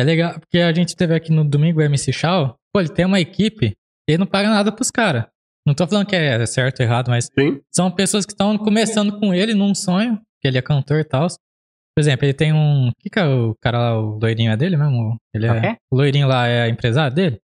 [0.00, 3.04] é legal, porque a gente teve aqui no domingo o MC Shaw, pô, ele tem
[3.04, 3.76] uma equipe,
[4.08, 5.24] ele não paga nada pros caras.
[5.66, 7.60] Não tô falando que é certo ou errado, mas Sim.
[7.70, 11.26] são pessoas que estão começando com ele num sonho, que ele é cantor e tal.
[11.26, 12.88] Por exemplo, ele tem um.
[12.88, 15.16] O que, que é o cara lá, o loirinho é dele mesmo?
[15.34, 15.76] Ele É o é.
[15.90, 17.40] O loirinho lá é empresário dele?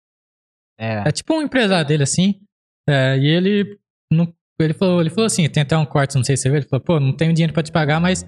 [0.81, 1.07] É.
[1.07, 2.41] É tipo um empresário dele, assim.
[2.89, 3.79] É, e ele.
[4.11, 6.59] Não, ele, falou, ele falou assim: tem até um corte, não sei se você viu.
[6.59, 8.25] Ele falou: pô, não tenho dinheiro pra te pagar, mas.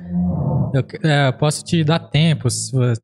[0.74, 2.48] Eu é, posso te dar tempo,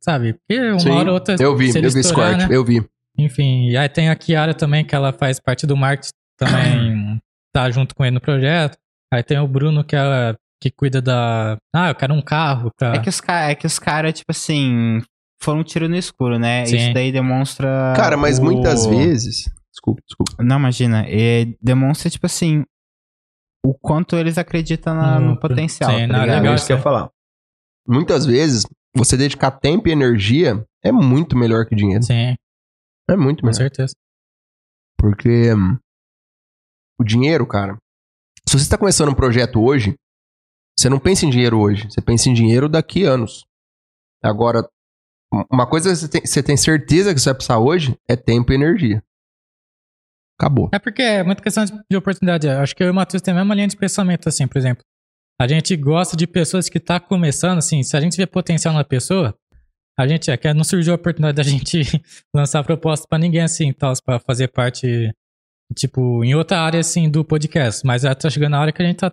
[0.01, 0.35] sabe?
[0.35, 1.37] Porque uma Sim, hora ou outra.
[1.39, 2.49] Eu vi, eu vi esse corte, né?
[2.51, 2.85] eu vi.
[3.19, 7.21] Enfim, e aí tem a Kiara também, que ela faz parte do marketing, também
[7.55, 8.77] tá junto com ele no projeto.
[9.13, 11.57] Aí tem o Bruno, que, é, que cuida da.
[11.75, 12.95] Ah, eu quero um carro pra.
[12.95, 15.01] É que os caras, é que os caras, tipo assim,
[15.43, 16.67] foram um tiro no escuro, né?
[16.67, 16.77] Sim.
[16.77, 17.95] Isso daí demonstra.
[17.97, 19.45] Cara, mas o- muitas vezes.
[19.73, 20.43] Desculpa, desculpa.
[20.43, 21.05] Não, imagina.
[21.09, 22.65] é, demonstra, tipo assim,
[23.65, 25.91] o quanto eles acreditam na- no No- potencial.
[25.91, 26.37] sim, tá na- ligado?
[26.39, 26.53] legal.
[26.53, 27.09] É isso que eu ia falar.
[27.89, 28.65] Muitas vezes,
[28.97, 32.03] você dedicar tempo e energia é muito melhor que dinheiro.
[32.03, 32.35] Sim,
[33.09, 33.57] É muito com melhor.
[33.59, 33.95] certeza.
[34.99, 35.79] Porque hum,
[37.01, 37.77] o dinheiro, cara.
[38.49, 39.95] Se você está começando um projeto hoje,
[40.79, 41.91] você não pensa em dinheiro hoje.
[41.91, 43.45] Você pensa em dinheiro daqui a anos.
[44.23, 44.69] Agora,
[45.33, 48.17] um- uma coisa que você tem, você tem certeza que você vai precisar hoje é
[48.17, 49.03] tempo e energia.
[50.39, 50.69] Acabou.
[50.73, 52.49] É porque é muita questão de de oportunidade.
[52.49, 54.85] Acho que eu e o Matheus tem a mesma linha de pensamento, assim, por exemplo.
[55.39, 58.85] A gente gosta de pessoas que tá começando, assim, se a gente vê potencial na
[58.85, 59.35] pessoa,
[59.99, 61.81] a gente é que não surgiu a oportunidade da gente
[62.35, 65.13] lançar proposta pra ninguém, assim, tal, pra fazer parte,
[65.75, 67.87] tipo, em outra área, assim, do podcast.
[67.87, 69.13] Mas já tá chegando a hora que a gente tá,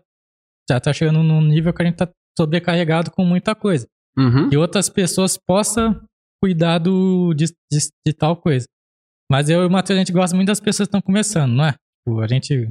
[0.69, 3.87] já tá chegando num nível que a gente tá sobrecarregado com muita coisa.
[4.17, 4.49] Uhum.
[4.51, 6.01] E outras pessoas possam
[6.41, 8.67] cuidar do, de, de, de tal coisa.
[9.31, 11.65] Mas eu e o Matheus, a gente gosta muito das pessoas que estão começando, não
[11.65, 11.71] é?
[11.71, 12.69] Tipo, a gente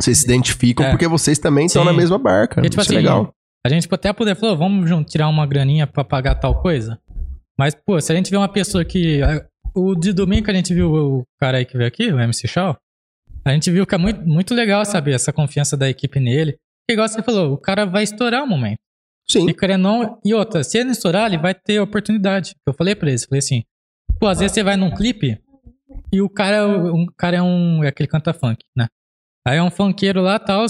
[0.00, 0.90] Vocês se identificam É.
[0.90, 2.60] porque vocês também estão na mesma barca.
[2.60, 3.32] E, tipo Isso é assim, legal.
[3.66, 6.98] A gente até poder falar, vamos tirar uma graninha pra pagar tal coisa.
[7.58, 9.20] Mas, pô, se a gente vê uma pessoa que.
[9.74, 12.48] O de domingo que a gente viu o cara aí que veio aqui, o MC
[12.48, 12.76] Shaw,
[13.44, 15.12] a gente viu que é muito, muito legal, sabe?
[15.12, 16.56] Essa confiança da equipe nele.
[16.88, 18.78] E igual você falou, o cara vai estourar o momento.
[19.28, 19.48] Sim.
[19.48, 20.18] E querendo não.
[20.24, 22.54] E outra, se ele não estourar, ele vai ter oportunidade.
[22.66, 23.62] Eu falei pra eles, falei assim,
[24.18, 25.38] pô, às vezes você vai num clipe
[26.12, 27.84] e o cara, é um cara é um.
[27.84, 28.86] É aquele canta funk, né?
[29.48, 30.66] Aí é um funkeiro lá, tal,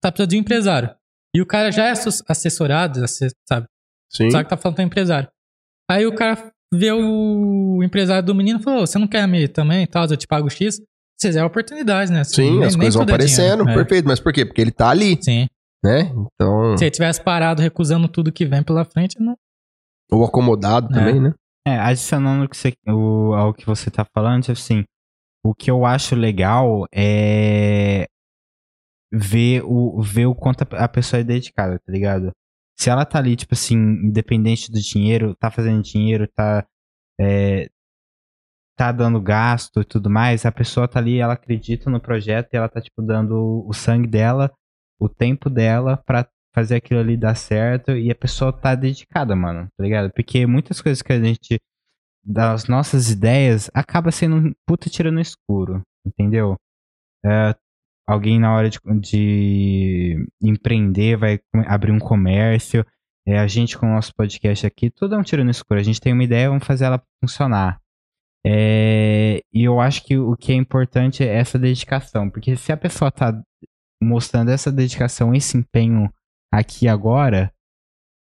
[0.00, 0.90] tá precisando de um empresário.
[1.34, 1.92] E o cara já é
[2.28, 3.66] assessorado, asse- sabe?
[4.10, 4.30] Sim.
[4.30, 5.28] Sabe que tá falando com o empresário.
[5.90, 9.86] Aí o cara vê o empresário do menino e falou: você não quer me também,
[9.86, 10.80] tal, eu te pago X.
[11.18, 12.24] Vocês é oportunidade, né?
[12.24, 13.68] Sim, Nem- as nem coisas vão é aparecendo.
[13.68, 13.74] É.
[13.74, 14.06] Perfeito.
[14.08, 14.44] Mas por quê?
[14.44, 15.46] Porque ele tá ali, Sim.
[15.84, 16.12] né?
[16.34, 16.76] Então.
[16.76, 19.36] Se ele tivesse parado recusando tudo que vem pela frente, não.
[20.10, 20.98] Ou acomodado É.
[20.98, 21.32] também, né?
[21.66, 24.84] É, adicionando o que você- o- ao que você tá falando, tipo assim,
[25.44, 28.06] o que eu acho legal é
[29.12, 32.32] ver o, ver o quanto a pessoa é dedicada, tá ligado?
[32.78, 36.66] Se ela tá ali, tipo assim, independente do dinheiro, tá fazendo dinheiro, tá,
[37.20, 37.68] é,
[38.76, 42.56] tá dando gasto e tudo mais, a pessoa tá ali, ela acredita no projeto e
[42.56, 44.50] ela tá, tipo, dando o sangue dela,
[44.98, 49.68] o tempo dela pra fazer aquilo ali dar certo e a pessoa tá dedicada, mano,
[49.76, 50.10] tá ligado?
[50.12, 51.60] Porque muitas coisas que a gente
[52.24, 56.56] das nossas ideias acaba sendo um puta tiro no escuro, entendeu?
[57.24, 57.54] É,
[58.08, 62.84] alguém na hora de, de empreender vai abrir um comércio,
[63.26, 65.78] é, a gente com o nosso podcast aqui, tudo é um tiro no escuro.
[65.78, 67.80] A gente tem uma ideia, vamos fazer ela funcionar.
[68.44, 72.76] É, e eu acho que o que é importante é essa dedicação, porque se a
[72.76, 73.40] pessoa tá
[74.02, 76.12] mostrando essa dedicação, esse empenho
[76.52, 77.52] aqui agora,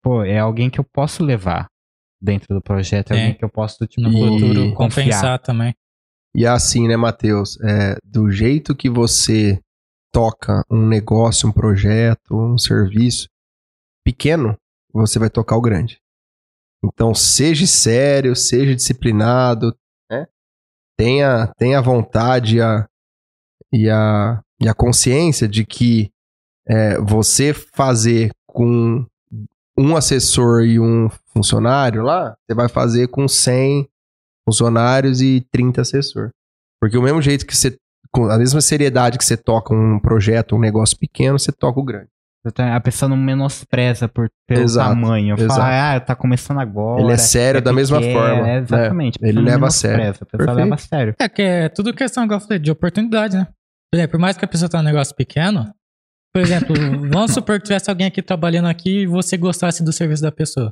[0.04, 1.66] pô, é alguém que eu posso levar
[2.22, 3.20] dentro do projeto, é É.
[3.22, 4.76] alguém que eu posso, tipo, No futuro confiar.
[4.76, 5.74] compensar também.
[6.36, 7.58] E é assim, né, Matheus?
[7.62, 9.58] É, do jeito que você
[10.12, 13.28] toca um negócio, um projeto, um serviço
[14.04, 14.56] pequeno,
[14.92, 16.00] você vai tocar o grande.
[16.84, 19.76] Então, seja sério, seja disciplinado,
[20.10, 20.26] né?
[20.98, 22.88] Tenha, tenha vontade e a,
[23.72, 26.10] e, a, e a consciência de que
[26.66, 29.06] é, você fazer com
[29.76, 33.88] um assessor e um funcionário lá, você vai fazer com 100
[34.46, 36.30] funcionários e 30 assessor.
[36.80, 37.76] Porque o mesmo jeito que você,
[38.12, 41.84] com a mesma seriedade que você toca um projeto, um negócio pequeno, você toca o
[41.84, 42.08] grande.
[42.58, 45.34] A pessoa não menospreza por pelo Exato, tamanho.
[45.38, 45.54] exato.
[45.60, 47.02] Fala, ah, tá começando agora.
[47.02, 48.48] Ele é sério da mesma pequeno", forma.
[48.48, 49.18] é, exatamente.
[49.22, 50.14] É, ele leva a sério.
[50.18, 51.14] A pessoa leva a sério.
[51.20, 53.46] É que é tudo questão, igual eu falei, de oportunidade, né?
[53.92, 55.70] Por exemplo, por mais que a pessoa tenha um negócio pequeno,
[56.32, 56.74] por exemplo,
[57.12, 60.70] vamos supor que tivesse alguém aqui trabalhando aqui e você gostasse do serviço da pessoa.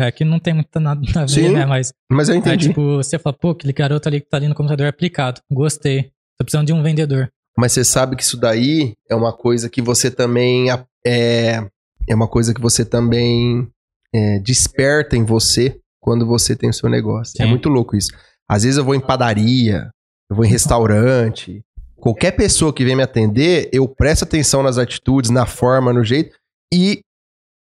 [0.00, 1.66] É que não tem muito nada a ver, Sim, né?
[1.66, 2.68] Mas Mas eu é entendi.
[2.68, 5.42] tipo, você fala, pô, aquele garoto ali que tá ali no computador é aplicado.
[5.52, 6.10] Gostei.
[6.38, 7.30] Tô precisando de um vendedor.
[7.56, 10.70] Mas você sabe que isso daí é uma coisa que você também
[11.06, 11.64] é,
[12.08, 13.68] é uma coisa que você também
[14.14, 17.34] é, desperta em você quando você tem o seu negócio.
[17.40, 17.50] É Sim.
[17.50, 18.10] muito louco isso.
[18.48, 19.90] Às vezes eu vou em padaria,
[20.30, 21.62] eu vou em restaurante,
[21.96, 26.36] qualquer pessoa que vem me atender, eu presto atenção nas atitudes, na forma, no jeito
[26.72, 27.00] e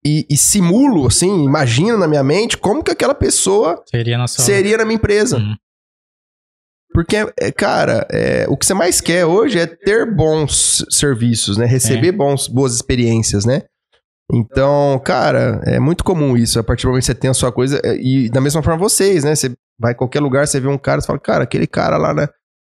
[0.07, 4.45] e, e simulo, assim, imagino na minha mente como que aquela pessoa Seria na sua.
[4.45, 5.39] seria na minha empresa.
[5.39, 5.57] Hum.
[6.99, 11.65] Porque, é, cara, é, o que você mais quer hoje é ter bons serviços, né?
[11.65, 13.63] Receber bons, boas experiências, né?
[14.33, 16.59] Então, cara, é muito comum isso.
[16.59, 18.81] A partir do momento que você tem a sua coisa, é, e da mesma forma
[18.81, 19.37] vocês, né?
[19.37, 22.13] Você vai em qualquer lugar, você vê um cara, você fala, cara, aquele cara lá
[22.13, 22.27] né,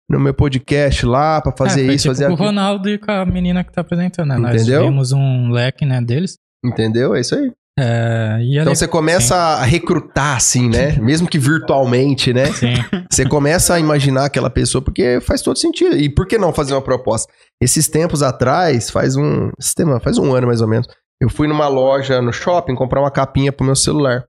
[0.07, 2.49] no meu podcast lá, pra fazer É, isso, tipo fazer com o aquilo.
[2.49, 4.53] Ronaldo e com a menina que tá apresentando, né?
[4.53, 4.81] Entendeu?
[4.81, 6.35] Nós vimos um leque, né, deles.
[6.63, 7.15] Entendeu?
[7.15, 7.51] É isso aí.
[7.83, 10.91] É, e Então ali- você começa a recrutar, assim, né?
[10.99, 12.45] Mesmo que virtualmente, né?
[12.53, 12.73] Sim.
[13.09, 15.97] Você começa a imaginar aquela pessoa porque faz todo sentido.
[15.97, 17.31] E por que não fazer uma proposta?
[17.61, 19.49] Esses tempos atrás, faz um.
[19.59, 20.87] esse tema- faz um ano mais ou menos.
[21.19, 24.23] Eu fui numa loja no shopping comprar uma capinha pro meu celular.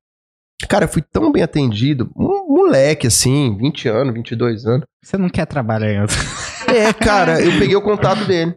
[0.68, 2.10] Cara, eu fui tão bem atendido.
[2.16, 4.84] Um moleque, assim, 20 anos, 22 anos.
[5.04, 6.16] Você não quer trabalhar em outro.
[6.68, 8.54] É, cara, eu peguei o contato dele.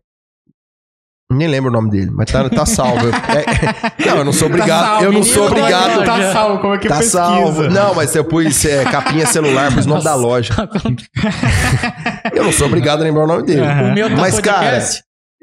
[1.31, 3.07] Nem lembro o nome dele, mas tá, tá salvo.
[3.07, 5.03] É- não, eu não sou obrigado.
[5.03, 6.06] eu não sou menino, obrigado.
[6.06, 7.18] Tá salvo, como é que Tá pesquisa?
[7.18, 7.64] salvo.
[7.64, 10.53] Não, mas eu pus é, capinha celular, pus o nome da loja.
[12.34, 13.61] Eu não sou obrigado a lembrar o nome dele.
[13.61, 14.80] O meu tá Mas, cara.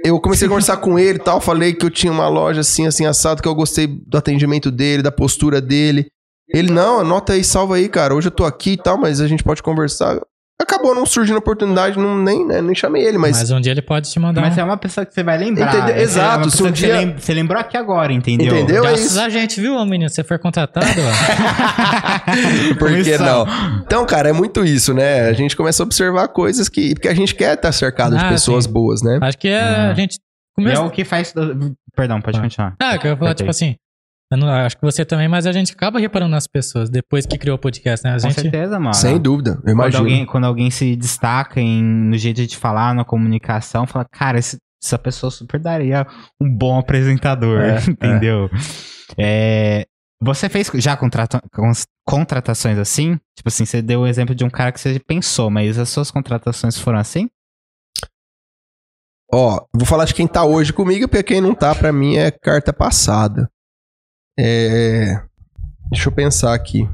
[0.05, 2.87] Eu comecei a conversar com ele e tal, falei que eu tinha uma loja assim,
[2.87, 6.07] assim, assado, que eu gostei do atendimento dele, da postura dele.
[6.53, 8.15] Ele, não, anota aí, salva aí, cara.
[8.15, 10.19] Hoje eu tô aqui e tal, mas a gente pode conversar.
[10.63, 13.37] Acabou não surgindo oportunidade, não, nem, né, nem chamei ele, mas.
[13.39, 15.69] Mas um dia ele pode te mandar Mas é uma pessoa que você vai lembrar.
[15.69, 15.89] Entendeu?
[15.89, 18.57] Essa é Exato, se um que dia- Você, lem- você lembrou aqui agora, entendeu?
[18.57, 18.85] Entendeu?
[18.85, 19.21] É Graças isso.
[19.21, 20.09] a gente, viu, menino?
[20.09, 22.75] Você foi contratado, ó.
[22.79, 23.47] Por que não?
[23.85, 25.29] Então, cara, é muito isso, né?
[25.29, 26.95] A gente começa a observar coisas que.
[26.95, 28.73] Porque a gente quer estar cercado de Ah, pessoas sim.
[28.73, 29.19] boas, né?
[29.21, 29.91] Acho que é Ah.
[29.91, 30.19] a gente...
[30.55, 30.81] Começa...
[30.83, 31.33] é o que faz.
[31.97, 32.43] Perdão, pode Ah.
[32.43, 32.75] continuar.
[32.81, 33.75] Ah, que eu ia falar, tipo assim...
[34.33, 37.37] Eu não, acho que você também, mas a gente acaba reparando nas pessoas depois que
[37.37, 38.13] criou o podcast, né?
[38.13, 38.41] A Com gente...
[38.41, 38.95] certeza, mano.
[38.95, 39.99] Sem dúvida, eu Quando imagino.
[40.05, 44.57] alguém, quando alguém se destaca em, no jeito de falar, na comunicação, fala, cara, esse-
[44.83, 46.07] essa pessoa super daria
[46.41, 48.49] um bom apresentador, É, entendeu?
[49.19, 49.87] É,
[50.21, 51.43] você fez já contrata-
[52.09, 53.19] contratações assim?
[53.37, 56.11] Tipo assim, você deu o exemplo de um cara que você pensou, mas as suas
[56.11, 57.29] contratações foram assim?
[59.35, 62.31] Ó, vou falar de quem tá hoje comigo, porque quem não tá, pra mim, é
[62.31, 63.49] carta passada.
[64.39, 65.23] É.
[65.91, 66.89] Deixa eu pensar aqui.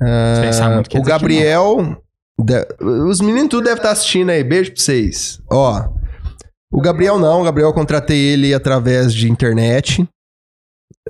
[0.00, 2.02] Ah, pensar o Gabriel.
[2.40, 4.42] de- Os meninos tudo devem estar assistindo aí.
[4.42, 5.40] Beijo pra vocês.
[5.50, 5.88] Ó.
[6.72, 10.08] O Gabriel não, o Gabriel eu contratei ele através de internet.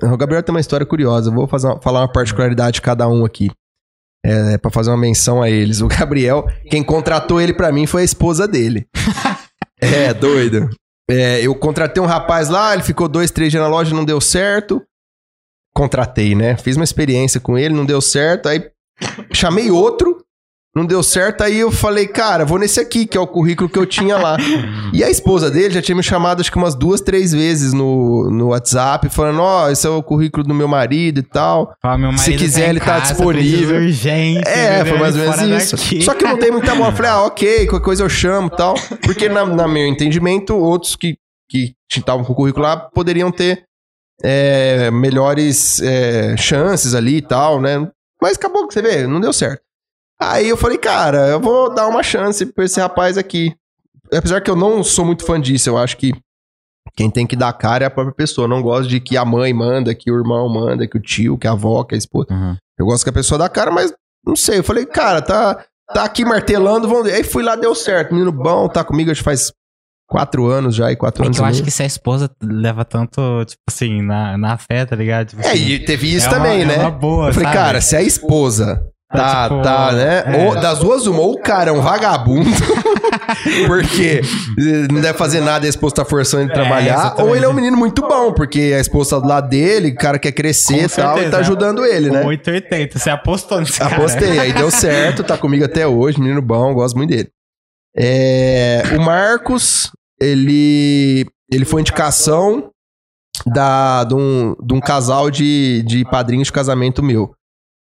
[0.01, 1.29] O Gabriel tem uma história curiosa.
[1.29, 3.49] Eu vou fazer uma- falar uma particularidade de cada um aqui.
[4.25, 5.81] É, pra fazer uma menção a eles.
[5.81, 8.87] O Gabriel, quem contratou ele pra mim foi a esposa dele.
[9.81, 10.69] é, doido.
[11.09, 14.21] É, eu contratei um rapaz lá, ele ficou dois, três dias na loja, não deu
[14.21, 14.81] certo.
[15.75, 16.55] Contratei, né?
[16.55, 18.47] Fiz uma experiência com ele, não deu certo.
[18.47, 18.69] Aí
[19.33, 20.12] chamei outro,
[20.75, 21.41] não deu certo.
[21.43, 24.37] Aí eu falei, cara, vou nesse aqui, que é o currículo que eu tinha lá.
[24.91, 28.29] E a esposa dele já tinha me chamado acho que umas duas, três vezes no,
[28.31, 31.75] no WhatsApp, falando: Ó, esse é o currículo do meu marido e tal.
[31.81, 33.75] Fala, meu Se marido quiser, em ele tá casa, disponível.
[33.75, 34.85] precisa Urgente, É, entendeu?
[34.93, 35.75] foi mais ou menos isso.
[35.77, 36.01] daqui.
[36.01, 36.89] Só que eu não dei muita bola.
[36.91, 38.73] Eu falei, ah, ok, qualquer coisa eu chamo e tal.
[39.03, 41.15] Porque, na, na meu entendimento, outros que
[41.49, 43.63] que estavam com o currículo lá poderiam ter
[44.23, 47.87] é, melhores é, chances ali e tal, né?
[48.21, 49.61] Mas acabou que você vê, não deu certo.
[50.31, 53.53] Aí eu falei, cara, eu vou dar uma chance pra esse rapaz aqui.
[54.13, 56.13] Apesar que eu não sou muito fã disso, eu acho que
[56.95, 58.45] quem tem que dar cara é a própria pessoa.
[58.45, 61.37] Eu não gosto de que a mãe manda, que o irmão manda, que o tio,
[61.37, 62.27] que a avó, que a esposa.
[62.31, 62.55] Uhum.
[62.77, 63.91] Eu gosto que a pessoa dá cara, mas
[64.25, 64.59] não sei.
[64.59, 67.15] Eu falei, cara, tá, tá aqui martelando, vamos ver.
[67.15, 68.13] Aí fui lá, deu certo.
[68.13, 69.51] Menino bom, tá comigo acho que faz
[70.07, 72.85] quatro anos já, e quatro É anos que eu acho que se a esposa leva
[72.85, 75.29] tanto, tipo assim, na, na fé, tá ligado?
[75.29, 76.75] Tipo É, assim, e teve isso é também, uma- né?
[76.75, 77.57] É uma boa, eu falei, sabe?
[77.57, 78.87] cara, se a esposa
[79.17, 80.23] tá, Tá, tipo, tá, né?
[80.25, 80.45] é.
[80.47, 82.49] Ou, das duas, uma, ou o cara é um vagabundo,
[83.67, 84.21] porque
[84.91, 87.29] não deve fazer nada e a esposa tá forçando ele É, trabalhar, exatamente.
[87.29, 89.95] ou ele é um menino muito bom, porque a esposa tá do lado dele, o
[89.95, 91.37] cara quer crescer e tal, e tá né?
[91.37, 92.23] ajudando ele, né?
[92.25, 93.95] 880, você apostou nesse cara.
[93.95, 97.29] Apostei, aí deu certo, tá comigo até hoje, menino bom, gosto muito dele.
[97.95, 102.69] É, o Marcos, ele ele foi indicação
[103.45, 107.31] da, de, um, de um casal de, de padrinhos de casamento meu.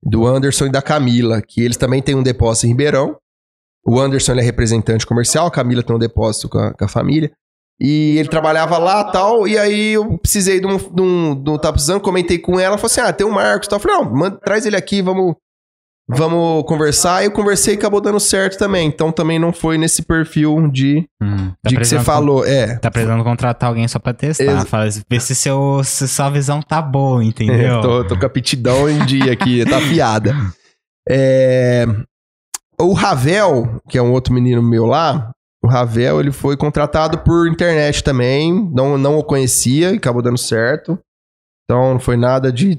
[0.03, 3.17] Do Anderson e da Camila, que eles também têm um depósito em Ribeirão.
[3.87, 7.31] O Anderson é representante comercial, a Camila tem um depósito com a, com a família.
[7.81, 11.59] E ele trabalhava lá tal, e aí eu precisei de um, de um, de um
[11.59, 13.79] tá precisando, comentei com ela, falou assim: ah, tem um Marcos tal.
[13.79, 15.35] Eu falei, não, manda, traz ele aqui, vamos,
[16.15, 17.23] vamos conversar.
[17.23, 18.87] E eu conversei e acabou dando certo também.
[18.89, 22.45] Então também não foi nesse perfil de, Hum, tá de que você falou.
[22.47, 22.77] É.
[22.79, 24.45] Tá precisando contratar alguém só pra testar.
[24.45, 27.81] Ex- Fala, ver se, seu, se sua visão tá boa, entendeu?
[27.81, 30.35] tô, tô com a aptidão em dia aqui, tá afiada.
[31.09, 31.85] É,
[32.81, 35.31] o Ravel, que é um outro menino meu lá,
[35.65, 40.39] o Ravel, ele foi contratado por internet também, não, não o conhecia, e acabou dando
[40.39, 40.99] certo.
[41.65, 42.77] Então não foi nada de,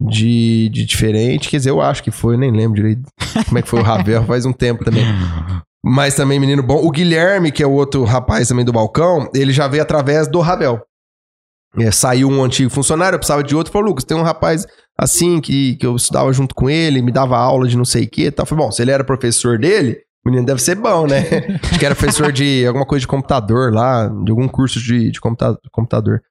[0.00, 1.48] de, de diferente.
[1.48, 3.02] Quer dizer, eu acho que foi, nem lembro direito
[3.46, 5.04] como é que foi o Ravel, faz um tempo também.
[5.84, 6.76] Mas também menino bom.
[6.84, 10.40] O Guilherme, que é o outro rapaz também do balcão, ele já veio através do
[10.40, 10.80] Ravel.
[11.76, 13.72] É, saiu um antigo funcionário, eu precisava de outro.
[13.72, 14.64] Falou, Lucas, tem um rapaz
[14.96, 18.08] assim que, que eu estudava junto com ele, me dava aula de não sei o
[18.10, 18.46] que tal.
[18.46, 21.24] Falei, bom, se ele era professor dele, o menino deve ser bom, né?
[21.62, 25.20] Acho que era professor de alguma coisa de computador lá, de algum curso de, de
[25.20, 26.22] computa- computador.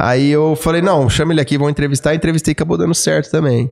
[0.00, 2.14] Aí eu falei, não, chama ele aqui, vamos entrevistar.
[2.14, 3.68] Entrevistei, acabou dando certo também.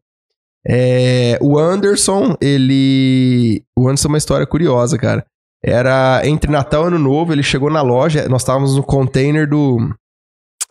[0.66, 3.62] É, o Anderson, ele.
[3.78, 5.24] O Anderson é uma história curiosa, cara.
[5.64, 9.78] Era entre Natal e Ano Novo, ele chegou na loja, nós estávamos no container do.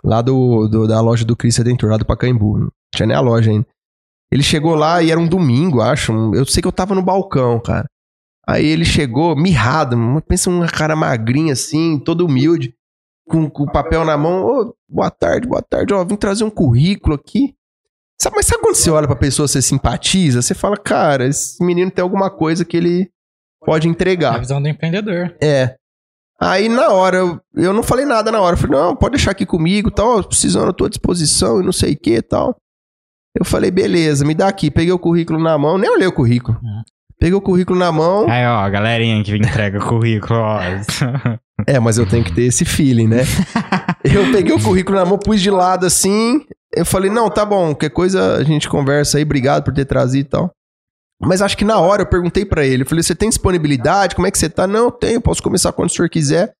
[0.04, 2.58] Lá do, do- da loja do Cris Redentor, lá do Pacaembu.
[2.60, 3.66] Não tinha nem a loja ainda.
[4.32, 6.12] Ele chegou lá e era um domingo, acho.
[6.36, 7.86] Eu sei que eu tava no balcão, cara.
[8.48, 12.75] Aí ele chegou mirrado, pensa um cara magrinho assim, todo humilde,
[13.28, 14.46] com, com o papel na mão.
[14.46, 17.54] Ô, boa tarde, boa tarde, ó, vim trazer um currículo aqui.
[18.22, 20.42] Sabe, mas sabe quando você olha pra pessoa, você simpatiza?
[20.42, 23.10] Você fala, cara, esse menino tem alguma coisa que ele
[23.66, 24.40] pode É a entregar.
[24.40, 25.36] visão do empreendedor.
[25.42, 25.76] É.
[26.40, 28.56] Aí na hora, eu, eu não falei nada na hora.
[28.56, 31.72] Eu falei, não, pode deixar aqui comigo, tal, precisando, eu tô à disposição e não
[31.74, 32.56] sei o que tal.
[33.38, 34.72] Eu falei, beleza, me dá aqui.
[34.72, 36.58] Peguei o currículo na mão, nem olhei o currículo.
[36.64, 36.84] Uhum.
[37.20, 38.30] Peguei o currículo na mão.
[38.30, 40.60] Aí, ó, a galerinha que entrega o currículo, ó.
[41.66, 43.22] É, mas eu tenho que ter esse feeling, né?
[44.04, 46.46] eu peguei o currículo na mão, pus de lado assim.
[46.74, 50.28] Eu falei, não, tá bom, qualquer coisa a gente conversa aí, obrigado por ter trazido
[50.28, 50.52] e tal.
[51.22, 54.16] Mas acho que na hora eu perguntei pra ele, eu falei, você tem disponibilidade?
[54.16, 54.68] Como é que você tá?
[54.68, 56.54] Não, tenho, posso começar quando o senhor quiser.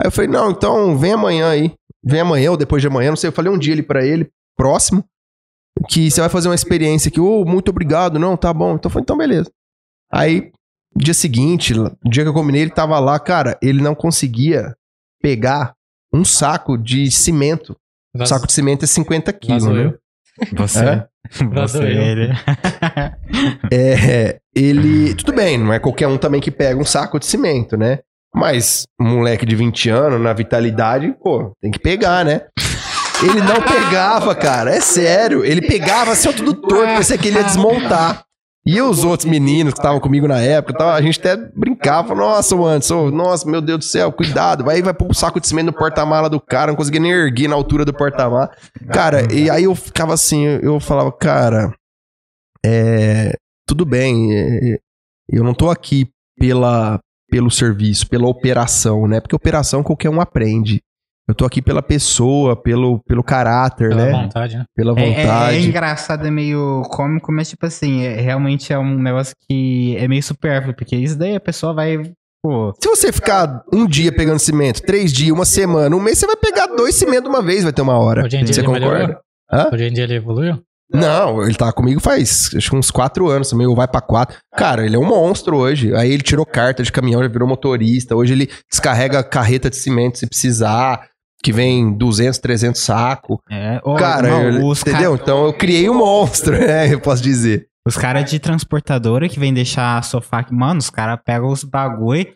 [0.00, 1.72] Aí eu falei, não, então vem amanhã aí.
[2.04, 3.28] Vem amanhã ou depois de amanhã, não sei.
[3.28, 5.04] Eu falei um dia ali pra ele, próximo,
[5.88, 7.20] que você vai fazer uma experiência aqui.
[7.20, 8.74] Ô, muito obrigado, não, tá bom.
[8.74, 9.50] Então foi, então beleza.
[10.12, 10.50] Aí,
[10.96, 11.74] dia seguinte,
[12.04, 14.74] dia que eu combinei, ele tava lá, cara, ele não conseguia
[15.22, 15.72] pegar
[16.12, 17.76] um saco de cimento.
[18.14, 19.84] Vaz- saco de cimento é 50 quilos, Vazou né?
[19.86, 19.98] eu.
[20.56, 20.84] Você.
[20.84, 21.06] É?
[21.54, 22.32] Você, ele.
[23.72, 25.14] É, ele.
[25.14, 28.00] Tudo bem, não é qualquer um também que pega um saco de cimento, né?
[28.34, 32.42] Mas um moleque de 20 anos, na vitalidade, pô, tem que pegar, né?
[33.22, 35.44] Ele não pegava, cara, é sério.
[35.44, 38.24] Ele pegava assim, ó, tudo torto, parecia que ele ia desmontar.
[38.64, 43.10] E os outros meninos que estavam comigo na época, a gente até brincava, nossa, Anderson,
[43.10, 44.70] nossa, meu Deus do céu, cuidado.
[44.70, 47.48] Aí vai pôr um saco de cimento no porta-mala do cara, não conseguia nem erguer
[47.48, 48.50] na altura do porta-mala.
[48.92, 51.74] Cara, e aí eu ficava assim, eu falava, cara,
[52.64, 53.36] é,
[53.66, 54.78] tudo bem, é,
[55.28, 56.08] eu não tô aqui
[56.38, 59.20] pela, pelo serviço, pela operação, né?
[59.20, 60.80] Porque operação qualquer um aprende.
[61.32, 64.12] Eu tô aqui pela pessoa, pelo, pelo caráter, Pela né?
[64.12, 64.64] vontade, né?
[64.76, 65.66] Pela É, é- é vontade.
[65.66, 70.22] engraçado, é meio cômico, mas tipo assim, é- realmente é um negócio que é meio
[70.22, 72.02] supérfluo, porque isso daí a pessoa vai,
[72.44, 72.74] pô...
[72.78, 76.36] Se você ficar um dia pegando cimento, três dias, uma semana, um mês, você vai
[76.36, 78.26] pegar dois cimentos de uma vez, vai ter uma hora.
[78.26, 79.18] Hoje em dia Você ele concorda?
[79.72, 80.58] Hoje em dia ele evoluiu?
[80.94, 84.36] Não, ele tá comigo faz acho que uns quatro anos também, ou vai pra quatro.
[84.54, 85.94] Cara, ele é um monstro hoje.
[85.94, 88.14] Aí ele tirou carta de caminhão, já virou motorista.
[88.14, 91.08] Hoje ele descarrega carreta de cimento se precisar,
[91.42, 93.40] que vem 200, 300 saco.
[93.50, 95.12] É, ô, Cara, não, eu- os entendeu?
[95.12, 96.86] cara- Então eu criei um monstro, né?
[96.92, 97.66] Eu posso dizer.
[97.86, 102.32] Os caras de transportadora que vem deixar sofá aqui, mano, os caras pegam os bagulho.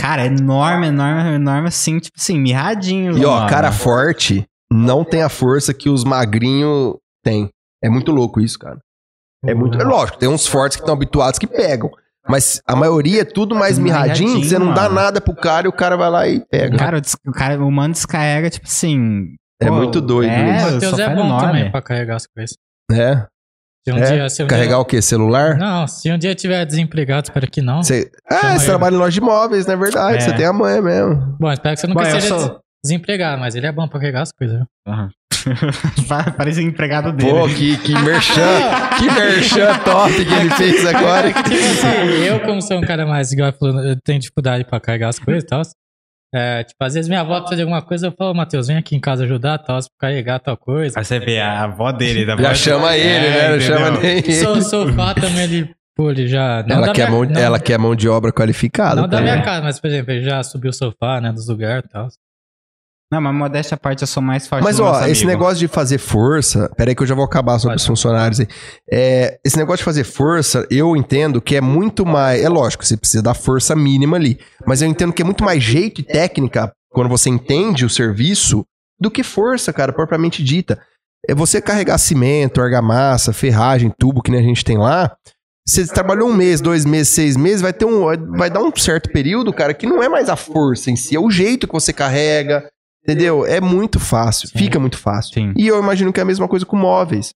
[0.00, 3.16] Cara, é enorme, enorme, enorme, assim, tipo assim, mirradinho.
[3.16, 3.48] E ó, mano.
[3.50, 7.48] cara forte não tem a força que os magrinhos têm.
[7.84, 8.78] É muito louco isso, cara.
[9.44, 9.80] É muito.
[9.80, 11.90] É lógico, tem uns fortes que estão habituados que pegam.
[12.28, 14.94] Mas a maioria é tudo mais mirradinho, você não dá mano.
[14.94, 16.76] nada pro cara e o cara vai lá e pega.
[16.76, 19.34] Cara, o, cara, o mano descarrega, tipo assim.
[19.62, 20.68] É muito doido É, isso.
[20.68, 21.46] o Matheus é bom enorme.
[21.46, 22.56] também pra carregar as coisas.
[22.92, 23.26] É.
[23.86, 24.12] Se um É?
[24.12, 24.78] dia, se um Carregar dia...
[24.78, 25.00] o quê?
[25.00, 25.56] Celular?
[25.56, 27.82] Não, se um dia tiver desempregado, espero que não.
[27.82, 30.16] Chama Ah, você trabalha em loja de imóveis, não é verdade?
[30.18, 30.20] É.
[30.20, 31.36] Você tem a mãe mesmo.
[31.40, 33.98] Bom, espero que você nunca Bom, seja sou- des- desempregado, mas ele é bom pra
[33.98, 34.58] carregar as coisas.
[34.58, 34.66] viu?
[36.08, 37.30] Pa- Parece o empregado dele.
[37.30, 38.60] Pô, que, que merchan,
[38.98, 41.32] que merchan top que ele fez agora.
[41.32, 45.08] Tipo assim, eu, como sou um cara mais igual falando, eu tenho dificuldade pra carregar
[45.08, 45.62] as coisas e tal.
[46.32, 48.94] É, tipo, às vezes minha avó precisa de alguma coisa, eu falo, Matheus, vem aqui
[48.94, 50.98] em casa ajudar, tal, carregar tal coisa.
[50.98, 52.24] Aí você vê a avó dele.
[52.24, 53.48] Da Já chama ele, É, né?
[53.48, 53.76] Não entendeu?
[53.78, 54.32] chama nem ele.
[54.34, 56.62] So, sofá também, ele, pô, ele já...
[56.68, 58.94] não Ela da quer, minha- mão, não- ela quer mão de obra qualificada.
[59.00, 59.32] Não da também.
[59.32, 62.06] minha casa, mas, por exemplo, ele já subiu o sofá, né, dos lugares e tal.
[63.12, 65.98] Não, mas modéstia à parte, eu sou mais forte Mas ó, esse negócio de fazer
[65.98, 66.70] força.
[66.76, 67.82] Peraí que eu já vou acabar sobre Pode.
[67.82, 68.46] os funcionários aí.
[68.88, 72.40] É, esse negócio de fazer força, eu entendo que é muito mais.
[72.40, 74.38] É lógico, você precisa da força mínima ali.
[74.64, 78.64] Mas eu entendo que é muito mais jeito e técnica quando você entende o serviço
[79.00, 80.80] do que força, cara, propriamente dita.
[81.28, 85.16] É você carregar cimento, argamassa, ferragem, tubo que nem a gente tem lá.
[85.66, 88.04] Você trabalhou um mês, dois meses, seis meses, vai ter um.
[88.36, 91.20] Vai dar um certo período, cara, que não é mais a força em si, é
[91.20, 92.68] o jeito que você carrega.
[93.02, 93.46] Entendeu?
[93.46, 94.58] É muito fácil, Sim.
[94.58, 95.32] fica muito fácil.
[95.34, 95.52] Sim.
[95.56, 97.30] E eu imagino que é a mesma coisa com móveis.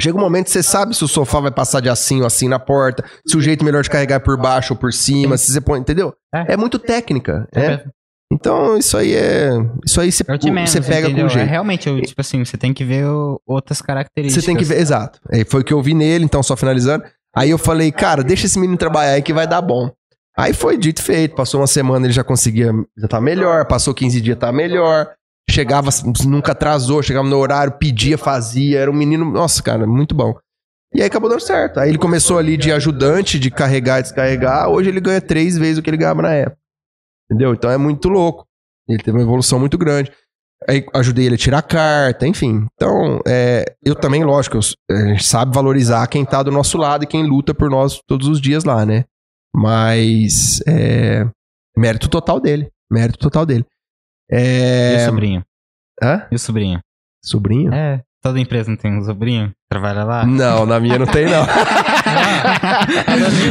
[0.00, 2.48] Chega um momento que você sabe se o sofá vai passar de assim ou assim
[2.48, 5.52] na porta, se o jeito melhor de carregar é por baixo ou por cima, se
[5.52, 6.14] você põe, entendeu?
[6.34, 6.54] É.
[6.54, 7.84] É, muito técnica, É né?
[8.32, 9.50] Então isso aí é,
[9.86, 11.26] isso aí você, você pega entendeu?
[11.26, 11.48] com É, jeito.
[11.50, 14.42] realmente, eu, tipo assim, você tem que ver o- outras características.
[14.42, 15.20] Você tem que ver, exato.
[15.30, 17.04] É, foi o que eu vi nele, então só finalizando.
[17.36, 19.90] Aí eu falei, cara, deixa esse menino trabalhar aí que vai dar bom.
[20.36, 23.92] Aí foi dito e feito, passou uma semana ele já conseguia, já tá melhor, passou
[23.94, 25.10] 15 dias tá melhor.
[25.50, 25.90] Chegava,
[26.24, 30.34] nunca atrasou, chegava no horário, pedia, fazia, era um menino, nossa, cara, muito bom.
[30.94, 31.80] E aí acabou dando certo.
[31.80, 35.78] Aí ele começou ali de ajudante, de carregar e descarregar, hoje ele ganha três vezes
[35.78, 36.58] o que ele ganhava na época.
[37.30, 37.52] Entendeu?
[37.52, 38.46] Então é muito louco.
[38.88, 40.10] Ele teve uma evolução muito grande.
[40.68, 42.66] Aí ajudei ele a tirar carta, enfim.
[42.74, 47.06] Então, é, eu também, lógico, eu- gente sabe valorizar quem tá do nosso lado e
[47.06, 49.04] quem luta por nós todos os dias lá, né?
[49.54, 51.26] Mas é,
[51.76, 52.68] mérito total dele.
[52.90, 53.64] Mérito total dele.
[54.30, 55.42] E o É, sobrinho?
[56.02, 56.26] hã?
[56.30, 56.80] E o sobrinho?
[57.24, 57.72] Sobrinho?
[57.72, 59.52] É, toda empresa não tem um sobrinho?
[59.70, 60.26] Trabalha lá?
[60.26, 61.42] Não, na minha não tem, não.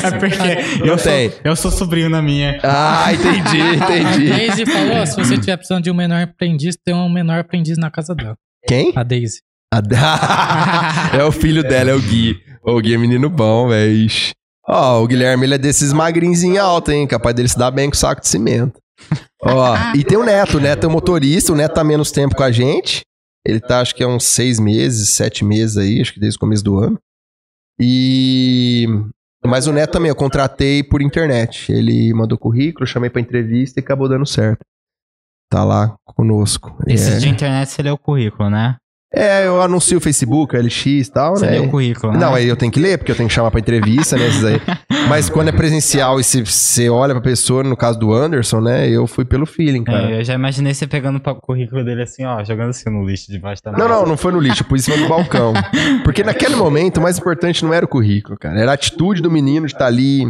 [0.03, 1.11] é porque Não eu sou,
[1.43, 2.59] eu sou sobrinho na minha.
[2.63, 4.29] Ah, entendi, A entendi.
[4.29, 7.89] Daisy falou, se você tiver precisando de um menor aprendiz, tem um menor aprendiz na
[7.89, 8.35] casa dela.
[8.67, 8.91] Quem?
[8.95, 9.39] A Daisy.
[9.73, 9.81] A-
[11.17, 12.37] é o filho dela, é o Gui.
[12.63, 14.07] O Gui é menino bom, velho.
[14.73, 17.05] Ó, o Guilherme, ele é desses magrinhos alto, hein?
[17.05, 18.79] Capaz dele se dar bem com saco de cimento.
[19.43, 20.57] Ó, e tem o Neto.
[20.57, 21.51] O Neto é o motorista.
[21.51, 23.01] O Neto tá menos tempo com a gente.
[23.45, 25.99] Ele tá, acho que é uns seis meses, sete meses aí.
[25.99, 26.97] Acho que desde o começo do ano.
[27.77, 28.87] E...
[29.43, 31.69] Mas o Neto também, eu contratei por internet.
[31.69, 34.61] Ele mandou currículo, chamei pra entrevista e acabou dando certo.
[35.49, 36.77] Tá lá conosco.
[36.87, 37.17] Esses é.
[37.17, 38.77] de internet lê o currículo, né?
[39.13, 41.51] É, eu anuncio o Facebook, o LX e tal, Você né?
[41.51, 42.19] lê o currículo, né?
[42.19, 44.25] Não, aí eu tenho que ler, porque eu tenho que chamar pra entrevista, né?
[44.27, 44.61] Esses aí.
[45.09, 48.89] Mas quando é presencial e se você olha pra pessoa, no caso do Anderson, né?
[48.89, 50.11] Eu fui pelo feeling, cara.
[50.11, 53.29] É, eu já imaginei você pegando o currículo dele assim, ó, jogando assim no lixo
[53.29, 55.51] debaixo da Não, não, não foi no lixo, eu pus em cima do balcão.
[56.05, 58.57] Porque naquele momento, o mais importante não era o currículo, cara.
[58.57, 60.23] Era a atitude do menino de estar ali,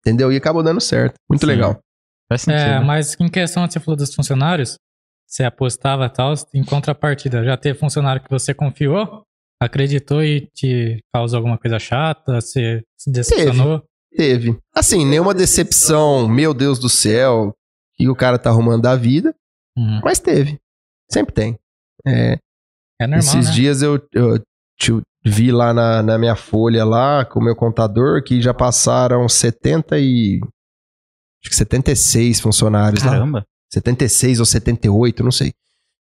[0.00, 0.30] entendeu?
[0.32, 1.14] E acabou dando certo.
[1.28, 1.46] Muito Sim.
[1.48, 1.80] legal.
[2.28, 2.60] Faz sentido.
[2.62, 4.78] É, mas em questão, você falou dos funcionários,
[5.26, 9.22] você apostava e tal, em contrapartida, já teve funcionário que você confiou,
[9.60, 13.82] acreditou e te causou alguma coisa chata, você se decepcionou?
[14.16, 14.56] Teve.
[14.74, 17.52] Assim, nenhuma decepção, meu Deus do céu,
[17.96, 19.34] que o cara tá arrumando da vida,
[19.76, 20.00] Uhum.
[20.02, 20.58] mas teve.
[21.10, 21.58] Sempre tem.
[22.06, 22.38] É,
[23.00, 23.52] É normal, Esses né?
[23.52, 24.38] dias eu, eu
[24.78, 24.92] te
[25.24, 29.98] vi lá na, na minha folha lá com o meu contador que já passaram 70
[29.98, 30.40] e.
[31.42, 33.10] Acho que 76 funcionários lá.
[33.12, 33.44] Caramba.
[33.72, 35.52] 76 ou 78, não sei.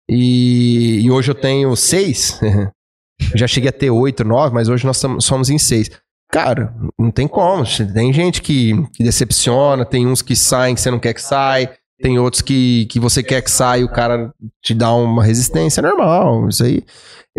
[0.09, 2.39] E, e hoje eu tenho seis.
[3.35, 5.89] já cheguei a ter oito, nove, mas hoje nós somos em seis.
[6.31, 7.63] Cara, não tem como.
[7.93, 11.73] Tem gente que, que decepciona, tem uns que saem que você não quer que saia,
[12.01, 15.79] tem outros que, que você quer que saia e o cara te dá uma resistência.
[15.79, 16.83] É normal, isso aí.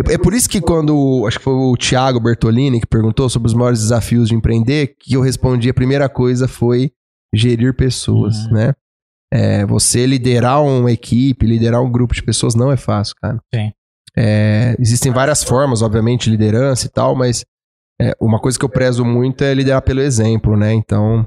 [0.08, 3.48] É é por isso que quando, acho que foi o Thiago Bertolini que perguntou sobre
[3.48, 6.92] os maiores desafios de empreender, que eu respondi a primeira coisa foi
[7.34, 8.52] gerir pessoas, Uhum.
[8.52, 8.74] né?
[9.32, 13.38] É, você liderar uma equipe, liderar um grupo de pessoas não é fácil, cara.
[13.54, 13.72] Sim.
[14.16, 17.44] É, existem várias formas, obviamente, de liderança e tal, mas
[18.00, 20.72] é, uma coisa que eu prezo muito é liderar pelo exemplo, né?
[20.72, 21.26] Então,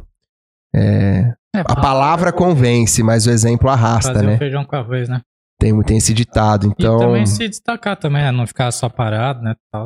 [0.76, 4.38] é, É, a palavra convence, mas o exemplo arrasta, fazer né?
[4.38, 5.22] feijão com arroz, né?
[5.60, 6.98] Tem, tem esse ditado, então...
[6.98, 8.32] E também se destacar também, né?
[8.32, 9.54] não ficar só parado, né?
[9.72, 9.86] Tal.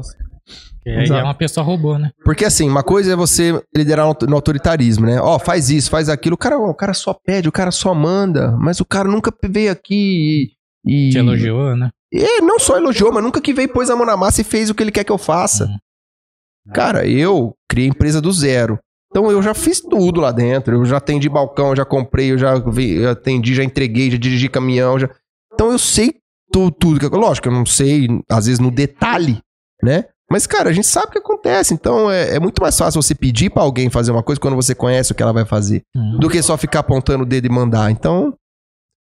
[0.86, 2.12] É uma pessoa robô, né?
[2.24, 5.20] Porque assim, uma coisa é você liderar no- autoritarismo, né?
[5.20, 6.36] Ó, faz isso, faz aquilo.
[6.36, 9.72] O cara, o cara só pede, o cara só manda, mas o cara nunca veio
[9.72, 10.52] aqui
[10.86, 11.08] e.
[11.08, 11.90] e- Te elogiou, né?
[12.14, 14.70] É, não só elogiou, mas nunca que veio, pôs a mão na massa e fez
[14.70, 15.66] o que ele quer que eu faça.
[15.66, 16.74] Uhum.
[16.74, 18.78] Cara, eu criei empresa do zero.
[19.10, 20.76] Então eu já fiz tudo lá dentro.
[20.76, 24.48] Eu já atendi balcão, já comprei, eu já vi- eu atendi, já entreguei, já dirigi
[24.50, 25.00] caminhão.
[25.00, 25.10] Já...
[25.54, 26.16] Então eu sei
[26.52, 27.00] tu- tudo.
[27.00, 29.40] que Lógico, eu não sei, às vezes, no detalhe,
[29.82, 30.06] né?
[30.32, 31.74] Mas, cara, a gente sabe o que acontece.
[31.74, 34.74] Então é, é muito mais fácil você pedir pra alguém fazer uma coisa quando você
[34.74, 36.18] conhece o que ela vai fazer, Uhum.
[36.20, 37.92] do que só ficar apontando o dedo e mandar.
[37.92, 38.34] Então,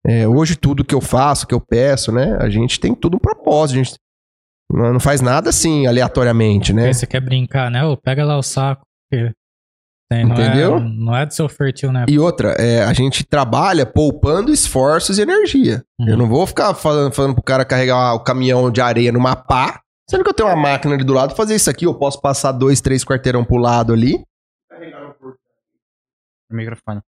[0.09, 2.37] É, hoje tudo que eu faço, que eu peço, né?
[2.39, 3.75] A gente tem tudo um propósito.
[3.75, 3.95] A gente
[4.71, 6.93] não faz nada assim aleatoriamente, né?
[6.93, 7.83] Você quer brincar, né?
[7.83, 8.83] Ô, pega lá o saco.
[9.11, 9.33] porque
[10.09, 10.77] tem- não Entendeu?
[10.77, 12.05] É, não é do seu fértil, né?
[12.07, 15.83] E outra, é, a gente trabalha poupando esforços e energia.
[15.99, 16.07] Uhum.
[16.07, 19.81] Eu não vou ficar falando, falando pro cara carregar o caminhão de areia numa pá,
[20.09, 21.85] sendo que eu tenho uma máquina ali do lado fazer isso aqui.
[21.85, 24.23] Eu posso passar dois, três quarteirão pro lado ali.
[26.49, 27.01] Microfone.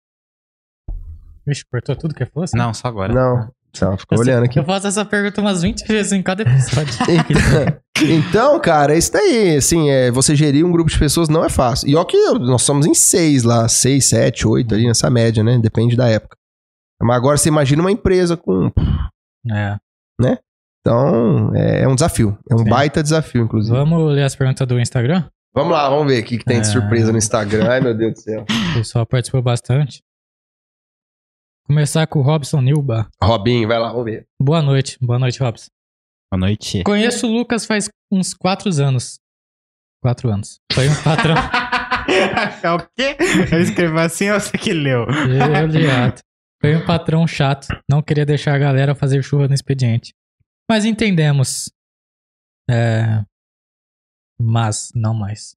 [1.46, 2.56] Vixe, cortou tudo que fosse?
[2.56, 3.14] Não, só agora.
[3.14, 4.60] Não, só ficou Eu, olhando aqui.
[4.60, 6.94] eu faço essa pergunta umas 20 vezes em cada episódio.
[8.00, 11.50] Então, então, cara, isso daí, assim, é, você gerir um grupo de pessoas não é
[11.50, 11.90] fácil.
[11.90, 15.60] E ó que nós somos em seis lá, seis, sete, oito, aí nessa média, né?
[15.60, 16.38] Depende da época.
[17.02, 18.72] Mas agora você imagina uma empresa com...
[19.52, 19.78] é.
[20.90, 22.36] Então, é, é um desafio.
[22.50, 22.64] É um Sim.
[22.70, 23.76] baita desafio, inclusive.
[23.78, 25.24] Vamos ler as perguntas do Instagram?
[25.54, 26.72] Vamos lá, vamos ver o que, que tem de É.
[26.72, 27.70] surpresa no Instagram.
[27.70, 28.46] Ai, meu Deus do céu.
[28.72, 30.02] O pessoal participou bastante.
[31.68, 33.08] Começar com o Robson Nilba.
[33.22, 34.26] Robinho, vai lá, vamos ver.
[34.42, 34.98] Boa noite.
[35.00, 35.68] Boa noite, Robson.
[36.32, 36.84] Boa noite.
[36.84, 39.20] Conheço o Lucas faz uns 4 anos.
[40.02, 40.60] 4 anos.
[40.74, 41.36] Foi um patrão.
[42.64, 43.16] É o quê?
[43.52, 45.02] Eu escrevi assim ou você que leu?
[45.04, 45.84] Eu li.
[46.60, 47.68] Foi um patrão chato.
[47.88, 50.12] Não queria deixar a galera fazer chuva no expediente.
[50.70, 51.72] Mas entendemos.
[52.70, 53.24] É...
[54.42, 55.56] Mas, não mais.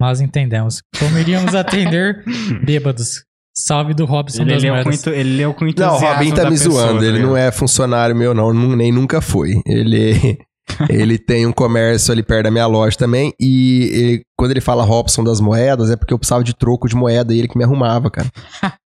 [0.00, 0.82] Mas entendemos.
[0.98, 2.24] Como iríamos atender
[2.64, 3.24] bêbados.
[3.56, 5.06] Salve do Robson Ele das leu, com Moedas.
[5.06, 6.98] ele leu com Não, o entusiasmo Robinho tá me pessoa, zoando.
[7.00, 8.52] tá Ele não é funcionário meu, não.
[8.52, 9.62] Nem nunca foi.
[9.64, 10.38] Ele,
[10.90, 13.32] ele tem um comércio ali perto da minha loja também.
[13.38, 16.96] E ele- quando ele fala Robson das moedas, é porque eu precisava de troco de
[16.96, 18.28] moeda e ele que me arrumava, cara.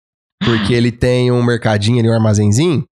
[0.44, 2.84] Porque ele tem um mercadinho ali, um armazenzinho.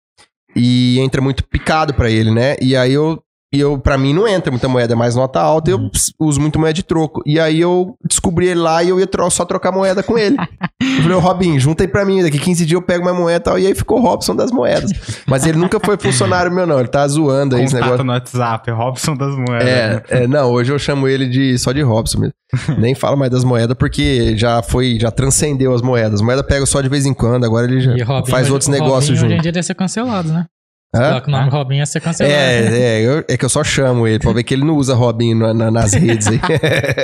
[0.54, 2.56] E entra muito picado pra ele, né?
[2.60, 3.22] E aí eu.
[3.52, 5.90] E eu, pra mim, não entra muita moeda, é mais nota alta, eu Uhum.
[6.20, 7.22] uso muito moeda de troco.
[7.26, 10.36] E aí eu descobri ele lá e eu ia tro- só trocar moeda com ele.
[10.82, 13.36] Eu falei, ô Robinho, junta aí pra mim, daqui 15 dias eu pego uma moeda
[13.36, 13.58] e tal.
[13.58, 14.90] E aí ficou Robson das moedas.
[15.26, 16.78] Mas ele nunca foi funcionário meu, não.
[16.80, 18.04] Ele tá zoando aí esse Contato negócio.
[18.04, 19.68] no WhatsApp, Robson das Moedas.
[19.68, 20.02] É, né?
[20.10, 22.34] é, não, hoje eu chamo ele de só de Robson mesmo.
[22.78, 26.14] Nem falo mais das moedas porque já foi, já transcendeu as moedas.
[26.14, 28.68] As moedas pega só de vez em quando, agora ele já Robinho, faz hoje- outros
[28.68, 29.38] negócios Robinho Hoje junto.
[29.38, 30.46] em dia deve ser cancelado, né?
[30.94, 31.08] Hã?
[31.08, 32.34] Coloca o nome Robinho ia ser cancelado.
[32.34, 34.94] É, é, eu- é que eu só chamo ele, pra ver que ele não usa
[34.94, 36.38] Robinho na- na- nas redes aí.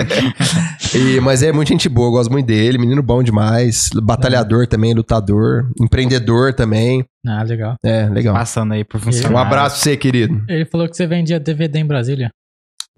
[0.94, 3.90] E- mas é muito gente boa, eu gosto muito dele, menino bom demais.
[4.02, 7.04] Batalhador também, lutador, empreendedor também.
[7.26, 7.76] Ah, legal.
[7.84, 8.34] É, legal.
[8.34, 9.36] Passando aí por funcionário.
[9.36, 10.42] Um abraço pra você, querido.
[10.48, 12.30] Ele falou que você vendia DVD em Brasília.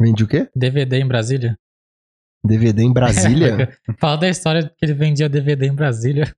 [0.00, 0.48] Vende o quê?
[0.54, 1.56] DVD em Brasília?
[2.44, 3.68] DVD em Brasília?
[4.00, 6.32] Fala da história que ele vendia DVD em Brasília.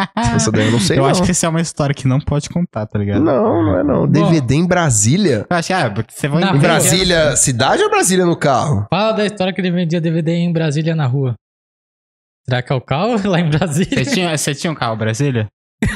[0.34, 1.10] Essa daí eu não sei, Eu não.
[1.10, 3.20] acho que essa é uma história que não pode contar, tá ligado?
[3.22, 4.06] Não, não é não.
[4.08, 5.46] DVD em Brasília?
[5.48, 6.40] Eu acho que, ah, porque você vai...
[6.42, 8.86] Na Em Brasília, cidade ou Brasília no carro?
[8.90, 11.34] Fala da história que ele vendia DVD em Brasília na rua.
[12.48, 14.04] Será que é o carro lá em Brasília?
[14.04, 15.46] Você tinha, você tinha um carro Brasília?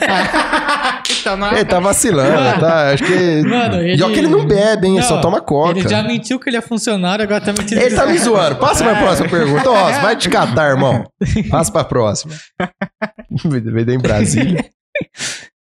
[1.36, 1.54] não é...
[1.54, 2.90] Ele tá vacilando, Mano, tá?
[2.92, 3.42] Acho que.
[3.42, 3.96] Mano, ele...
[4.00, 4.94] E ó que ele não bebe, hein?
[4.96, 5.78] Ele só Não, toma coca.
[5.78, 7.80] Ele já mentiu que ele é funcionário, agora tá mentindo.
[7.80, 8.56] Ele tá me zoando.
[8.56, 9.70] Passa pra próxima pergunta.
[9.70, 11.04] Ó, vai te catar, irmão.
[11.50, 12.34] Passa pra próxima.
[13.30, 14.64] DVD em Brasília.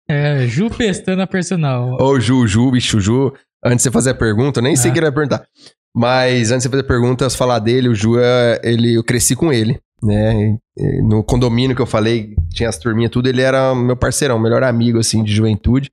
[0.08, 1.96] É, Ju Pestana Personal.
[2.00, 3.32] Ô, Ju, Ju, bicho, Ju.
[3.64, 4.92] Antes de você fazer a pergunta, eu nem sei o Ah.
[4.92, 5.44] que ele vai perguntar.
[5.94, 9.02] Mas antes de você fazer a pergunta, se falar dele, o Ju, é- ele, eu
[9.02, 10.58] cresci com ele, né?
[11.02, 14.98] No condomínio que eu falei, tinha as turminhas, tudo, ele era meu parceirão, melhor amigo,
[14.98, 15.90] assim, de juventude.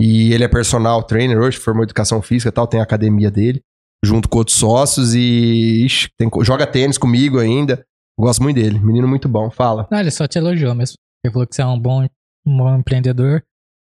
[0.00, 3.60] E ele é personal trainer hoje, formou educação física e tal, tem a academia dele,
[4.04, 7.84] junto com outros sócios e ixi, tem joga tênis comigo ainda.
[8.18, 9.50] Gosto muito dele, menino muito bom.
[9.50, 9.86] Fala.
[9.90, 10.96] Não, ele só te elogiou mesmo.
[11.24, 12.06] Ele falou que você é um bom,
[12.46, 13.42] um bom empreendedor,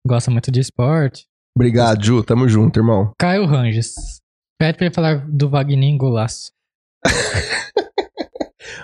[0.06, 1.24] gosta muito de esporte.
[1.56, 2.22] Obrigado, Ju.
[2.22, 3.12] Tamo junto, irmão.
[3.18, 3.94] Caio Ranges.
[4.58, 6.52] Pede pra ele falar do Vagninho Golaço.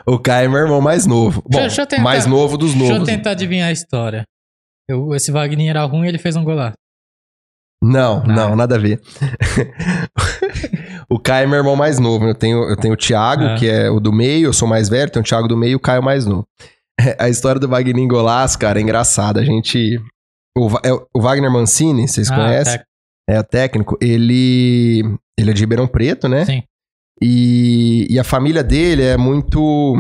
[0.07, 1.43] O Caio é meu irmão mais novo.
[1.49, 3.09] Bom, Deixa- eu tentar- mais novo dos Deixa eu novos.
[3.09, 4.25] tentar adivinhar a história.
[4.89, 6.77] Eu- esse Vagninho era ruim e ele fez um golaço.
[7.83, 8.27] Não, Ah.
[8.27, 9.01] não, nada a ver.
[11.09, 12.27] o Caio é meu irmão mais novo.
[12.27, 13.55] Eu tenho, eu tenho o Thiago, Ah.
[13.57, 15.77] que é o do meio, eu sou mais velho, tenho o Thiago do meio e
[15.77, 16.47] o Caio mais novo.
[17.19, 19.41] A história do Wagner Golaz, cara, é engraçada.
[19.41, 19.99] A gente.
[20.57, 22.81] O, é o- Wagner Mancini, vocês Ah, conhecem?
[23.29, 23.97] É o técnico.
[24.01, 25.03] Ele.
[25.39, 26.45] Ele é de Ribeirão Preto, né?
[26.45, 26.63] Sim.
[27.23, 29.95] E, e a família dele é muito.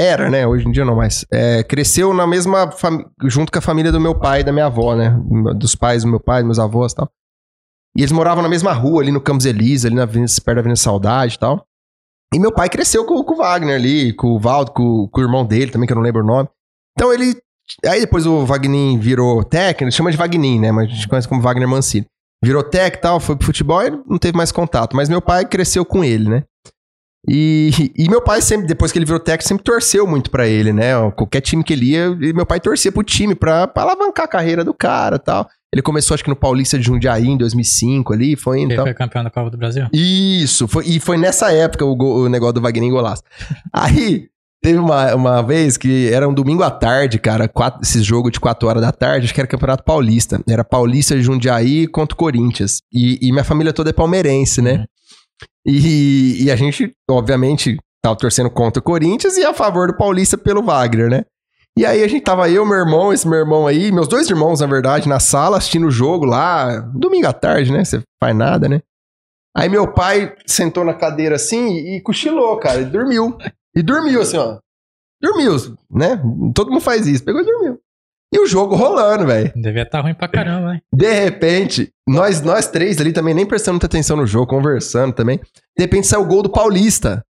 [0.00, 0.46] Era, né?
[0.46, 1.24] Hoje em dia não mais.
[1.32, 2.70] É, cresceu na mesma.
[2.70, 5.16] fami- junto com a família do meu pai e da minha avó, né?
[5.56, 7.10] Dos pais do meu pai, dos meus avós e tal.
[7.96, 10.60] E eles moravam na mesma rua, ali no Campos Elísio, ali na Avenida, perto da
[10.60, 11.66] Avenida Saudade e tal.
[12.34, 15.24] E meu pai cresceu com, com o Wagner ali, com o Valdo, com, com o
[15.24, 16.48] irmão dele também, que eu não lembro o nome.
[16.96, 17.36] Então ele.
[17.86, 20.72] Aí depois o Wagner virou técnico, chama de Wagner, né?
[20.72, 22.06] Mas a gente conhece como Wagner Mancini.
[22.44, 24.96] Virou técnico e tal, foi pro futebol e não teve mais contato.
[24.96, 26.44] Mas meu pai cresceu com ele, né?
[27.28, 30.72] E, e meu pai sempre, depois que ele virou técnico, sempre torceu muito pra ele,
[30.72, 30.92] né?
[31.12, 34.28] Qualquer time que ele ia, e meu pai torcia pro time pra, pra alavancar a
[34.28, 35.48] carreira do cara e tal.
[35.72, 38.84] Ele começou, acho que no Paulista de Jundiaí, em 2005 ali, foi Ele então...
[38.84, 39.86] foi campeão da Copa do Brasil?
[39.92, 43.22] Isso, foi, e foi nessa época o, go- o negócio do Wagner Golaço.
[43.72, 44.26] Aí,
[44.62, 48.38] teve uma, uma vez que era um domingo à tarde, cara, quatro, esse jogo de
[48.38, 50.40] 4 horas da tarde, acho que era Campeonato Paulista.
[50.46, 52.82] Era Paulista de Jundiaí contra o Corinthians.
[52.92, 54.72] E, e minha família toda é palmeirense, né?
[54.74, 54.84] Uhum.
[55.66, 60.36] E, e a gente, obviamente, tava torcendo contra o Corinthians e a favor do Paulista
[60.36, 61.24] pelo Wagner, né?
[61.78, 64.60] E aí a gente tava eu, meu irmão, esse meu irmão aí, meus dois irmãos,
[64.60, 67.84] na verdade, na sala, assistindo o jogo lá, domingo à tarde, né?
[67.84, 68.82] Você faz nada, né?
[69.56, 73.36] Aí meu pai sentou na cadeira assim e, e cochilou, cara, e dormiu.
[73.74, 74.58] E dormiu assim, ó.
[75.20, 75.56] Dormiu,
[75.90, 76.20] né?
[76.54, 77.78] Todo mundo faz isso, pegou e dormiu.
[78.32, 79.52] E o jogo rolando, velho.
[79.54, 80.82] Devia estar ruim pra caramba, hein?
[80.94, 85.38] De repente, nós, nós três ali também, nem prestando muita atenção no jogo, conversando também.
[85.76, 87.22] De repente saiu o gol do Paulista.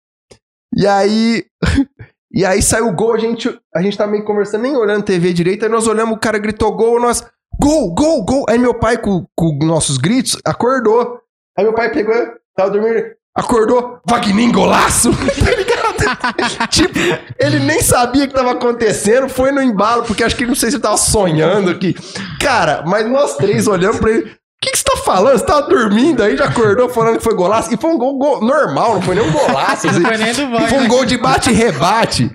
[0.78, 1.44] E aí.
[2.32, 5.34] e aí saiu o gol, a gente, a gente tá meio conversando, nem olhando TV
[5.34, 5.66] direito.
[5.66, 7.26] Aí nós olhamos, o cara gritou gol, nós.
[7.60, 8.46] Gol, gol, gol.
[8.48, 11.20] Aí meu pai, com, com nossos gritos, acordou.
[11.58, 12.16] Aí meu pai pegou,
[12.56, 15.10] tava dormindo, acordou, Wagner golaço.
[16.06, 17.00] tá tipo,
[17.40, 20.70] ele nem sabia o que tava acontecendo, foi no embalo, porque acho que não sei
[20.70, 21.96] se ele tava sonhando aqui.
[22.40, 24.22] Cara, mas nós três olhamos pra ele.
[24.22, 25.40] O que, que você tá falando?
[25.40, 27.74] Você tava dormindo aí, já acordou falando que foi golaço.
[27.74, 29.88] E foi um gol, gol normal, não foi nem um golaço.
[29.90, 30.00] assim.
[30.00, 32.32] Não foi nem do Foi um gol de bate e rebate.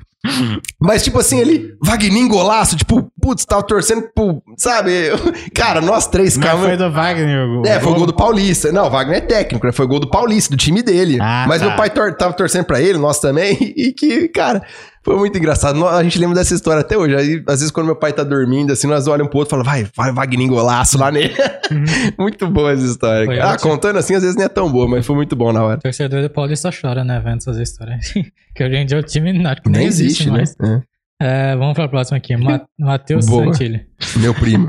[0.81, 4.91] Mas, tipo assim, ele, Wagner golaço, tipo, putz, tava torcendo pro, sabe?
[5.55, 6.59] Cara, nós três, Mas cara.
[6.59, 7.49] foi do Wagner.
[7.49, 7.95] o- É, foi o gol?
[7.99, 8.71] gol do Paulista.
[8.73, 9.73] Não, o Wagner é técnico, né?
[9.73, 11.19] Foi o gol do Paulista, do time dele.
[11.21, 11.69] Ah, Mas tá.
[11.69, 14.63] meu pai tor tava torcendo pra ele, nós também, e que, cara,
[15.07, 15.87] foi muito engraçado.
[15.87, 17.15] A gente lembra dessa história até hoje.
[17.15, 19.73] Aí, às vezes, quando meu pai tá dormindo, assim, nós olhamos pro outro e falamos,
[19.73, 21.33] vai, vai, Wagner golaço lá nele.
[22.19, 23.25] muito boa essa história.
[23.25, 23.39] Foi.
[23.39, 23.71] Ah, ótimo.
[23.71, 25.79] contando assim, às vezes nem é tão boa, mas foi muito bom na hora.
[25.79, 27.21] O torcedor do Paulista chora, né?
[27.25, 28.13] Vendo essas histórias.
[28.53, 30.37] que hoje em dia o time não, nem, Nem existe, existe, né?
[30.39, 30.83] mais.
[31.23, 32.37] É, vamos pra próxima aqui.
[32.37, 33.27] Ma Matheus.
[33.27, 33.87] Santilli.
[34.17, 34.69] É, meu primo.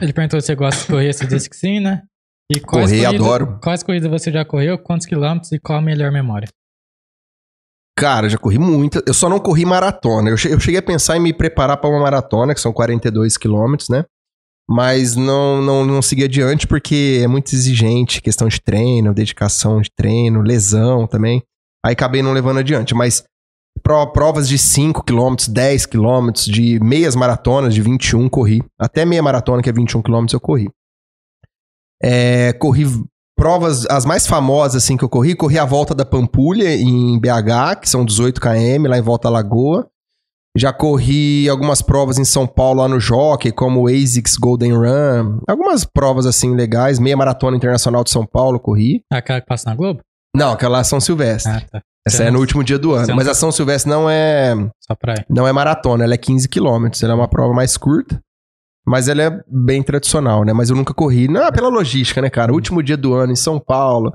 [0.00, 2.02] Ele perguntou se você gosta de correr, você disse que sim, né?
[2.50, 3.58] E quais Correr, corridas- adoro.
[3.62, 6.48] Quais corridas você já correu, quantos quilômetros e qual a melhor memória?
[7.96, 9.02] Cara, já corri muita.
[9.06, 10.30] Eu só não corri maratona.
[10.30, 13.36] Eu che- eu cheguei a pensar em me preparar pra uma maratona, que são 42
[13.36, 14.04] quilômetros, né?
[14.68, 19.90] Mas não, não, não segui adiante porque é muito exigente, questão de treino, dedicação de
[19.94, 21.42] treino, lesão também.
[21.84, 22.94] Aí acabei não levando adiante.
[22.94, 23.24] Mas
[23.82, 28.62] pro- provas de 5 quilômetros, 10 quilômetros, de meias maratonas de 21 corri.
[28.78, 30.70] Até meia maratona, que é 21 quilômetros, eu corri.
[32.02, 32.84] É, corri
[33.40, 37.80] provas, as mais famosas assim que eu corri, corri a volta da Pampulha em BH,
[37.80, 39.86] que são 18 km, lá em Volta à Lagoa.
[40.54, 45.38] Já corri algumas provas em São Paulo lá no Jockey, como o ASICS Golden Run.
[45.48, 49.02] Algumas provas assim legais, meia maratona internacional de São Paulo corri.
[49.10, 50.00] Aquela que passa na Globo?
[50.36, 51.50] Não, aquela lá é São Silvestre.
[51.52, 51.80] Ah, tá.
[52.06, 53.04] Essa Você é não- no último dia do ano.
[53.06, 54.54] você não- Mas a São Silvestre não é,
[55.28, 57.02] não é maratona, ela é 15 quilômetros.
[57.02, 58.20] Ela é uma prova mais curta.
[58.90, 60.52] Mas ela é bem tradicional, né?
[60.52, 61.28] Mas eu nunca corri.
[61.28, 62.52] Não, pela logística, né, cara?
[62.52, 64.12] Último dia do ano em São Paulo.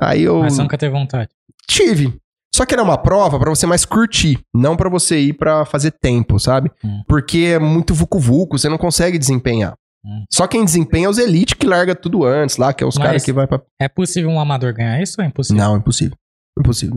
[0.00, 0.40] Aí eu.
[0.40, 1.28] Mas você nunca teve vontade.
[1.68, 2.14] Tive.
[2.54, 5.90] Só que era uma prova pra você mais curtir, não pra você ir pra fazer
[5.90, 6.70] tempo, sabe?
[6.82, 7.02] Hum.
[7.06, 9.74] Porque é muito vucu-vucu, você não consegue desempenhar.
[10.06, 10.24] Hum.
[10.32, 13.24] Só quem desempenha é os elite que larga tudo antes lá, que é os caras
[13.24, 13.60] que vai pra.
[13.78, 15.62] É possível um amador ganhar isso ou é impossível?
[15.62, 16.16] Não, impossível.
[16.58, 16.94] Impossível.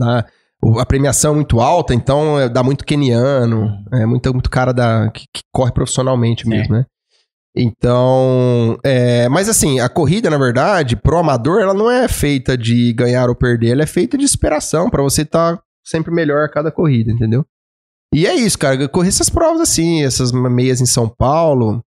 [0.78, 3.84] A premiação é muito alta, então é, dá muito keniano, Hum.
[3.92, 6.86] é muito, muito cara da, que, que corre profissionalmente mesmo, né?
[7.60, 12.92] Então, é, mas assim, a corrida, na verdade, pro amador, ela não é feita de
[12.92, 16.70] ganhar ou perder, ela é feita de inspiração, pra você estar sempre melhor a cada
[16.70, 17.44] corrida, entendeu?
[18.14, 21.82] E é isso, cara, eu corri essas provas assim, essas meias em São Paulo.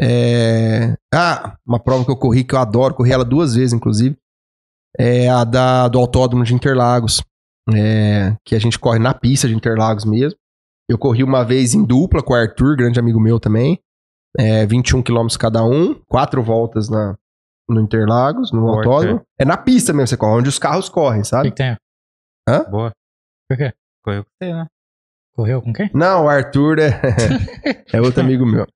[0.00, 4.16] é, Ah, uma prova que eu corri que eu adoro, corri ela duas vezes, inclusive,
[4.96, 7.22] é a da, do Autódromo de Interlagos,
[7.74, 10.38] é, que a gente corre na pista de Interlagos mesmo.
[10.88, 13.78] Eu corri uma vez em dupla com o Arthur, grande amigo meu também.
[14.36, 17.16] É, 21 quilômetros cada um, quatro voltas na,
[17.68, 19.22] no Interlagos, no Boa, autódromo.
[19.38, 21.50] É na pista mesmo, você corre, onde os carros correm, O que, sabe?
[21.50, 21.76] que tem?
[22.70, 22.92] Boa.
[23.48, 23.72] Por quê?
[24.04, 24.66] Correu com você, né?
[25.34, 25.90] Correu com quem?
[25.94, 27.00] Não, o Arthur é,
[27.92, 28.66] é outro amigo meu.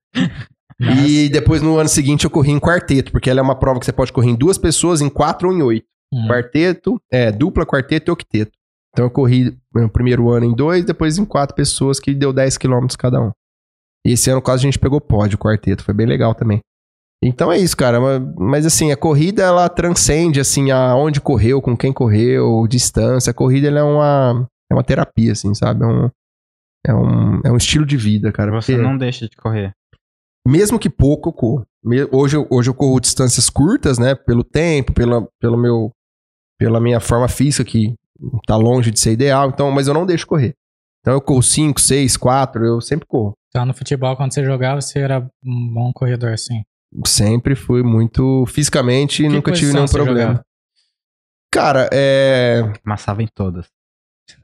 [0.79, 3.85] E depois no ano seguinte eu corri em quarteto, porque ela é uma prova que
[3.85, 5.85] você pode correr em duas pessoas, em quatro ou em oito.
[6.13, 6.27] Hum.
[6.27, 8.51] Quarteto, é, dupla, quarteto e octeto.
[8.91, 12.57] Então eu corri no primeiro ano em dois, depois em quatro pessoas, que deu 10
[12.57, 13.31] quilômetros cada um.
[14.05, 16.59] E esse ano quase a gente pegou pódio, quarteto, foi bem legal também.
[17.23, 17.99] Então é isso, cara.
[18.37, 23.31] Mas, assim, a corrida ela transcende assim aonde correu, com quem correu, distância.
[23.31, 25.83] A corrida ela é uma é uma terapia, assim, sabe?
[25.83, 26.09] É um,
[26.87, 28.51] é um, é um estilo de vida, cara.
[28.51, 29.71] Você porque- não deixa de correr.
[30.45, 31.65] mesmo que pouco eu corro.
[32.11, 34.15] Hoje, eu- hoje eu corro distâncias curtas, né?
[34.15, 35.91] Pelo tempo, pela, pelo meu,
[36.59, 37.93] pela minha forma física, que
[38.45, 39.47] tá longe de ser ideal.
[39.49, 40.53] Então, mas eu não deixo correr.
[40.99, 43.33] Então eu corro 5, 6, 4, eu sempre corro.
[43.55, 46.63] Então no futebol, quando você jogava, você era um bom corredor, assim.
[47.05, 50.19] Sempre fui muito fisicamente e Que nunca tive nenhum problema.
[50.21, 50.45] jogava?
[51.53, 52.63] Cara, é.
[52.83, 53.67] Amassava em todas.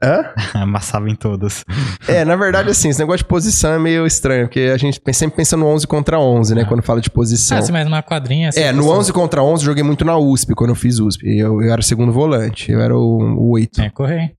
[0.00, 0.32] Hã?
[0.54, 1.64] Amassava em todas.
[2.06, 5.36] É, na verdade, assim, esse negócio de posição é meio estranho, porque a gente sempre
[5.38, 6.62] pensa no 11 contra 11, né?
[6.62, 6.66] Ah.
[6.66, 7.56] Quando fala de posição.
[7.56, 8.50] Ah, assim, mas numa quadrinha.
[8.50, 11.00] assim, É, no você- 11 contra 11 eu joguei muito na USP, quando eu fiz
[11.00, 11.26] USP.
[11.36, 13.72] Eu, eu era segundo volante, eu era o, o 8.
[13.72, 14.36] Tem que correr.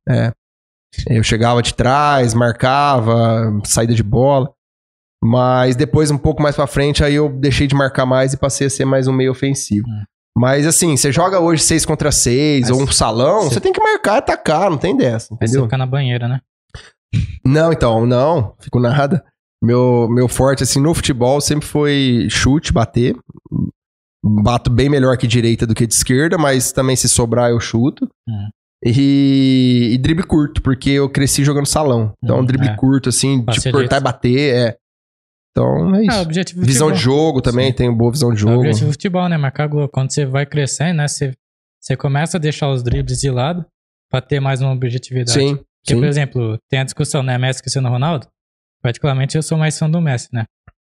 [1.09, 4.49] Eu chegava de trás, marcava, saída de bola.
[5.23, 8.67] Mas depois, um pouco mais pra frente, aí eu deixei de marcar mais e passei
[8.67, 9.87] a ser mais um meio ofensivo.
[9.87, 10.03] Hum.
[10.35, 13.81] Mas assim, você joga hoje 6 contra 6 Mas ou um salão, você- tem que
[13.83, 15.63] marcar e atacar, não tem dessa, Aí você entendeu?
[15.65, 16.39] fica na banheira, né?
[17.45, 19.23] Não, então, não, fico nada.
[19.63, 23.15] Meu, meu forte, assim, no futebol sempre foi chute, bater.
[24.23, 28.07] Bato bem melhor que direita do que de esquerda, mas também se sobrar eu chuto.
[28.27, 28.49] Hum.
[28.83, 32.13] E, e drible curto, porque eu cresci jogando salão.
[32.23, 32.75] Então, Hum, drible é.
[32.75, 34.77] curto, assim, tipo, cortar e bater, é.
[35.51, 36.59] Então, é Ah, o isso.
[36.59, 36.95] visão de futebol.
[36.95, 37.73] jogo também, Sim.
[37.73, 38.59] tenho boa visão de É o jogo.
[38.59, 39.37] objetivo do futebol, né?
[39.37, 39.87] Marcar gol.
[39.89, 41.07] Quando você vai crescendo, né?
[41.07, 41.33] Você,
[41.79, 43.65] você começa a deixar os dribles de lado
[44.09, 45.31] pra ter mais uma objetividade.
[45.31, 45.95] Sim, Porque, sim.
[45.99, 47.37] por exemplo, tem a discussão, né?
[47.37, 48.27] Messi e Cristiano Ronaldo.
[48.81, 50.45] Particularmente, eu sou mais fã do Messi, né?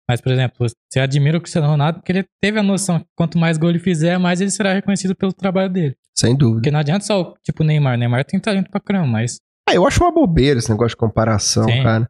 [0.08, 3.38] Mas, por exemplo, você admira o Cristiano Ronaldo porque ele teve a noção que quanto
[3.38, 5.94] mais gol ele fizer, mais ele será reconhecido pelo trabalho dele.
[6.16, 6.56] Sem dúvida.
[6.60, 7.94] Porque não adianta só, tipo, o Neymar.
[7.94, 9.38] O Neymar tem talento pra caramba, mas...
[9.68, 11.82] Ah, eu acho uma bobeira esse negócio de comparação, Sim.
[11.82, 12.08] cara.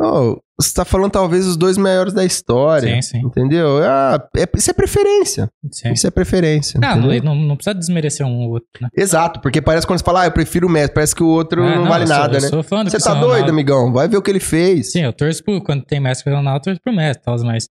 [0.00, 2.94] Oh, você tá falando talvez os dois maiores da história.
[2.94, 3.18] Sim, sim.
[3.26, 3.78] Entendeu?
[3.84, 5.48] Ah, é- isso é preferência.
[5.70, 5.92] Sim.
[5.92, 6.80] Isso é preferência.
[6.82, 8.88] Ah, não, não, não precisa desmerecer um ou outro, né?
[8.96, 11.62] Exato, porque parece quando você fala, ah, eu prefiro o Messi, parece que o outro
[11.62, 12.48] Ah, não, vale eu sou- nada, né?
[12.48, 13.50] Você tá doido, Ronaldo.
[13.50, 13.92] amigão?
[13.92, 14.92] Vai ver o que ele fez.
[14.92, 17.68] Sim, eu torço pro, quando tem Messi e Ronaldo, eu torço pro Messi tal, mas,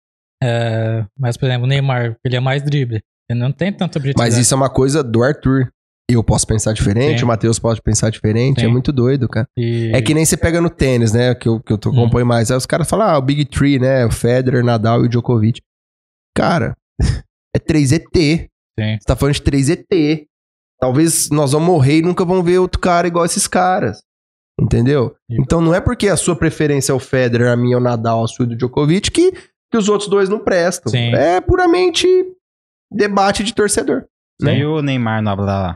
[0.44, 3.02] é, mas, por exemplo, o Neymar, ele é mais drible.
[3.30, 4.23] Ele não tem tanto objetivo.
[4.23, 5.69] Mas isso é uma coisa do Arthur.
[6.10, 7.26] Eu posso pensar diferente, Sim.
[7.26, 8.68] o Matheus pode pensar diferente, Sim.
[8.68, 9.46] é muito doido, cara.
[9.58, 9.92] E...
[9.94, 11.36] É que nem você pega no tênis, né?
[11.36, 12.00] Que eu, que eu tô- Hum.
[12.00, 12.50] acompanho mais.
[12.50, 14.06] Aí os caras falam, ah, o Big Three, né?
[14.06, 15.62] O Federer, Nadal e o Djokovic.
[16.34, 16.78] Cara,
[17.54, 18.48] é 3ET.
[18.80, 18.98] Sim.
[19.00, 20.26] Você tá falando de 3ET.
[20.80, 24.02] Talvez nós vamos morrer e nunca vamos ver outro cara igual esses caras.
[24.60, 25.14] Entendeu?
[25.30, 25.38] Sim.
[25.42, 28.24] Então não é porque a sua preferência é o Federer, a minha é o Nadal,
[28.24, 30.90] a sua é o Djokovic, que, que os outros dois não prestam.
[30.92, 31.14] Sim.
[31.14, 32.08] É puramente
[32.92, 34.06] debate de torcedor.
[34.42, 34.60] Né?
[34.60, 35.76] E o Neymar no Ablá?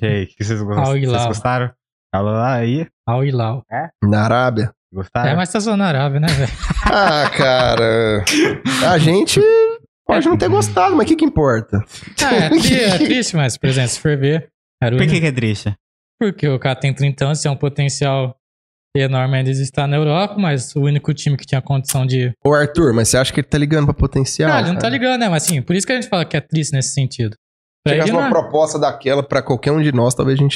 [0.00, 1.70] E aí, que vocês, vocês gostaram?
[2.12, 2.86] Ablá aí?
[3.06, 3.64] Al Hilal.
[4.02, 4.72] Na Arábia.
[4.92, 5.30] Gostaram?
[5.30, 6.52] É, mas tá zona Arábia, né, velho?
[6.92, 8.24] Ah, cara.
[8.90, 9.40] A gente
[10.04, 11.78] pode não ter gostado, mas o que, que importa?
[12.24, 14.48] Ah, é, tri- é triste, mas, por exemplo, se for ver...
[14.82, 15.72] O Por que, que é triste?
[16.20, 18.34] Porque o cara tem 30 anos, tem um potencial
[18.96, 22.32] enorme ainda de estar na Europa, mas o único time que tinha condição de...
[22.44, 24.50] Ô, Arthur, mas você acha que ele tá ligando pra potencial?
[24.50, 25.28] ah, ele não tá ligando, né?
[25.28, 27.36] Mas assim, por isso que a gente fala que é triste nesse sentido.
[27.82, 30.54] Pra Chegasse ele uma não proposta daquela pra qualquer um de nós, talvez a gente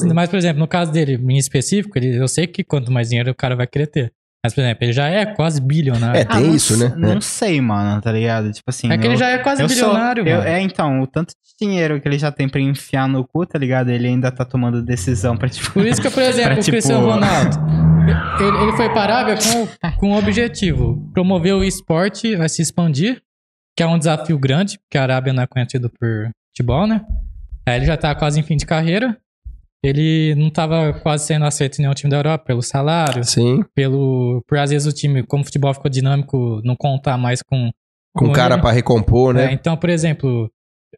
[0.00, 0.14] também.
[0.14, 3.30] mas, por exemplo, no caso dele, em específico, ele, eu sei que quanto mais dinheiro
[3.32, 4.12] o cara vai querer ter.
[4.44, 6.20] Mas, por exemplo, ele já é quase bilionário.
[6.20, 6.92] É, tem não isso, né?
[6.96, 7.20] Não É.
[7.20, 8.52] sei, mano, tá ligado?
[8.52, 8.92] Tipo assim.
[8.92, 10.48] É que ele eu- já é quase eu sou- bilionário, eu- mano.
[10.48, 13.58] É, então, o tanto de dinheiro que ele já tem pra enfiar no cu, tá
[13.58, 13.88] ligado?
[13.90, 15.72] Ele ainda tá tomando decisão pra, tipo...
[15.72, 17.58] Por isso que, por exemplo, Pra, o tipo- Cristiano Ronaldo,
[18.38, 22.62] ele, ele foi para a Arábia com, com um objetivo, promover o esporte, vai se
[22.62, 23.20] expandir,
[23.76, 27.04] que é um desafio grande, porque a Arábia não é conhecida por futebol, né?
[27.66, 29.16] Aí ele já tá quase em fim de carreira,
[29.84, 34.42] ele não tava quase sendo aceito em nenhum time da Europa, pelo salário, Sim, pelo...
[34.48, 37.70] Por às vezes o time, como o futebol ficou dinâmico, não contar mais com...
[38.14, 38.62] com cara ele.
[38.62, 39.52] pra recompor, É, né?
[39.52, 40.50] então, por exemplo,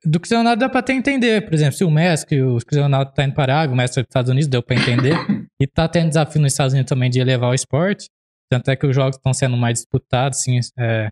[0.04, 1.44] do Cristiano Ronaldo dá pra até entender.
[1.44, 3.94] Por exemplo, se o Messi, que o Cristiano Ronaldo tá indo para a o Messi
[3.94, 5.14] foi dos Estados Unidos, deu pra entender.
[5.60, 8.08] e tá tendo desafio nos Estados Unidos também de elevar o esporte.
[8.50, 10.60] Tanto é que os jogos estão sendo mais disputados, assim.
[10.78, 11.08] é,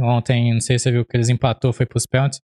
[0.00, 2.40] ontem, não sei se você viu que eles empatou, foi pros pênaltis.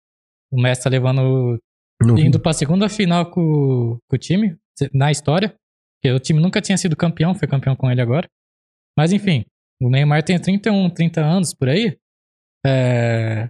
[0.52, 1.58] O Messi tá levando,
[2.02, 4.56] Não indo pra segunda final com, com o time,
[4.92, 5.54] na história.
[6.02, 8.26] Porque o time nunca tinha sido campeão, foi campeão com ele agora.
[8.98, 9.44] Mas enfim,
[9.80, 11.96] o Neymar tem 31, 30 anos por aí.
[12.66, 13.48] É,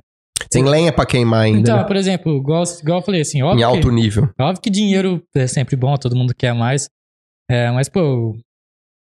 [0.50, 1.84] Tem lenha pra queimar ainda, então, né?
[1.84, 4.30] por exemplo, igual, igual eu falei assim, Em óbvio, alto que, nível.
[4.40, 6.88] óbvio que dinheiro é sempre bom, todo mundo quer mais.
[7.50, 8.36] É, mas, pô,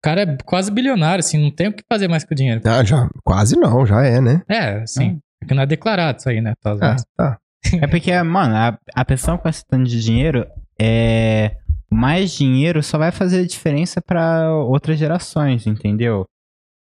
[0.02, 2.62] cara é quase bilionário, assim, não tem o que fazer mais com o dinheiro.
[2.66, 3.10] Ah, já.
[3.24, 4.42] Quase não, já é, né?
[4.50, 6.54] É, assim, porque não é declarado isso aí, né?
[6.62, 7.38] Tá, Ah, tá.
[7.82, 10.46] É porque, mano, a, a pessoa com esse tanto de dinheiro,
[10.80, 11.58] é...
[11.92, 16.26] mais dinheiro só vai fazer diferença pra outras gerações, entendeu?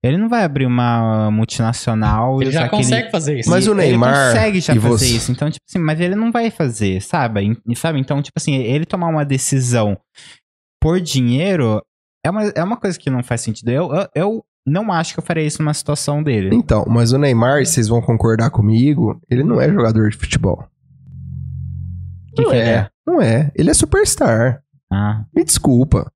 [0.04, 3.50] Ele não vai abrir uma multinacional Ele e já aquele- consegue fazer isso.
[3.50, 5.32] Mas o Neymar Ele consegue já e fazer você- isso.
[5.32, 7.58] Então, tipo assim, mas ele não vai fazer, sabe?
[7.68, 8.00] E- Sabe?
[8.00, 9.98] Então, tipo assim, ele tomar uma decisão
[10.82, 11.82] por dinheiro
[12.26, 13.70] é uma, é uma coisa que não faz sentido.
[13.70, 16.56] Eu, eu, eu não acho que eu faria isso numa situação dele.
[16.56, 20.66] Então, mas o Neymar, vocês vão concordar comigo, ele não é jogador de futebol.
[22.36, 22.70] Que não que é.
[22.70, 22.90] é?
[23.06, 23.52] Não é.
[23.56, 24.64] Ele é superstar.
[24.92, 26.12] Ah, Me desculpa.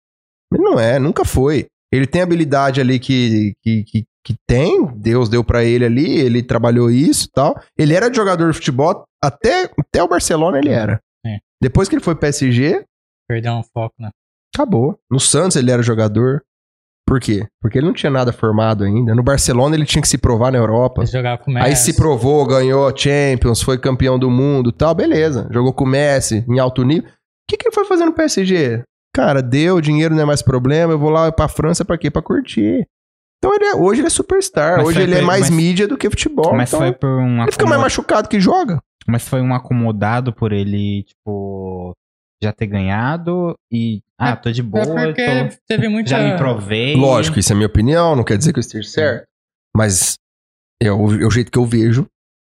[0.52, 1.68] Ele não é, nunca foi.
[1.92, 6.44] Ele tem habilidade ali que, que, que que tem, Deus deu pra ele ali, ele
[6.44, 7.60] trabalhou isso e tal.
[7.76, 11.02] Ele era jogador de futebol, até, até o Barcelona ele era.
[11.26, 11.38] É.
[11.60, 12.84] Depois que ele foi PSG,
[13.30, 14.10] Perdeu um foco, né?
[14.56, 14.98] Acabou.
[15.10, 16.42] No Santos ele era jogador.
[17.08, 17.48] Por quê?
[17.60, 19.16] Porque ele não tinha nada formado ainda.
[19.16, 21.02] No Barcelona ele tinha que se provar na Europa.
[21.02, 21.66] Ele jogava com o Messi.
[21.68, 25.48] Aí se provou, ganhou Champions, foi campeão do mundo tal, beleza.
[25.52, 27.10] Jogou com o Messi em alto nível.
[27.10, 27.14] O
[27.50, 28.84] que, que ele foi fazer no PSG?
[29.16, 32.12] Cara, deu, dinheiro não é mais problema, eu vou lá pra França pra quê?
[32.12, 32.86] Pra curtir.
[33.40, 35.98] Então ele é- hoje ele é superstar, Mas hoje ele é mais mas- mídia do
[35.98, 36.54] que futebol.
[36.54, 38.80] Mas então foi por um ele fica mais machucado que joga.
[39.08, 41.94] Mas foi um acomodado por ele, tipo,
[42.42, 44.02] já ter ganhado e.
[44.18, 46.10] Ah, tô de boa, É porque tô- teve muita...
[46.10, 46.96] já me provei.
[46.96, 49.28] Lógico, isso é minha opinião, não quer dizer que eu esteja certo.
[49.76, 50.16] Mas
[50.82, 52.06] é o, é o jeito que eu vejo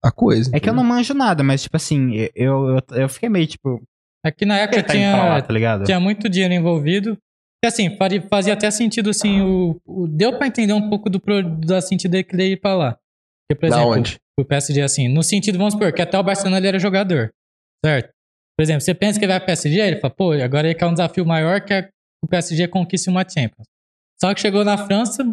[0.04, 0.50] a coisa.
[0.56, 3.82] É que eu não manjo nada, mas, tipo assim, eu, eu, eu fiquei meio, tipo,
[4.26, 7.18] É que na época ele tá pra lá, tinha, tá tinha muito dinheiro envolvido.
[7.64, 7.96] E assim,
[8.28, 12.12] fazia até sentido, assim, o, o- deu pra entender um pouco do, pro- da sentido
[12.12, 12.98] dele querer ir pra lá.
[13.48, 14.18] Porque, por Da exemplo, onde?
[14.40, 17.30] o PSG, assim, no sentido, vamos supor, que até o Barcelona ele era jogador,
[17.86, 18.12] certo?
[18.58, 20.86] Por exemplo, você pensa que ele vai pro PSG, ele fala, pô, agora ele quer
[20.86, 21.90] um desafio maior que
[22.24, 23.66] o PSG conquiste uma Champions.
[24.20, 25.24] Só que chegou na França,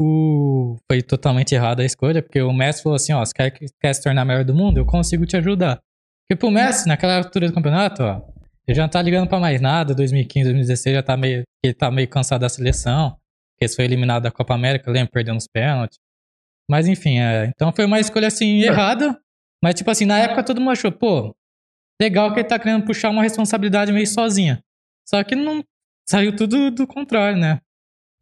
[0.00, 0.76] o...
[0.90, 3.92] foi totalmente errada a escolha, porque o Messi falou assim, ó, você quer, que- quer
[3.94, 4.78] se tornar melhor do mundo?
[4.78, 5.80] Eu consigo te ajudar.
[6.28, 8.22] Porque pro Messi, naquela altura do campeonato, ó,
[8.66, 11.90] ele já não tá ligando pra mais nada, 2015, 2016 já tá meio, ele tá
[11.90, 15.98] meio cansado da seleção, porque ele foi eliminado da Copa América, lembra, perdendo os pênaltis.
[16.70, 19.18] Mas enfim, é, então foi uma escolha assim, errada,
[19.64, 21.34] mas tipo assim, na época todo mundo achou, pô,
[22.00, 24.60] legal que ele tá querendo puxar uma responsabilidade meio sozinha.
[25.08, 25.62] Só que não
[26.08, 27.60] saiu tudo do contrário, né?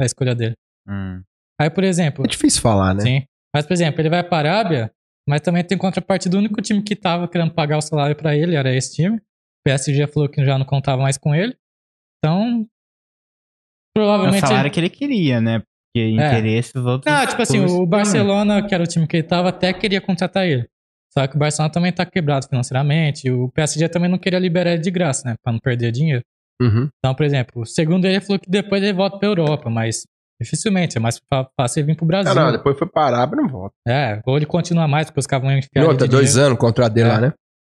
[0.01, 0.55] A escolha dele.
[0.89, 1.23] Hum.
[1.61, 3.01] Aí, por exemplo, É difícil falar, né?
[3.01, 3.23] Sim.
[3.55, 4.93] Mas, por exemplo, ele vai pra Arábia,
[5.29, 6.37] mas também tem contrapartida.
[6.37, 9.17] O único time que tava querendo pagar o salário pra ele era esse time.
[9.17, 9.21] O
[9.65, 11.57] PSG falou que já não contava mais com ele.
[12.19, 12.67] Então, É o
[13.95, 14.47] provavelmente.
[14.47, 15.61] salário que ele queria, né?
[15.61, 17.11] Porque interesse dos outros.
[17.13, 20.47] Ah, tipo assim, o Barcelona, que era o time que ele tava, até queria contratar
[20.47, 20.69] ele.
[21.17, 23.31] Só que o Barcelona também tá quebrado financeiramente.
[23.31, 25.35] O PSG também não queria liberar ele de graça, né?
[25.43, 26.23] Pra não perder dinheiro.
[26.61, 26.89] Uhum.
[26.99, 30.05] Então, por exemplo, segundo ele, ele falou que depois ele volta pra Europa, mas
[30.41, 30.97] dificilmente.
[30.99, 31.21] É mais
[31.59, 32.31] fácil ele vir pro Brasil.
[32.33, 33.75] Ah, não, depois foi parar, Arábia não volta.
[33.89, 36.49] É, ou ele continua mais, porque os caras vão enfiar outra, dois dinheiro.
[36.49, 37.13] anos contra a dele É.
[37.13, 37.33] lá, né?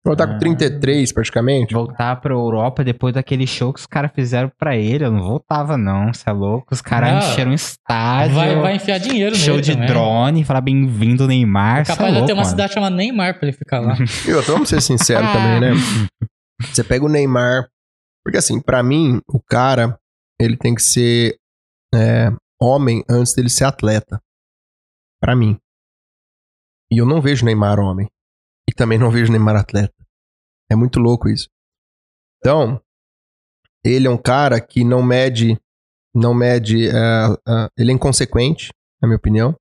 [0.10, 0.40] Vou tá com Ah.
[0.40, 1.72] 33 praticamente.
[1.74, 5.06] Voltar pra Europa depois daquele show que os caras fizeram pra ele.
[5.06, 6.12] Eu não voltava, não.
[6.12, 6.74] Você é louco?
[6.74, 7.20] Os caras Não.
[7.32, 8.36] encheram um estádio.
[8.36, 9.88] Vai, vai enfiar dinheiro Show nele de também.
[9.88, 11.82] drone, falar bem-vindo, Neymar.
[11.82, 12.50] é Capaz de louco, ter uma mano.
[12.50, 13.94] cidade chamada Neymar pra ele ficar lá.
[14.28, 15.72] E outra, vamos ser sinceros também, né?
[16.62, 17.68] Você pega o Neymar.
[18.26, 19.96] Porque assim, pra mim, o cara,
[20.42, 21.36] ele tem que ser
[21.94, 24.20] é, homem antes dele ser atleta.
[25.22, 25.56] Pra mim.
[26.92, 28.08] E eu não vejo Neymar homem.
[28.68, 29.94] E também não vejo Neymar atleta.
[30.72, 31.48] É muito louco isso.
[32.40, 32.82] Então,
[33.84, 35.60] ele é um cara que não mede.
[36.14, 36.88] Não mede.
[36.90, 36.92] é,
[37.48, 38.70] é, ele é inconsequente,
[39.02, 39.56] na minha opinião.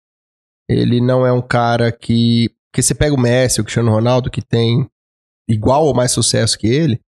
[0.68, 2.50] Ele não é um cara que.
[2.70, 4.86] Porque você pega o Messi, o Cristiano Ronaldo, que tem
[5.48, 7.00] igual ou mais sucesso que ele.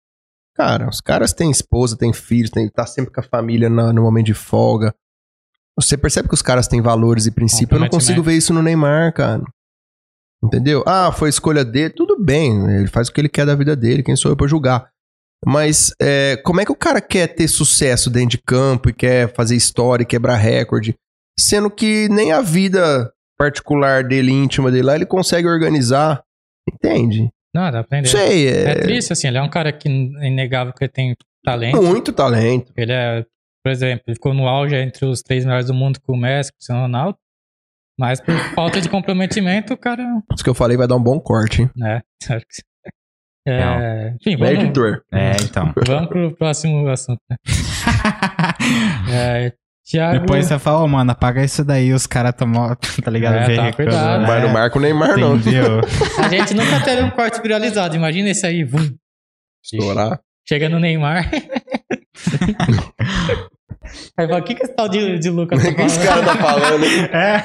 [0.55, 4.01] Cara, os caras têm esposa, têm filhos, têm, tá sempre com a família na- no
[4.01, 4.93] momento de folga.
[5.77, 7.71] Você percebe que os caras têm valores e princípios.
[7.71, 9.43] Eu não consigo ver isso no Neymar, cara.
[10.43, 10.83] Entendeu?
[10.87, 12.51] Ah, foi escolha dele, tudo bem.
[12.75, 14.89] Ele faz o que ele quer da vida dele, quem sou eu pra julgar.
[15.45, 19.33] Mas é, como é que o cara quer ter sucesso dentro de campo e quer
[19.33, 20.95] fazer história e quebrar recorde,
[21.39, 26.21] sendo que nem a vida particular dele, íntima dele lá, ele consegue organizar?
[26.71, 27.29] Entende?
[27.53, 28.09] Não, dá pra aprender.
[28.09, 31.15] Sei, É é, triste, assim, ele é um cara que é inegável que ele tem
[31.43, 31.81] talento.
[31.81, 32.71] muito talento.
[32.75, 33.25] Ele é,
[33.63, 36.51] por exemplo, ele ficou no auge entre os três melhores do mundo com o Messi,
[36.51, 37.17] com o Ronaldo.
[37.99, 40.03] Mas por falta de comprometimento, o cara,
[40.33, 41.69] Isso que eu falei vai dar um bom corte, hein?
[41.75, 41.99] né?
[43.45, 45.01] É, enfim, É vamos, editor.
[45.11, 45.73] É, então.
[45.85, 47.19] vamos pro próximo assunto.
[47.29, 47.35] Né?
[49.11, 49.53] É,
[49.89, 53.49] Thiago, Depois você fala, ô, mano, apaga isso daí, os caras tomam, tá ligado?
[53.51, 54.21] É, tá, cuidado.
[54.21, 54.27] né?
[54.27, 55.35] Mas não marca o Neymar, não.
[55.35, 55.81] Entendeu?
[56.23, 57.95] a gente nunca teve um corte viralizado.
[57.95, 58.87] Imagina esse aí, vum,
[59.63, 60.19] Estourar.
[60.47, 61.27] chega no Neymar.
[64.17, 66.25] Aí fala, o que que esse tal de, de Lucas tá O que esse falando?
[66.25, 66.85] cara tá falando?
[66.85, 67.43] É.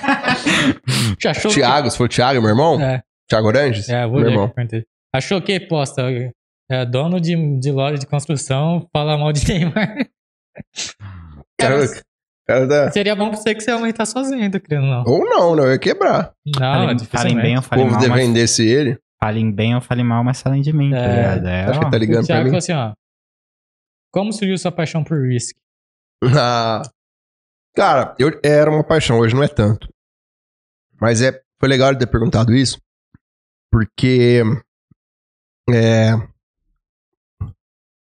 [1.20, 2.80] Já achou que- Thiago, se for o Thiago, meu irmão?
[2.80, 3.88] É, Thiago Oranges?
[3.88, 4.52] é, vou meu irmão.
[5.14, 6.02] Achou que posta
[6.70, 9.96] é, dono de, de loja de construção fala mal de Neymar.
[11.58, 11.76] Cara,
[12.46, 12.90] cara tá...
[12.90, 15.04] Seria bom pra você que você aumentar suas vendas, querendo ou não.
[15.06, 16.32] Ou não, não, eu ia quebrar.
[16.44, 18.98] Não, Falem, falem bem ou Se o falem povo mal, mas, ele.
[19.22, 21.46] falem bem ou falem mal, mas falem de mim, tá É, ligado?
[21.48, 21.90] É, Acho que ó.
[21.90, 22.50] tá O ligando pra Thiago mim.
[22.50, 22.92] falou assim, ó.
[24.12, 25.56] Como surgiu sua paixão por Risk?
[26.36, 26.82] Ah,
[27.74, 29.88] cara, eu, era uma paixão, hoje não é tanto.
[31.00, 32.80] Mas é, foi legal ter perguntado isso,
[33.70, 34.42] porque
[35.70, 36.12] é,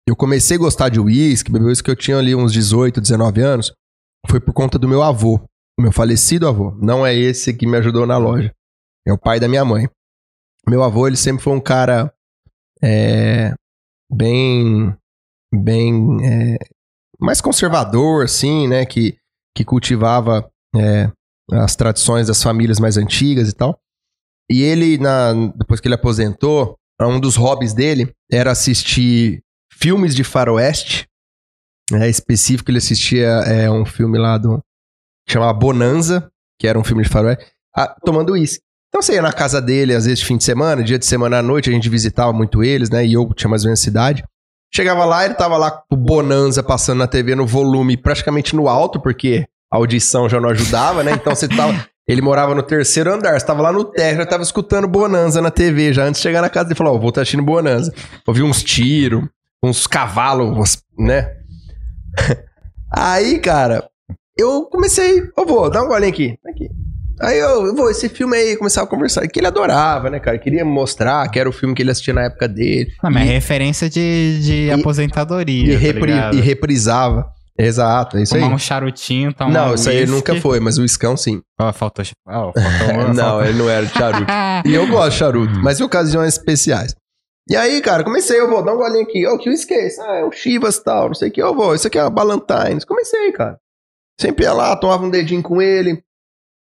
[0.09, 3.43] eu comecei a gostar de uísque, beber uísque que eu tinha ali uns 18, 19
[3.43, 3.73] anos,
[4.27, 5.39] foi por conta do meu avô.
[5.79, 6.75] meu falecido avô.
[6.81, 8.53] Não é esse que me ajudou na loja.
[9.07, 9.89] É o pai da minha mãe.
[10.67, 12.13] Meu avô, ele sempre foi um cara
[12.83, 13.55] é,
[14.11, 14.97] bem,
[15.53, 16.59] bem é,
[17.20, 18.85] mais conservador, assim, né?
[18.86, 19.16] Que,
[19.55, 21.11] que cultivava é,
[21.53, 23.78] as tradições das famílias mais antigas e tal.
[24.51, 29.43] E ele, na, depois que ele aposentou, um dos hobbies dele era assistir
[29.73, 31.07] filmes de faroeste.
[31.93, 34.59] É, específico, ele assistia é, um filme lá do.
[35.27, 38.62] que chamava Bonanza, que era um filme de faroeste, a, tomando uísque.
[38.89, 41.43] Então você ia na casa dele, às vezes fim de semana, dia de semana à
[41.43, 43.07] noite, a gente visitava muito eles, né?
[43.07, 44.24] E eu tinha mais ou menos cidade.
[44.74, 49.01] Chegava lá, ele tava lá com Bonanza passando na TV no volume praticamente no alto,
[49.01, 51.12] porque a audição já não ajudava, né?
[51.12, 51.86] Então você tava.
[52.09, 55.51] Ele morava no terceiro andar, você tava lá no térreo, já tava escutando Bonanza na
[55.51, 57.93] TV, já antes de chegar na casa, ele falou, ó, oh, vou estar assistindo Bonanza.
[58.27, 59.24] Ouvi uns tiros,
[59.62, 61.36] uns cavalos, né?
[62.90, 63.90] Aí, cara,
[64.39, 66.39] eu comecei, eu vou, dá um golinho aqui.
[66.49, 66.70] aqui.
[67.20, 70.39] Aí eu, vou, esse filme aí, começava a conversar, que ele adorava, né, cara?
[70.39, 72.93] Queria mostrar que era o filme que ele assistia na época dele.
[73.03, 75.74] Não, mas é referência de, de e, aposentadoria.
[75.74, 77.27] E, tá repri, e reprisava.
[77.61, 78.53] Exato, é isso tomar aí.
[78.53, 80.15] um charutinho, tomar Não, um isso aí whisky.
[80.15, 81.43] nunca foi, mas o iscão sim.
[81.61, 82.05] Ó, faltou...
[82.28, 84.32] Ó, faltou não, ele não era de charuto.
[84.65, 86.95] e eu gosto de charuto, mas em ocasiões especiais.
[87.51, 89.27] E aí, cara, comecei, eu vou dar um golinho aqui.
[89.27, 90.01] Ó, que whisky é esse?
[90.01, 91.43] Ah, é o Chivas tal, não sei o que.
[91.43, 92.85] Eu vou, isso aqui é a Ballantines.
[92.85, 93.59] Comecei, cara.
[94.20, 96.01] Sempre ia lá, tomava um dedinho com ele.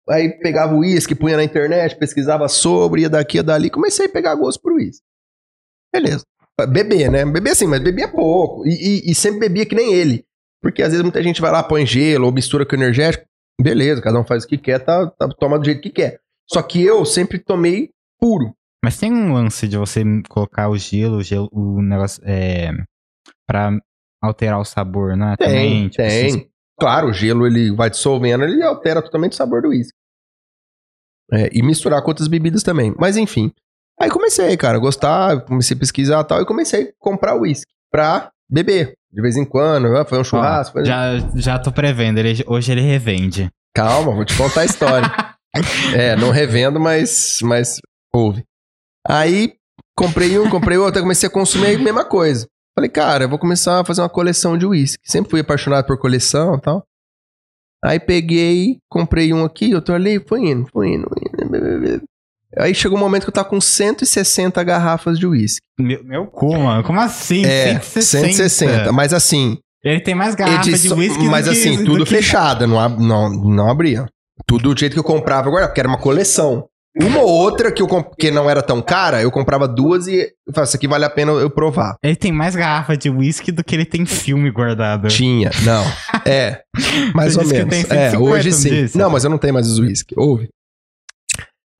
[0.09, 3.69] Aí pegava o uísque, punha na internet, pesquisava sobre, ia daqui, ia dali.
[3.69, 5.03] Comecei a pegar gosto pro uísque.
[5.93, 6.23] Beleza.
[6.69, 7.25] Beber, né?
[7.25, 8.65] Beber assim, mas bebia pouco.
[8.65, 8.69] E,
[9.07, 10.23] e- e sempre bebia que nem ele.
[10.61, 13.25] Porque às vezes muita gente vai lá, põe gelo ou mistura com energético.
[13.61, 16.19] Beleza, cada um faz o que quer, tá, tá- toma do jeito que quer.
[16.49, 17.89] Só que eu sempre tomei
[18.19, 18.53] puro.
[18.84, 22.71] Mas tem um lance de você colocar o gelo, o gelo, o negócio, é...
[23.47, 23.71] Pra
[24.21, 25.35] alterar o sabor, né?
[25.38, 26.49] Tem, Também, tipo, tem.
[26.79, 29.93] Claro, o gelo ele vai dissolvendo, ele altera totalmente o sabor do uísque.
[31.31, 32.93] É, e misturar com outras bebidas também.
[32.97, 33.51] Mas enfim.
[33.99, 37.71] Aí comecei, cara, a gostar, comecei a pesquisar e tal, e comecei a comprar uísque
[37.91, 38.93] pra beber.
[39.11, 40.85] De vez em quando, ah, foi um churrasco.
[40.85, 43.49] já, já tô prevendo, ele, hoje ele revende.
[43.73, 45.09] Calma, vou te contar a história.
[45.95, 47.79] é, não revendo, mas, mas
[48.13, 48.43] ouve.
[49.07, 49.53] Aí
[49.95, 52.47] comprei um, comprei outro, comecei a consumir a mesma coisa.
[52.77, 54.99] Falei, cara, eu vou começar a fazer uma coleção de uísque.
[55.03, 56.83] Sempre fui apaixonado por coleção e tal.
[57.83, 61.07] Aí peguei, comprei um aqui, outro ali, foi indo, foi indo.
[61.41, 62.03] indo.
[62.57, 65.61] Aí chegou um momento que eu tava com 160 garrafas de uísque.
[65.79, 66.83] Meu, meu cu, mano.
[66.83, 67.43] Como assim?
[67.45, 68.27] É, 160.
[68.27, 68.91] 160.
[68.91, 72.03] Mas assim, Ele tem mais garrafa Edição- de whisky mas do que, assim, do tudo
[72.05, 74.05] que- fechada, não, não, não abria.
[74.45, 76.67] Tudo do jeito que eu comprava agora, porque era uma coleção.
[77.02, 80.15] Uma ou outra que, eu comp- que não era tão cara, eu comprava duas e
[80.48, 81.95] eu falava, isso aqui vale a pena eu provar.
[82.03, 85.07] Ele tem mais garrafa de whisky do que ele tem filme guardado.
[85.07, 85.84] Tinha, não.
[86.26, 86.61] É,
[87.15, 87.69] mais Você ou menos.
[87.69, 88.69] tem É, 150, hoje sim.
[88.69, 88.98] disse?
[88.98, 90.14] Não, mas eu não tenho mais os whisky.
[90.18, 90.49] Ouve.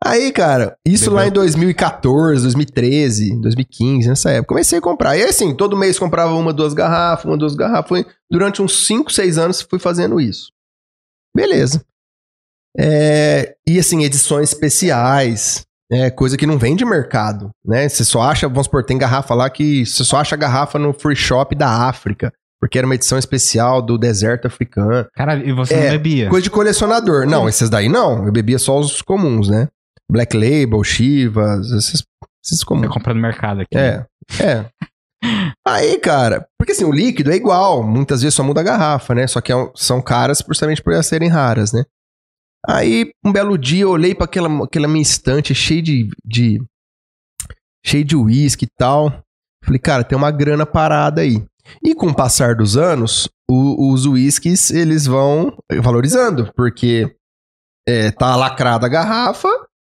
[0.04, 1.16] Aí, cara, isso Bebeu?
[1.16, 4.50] lá em 2014, 2013, 2015, nessa época.
[4.50, 5.18] Comecei a comprar.
[5.18, 7.90] E assim, todo mês comprava uma, duas garrafas, uma, duas garrafas.
[7.90, 10.52] Foi- Durante uns 5, 6 anos fui fazendo isso.
[11.36, 11.84] Beleza.
[12.78, 15.66] É, e assim, edições especiais.
[15.90, 17.88] É, coisa que não vem de mercado, né?
[17.88, 21.16] Você só acha, vamos supor, tem garrafa lá que você só acha garrafa no free
[21.16, 25.08] shop da África, porque era uma edição especial do deserto africano.
[25.16, 26.30] Cara, e você É, não bebia?
[26.30, 27.26] Coisa de colecionador.
[27.26, 28.26] Não, esses daí não.
[28.26, 29.70] Eu bebia só os comuns, né?
[30.12, 32.04] Black Label, Chivas, esses,
[32.44, 32.90] esses Você comuns.
[32.94, 33.78] compra no mercado aqui.
[33.78, 34.06] É,
[34.42, 34.66] é.
[35.66, 39.26] Aí, cara, porque assim, o líquido é igual, muitas vezes só muda a garrafa, né?
[39.26, 41.84] Só que é são caras justamente por elas serem raras, né?
[42.68, 46.62] Aí, um belo dia, eu olhei para aquela, aquela minha estante cheia de, de.
[47.86, 49.24] cheio de uísque e tal.
[49.64, 51.44] Falei, cara, tem uma grana parada aí.
[51.84, 57.14] E com o passar dos anos, o- os uísques, eles vão valorizando, porque
[57.88, 59.48] é, tá lacrada a garrafa,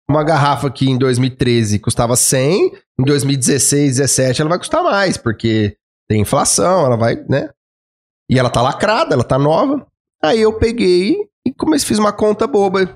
[0.09, 5.77] uma garrafa que em 2013 custava 100, em 2016, 17 ela vai custar mais, porque
[6.09, 7.51] tem inflação, ela vai, né?
[8.31, 9.87] E ela tá lacrada, ela tá nova.
[10.23, 11.17] Aí eu peguei
[11.47, 12.95] e comecei, fiz uma conta boba.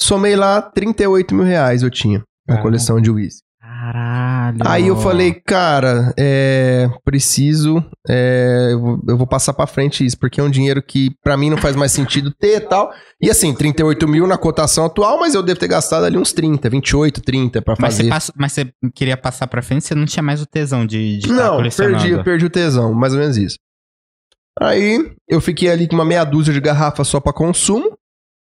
[0.00, 2.62] Somei lá 38 mil reais eu tinha na Caramba.
[2.62, 3.42] coleção de uísque.
[3.60, 4.58] Caralho.
[4.64, 10.18] Aí eu falei, cara, é, preciso, é, eu, vou, eu vou passar pra frente isso,
[10.18, 12.92] porque é um dinheiro que pra mim não faz mais sentido ter e tal.
[13.20, 16.68] E assim, 38 mil na cotação atual, mas eu devo ter gastado ali uns 30,
[16.70, 18.04] 28, 30 pra Mas fazer.
[18.04, 21.18] você, passou- mas você queria passar pra frente, você não tinha mais o tesão de,
[21.18, 23.56] de tá Não, perdi, perdi o tesão, mais ou menos isso.
[24.60, 27.96] Aí eu fiquei ali com uma meia dúzia de garrafas só pra consumo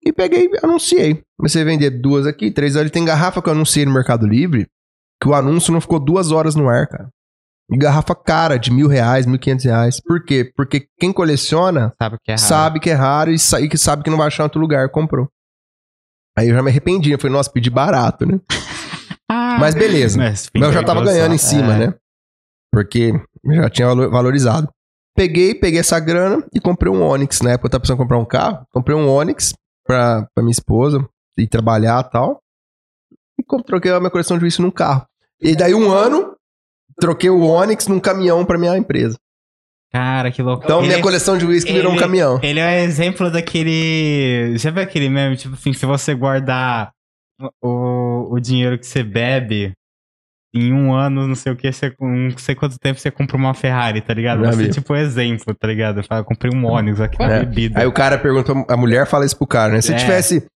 [0.04, 1.22] e peguei e anunciei.
[1.38, 2.90] Comecei a vender duas aqui, três ali.
[2.90, 4.66] Tem garrafa que eu anunciei no Mercado Livre
[5.20, 7.08] que o anúncio não ficou duas horas no ar, cara.
[7.70, 10.00] E garrafa cara, de mil reais, mil quinhentos reais.
[10.00, 10.52] Por quê?
[10.56, 12.46] Porque quem coleciona Sabe que é raro.
[12.46, 14.88] sabe que é raro e sa- que sabe que não vai achar em outro lugar,
[14.90, 15.28] comprou.
[16.38, 18.38] Aí eu já me arrependi, eu falei, nossa, pedi barato, né?
[19.28, 20.16] Ah, Mas beleza.
[20.18, 21.78] Mas, eu já tava ganhando em cima, É.
[21.88, 21.94] né?
[22.72, 23.12] Porque
[23.44, 24.68] já tinha valo- valorizado.
[25.16, 27.40] Peguei, peguei essa grana e comprei um Onix.
[27.40, 28.66] Na época eu tava precisando comprar um carro.
[28.72, 29.55] Comprei um Onix
[29.86, 32.40] pra, pra minha esposa ir trabalhar e tal.
[33.40, 35.06] E troquei a minha coleção de uísque num carro.
[35.40, 36.34] E daí um ano,
[37.01, 39.16] troquei o Onix num caminhão pra minha empresa.
[39.93, 40.64] Cara, que louco.
[40.64, 42.38] Então Ele- minha coleção de uísque virou um caminhão.
[42.43, 44.56] Ele é um exemplo daquele.
[44.59, 45.36] Já viu aquele meme?
[45.36, 46.90] Tipo assim, se você guardar
[47.62, 49.72] o, o dinheiro que você bebe,
[50.56, 53.54] em um ano, não sei o que, você, não sei quanto tempo você compra uma
[53.54, 54.44] Ferrari, tá ligado?
[54.46, 56.02] Você, tipo, exemplo, tá ligado?
[56.02, 57.38] Fala, comprei um Onix aqui na É.
[57.40, 57.80] bebida.
[57.80, 59.80] Aí o cara pergunta, a mulher fala isso pro cara, né?
[59.80, 59.96] Se É.
[59.96, 60.46] tivesse.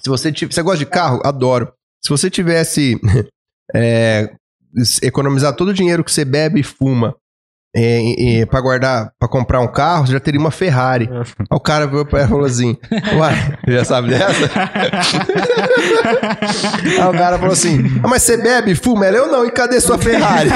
[0.00, 0.54] Se você tivesse.
[0.56, 1.20] Você gosta de carro?
[1.24, 1.72] Adoro.
[2.02, 2.98] Se você tivesse.
[3.74, 4.32] é,
[5.02, 7.14] economizar todo o dinheiro que você bebe e fuma
[7.74, 11.08] é, é, pra guardar, pra comprar um carro, você já teria uma Ferrari.
[11.12, 12.76] Aí o cara veio pra ela e falou assim:
[13.16, 14.50] Uai, já sabe dessa?
[17.00, 19.06] Aí o cara falou assim: ah, Mas você bebe e fuma?
[19.06, 20.50] Ela, eu não, e cadê sua Ferrari?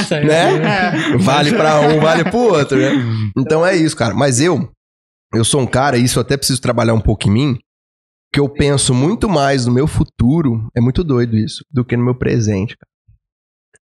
[0.00, 1.16] Isso aí, né?
[1.18, 2.92] Vale pra um, vale pro outro, né?
[3.36, 4.14] Então é isso, cara.
[4.14, 4.68] Mas eu,
[5.34, 7.58] eu sou um cara, e isso eu até preciso trabalhar um pouco em mim,
[8.30, 12.04] que eu penso muito mais no meu futuro, é muito doido isso, do que no
[12.04, 12.95] meu presente, cara.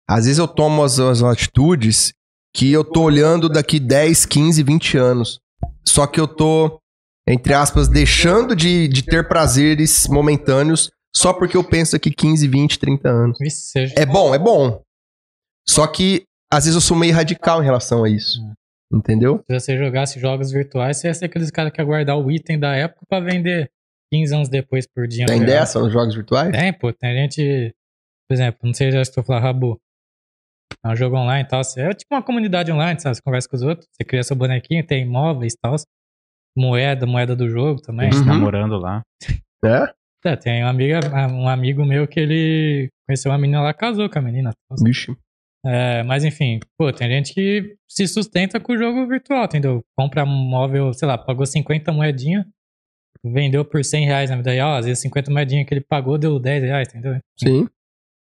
[0.09, 2.13] Às vezes eu tomo as, as atitudes
[2.55, 5.39] que eu tô olhando daqui 10, 15, 20 anos.
[5.85, 6.79] Só que eu tô,
[7.27, 12.79] entre aspas, deixando de, de ter prazeres momentâneos só porque eu penso daqui 15, 20,
[12.79, 13.37] 30 anos.
[13.95, 14.81] É bom, é bom.
[15.67, 18.39] Só que às vezes eu sou meio radical em relação a isso.
[18.91, 19.43] Entendeu?
[19.49, 22.59] Se você jogasse jogos virtuais, você ia ser aqueles caras que ia guardar o item
[22.59, 23.71] da época pra vender
[24.11, 25.31] 15 anos depois por dinheiro.
[25.31, 25.49] Tem real.
[25.49, 26.51] dessa nos jogos virtuais?
[26.51, 26.93] Tem, pô.
[26.93, 27.73] Tem gente.
[28.27, 29.81] Por exemplo, não sei se já estou falando Rabu.
[30.85, 31.63] É um jogo online e tal.
[31.63, 33.15] você- É tipo uma comunidade online, sabe?
[33.15, 35.75] Você conversa com os outros, você cria seu bonequinho, tem imóveis e tal.
[36.57, 38.11] Moeda, moeda do jogo também.
[38.11, 38.33] Gente Uhum.
[38.33, 39.01] namorando lá.
[39.65, 39.93] É?
[40.25, 40.99] É, tem uma amiga,
[41.31, 44.51] um amigo meu que ele conheceu uma menina lá, casou com a menina.
[44.83, 45.15] Vixe.
[45.65, 49.81] É, mas enfim, pô, tem gente que se sustenta com o jogo virtual, entendeu?
[49.97, 52.45] Compra um móvel, sei lá, pagou 50 moedinhas,
[53.23, 56.37] vendeu por 100 reais na vida real, às vezes 50 moedinhas que ele pagou deu
[56.37, 57.17] 10 reais, entendeu?
[57.39, 57.69] Sim.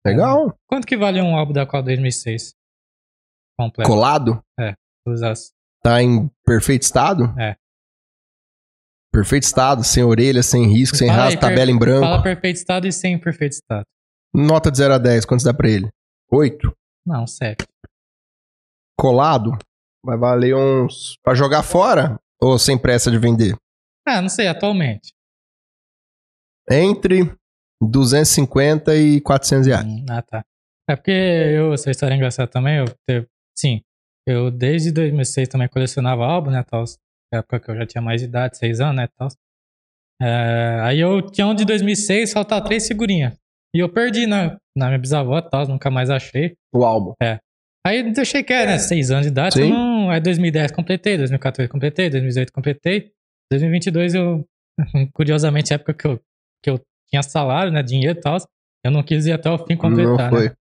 [0.06, 0.54] Legal.
[0.68, 2.54] Quanto que vale um álbum da Copa 2006?
[3.58, 3.88] Completo.
[3.90, 4.42] Colado?
[5.06, 5.52] Usasse.
[5.82, 7.24] Tá em perfeito estado?
[7.38, 7.56] É.
[9.12, 12.00] Perfeito estado, sem orelha, sem risco, sem per- tabela em branco.
[12.04, 13.84] Fala perfeito estado e sem perfeito estado.
[14.34, 15.88] Nota de 0 a 10, quanto você dá pra ele?
[16.30, 16.74] 8.
[17.06, 17.64] Não, 7.
[18.98, 19.56] Colado?
[20.04, 21.16] Vai valer uns.
[21.22, 22.18] Pra jogar fora?
[22.40, 23.56] Ou sem pressa de vender?
[24.06, 25.12] Ah, não sei, atualmente.
[26.68, 27.32] Entre
[27.86, 29.84] 250 e 400 reais.
[29.86, 30.44] Hum, Ah, tá.
[30.88, 33.80] É porque eu, essa história é engraçada também, eu, te- sim,
[34.28, 36.84] eu desde 2006 também colecionava álbum, né, tal,
[37.32, 39.28] época que eu já tinha mais de idade, 6 anos, né, tal.
[40.20, 43.34] É, aí eu tinha um de 2006, faltava três figurinhas.
[43.74, 46.54] E eu perdi na, na minha bisavó, tal, nunca mais achei.
[46.72, 47.14] O álbum.
[47.86, 49.66] Aí deixei que era, né, 6 anos de idade, Sim.
[49.66, 53.10] então, aí 2010 completei, 2014 completei, 2018 completei.
[53.50, 54.46] 2022 eu,
[55.12, 56.20] curiosamente, época eu, que eu
[57.14, 58.36] tinha salário, né, dinheiro e tal,
[58.84, 60.48] eu não quis ir até o fim completar, Não foi.
[60.48, 60.54] né.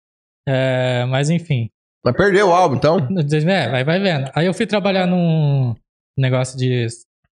[0.46, 1.70] É, mas enfim,
[2.04, 2.98] Mas perdeu o álbum, então?
[3.48, 4.30] é, vai, vai vendo.
[4.34, 5.74] Aí eu fui trabalhar num
[6.18, 6.86] negócio de,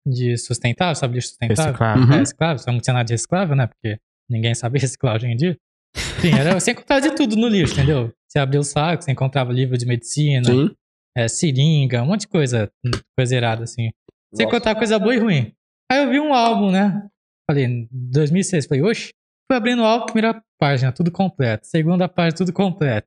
[0.06, 1.64] de sustentável, sabe, de sustentável.
[1.64, 2.02] Reciclável.
[2.02, 2.12] Uhum.
[2.12, 5.36] É, reciclável, só não tinha nada de reciclável, né, porque ninguém sabia reciclar hoje em
[5.36, 5.56] dia.
[6.18, 8.12] Enfim, era, você encontrava de tudo no lixo, entendeu?
[8.28, 10.70] Você abria o saco, você encontrava livro de medicina, Sim.
[11.16, 12.68] é, seringa, um monte de coisa,
[13.16, 13.90] coisa errada, assim.
[14.32, 14.56] Você Nossa.
[14.56, 15.52] encontrava coisa boa e ruim.
[15.92, 17.06] Aí eu vi um álbum, né?
[17.48, 19.10] Falei, 2006, falei, oxe,
[19.46, 21.66] fui abrindo o álbum, primeira página, tudo completo.
[21.66, 23.06] Segunda página, tudo completo.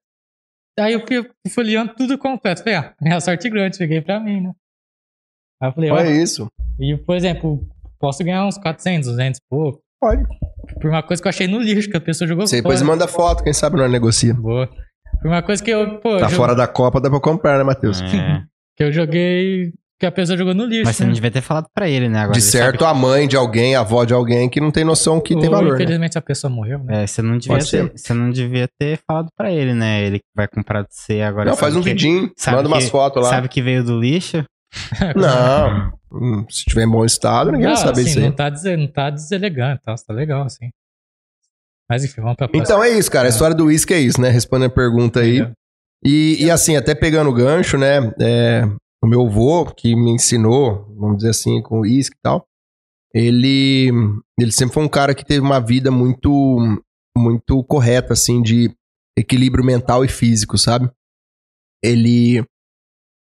[0.79, 2.61] Aí eu fui folheando tudo completo.
[2.63, 4.53] Falei, ah, é a sorte grande, peguei pra mim, né?
[5.61, 6.47] Aí eu falei, ó, Olha isso.
[6.79, 7.67] e por exemplo,
[7.99, 9.81] posso ganhar uns 400, 200 e pouco.
[9.99, 10.23] Pode.
[10.79, 12.75] Por uma coisa que eu achei no lixo, que a pessoa jogou Você fora.
[12.75, 14.35] depois manda foto, quem sabe nós negocia.
[14.35, 14.67] Boa.
[15.19, 17.63] Por uma coisa que eu, pô, Tá jo- fora da Copa, dá pra comprar, né,
[17.63, 17.99] Matheus?
[18.01, 18.05] É.
[18.77, 20.85] que eu joguei, que a pessoa jogou no lixo.
[20.85, 21.07] Mas você né?
[21.07, 22.19] não devia ter falado pra ele, né?
[22.19, 25.19] Agora De certo, a mãe de alguém, a avó de alguém que não tem noção
[25.19, 25.69] que tem Ou, valor.
[25.77, 25.83] Né?
[25.83, 27.03] Infelizmente a pessoa morreu, né?
[27.03, 27.89] É, você não devia Pode ser.
[27.89, 30.03] ter, você não devia ter falado pra ele, né?
[30.03, 31.49] Ele que vai comprar de você agora.
[31.49, 33.29] Não, faz um que- vidinho, manda umas fotos lá.
[33.29, 34.43] Sabe que veio do lixo?
[35.15, 35.91] Não.
[36.11, 38.25] Hum, Se tiver em bom estado, ninguém vai Não, saber assim, isso aí.
[38.25, 40.69] Não tá, não tá deselegante, tá, tá legal, assim.
[41.89, 42.63] Mas enfim, vamos pra próxima.
[42.63, 43.27] Então é isso, cara.
[43.27, 44.29] A história do uísque é isso, né?
[44.29, 45.49] Respondendo a pergunta aí.
[46.03, 48.11] E, e assim, até pegando o gancho, né?
[48.19, 48.63] é,
[49.03, 52.45] o meu avô, que me ensinou, vamos dizer assim, com uísque e tal,
[53.13, 53.89] ele,
[54.39, 56.81] ele sempre foi um cara que teve uma vida muito,
[57.17, 58.71] muito correta, assim, de.
[59.17, 60.89] equilíbrio mental e físico, sabe?
[61.83, 62.43] Ele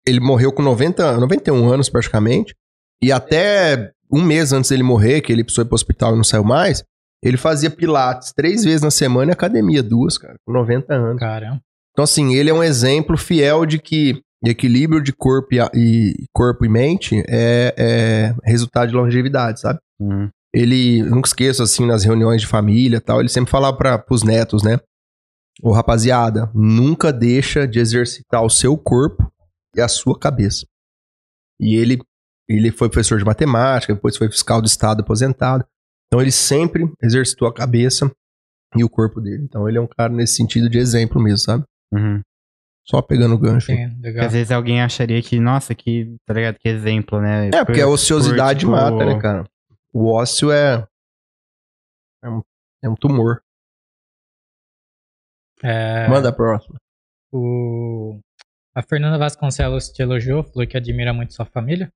[0.06, 2.54] ele morreu com 90, 91 anos praticamente,
[3.02, 6.24] e até um mês antes dele morrer, que ele precisou ir pro hospital e não
[6.24, 6.82] saiu mais,
[7.22, 11.20] ele fazia pilates três vezes na semana e academia duas, cara, com 90 anos.
[11.20, 11.60] Caramba.
[11.92, 16.64] Então, assim, ele é um exemplo fiel de que equilíbrio de corpo e, e corpo
[16.64, 19.80] e mente é, é, resultado de longevidade, sabe?
[20.00, 20.28] Hum.
[20.54, 24.22] Ele, nunca esqueço, assim, nas reuniões de família e tal, ele sempre falava para os
[24.22, 24.78] netos, né?
[25.62, 29.30] Ô, rapaziada, nunca deixa de exercitar o seu corpo
[29.74, 30.66] e a sua cabeça.
[31.60, 31.98] E ele,
[32.48, 35.64] ele foi professor de matemática, depois foi fiscal do Estado aposentado.
[36.06, 38.10] Então ele sempre exercitou a cabeça
[38.76, 39.42] e o corpo dele.
[39.42, 41.64] Então ele é um cara nesse sentido de exemplo mesmo, sabe?
[41.92, 42.22] Uhum.
[42.90, 43.66] Só pegando o gancho.
[43.66, 43.84] Sim.
[44.18, 46.58] Às vezes alguém acharia que, nossa, que, tá ligado?
[46.58, 47.48] Que exemplo, né?
[47.48, 49.44] É, porque a Por- ociosidade por, tipo, mata, né, cara?
[49.92, 50.86] O ócio é.
[52.24, 52.42] É um,
[52.82, 53.42] é um tumor.
[55.62, 56.78] É, Manda a próxima.
[57.32, 58.20] o...
[58.74, 61.92] A Fernanda Vasconcelos te elogiou, falou que admira muito sua família.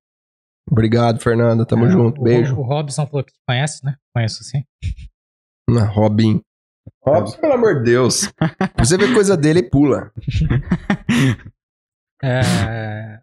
[0.69, 1.65] Obrigado, Fernanda.
[1.65, 2.19] Tamo É, junto.
[2.19, 2.55] o- Beijo.
[2.57, 3.95] O Robson falou que te conhece, né?
[4.13, 4.63] Conheço sim.
[5.69, 6.41] Robin.
[7.05, 8.31] Robson, pelo amor de Deus.
[8.79, 10.11] Você vê coisa dele e pula.
[12.25, 13.21] É...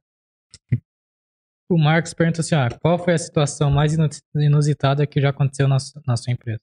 [1.71, 5.67] O Marcos pergunta assim: ó, qual foi a situação mais inu- inusitada que já aconteceu
[5.67, 6.61] na, su- na sua empresa?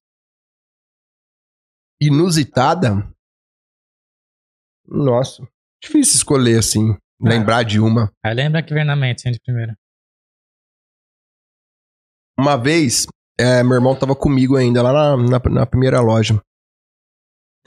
[2.00, 3.12] Inusitada?
[4.88, 5.48] Nossa.
[5.82, 6.96] Difícil escolher, assim.
[7.20, 8.12] Lembrar de uma.
[8.24, 9.76] Aí lembra que vem na mente, assim, de primeira.
[12.40, 13.08] Uma vez,
[13.40, 16.40] é, meu irmão tava comigo ainda lá na, na, na primeira loja.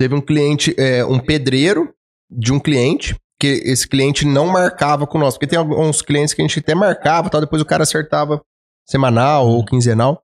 [0.01, 1.93] Teve um cliente, é, um pedreiro
[2.31, 5.35] de um cliente, que esse cliente não marcava com nós.
[5.35, 8.41] Porque tem alguns clientes que a gente até marcava, tal, depois o cara acertava
[8.89, 10.23] semanal ou quinzenal.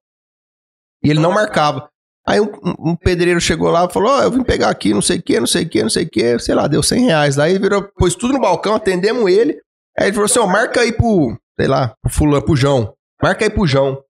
[1.05, 1.91] E ele não marcava.
[2.27, 5.19] Aí um, um- pedreiro chegou lá e falou: Ó, eu vim pegar aqui, não sei
[5.19, 7.37] o que, não sei o que, não sei o que, sei lá, deu 100 reais.
[7.37, 9.61] Daí virou, pôs tudo no balcão, atendemos ele.
[9.99, 12.95] Aí ele falou assim: ó, marca aí pro, sei lá, pro fulano, pro João.
[13.23, 14.03] Marca aí pro João.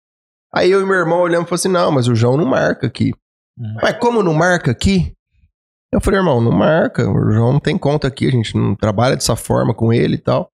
[0.55, 2.87] Aí eu e meu irmão olhamos e falamos assim: não, mas o João não marca
[2.87, 3.11] aqui.
[3.59, 3.75] Hum.
[3.83, 5.13] Mas como não marca aqui?
[5.93, 7.09] Eu falei, irmão, não marca.
[7.09, 10.21] O João não tem conta aqui, a gente não trabalha dessa forma com ele e
[10.21, 10.51] tal.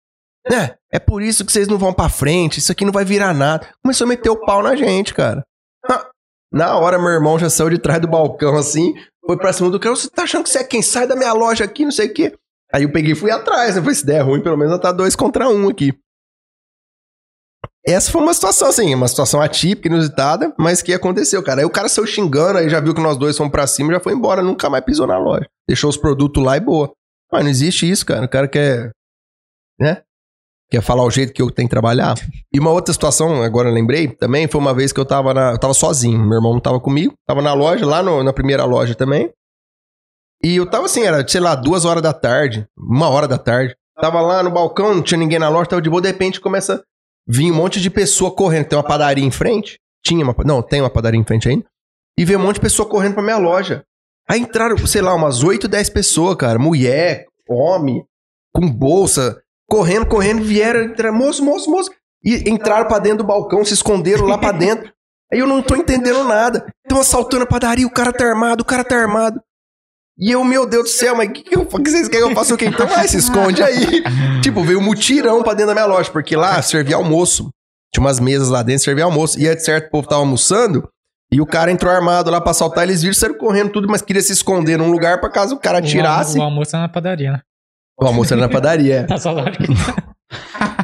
[0.51, 3.33] É, é por isso que vocês não vão pra frente, isso aqui não vai virar
[3.33, 3.69] nada.
[3.83, 5.45] Começou a meter o pau na gente, cara.
[6.53, 8.95] Na hora, meu irmão já saiu de trás do balcão assim,
[9.27, 9.97] foi pra cima do cara.
[9.97, 12.13] Você tá achando que você é quem sai da minha loja aqui, não sei o
[12.13, 12.35] quê.
[12.73, 13.77] Aí eu peguei e fui atrás.
[13.77, 15.95] Eu falei, se der ruim, pelo menos tá dois contra um aqui.
[17.85, 21.61] Essa foi uma situação, assim, uma situação atípica, inusitada, mas que aconteceu, cara.
[21.61, 23.99] Aí o cara saiu xingando, aí já viu que nós dois fomos pra cima já
[24.01, 25.47] foi embora, nunca mais pisou na loja.
[25.69, 26.93] Deixou os produtos lá e boa.
[27.33, 28.25] Mas não existe isso, cara.
[28.25, 28.91] O cara quer.
[29.81, 30.03] Né?
[30.71, 32.15] Quer falar o jeito que eu tenho que trabalhar.
[32.55, 35.51] E uma outra situação, agora lembrei, também foi uma vez que eu tava na.
[35.53, 36.19] Eu tava sozinho.
[36.21, 37.15] Meu irmão não tava comigo.
[37.27, 39.31] Tava na loja, lá no- na primeira loja também.
[40.45, 43.75] E eu tava assim, era, sei lá, duas horas da tarde, uma hora da tarde.
[44.01, 46.83] Tava lá no balcão, não tinha ninguém na loja, tava de boa, de repente começa
[47.29, 48.69] a vir um monte de pessoa correndo.
[48.69, 49.79] Tem uma padaria em frente.
[50.05, 50.35] Tinha uma.
[50.45, 51.65] Não, tem uma padaria em frente ainda.
[52.19, 53.85] E veio um monte de pessoa correndo pra minha loja.
[54.29, 56.59] Aí entraram, sei lá, umas 8, 10 pessoas, cara.
[56.59, 58.05] Mulher, homem,
[58.53, 61.91] com bolsa, correndo, correndo, vieram, entraram, moço, moço, moço.
[62.25, 64.93] E entraram pra dentro do balcão, se esconderam lá pra dentro.
[65.33, 66.67] Aí eu não tô entendendo nada.
[66.85, 69.41] Estão assaltando a padaria, o cara tá armado, o cara tá armado.
[70.23, 72.55] E eu, meu Deus do céu, mas o que, que, vocês querem que eu faça
[72.55, 72.67] o quê?
[72.67, 74.05] Então vai, se esconde aí.
[74.41, 77.51] tipo, veio um mutirão pra dentro da minha loja, porque lá servia almoço.
[77.93, 79.37] Tinha umas mesas lá dentro, servia almoço.
[79.41, 80.89] E aí, de certo, o povo tava almoçando.
[81.33, 84.23] E o cara entrou armado lá pra assaltar, eles viram, saíram correndo tudo, mas queria
[84.23, 86.39] se esconder num lugar pra caso o cara tirasse.
[86.39, 87.41] O almoço é na padaria, né?
[88.01, 88.99] O almoço era na padaria.
[89.01, 89.03] é.
[89.09, 89.65] Tá só lógico.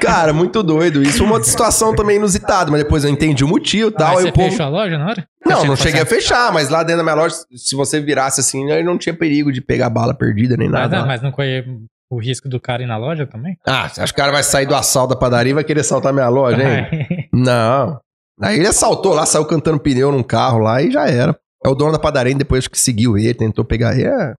[0.00, 1.02] Cara, muito doido.
[1.02, 4.18] Isso foi uma outra situação também inusitada, mas depois eu entendi o motivo e tal.
[4.18, 4.50] Aí você povo...
[4.50, 5.26] fechou a loja na hora?
[5.46, 8.40] Não, não cheguei a fosse- fechar, mas lá dentro da minha loja, se você virasse
[8.40, 10.98] assim, aí não tinha perigo de pegar bala perdida nem nada.
[11.00, 11.64] não, mas não corre
[12.10, 13.56] o risco do cara ir na loja também?
[13.64, 16.12] Ah, acha que o cara vai sair do assalto da padaria e vai querer assaltar
[16.12, 17.28] minha loja, hein?
[17.32, 18.00] Não.
[18.42, 21.36] Aí ele assaltou lá, saiu cantando pneu num carro lá e já era.
[21.64, 24.08] É o dono da padaria, depois que seguiu ele, tentou pegar ele.
[24.08, 24.34] é.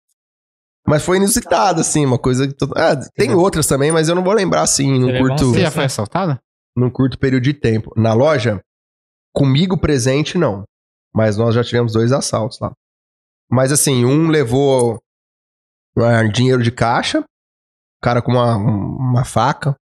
[0.88, 2.48] Mas foi inusitado, assim, uma coisa.
[2.48, 5.72] que Ah, tem outras também, mas eu não vou lembrar assim, num curto, Você já
[5.72, 6.40] foi assaltado?
[6.76, 7.92] num curto período de tempo.
[7.96, 8.62] Na loja,
[9.34, 10.64] comigo presente, não.
[11.14, 12.74] Mas nós já tivemos dois assaltos lá.
[13.50, 15.02] Mas assim, um levou
[15.98, 17.26] ah, dinheiro de caixa, o
[18.02, 19.76] cara com uma, uma faca,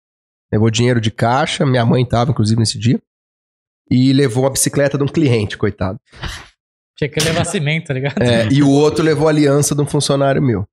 [0.51, 3.01] levou dinheiro de caixa, minha mãe tava, inclusive, nesse dia.
[3.91, 5.99] E levou a bicicleta de um cliente, coitado.
[6.97, 8.21] Tinha que levar cimento, tá ligado?
[8.21, 10.67] É, e o outro levou a aliança de um funcionário meu.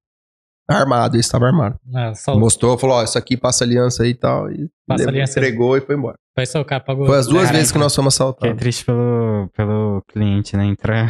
[0.68, 1.80] Armado, ele estava armado.
[1.94, 4.52] Ah, só Mostrou, falou, ó, isso aqui passa aliança aí e tal.
[4.52, 5.40] E Passa aliança.
[5.40, 6.16] entregou e foi embora.
[6.36, 7.06] foi só o cara pagou.
[7.06, 7.58] Foi as duas Caraca.
[7.58, 8.58] vezes que nós fomos Que é assaltados.
[8.58, 10.66] triste pelo, pelo cliente, né?
[10.66, 11.06] Entra,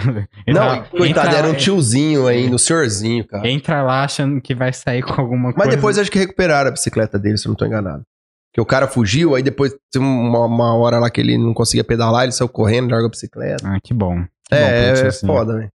[0.47, 3.47] Não, coitado, entra- era um tiozinho ainda, um senhorzinho, cara.
[3.49, 5.71] Entra lá achando que vai sair com alguma Mas coisa.
[5.71, 8.03] depois acho que recuperaram a bicicleta dele, se eu não tô enganado.
[8.53, 11.83] Que o cara fugiu, aí depois teve uma, uma hora lá que ele não conseguia
[11.83, 13.67] pedalar, ele saiu correndo, largou a bicicleta.
[13.67, 14.21] Ah, que bom.
[14.49, 15.33] Que bom É, é, tiozinho.
[15.33, 15.69] foda, velho.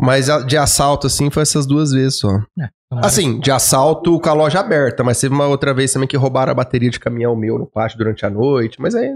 [0.00, 2.28] Mas de assalto, assim, foi essas duas vezes só.
[2.58, 3.06] É, tomara.
[3.06, 6.52] Assim, de assalto com a loja aberta, mas teve uma outra vez também que roubaram
[6.52, 8.80] a bateria de caminhão meu no pátio durante a noite.
[8.80, 9.10] Mas aí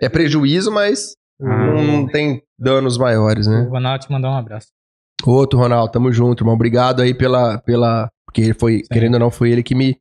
[0.00, 1.72] é prejuízo, mas Ah.
[1.74, 3.68] não, tem danos maiores, O né?
[3.70, 4.68] Ronaldo te mandou um abraço.
[5.24, 6.54] Outro, Ronaldo, tamo junto, irmão.
[6.54, 7.58] Obrigado aí pela.
[7.58, 9.96] pela porque ele foi, querendo ou não, foi ele que me,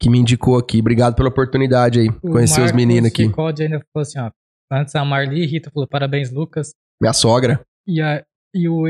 [0.00, 0.80] que me indicou aqui.
[0.80, 2.08] Obrigado pela oportunidade aí.
[2.22, 3.26] O Conhecer os Marcos meninos aqui.
[3.28, 4.30] Ficode ainda falou assim, ó.
[4.72, 6.72] Antes a Marli Rita falou parabéns, Lucas.
[7.00, 8.22] Minha sogra, E, a,
[8.54, 8.84] e o.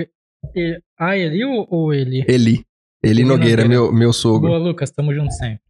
[0.98, 2.24] Ah, ele ou o ele?
[2.28, 2.28] Eli.
[2.32, 2.66] Eli
[3.02, 3.68] Eli Nogueira, Nogueira.
[3.68, 4.48] meu, meu sogro.
[4.48, 5.60] Boa, Lucas, tamo junto sempre.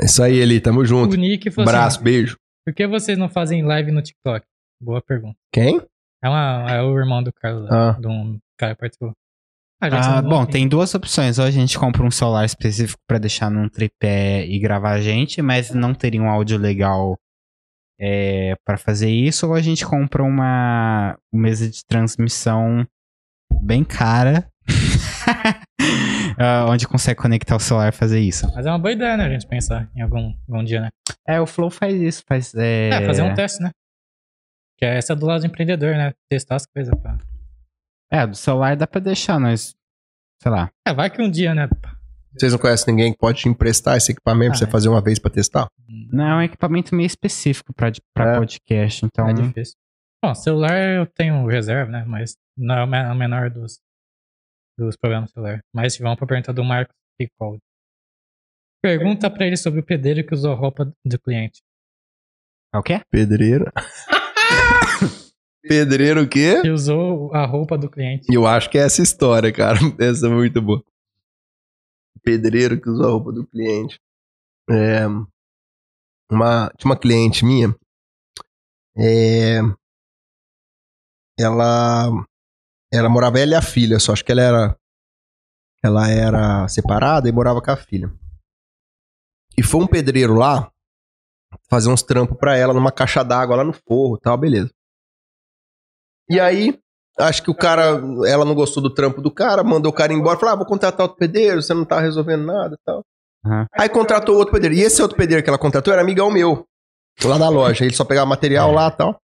[0.00, 1.16] É isso aí, Eli, tamo O junto.
[1.16, 2.36] Nick falou Abraço, assim: beijo.
[2.66, 4.44] por que vocês não fazem live no TikTok?
[4.82, 5.36] Boa pergunta.
[5.52, 5.80] Quem?
[6.22, 8.00] É, uma, é o irmão do Carlos, lá, Ah.
[8.00, 9.12] de um cara que participou.
[9.80, 11.38] Ah, Ah, bom, tem duas opções.
[11.38, 15.40] Ou a gente compra um celular específico pra deixar num tripé e gravar a gente,
[15.42, 17.16] mas não teria um áudio legal
[18.00, 22.86] é, para fazer isso, ou a gente compra uma mesa de transmissão
[23.62, 24.48] bem cara,
[26.38, 28.50] ah, onde consegue conectar o celular e fazer isso.
[28.54, 29.26] Mas é uma boa ideia, né?
[29.26, 30.88] A gente pensar em algum, algum dia, né?
[31.26, 32.54] É, o Flow faz isso, faz.
[32.54, 33.70] É, É, fazer um teste, né?
[34.78, 36.12] Que é essa do lado do empreendedor, né?
[36.30, 36.94] Testar as coisas.
[37.00, 37.18] Pra...
[38.10, 39.74] É, do celular dá pra deixar, nós.
[40.42, 40.70] Sei lá.
[40.86, 41.68] É, vai que um dia, né?
[42.38, 44.70] Vocês não conhecem ninguém que pode te emprestar esse equipamento pra Ah, você é.
[44.70, 45.66] fazer uma vez pra testar?
[46.12, 48.36] Não, é um equipamento meio específico pra, pra É.
[48.36, 49.26] podcast, então.
[49.26, 49.74] É difícil.
[50.24, 52.04] Bom, celular eu tenho reserva, né?
[52.06, 53.78] Mas não é o me- o menor dos,
[54.78, 55.60] dos problemas do celular.
[55.74, 57.60] Mas vamos pra pergunta do Marcos Picold.
[58.82, 61.60] Pergunta pra ele sobre o pedreiro que usou roupa do cliente.
[62.74, 63.00] É o quê?
[63.10, 63.64] Pedreiro.
[65.62, 66.60] Pedreiro o quê?
[66.62, 68.30] Que usou a roupa do cliente.
[68.30, 69.76] E eu acho que é essa história, cara.
[69.98, 70.82] Essa é muito boa.
[72.22, 73.98] Pedreiro que usou a roupa do cliente.
[74.70, 75.06] É,
[76.30, 77.74] uma, tinha uma cliente minha.
[78.96, 79.58] é,
[81.38, 82.10] ela,
[82.92, 84.76] ela morava ela e a filha, só acho que ela era
[85.82, 88.12] ela era separada e morava com a filha.
[89.56, 90.70] E foi um pedreiro lá
[91.70, 94.72] fazer uns trampos pra ela numa caixa d'água lá no forro, e tal, beleza.
[96.28, 96.78] E aí
[97.18, 100.38] Acho que o cara, ela não gostou do trampo do cara, mandou o cara embora,
[100.38, 103.02] falou: ah, vou contratar outro pedreiro, você não tá resolvendo nada e tal.
[103.44, 103.64] Uhum.
[103.72, 104.76] Aí contratou outro pedreiro.
[104.76, 106.66] E esse outro pedreiro que ela contratou era amigão meu,
[107.24, 107.84] lá da loja.
[107.84, 109.18] Ele só pegava material lá e tal.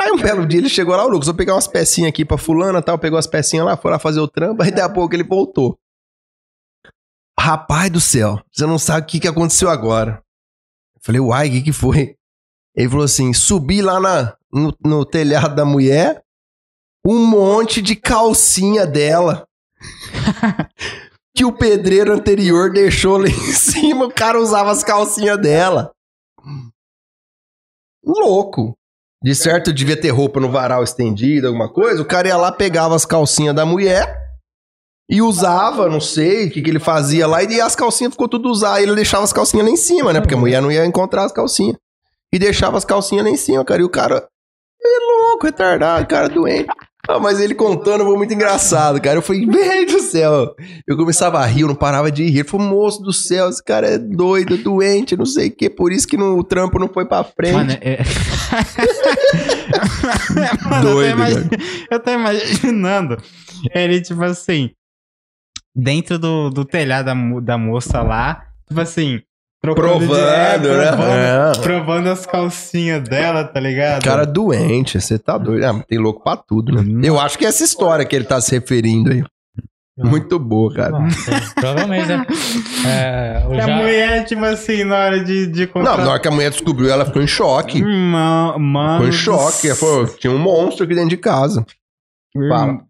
[0.00, 2.36] Aí um belo dia ele chegou lá, ô Lucas, vou pegar umas pecinhas aqui pra
[2.36, 2.98] fulana tal.
[2.98, 4.62] Pegou as pecinhas lá, foi lá fazer o trampo.
[4.62, 5.78] Aí daqui a pouco ele voltou.
[7.38, 10.22] Rapaz do céu, você não sabe o que, que aconteceu agora.
[10.94, 12.16] Eu falei, uai, o que, que foi?
[12.74, 16.24] Ele falou assim: subi lá na, no, no telhado da mulher,
[17.06, 19.46] um monte de calcinha dela.
[21.36, 25.92] que o pedreiro anterior deixou lá em cima, o cara usava as calcinhas dela.
[28.04, 28.76] Louco.
[29.24, 32.02] De certo, devia ter roupa no varal estendida, alguma coisa.
[32.02, 34.20] O cara ia lá, pegava as calcinhas da mulher
[35.08, 38.50] e usava, não sei o que, que ele fazia lá, e as calcinhas ficou tudo
[38.50, 38.82] usar.
[38.82, 40.20] Ele deixava as calcinhas lá em cima, né?
[40.20, 41.78] Porque a mulher não ia encontrar as calcinhas.
[42.30, 43.80] E deixava as calcinhas lá em cima, cara.
[43.80, 44.28] E o cara.
[44.82, 46.68] É louco, retardado, cara doente.
[47.06, 49.18] Ah, mas ele contando foi muito engraçado, cara.
[49.18, 50.54] Eu falei, velho do céu.
[50.86, 52.38] Eu começava a rir, eu não parava de rir.
[52.38, 55.68] Ele falou, moço do céu, esse cara é doido, doente, não sei o quê.
[55.68, 57.54] Por isso que no, o trampo não foi pra frente.
[57.54, 57.98] Mano, é...
[60.68, 61.56] Mano, Doido, eu, tô
[61.90, 63.16] eu tô imaginando
[63.74, 64.70] ele, tipo assim,
[65.74, 69.20] dentro do, do telhado da, da moça lá, tipo assim,
[69.64, 70.86] trocando de- Provando, é, né?
[70.92, 71.52] provando, É.
[71.62, 74.02] provando as calcinhas dela, tá ligado?
[74.04, 75.64] Cara doente, você tá doido.
[75.64, 76.80] Ah, mas tem louco pra tudo, né?
[76.82, 77.00] Hum.
[77.02, 79.24] Eu acho que é essa história que ele tá se referindo aí.
[79.96, 80.92] Muito boa, cara.
[81.54, 82.26] Provavelmente, né?
[82.86, 86.50] É, a mulher, tipo assim, na hora de, de Não, na hora que a mulher
[86.50, 87.82] descobriu, ela ficou em choque.
[87.82, 89.68] Ma- Mano Ficou em choque.
[89.68, 91.64] Ela falou, tinha um monstro aqui dentro de casa.
[92.48, 92.80] Fala.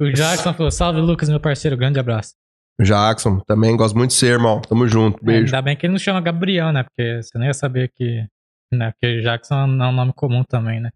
[0.00, 2.32] O Jackson falou: Salve, Lucas, meu parceiro, grande abraço.
[2.80, 4.60] Jackson, também gosto muito de ser, irmão.
[4.60, 5.24] Tamo junto.
[5.24, 5.46] Beijo.
[5.46, 6.82] Ainda bem que ele não chama Gabriel, né?
[6.82, 8.26] Porque você não ia saber que.
[8.72, 8.90] Né?
[8.92, 10.90] Porque Jackson não é um nome comum também, né?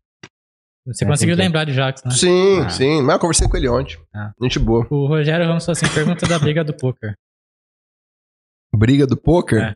[0.86, 2.15] Você É, conseguiu lembrar de Jackson, né?
[2.15, 2.70] Sim, Ah.
[2.70, 3.02] sim.
[3.02, 3.97] Mas eu conversei com ele ontem.
[4.15, 4.32] Ah.
[4.42, 4.86] Gente boa.
[4.90, 7.15] O Rogério Ramos falou assim: pergunta da briga do poker.
[8.74, 9.58] Briga do poker?
[9.62, 9.74] É.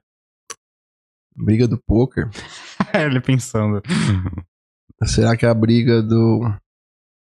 [1.37, 2.29] Briga do poker?
[2.95, 3.81] ele pensando.
[5.05, 6.41] Será que é a briga do.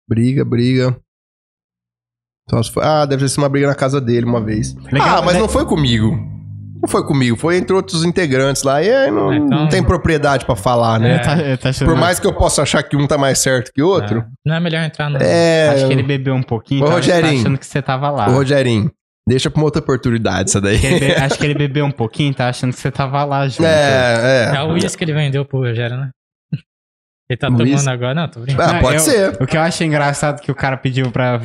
[0.10, 1.00] Briga, briga.
[2.50, 4.74] Se foi- ah, deve ter sido uma briga na casa dele uma vez.
[4.92, 5.40] Legal, ah, mas né?
[5.42, 6.12] não foi comigo.
[6.82, 8.82] Não foi comigo, foi entre outros integrantes lá.
[8.84, 11.16] E aí não, Então- não tem propriedade pra falar, né?
[11.16, 13.72] Ele tá, ele tá Por mais que eu possa achar que um tá mais certo
[13.74, 14.20] que outro.
[14.20, 14.26] É.
[14.46, 15.18] Não é melhor entrar no.
[15.18, 15.70] É.
[15.70, 17.42] Acho que ele bebeu um pouquinho, Ô, então ele tá Rogerinho.
[17.42, 18.30] achando que você tava lá.
[18.30, 18.92] Ô, Rogerinho,
[19.28, 20.78] deixa pra uma outra oportunidade essa daí.
[20.80, 23.48] Que ele be- Acho que ele bebeu um pouquinho, tá achando que você tava lá
[23.48, 23.66] junto.
[23.66, 24.62] É, É é.
[24.64, 26.12] o uísque que ele vendeu pro Rogério, né?
[27.30, 28.14] Ele tá Um tomando agora.
[28.14, 28.78] Não, tô brincando.
[28.78, 29.38] Ah, pode eu- ser.
[29.42, 31.42] O que eu acho engraçado é que o cara pediu pra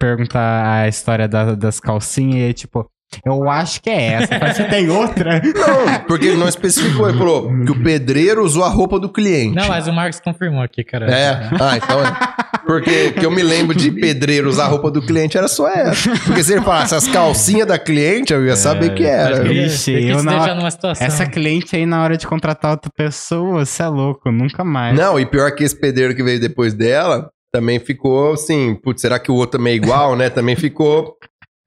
[0.00, 2.90] perguntar a história da- das calcinhas e tipo,
[3.26, 4.38] eu acho que é essa.
[4.40, 5.40] Mas você tem outra?
[5.44, 7.08] Não, porque ele não especificou.
[7.08, 9.54] Ele falou que o pedreiro usou a roupa do cliente.
[9.54, 11.06] Não, mas o Marcos confirmou aqui, cara.
[11.12, 11.48] É.
[11.60, 12.40] Ah, então é.
[12.64, 16.08] Porque que eu me lembro de pedreiro usar a roupa do cliente era só essa.
[16.24, 19.44] Porque se ele falasse as calcinhas da cliente, eu ia saber que era.
[19.52, 21.04] Ixi, ele quis eu não- deixar numa situação.
[21.04, 24.96] Essa cliente aí, na hora de contratar outra pessoa, você é louco, nunca mais.
[24.96, 29.18] Não, e pior que esse pedreiro que veio depois dela, também ficou assim, putz, será
[29.18, 30.30] que o outro também é igual, né?
[30.30, 31.16] Também ficou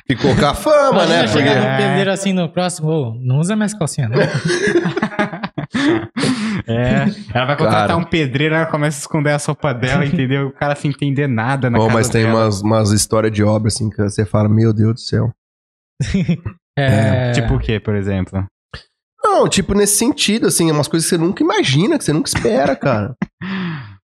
[0.07, 1.27] ficou com a fama, Imagina né?
[1.27, 4.17] chegar Porque- no pedreiro assim no próximo, ô, não usa mais calcinha, não.
[6.67, 7.97] É, ela vai contratar Cara.
[7.97, 10.47] um pedreiro, ela começa a esconder a sopa dela, entendeu?
[10.47, 12.35] O cara sem entender nada na Bom, casa mas tem dela.
[12.45, 15.31] umas, umas histórias de obra assim que você fala, meu Deus do céu.
[16.75, 18.43] É, Tipo o quê, por exemplo?
[19.23, 22.75] Não, tipo, nesse sentido, assim, umas coisas que você nunca imagina, que você nunca espera,
[22.75, 23.13] cara.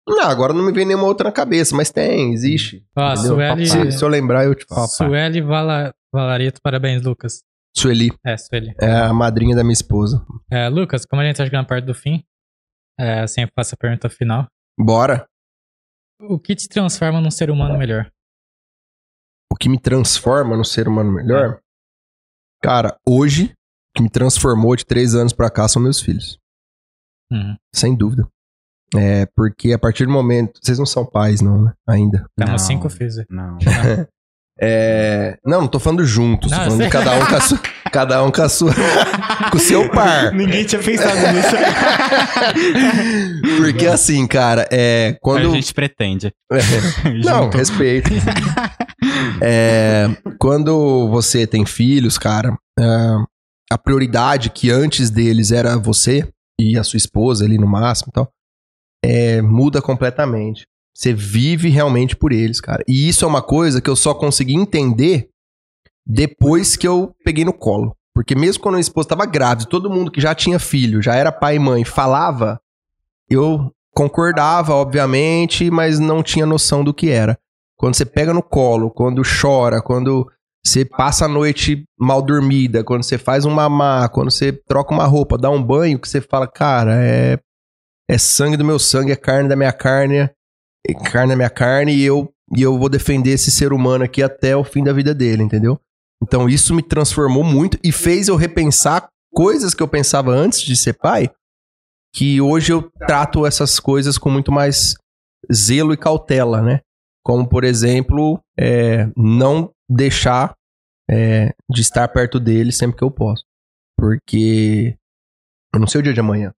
[0.09, 2.83] Não, agora não me vem nenhuma outra na cabeça, mas tem, existe.
[2.97, 3.35] Entendeu?
[3.35, 4.87] Sueli, Se, se eu lembrar, eu te falo.
[4.87, 7.41] Sueli Vala, Valareto, parabéns, Lucas.
[7.77, 8.73] Sueli É, Sueli.
[8.81, 10.25] é a madrinha da minha esposa.
[10.51, 12.23] É, Lucas, como a gente tá chegando perto do fim,
[12.99, 14.47] é, sempre faço a pergunta final.
[14.77, 15.27] Bora.
[16.21, 18.11] O que te transforma num ser humano melhor?
[19.51, 21.59] O que me transforma no ser humano melhor?
[22.61, 26.37] Cara, hoje, o que me transformou de três anos pra cá são meus filhos.
[27.31, 27.55] Uhum.
[27.73, 28.27] Sem dúvida.
[28.95, 30.59] É, porque a partir do momento.
[30.61, 31.73] Vocês não são pais, não, né?
[31.87, 32.25] Ainda.
[32.35, 32.57] Temos Não.
[32.59, 33.19] cinco filhos.
[33.19, 33.25] aí.
[33.29, 33.57] Não.
[34.61, 35.37] É.
[35.45, 37.59] Não, não tô falando juntos, Não, tô eu falando cada um com a sua.
[37.93, 38.73] Cada um com a sua.
[39.51, 40.33] com o seu par.
[40.33, 41.55] Ninguém tinha pensado nisso.
[43.57, 45.17] Porque assim, cara, é.
[45.21, 45.47] Quando.
[45.49, 46.33] A gente pretende.
[47.23, 47.57] Não, Junto.
[47.57, 48.09] respeito.
[49.41, 52.83] É, quando você tem filhos, cara, é,
[53.71, 56.27] a prioridade que antes deles era você
[56.59, 58.29] e a sua esposa ali no máximo e tal,
[59.03, 60.67] é, muda completamente.
[60.93, 62.83] Você vive realmente por eles, cara.
[62.87, 65.29] E isso é uma coisa que eu só consegui entender
[66.05, 67.95] depois que eu peguei no colo.
[68.13, 71.31] Porque mesmo quando a esposa estava grávida, todo mundo que já tinha filho, já era
[71.31, 72.59] pai e mãe, falava,
[73.29, 77.37] eu concordava, obviamente, mas não tinha noção do que era.
[77.77, 80.29] Quando você pega no colo, quando chora, quando
[80.65, 85.05] você passa a noite mal dormida, quando você faz um mamá, quando você troca uma
[85.05, 87.39] roupa, dá um banho, que você fala, cara, é,
[88.09, 91.93] é sangue do meu sangue, é carne da minha carne, é carne da minha carne,
[91.93, 95.13] e eu, e eu vou defender esse ser humano aqui até o fim da vida
[95.13, 95.79] dele, entendeu?
[96.21, 100.75] Então isso me transformou muito e fez eu repensar coisas que eu pensava antes de
[100.75, 101.29] ser pai,
[102.13, 104.95] que hoje eu trato essas coisas com muito mais
[105.53, 106.81] zelo e cautela, né?
[107.23, 110.55] Como, por exemplo, é, não deixar
[111.09, 113.43] é, de estar perto dele sempre que eu posso.
[113.95, 114.97] Porque
[115.73, 116.51] eu não sei o dia de amanhã.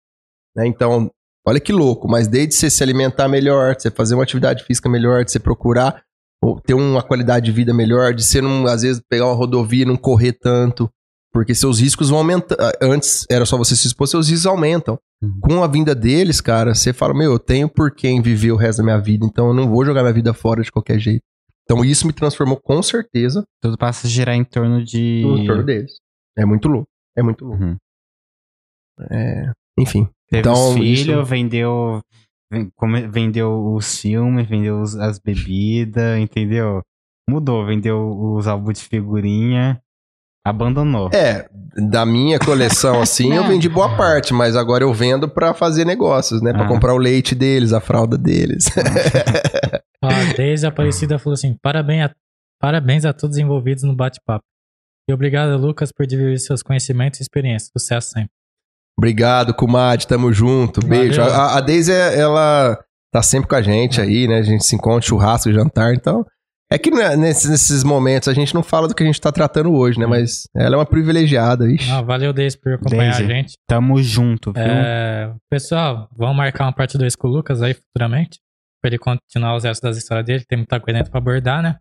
[0.56, 0.66] né?
[0.66, 1.12] Então,
[1.46, 4.90] olha que louco, mas desde você se alimentar melhor, de você fazer uma atividade física
[4.90, 6.04] melhor, de você procurar
[6.44, 9.84] ou ter uma qualidade de vida melhor, de você não, às vezes, pegar uma rodovia
[9.84, 10.90] e não correr tanto,
[11.32, 12.58] porque seus riscos vão aumentar.
[12.82, 15.00] Antes era só você se expor, seus riscos aumentam.
[15.22, 15.40] Uhum.
[15.40, 18.80] Com a vinda deles, cara, você fala, meu, eu tenho por quem viver o resto
[18.80, 21.22] da minha vida, então eu não vou jogar minha vida fora de qualquer jeito.
[21.64, 25.22] Então isso me transformou com certeza Tudo passa a girar em torno de.
[25.24, 25.94] no torno deles.
[26.38, 26.88] É muito louco.
[27.16, 27.64] É muito louco.
[27.64, 27.78] Uhum.
[29.10, 30.10] É, enfim.
[30.32, 32.02] Teve Então, os filhos, isso- vendeu.
[33.12, 36.82] Vendeu os filmes, vendeu as bebidas, entendeu?
[37.30, 39.82] Mudou, vendeu os álbuns de figurinha,
[40.46, 41.10] abandonou.
[41.14, 41.48] É,
[41.90, 43.48] da minha coleção, assim, eu É.
[43.48, 46.52] vendi boa parte, mas agora eu vendo pra fazer negócios, né?
[46.52, 46.68] Pra Ah.
[46.68, 48.66] comprar o leite deles, a fralda deles.
[50.04, 50.08] Ó,
[50.66, 52.16] a Aparecida falou assim: parabéns a,
[52.60, 54.44] parabéns a todos envolvidos no bate-papo.
[55.10, 57.72] E obrigado, Lucas, por dividir seus conhecimentos e experiências.
[57.72, 58.32] Sucesso sempre.
[58.98, 60.86] Obrigado, Kumad, tamo junto.
[60.86, 61.22] Beijo.
[61.22, 61.36] Valeu.
[61.36, 62.78] A, a Deise, ela
[63.12, 64.40] tá sempre com a gente aí, né?
[64.40, 66.26] A gente se encontra, churrasco, jantar, então.
[66.72, 69.30] É que né, nesses, nesses momentos a gente não fala do que a gente tá
[69.30, 70.06] tratando hoje, né?
[70.06, 71.92] Mas ela é uma privilegiada, ixi.
[71.92, 73.24] Ah, valeu, Deise, por acompanhar Deise.
[73.24, 73.54] a gente.
[73.68, 74.64] Tamo junto, viu?
[74.64, 78.40] É, pessoal, vamos marcar uma parte 2 com o Lucas aí futuramente.
[78.82, 80.46] Pra ele continuar os restos das histórias dele.
[80.48, 81.76] Tem muita coisa dentro pra abordar, né?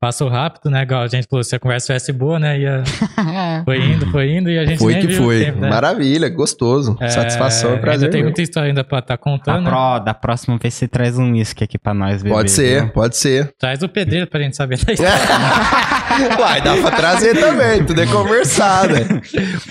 [0.00, 0.82] Passou rápido, né?
[0.82, 2.58] Igual a gente falou, se a conversa tivesse boa, né?
[2.58, 2.82] Ia,
[3.64, 5.44] foi indo, foi indo e a gente Foi nem que viu o foi.
[5.44, 5.68] tempo, né?
[5.70, 6.96] Maravilha, gostoso.
[7.00, 8.10] É, Satisfação e Ainda prazer.
[8.10, 8.24] tem mesmo.
[8.26, 9.64] muita história ainda pra estar Da, contando.
[9.64, 9.70] né?
[9.70, 12.34] pro- da próxima vez você traz um uísque aqui pra nós beber.
[12.34, 12.92] Pode ser, viu?
[12.92, 13.52] pode ser.
[13.58, 15.12] Traz o pedreiro pra gente saber da história.
[16.40, 18.94] Uai, dá pra trazer também, tudo é conversado.
[18.94, 19.00] né?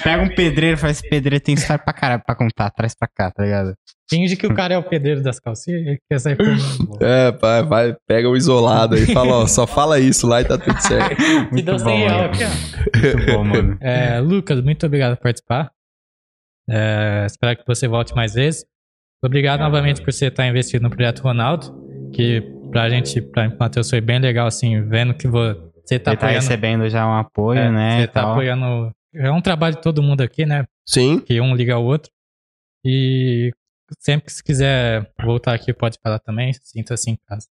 [0.03, 3.43] Pega um pedreiro esse pedreiro tem história pra caralho pra contar, traz pra cá, tá
[3.43, 3.73] ligado?
[4.09, 6.45] Finge que o cara é o pedreiro das calcinhas e quer sair por
[7.05, 10.57] É, vai, vai, pega o isolado aí, fala, ó, só fala isso lá e tá
[10.57, 11.21] tudo certo.
[11.51, 12.33] Muito 100 bom, real mano.
[12.33, 12.99] aqui, ó.
[13.01, 13.77] Muito bom, mano.
[13.81, 15.71] É, Lucas, muito obrigado por participar.
[16.69, 18.65] É, espero que você volte mais vezes.
[19.23, 21.73] Obrigado novamente por você estar investindo no projeto Ronaldo,
[22.13, 26.27] que pra gente, pra Matheus, foi bem legal, assim, vendo que vo- você tá tá
[26.27, 27.97] recebendo já um apoio, é, né?
[27.97, 28.31] Você e tá tal.
[28.33, 28.91] apoiando.
[29.15, 30.65] É um trabalho de todo mundo aqui, né?
[30.87, 32.11] Sim, Que um liga ao outro.
[32.85, 33.51] E
[33.99, 36.53] sempre que você quiser voltar aqui, pode falar também.
[36.63, 37.47] Sinta-se em casa.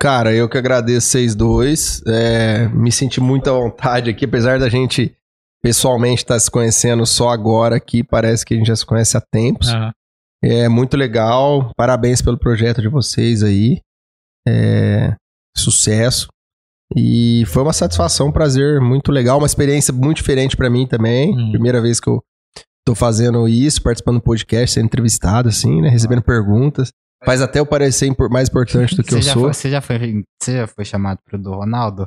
[0.00, 2.02] cara, eu que agradeço vocês dois.
[2.06, 5.14] É, me senti muito à vontade aqui, apesar da gente
[5.62, 9.20] pessoalmente estar se conhecendo só agora aqui, parece que a gente já se conhece há
[9.20, 9.68] tempos.
[10.42, 11.72] É muito legal.
[11.76, 13.80] Parabéns pelo projeto de vocês aí.
[14.46, 15.14] É,
[15.56, 16.28] sucesso.
[16.96, 21.36] E foi uma satisfação, um prazer muito legal, uma experiência muito diferente pra mim também.
[21.36, 21.50] Hum.
[21.50, 22.22] Primeira vez que eu
[22.88, 26.90] tô fazendo isso, participando do podcast, sendo entrevistado assim, né, recebendo perguntas.
[27.24, 29.42] Faz até eu parecer mais importante do que Você eu já, sou.
[29.44, 32.06] foi, você, já foi, você já foi chamado pro do Ronaldo?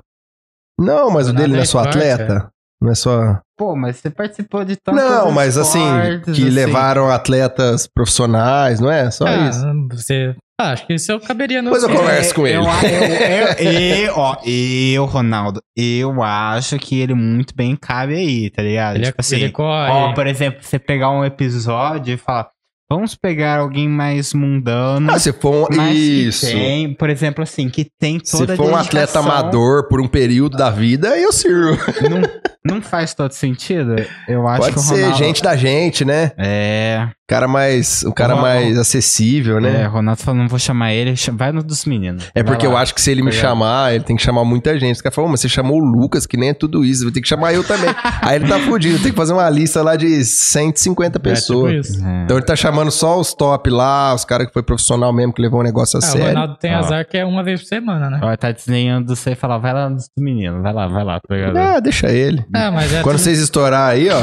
[0.80, 2.50] Não, mas o dele não é só Ronaldo é atleta.
[2.82, 3.40] Não é só.
[3.56, 6.50] Pô, mas você participou de tantos Não, mas assim, esportes, que assim.
[6.50, 9.12] levaram atletas profissionais, não é?
[9.12, 9.64] Só Ah, isso.
[9.92, 10.36] Você.
[10.62, 11.72] Ah, acho que isso eu caberia no.
[11.72, 12.58] Depois eu converso com ele.
[12.58, 18.50] Eu, eu, eu, eu- ó, eu, Ronaldo, eu acho que ele muito bem cabe aí,
[18.50, 18.96] tá ligado?
[18.98, 19.90] Ele, é- tipo assim, ele corre.
[19.92, 22.50] ó, por exemplo, você pegar um episódio e falar,
[22.90, 25.76] vamos pegar alguém mais mundano, Ah, se for um...
[25.76, 26.46] mas Isso.
[26.46, 30.00] que tem, por exemplo, assim, que tem toda Se for a um atleta amador por
[30.02, 31.78] um período da vida, eu sirvo.
[32.10, 33.96] Não, não faz todo sentido?
[34.28, 35.18] Eu acho Pode que o ser Ronaldo...
[35.18, 36.32] gente da gente, né?
[36.38, 39.86] É, cara mais, o cara mais acessível, é, né?
[39.86, 42.30] Ronaldo falou, não vou chamar ele, vai no dos meninos.
[42.36, 42.74] É, porque lá.
[42.74, 44.96] eu acho que se ele me chamar, ele tem que chamar muita gente.
[44.98, 47.14] Os caras falam, "Ô, mas você chamou o Lucas, que nem é tudo isso, vai
[47.14, 47.90] ter que chamar eu também.
[48.22, 51.88] Aí ele tá fudido, tem que fazer uma lista lá de 150 É, tipo pessoas.
[51.90, 52.06] isso.
[52.06, 52.24] É.
[52.26, 55.42] Então ele tá chamando só os top lá, os caras que foi profissional mesmo, que
[55.42, 56.28] levou o negócio a Ah, o sério.
[56.28, 56.80] Ronaldo tem Ah.
[56.80, 58.20] azar que é uma vez por semana, né?
[58.22, 61.20] Ó, tá desenhando você e falar, vai lá nos do menino, vai lá, vai lá,
[61.20, 61.58] tá ligado?
[61.58, 62.44] Ah, deixa ele.
[62.54, 64.22] Ah, mas é Quando tudo- vocês estourar aí, ó,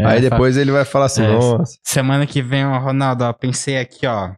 [0.00, 1.76] É, aí depois ele vai falar assim, É, nossa.
[1.84, 4.30] Semana que vem, ó, Ronaldo, ó, pensei aqui, ó.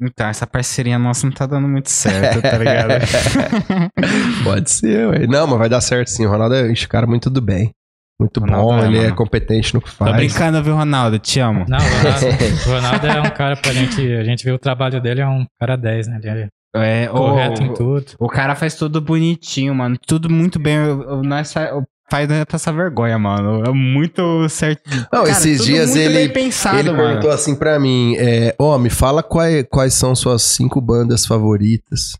[0.00, 2.88] Então, essa parceria nossa não tá dando muito certo, tá ligado?
[4.44, 5.26] Pode ser, ué.
[5.26, 6.26] Não, mas vai dar certo sim.
[6.26, 7.70] O Ronaldo é esse cara muito do bem.
[8.18, 9.16] Muito Ronaldo bom, é, ele é mano.
[9.16, 10.10] competente no que faz.
[10.10, 11.18] Tô brincando, viu, Ronaldo?
[11.18, 11.64] Te amo.
[11.68, 12.26] Não, o Ronaldo,
[12.66, 14.12] o Ronaldo é um cara pra gente.
[14.14, 16.20] A gente vê o trabalho dele, é um cara 10, né?
[16.22, 18.04] Ele é É, correto em o, tudo.
[18.18, 19.96] o cara faz tudo bonitinho, mano.
[20.06, 20.78] Tudo muito bem.
[20.80, 23.64] O, o, nós o é pra essa vergonha, mano.
[23.64, 24.82] É muito certo.
[25.12, 27.02] Não, Cara, esses dias ele, pensado, ele mano.
[27.04, 32.12] perguntou assim pra mim: é, Ó, me fala quais, quais são suas cinco bandas favoritas.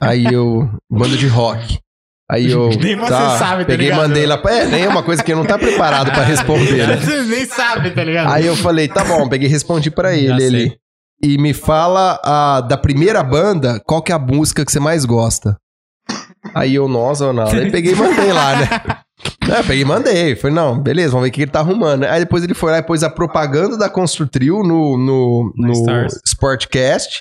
[0.00, 0.68] Aí eu.
[0.90, 1.78] Banda de rock.
[2.30, 2.68] Aí eu.
[2.80, 4.08] Nem você tá, sabe, tá Peguei e ligado?
[4.08, 4.36] mandei lá.
[4.38, 6.96] pra- É, nem é uma coisa que eu não tá preparado pra responder, né?
[7.02, 8.32] Você nem sabe, tá ligado?
[8.32, 10.42] Aí eu falei, tá bom, peguei e respondi pra Já ele.
[10.44, 10.76] Ele.
[11.22, 15.04] E me fala a, da primeira banda, qual que é a música que você mais
[15.04, 15.56] gosta?
[16.54, 17.56] Aí eu, nossa, Ronaldo.
[17.56, 18.68] Aí peguei e mandei lá, né?
[19.48, 20.36] Não, eu peguei e mandei.
[20.36, 22.04] Falei, não, beleza, vamos ver o que ele tá arrumando.
[22.04, 26.06] Aí depois ele foi lá e pôs a propaganda da Construtrio no, no, No no.
[26.26, 27.20] Sportcast.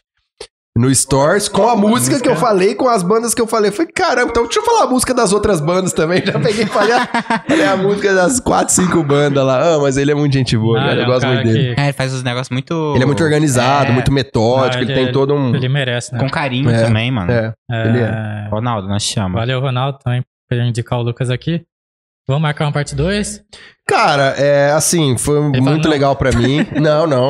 [0.77, 3.69] No Stores, com a música que eu falei, com as bandas que eu falei.
[3.69, 6.21] Eu Falei, caramba, então deixa eu falar a música das outras bandas também.
[6.25, 7.07] Já peguei e falei, a-
[7.47, 9.75] falei a música das quatro, cinco bandas lá.
[9.75, 11.75] Ah, mas ele é muito gente boa, Ah, Eu é um gosto muito dele.
[11.75, 12.93] que- É, ele faz os negócios muito.
[12.93, 15.55] Ele é muito organizado, É, muito metódico, Não, ele, ele- tem todo um.
[15.55, 16.19] Ele merece, né?
[16.19, 17.31] Com carinho É, também, mano.
[17.31, 17.53] É.
[17.71, 19.39] É, ele Ronaldo, nós te chamamos.
[19.39, 21.63] Valeu, Ronaldo, também, por indicar o Lucas aqui.
[22.27, 23.41] Vamos marcar uma parte 2?
[23.87, 26.65] Cara, é assim, foi fala, muito legal pra mim.
[26.81, 27.29] Não, não.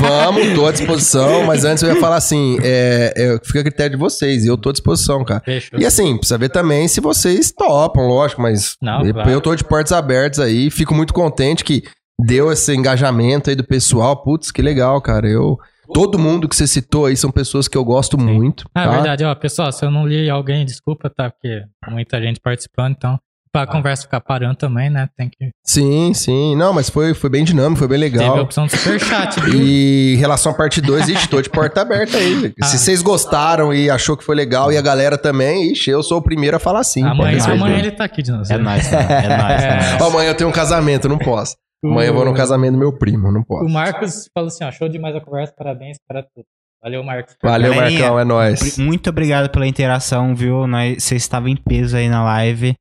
[0.00, 1.46] Vamos, tô à disposição.
[1.46, 4.58] Mas antes eu ia falar assim: é, é, fica a critério de vocês, e eu
[4.58, 5.40] tô à disposição, cara.
[5.40, 5.80] Fechou.
[5.80, 9.30] E assim, precisa ver também se vocês topam, lógico, mas Não, eu, claro.
[9.30, 10.70] eu tô de portas abertas aí.
[10.70, 11.82] Fico muito contente que
[12.20, 14.22] deu esse engajamento aí do pessoal.
[14.22, 15.26] Putz, que legal, cara.
[15.26, 15.56] Eu.
[15.94, 18.68] Todo mundo que você citou aí são pessoas que eu gosto muito.
[18.74, 18.90] Ah, tá?
[18.90, 21.30] verdade, ó, pessoal, se eu não li alguém, desculpa, tá?
[21.30, 23.18] Porque muita gente participando, então,
[23.52, 25.08] pra conversa ficar parando também, né?
[25.16, 25.50] Tem que.
[25.64, 26.56] Sim, sim.
[26.56, 28.44] Não, mas foi, foi bem dinâmico, foi bem Teve a legal.
[28.44, 29.54] opção do superchat, viu?
[29.54, 32.54] E em relação à parte 2, ixi, tô de porta aberta aí.
[32.60, 32.66] Ah.
[32.66, 36.18] Se vocês gostaram e achou que foi legal e a galera também, ixi, eu sou
[36.18, 37.04] o primeiro a falar sim.
[37.04, 38.44] amanhã, amanhã ele tá aqui de novo.
[38.52, 38.98] É nóis, né?
[39.24, 39.98] É nóis, né?
[40.00, 41.56] Ó, amanhã eu tenho um casamento, não posso.
[41.84, 43.68] Amanhã eu vou no casamento do meu primo, não O posso.
[43.68, 46.44] Marcos falou assim, ó, show demais a conversa, parabéns para tudo.
[46.82, 47.36] Valeu, Marcos.
[47.42, 48.78] Valeu, Galerinha, Marcão, é nóis.
[48.78, 50.66] Muito obrigado pela interação, viu?
[50.66, 52.74] Nós, você estava em peso aí na live.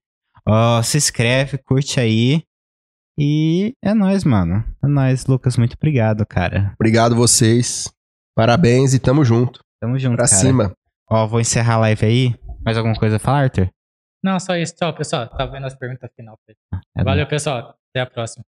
[0.47, 2.43] Ó, se inscreve, curte aí.
[3.19, 4.63] E é nóis, mano.
[4.83, 5.57] É nóis, Lucas.
[5.57, 6.71] Muito obrigado, cara.
[6.75, 7.91] Obrigado vocês.
[8.35, 9.59] Parabéns e tamo junto.
[9.81, 10.39] Tamo junto, Pra cara.
[10.41, 10.73] cima.
[11.09, 12.35] Ó, vou encerrar a live aí.
[12.63, 13.69] Mais alguma coisa a falar, Arthur?
[14.23, 14.75] Não, só isso.
[14.75, 15.27] Tchau, pessoal.
[15.27, 16.37] Tá vendo as perguntas final.
[16.95, 17.75] É Valeu, pessoal.
[17.89, 18.45] Até a próxima.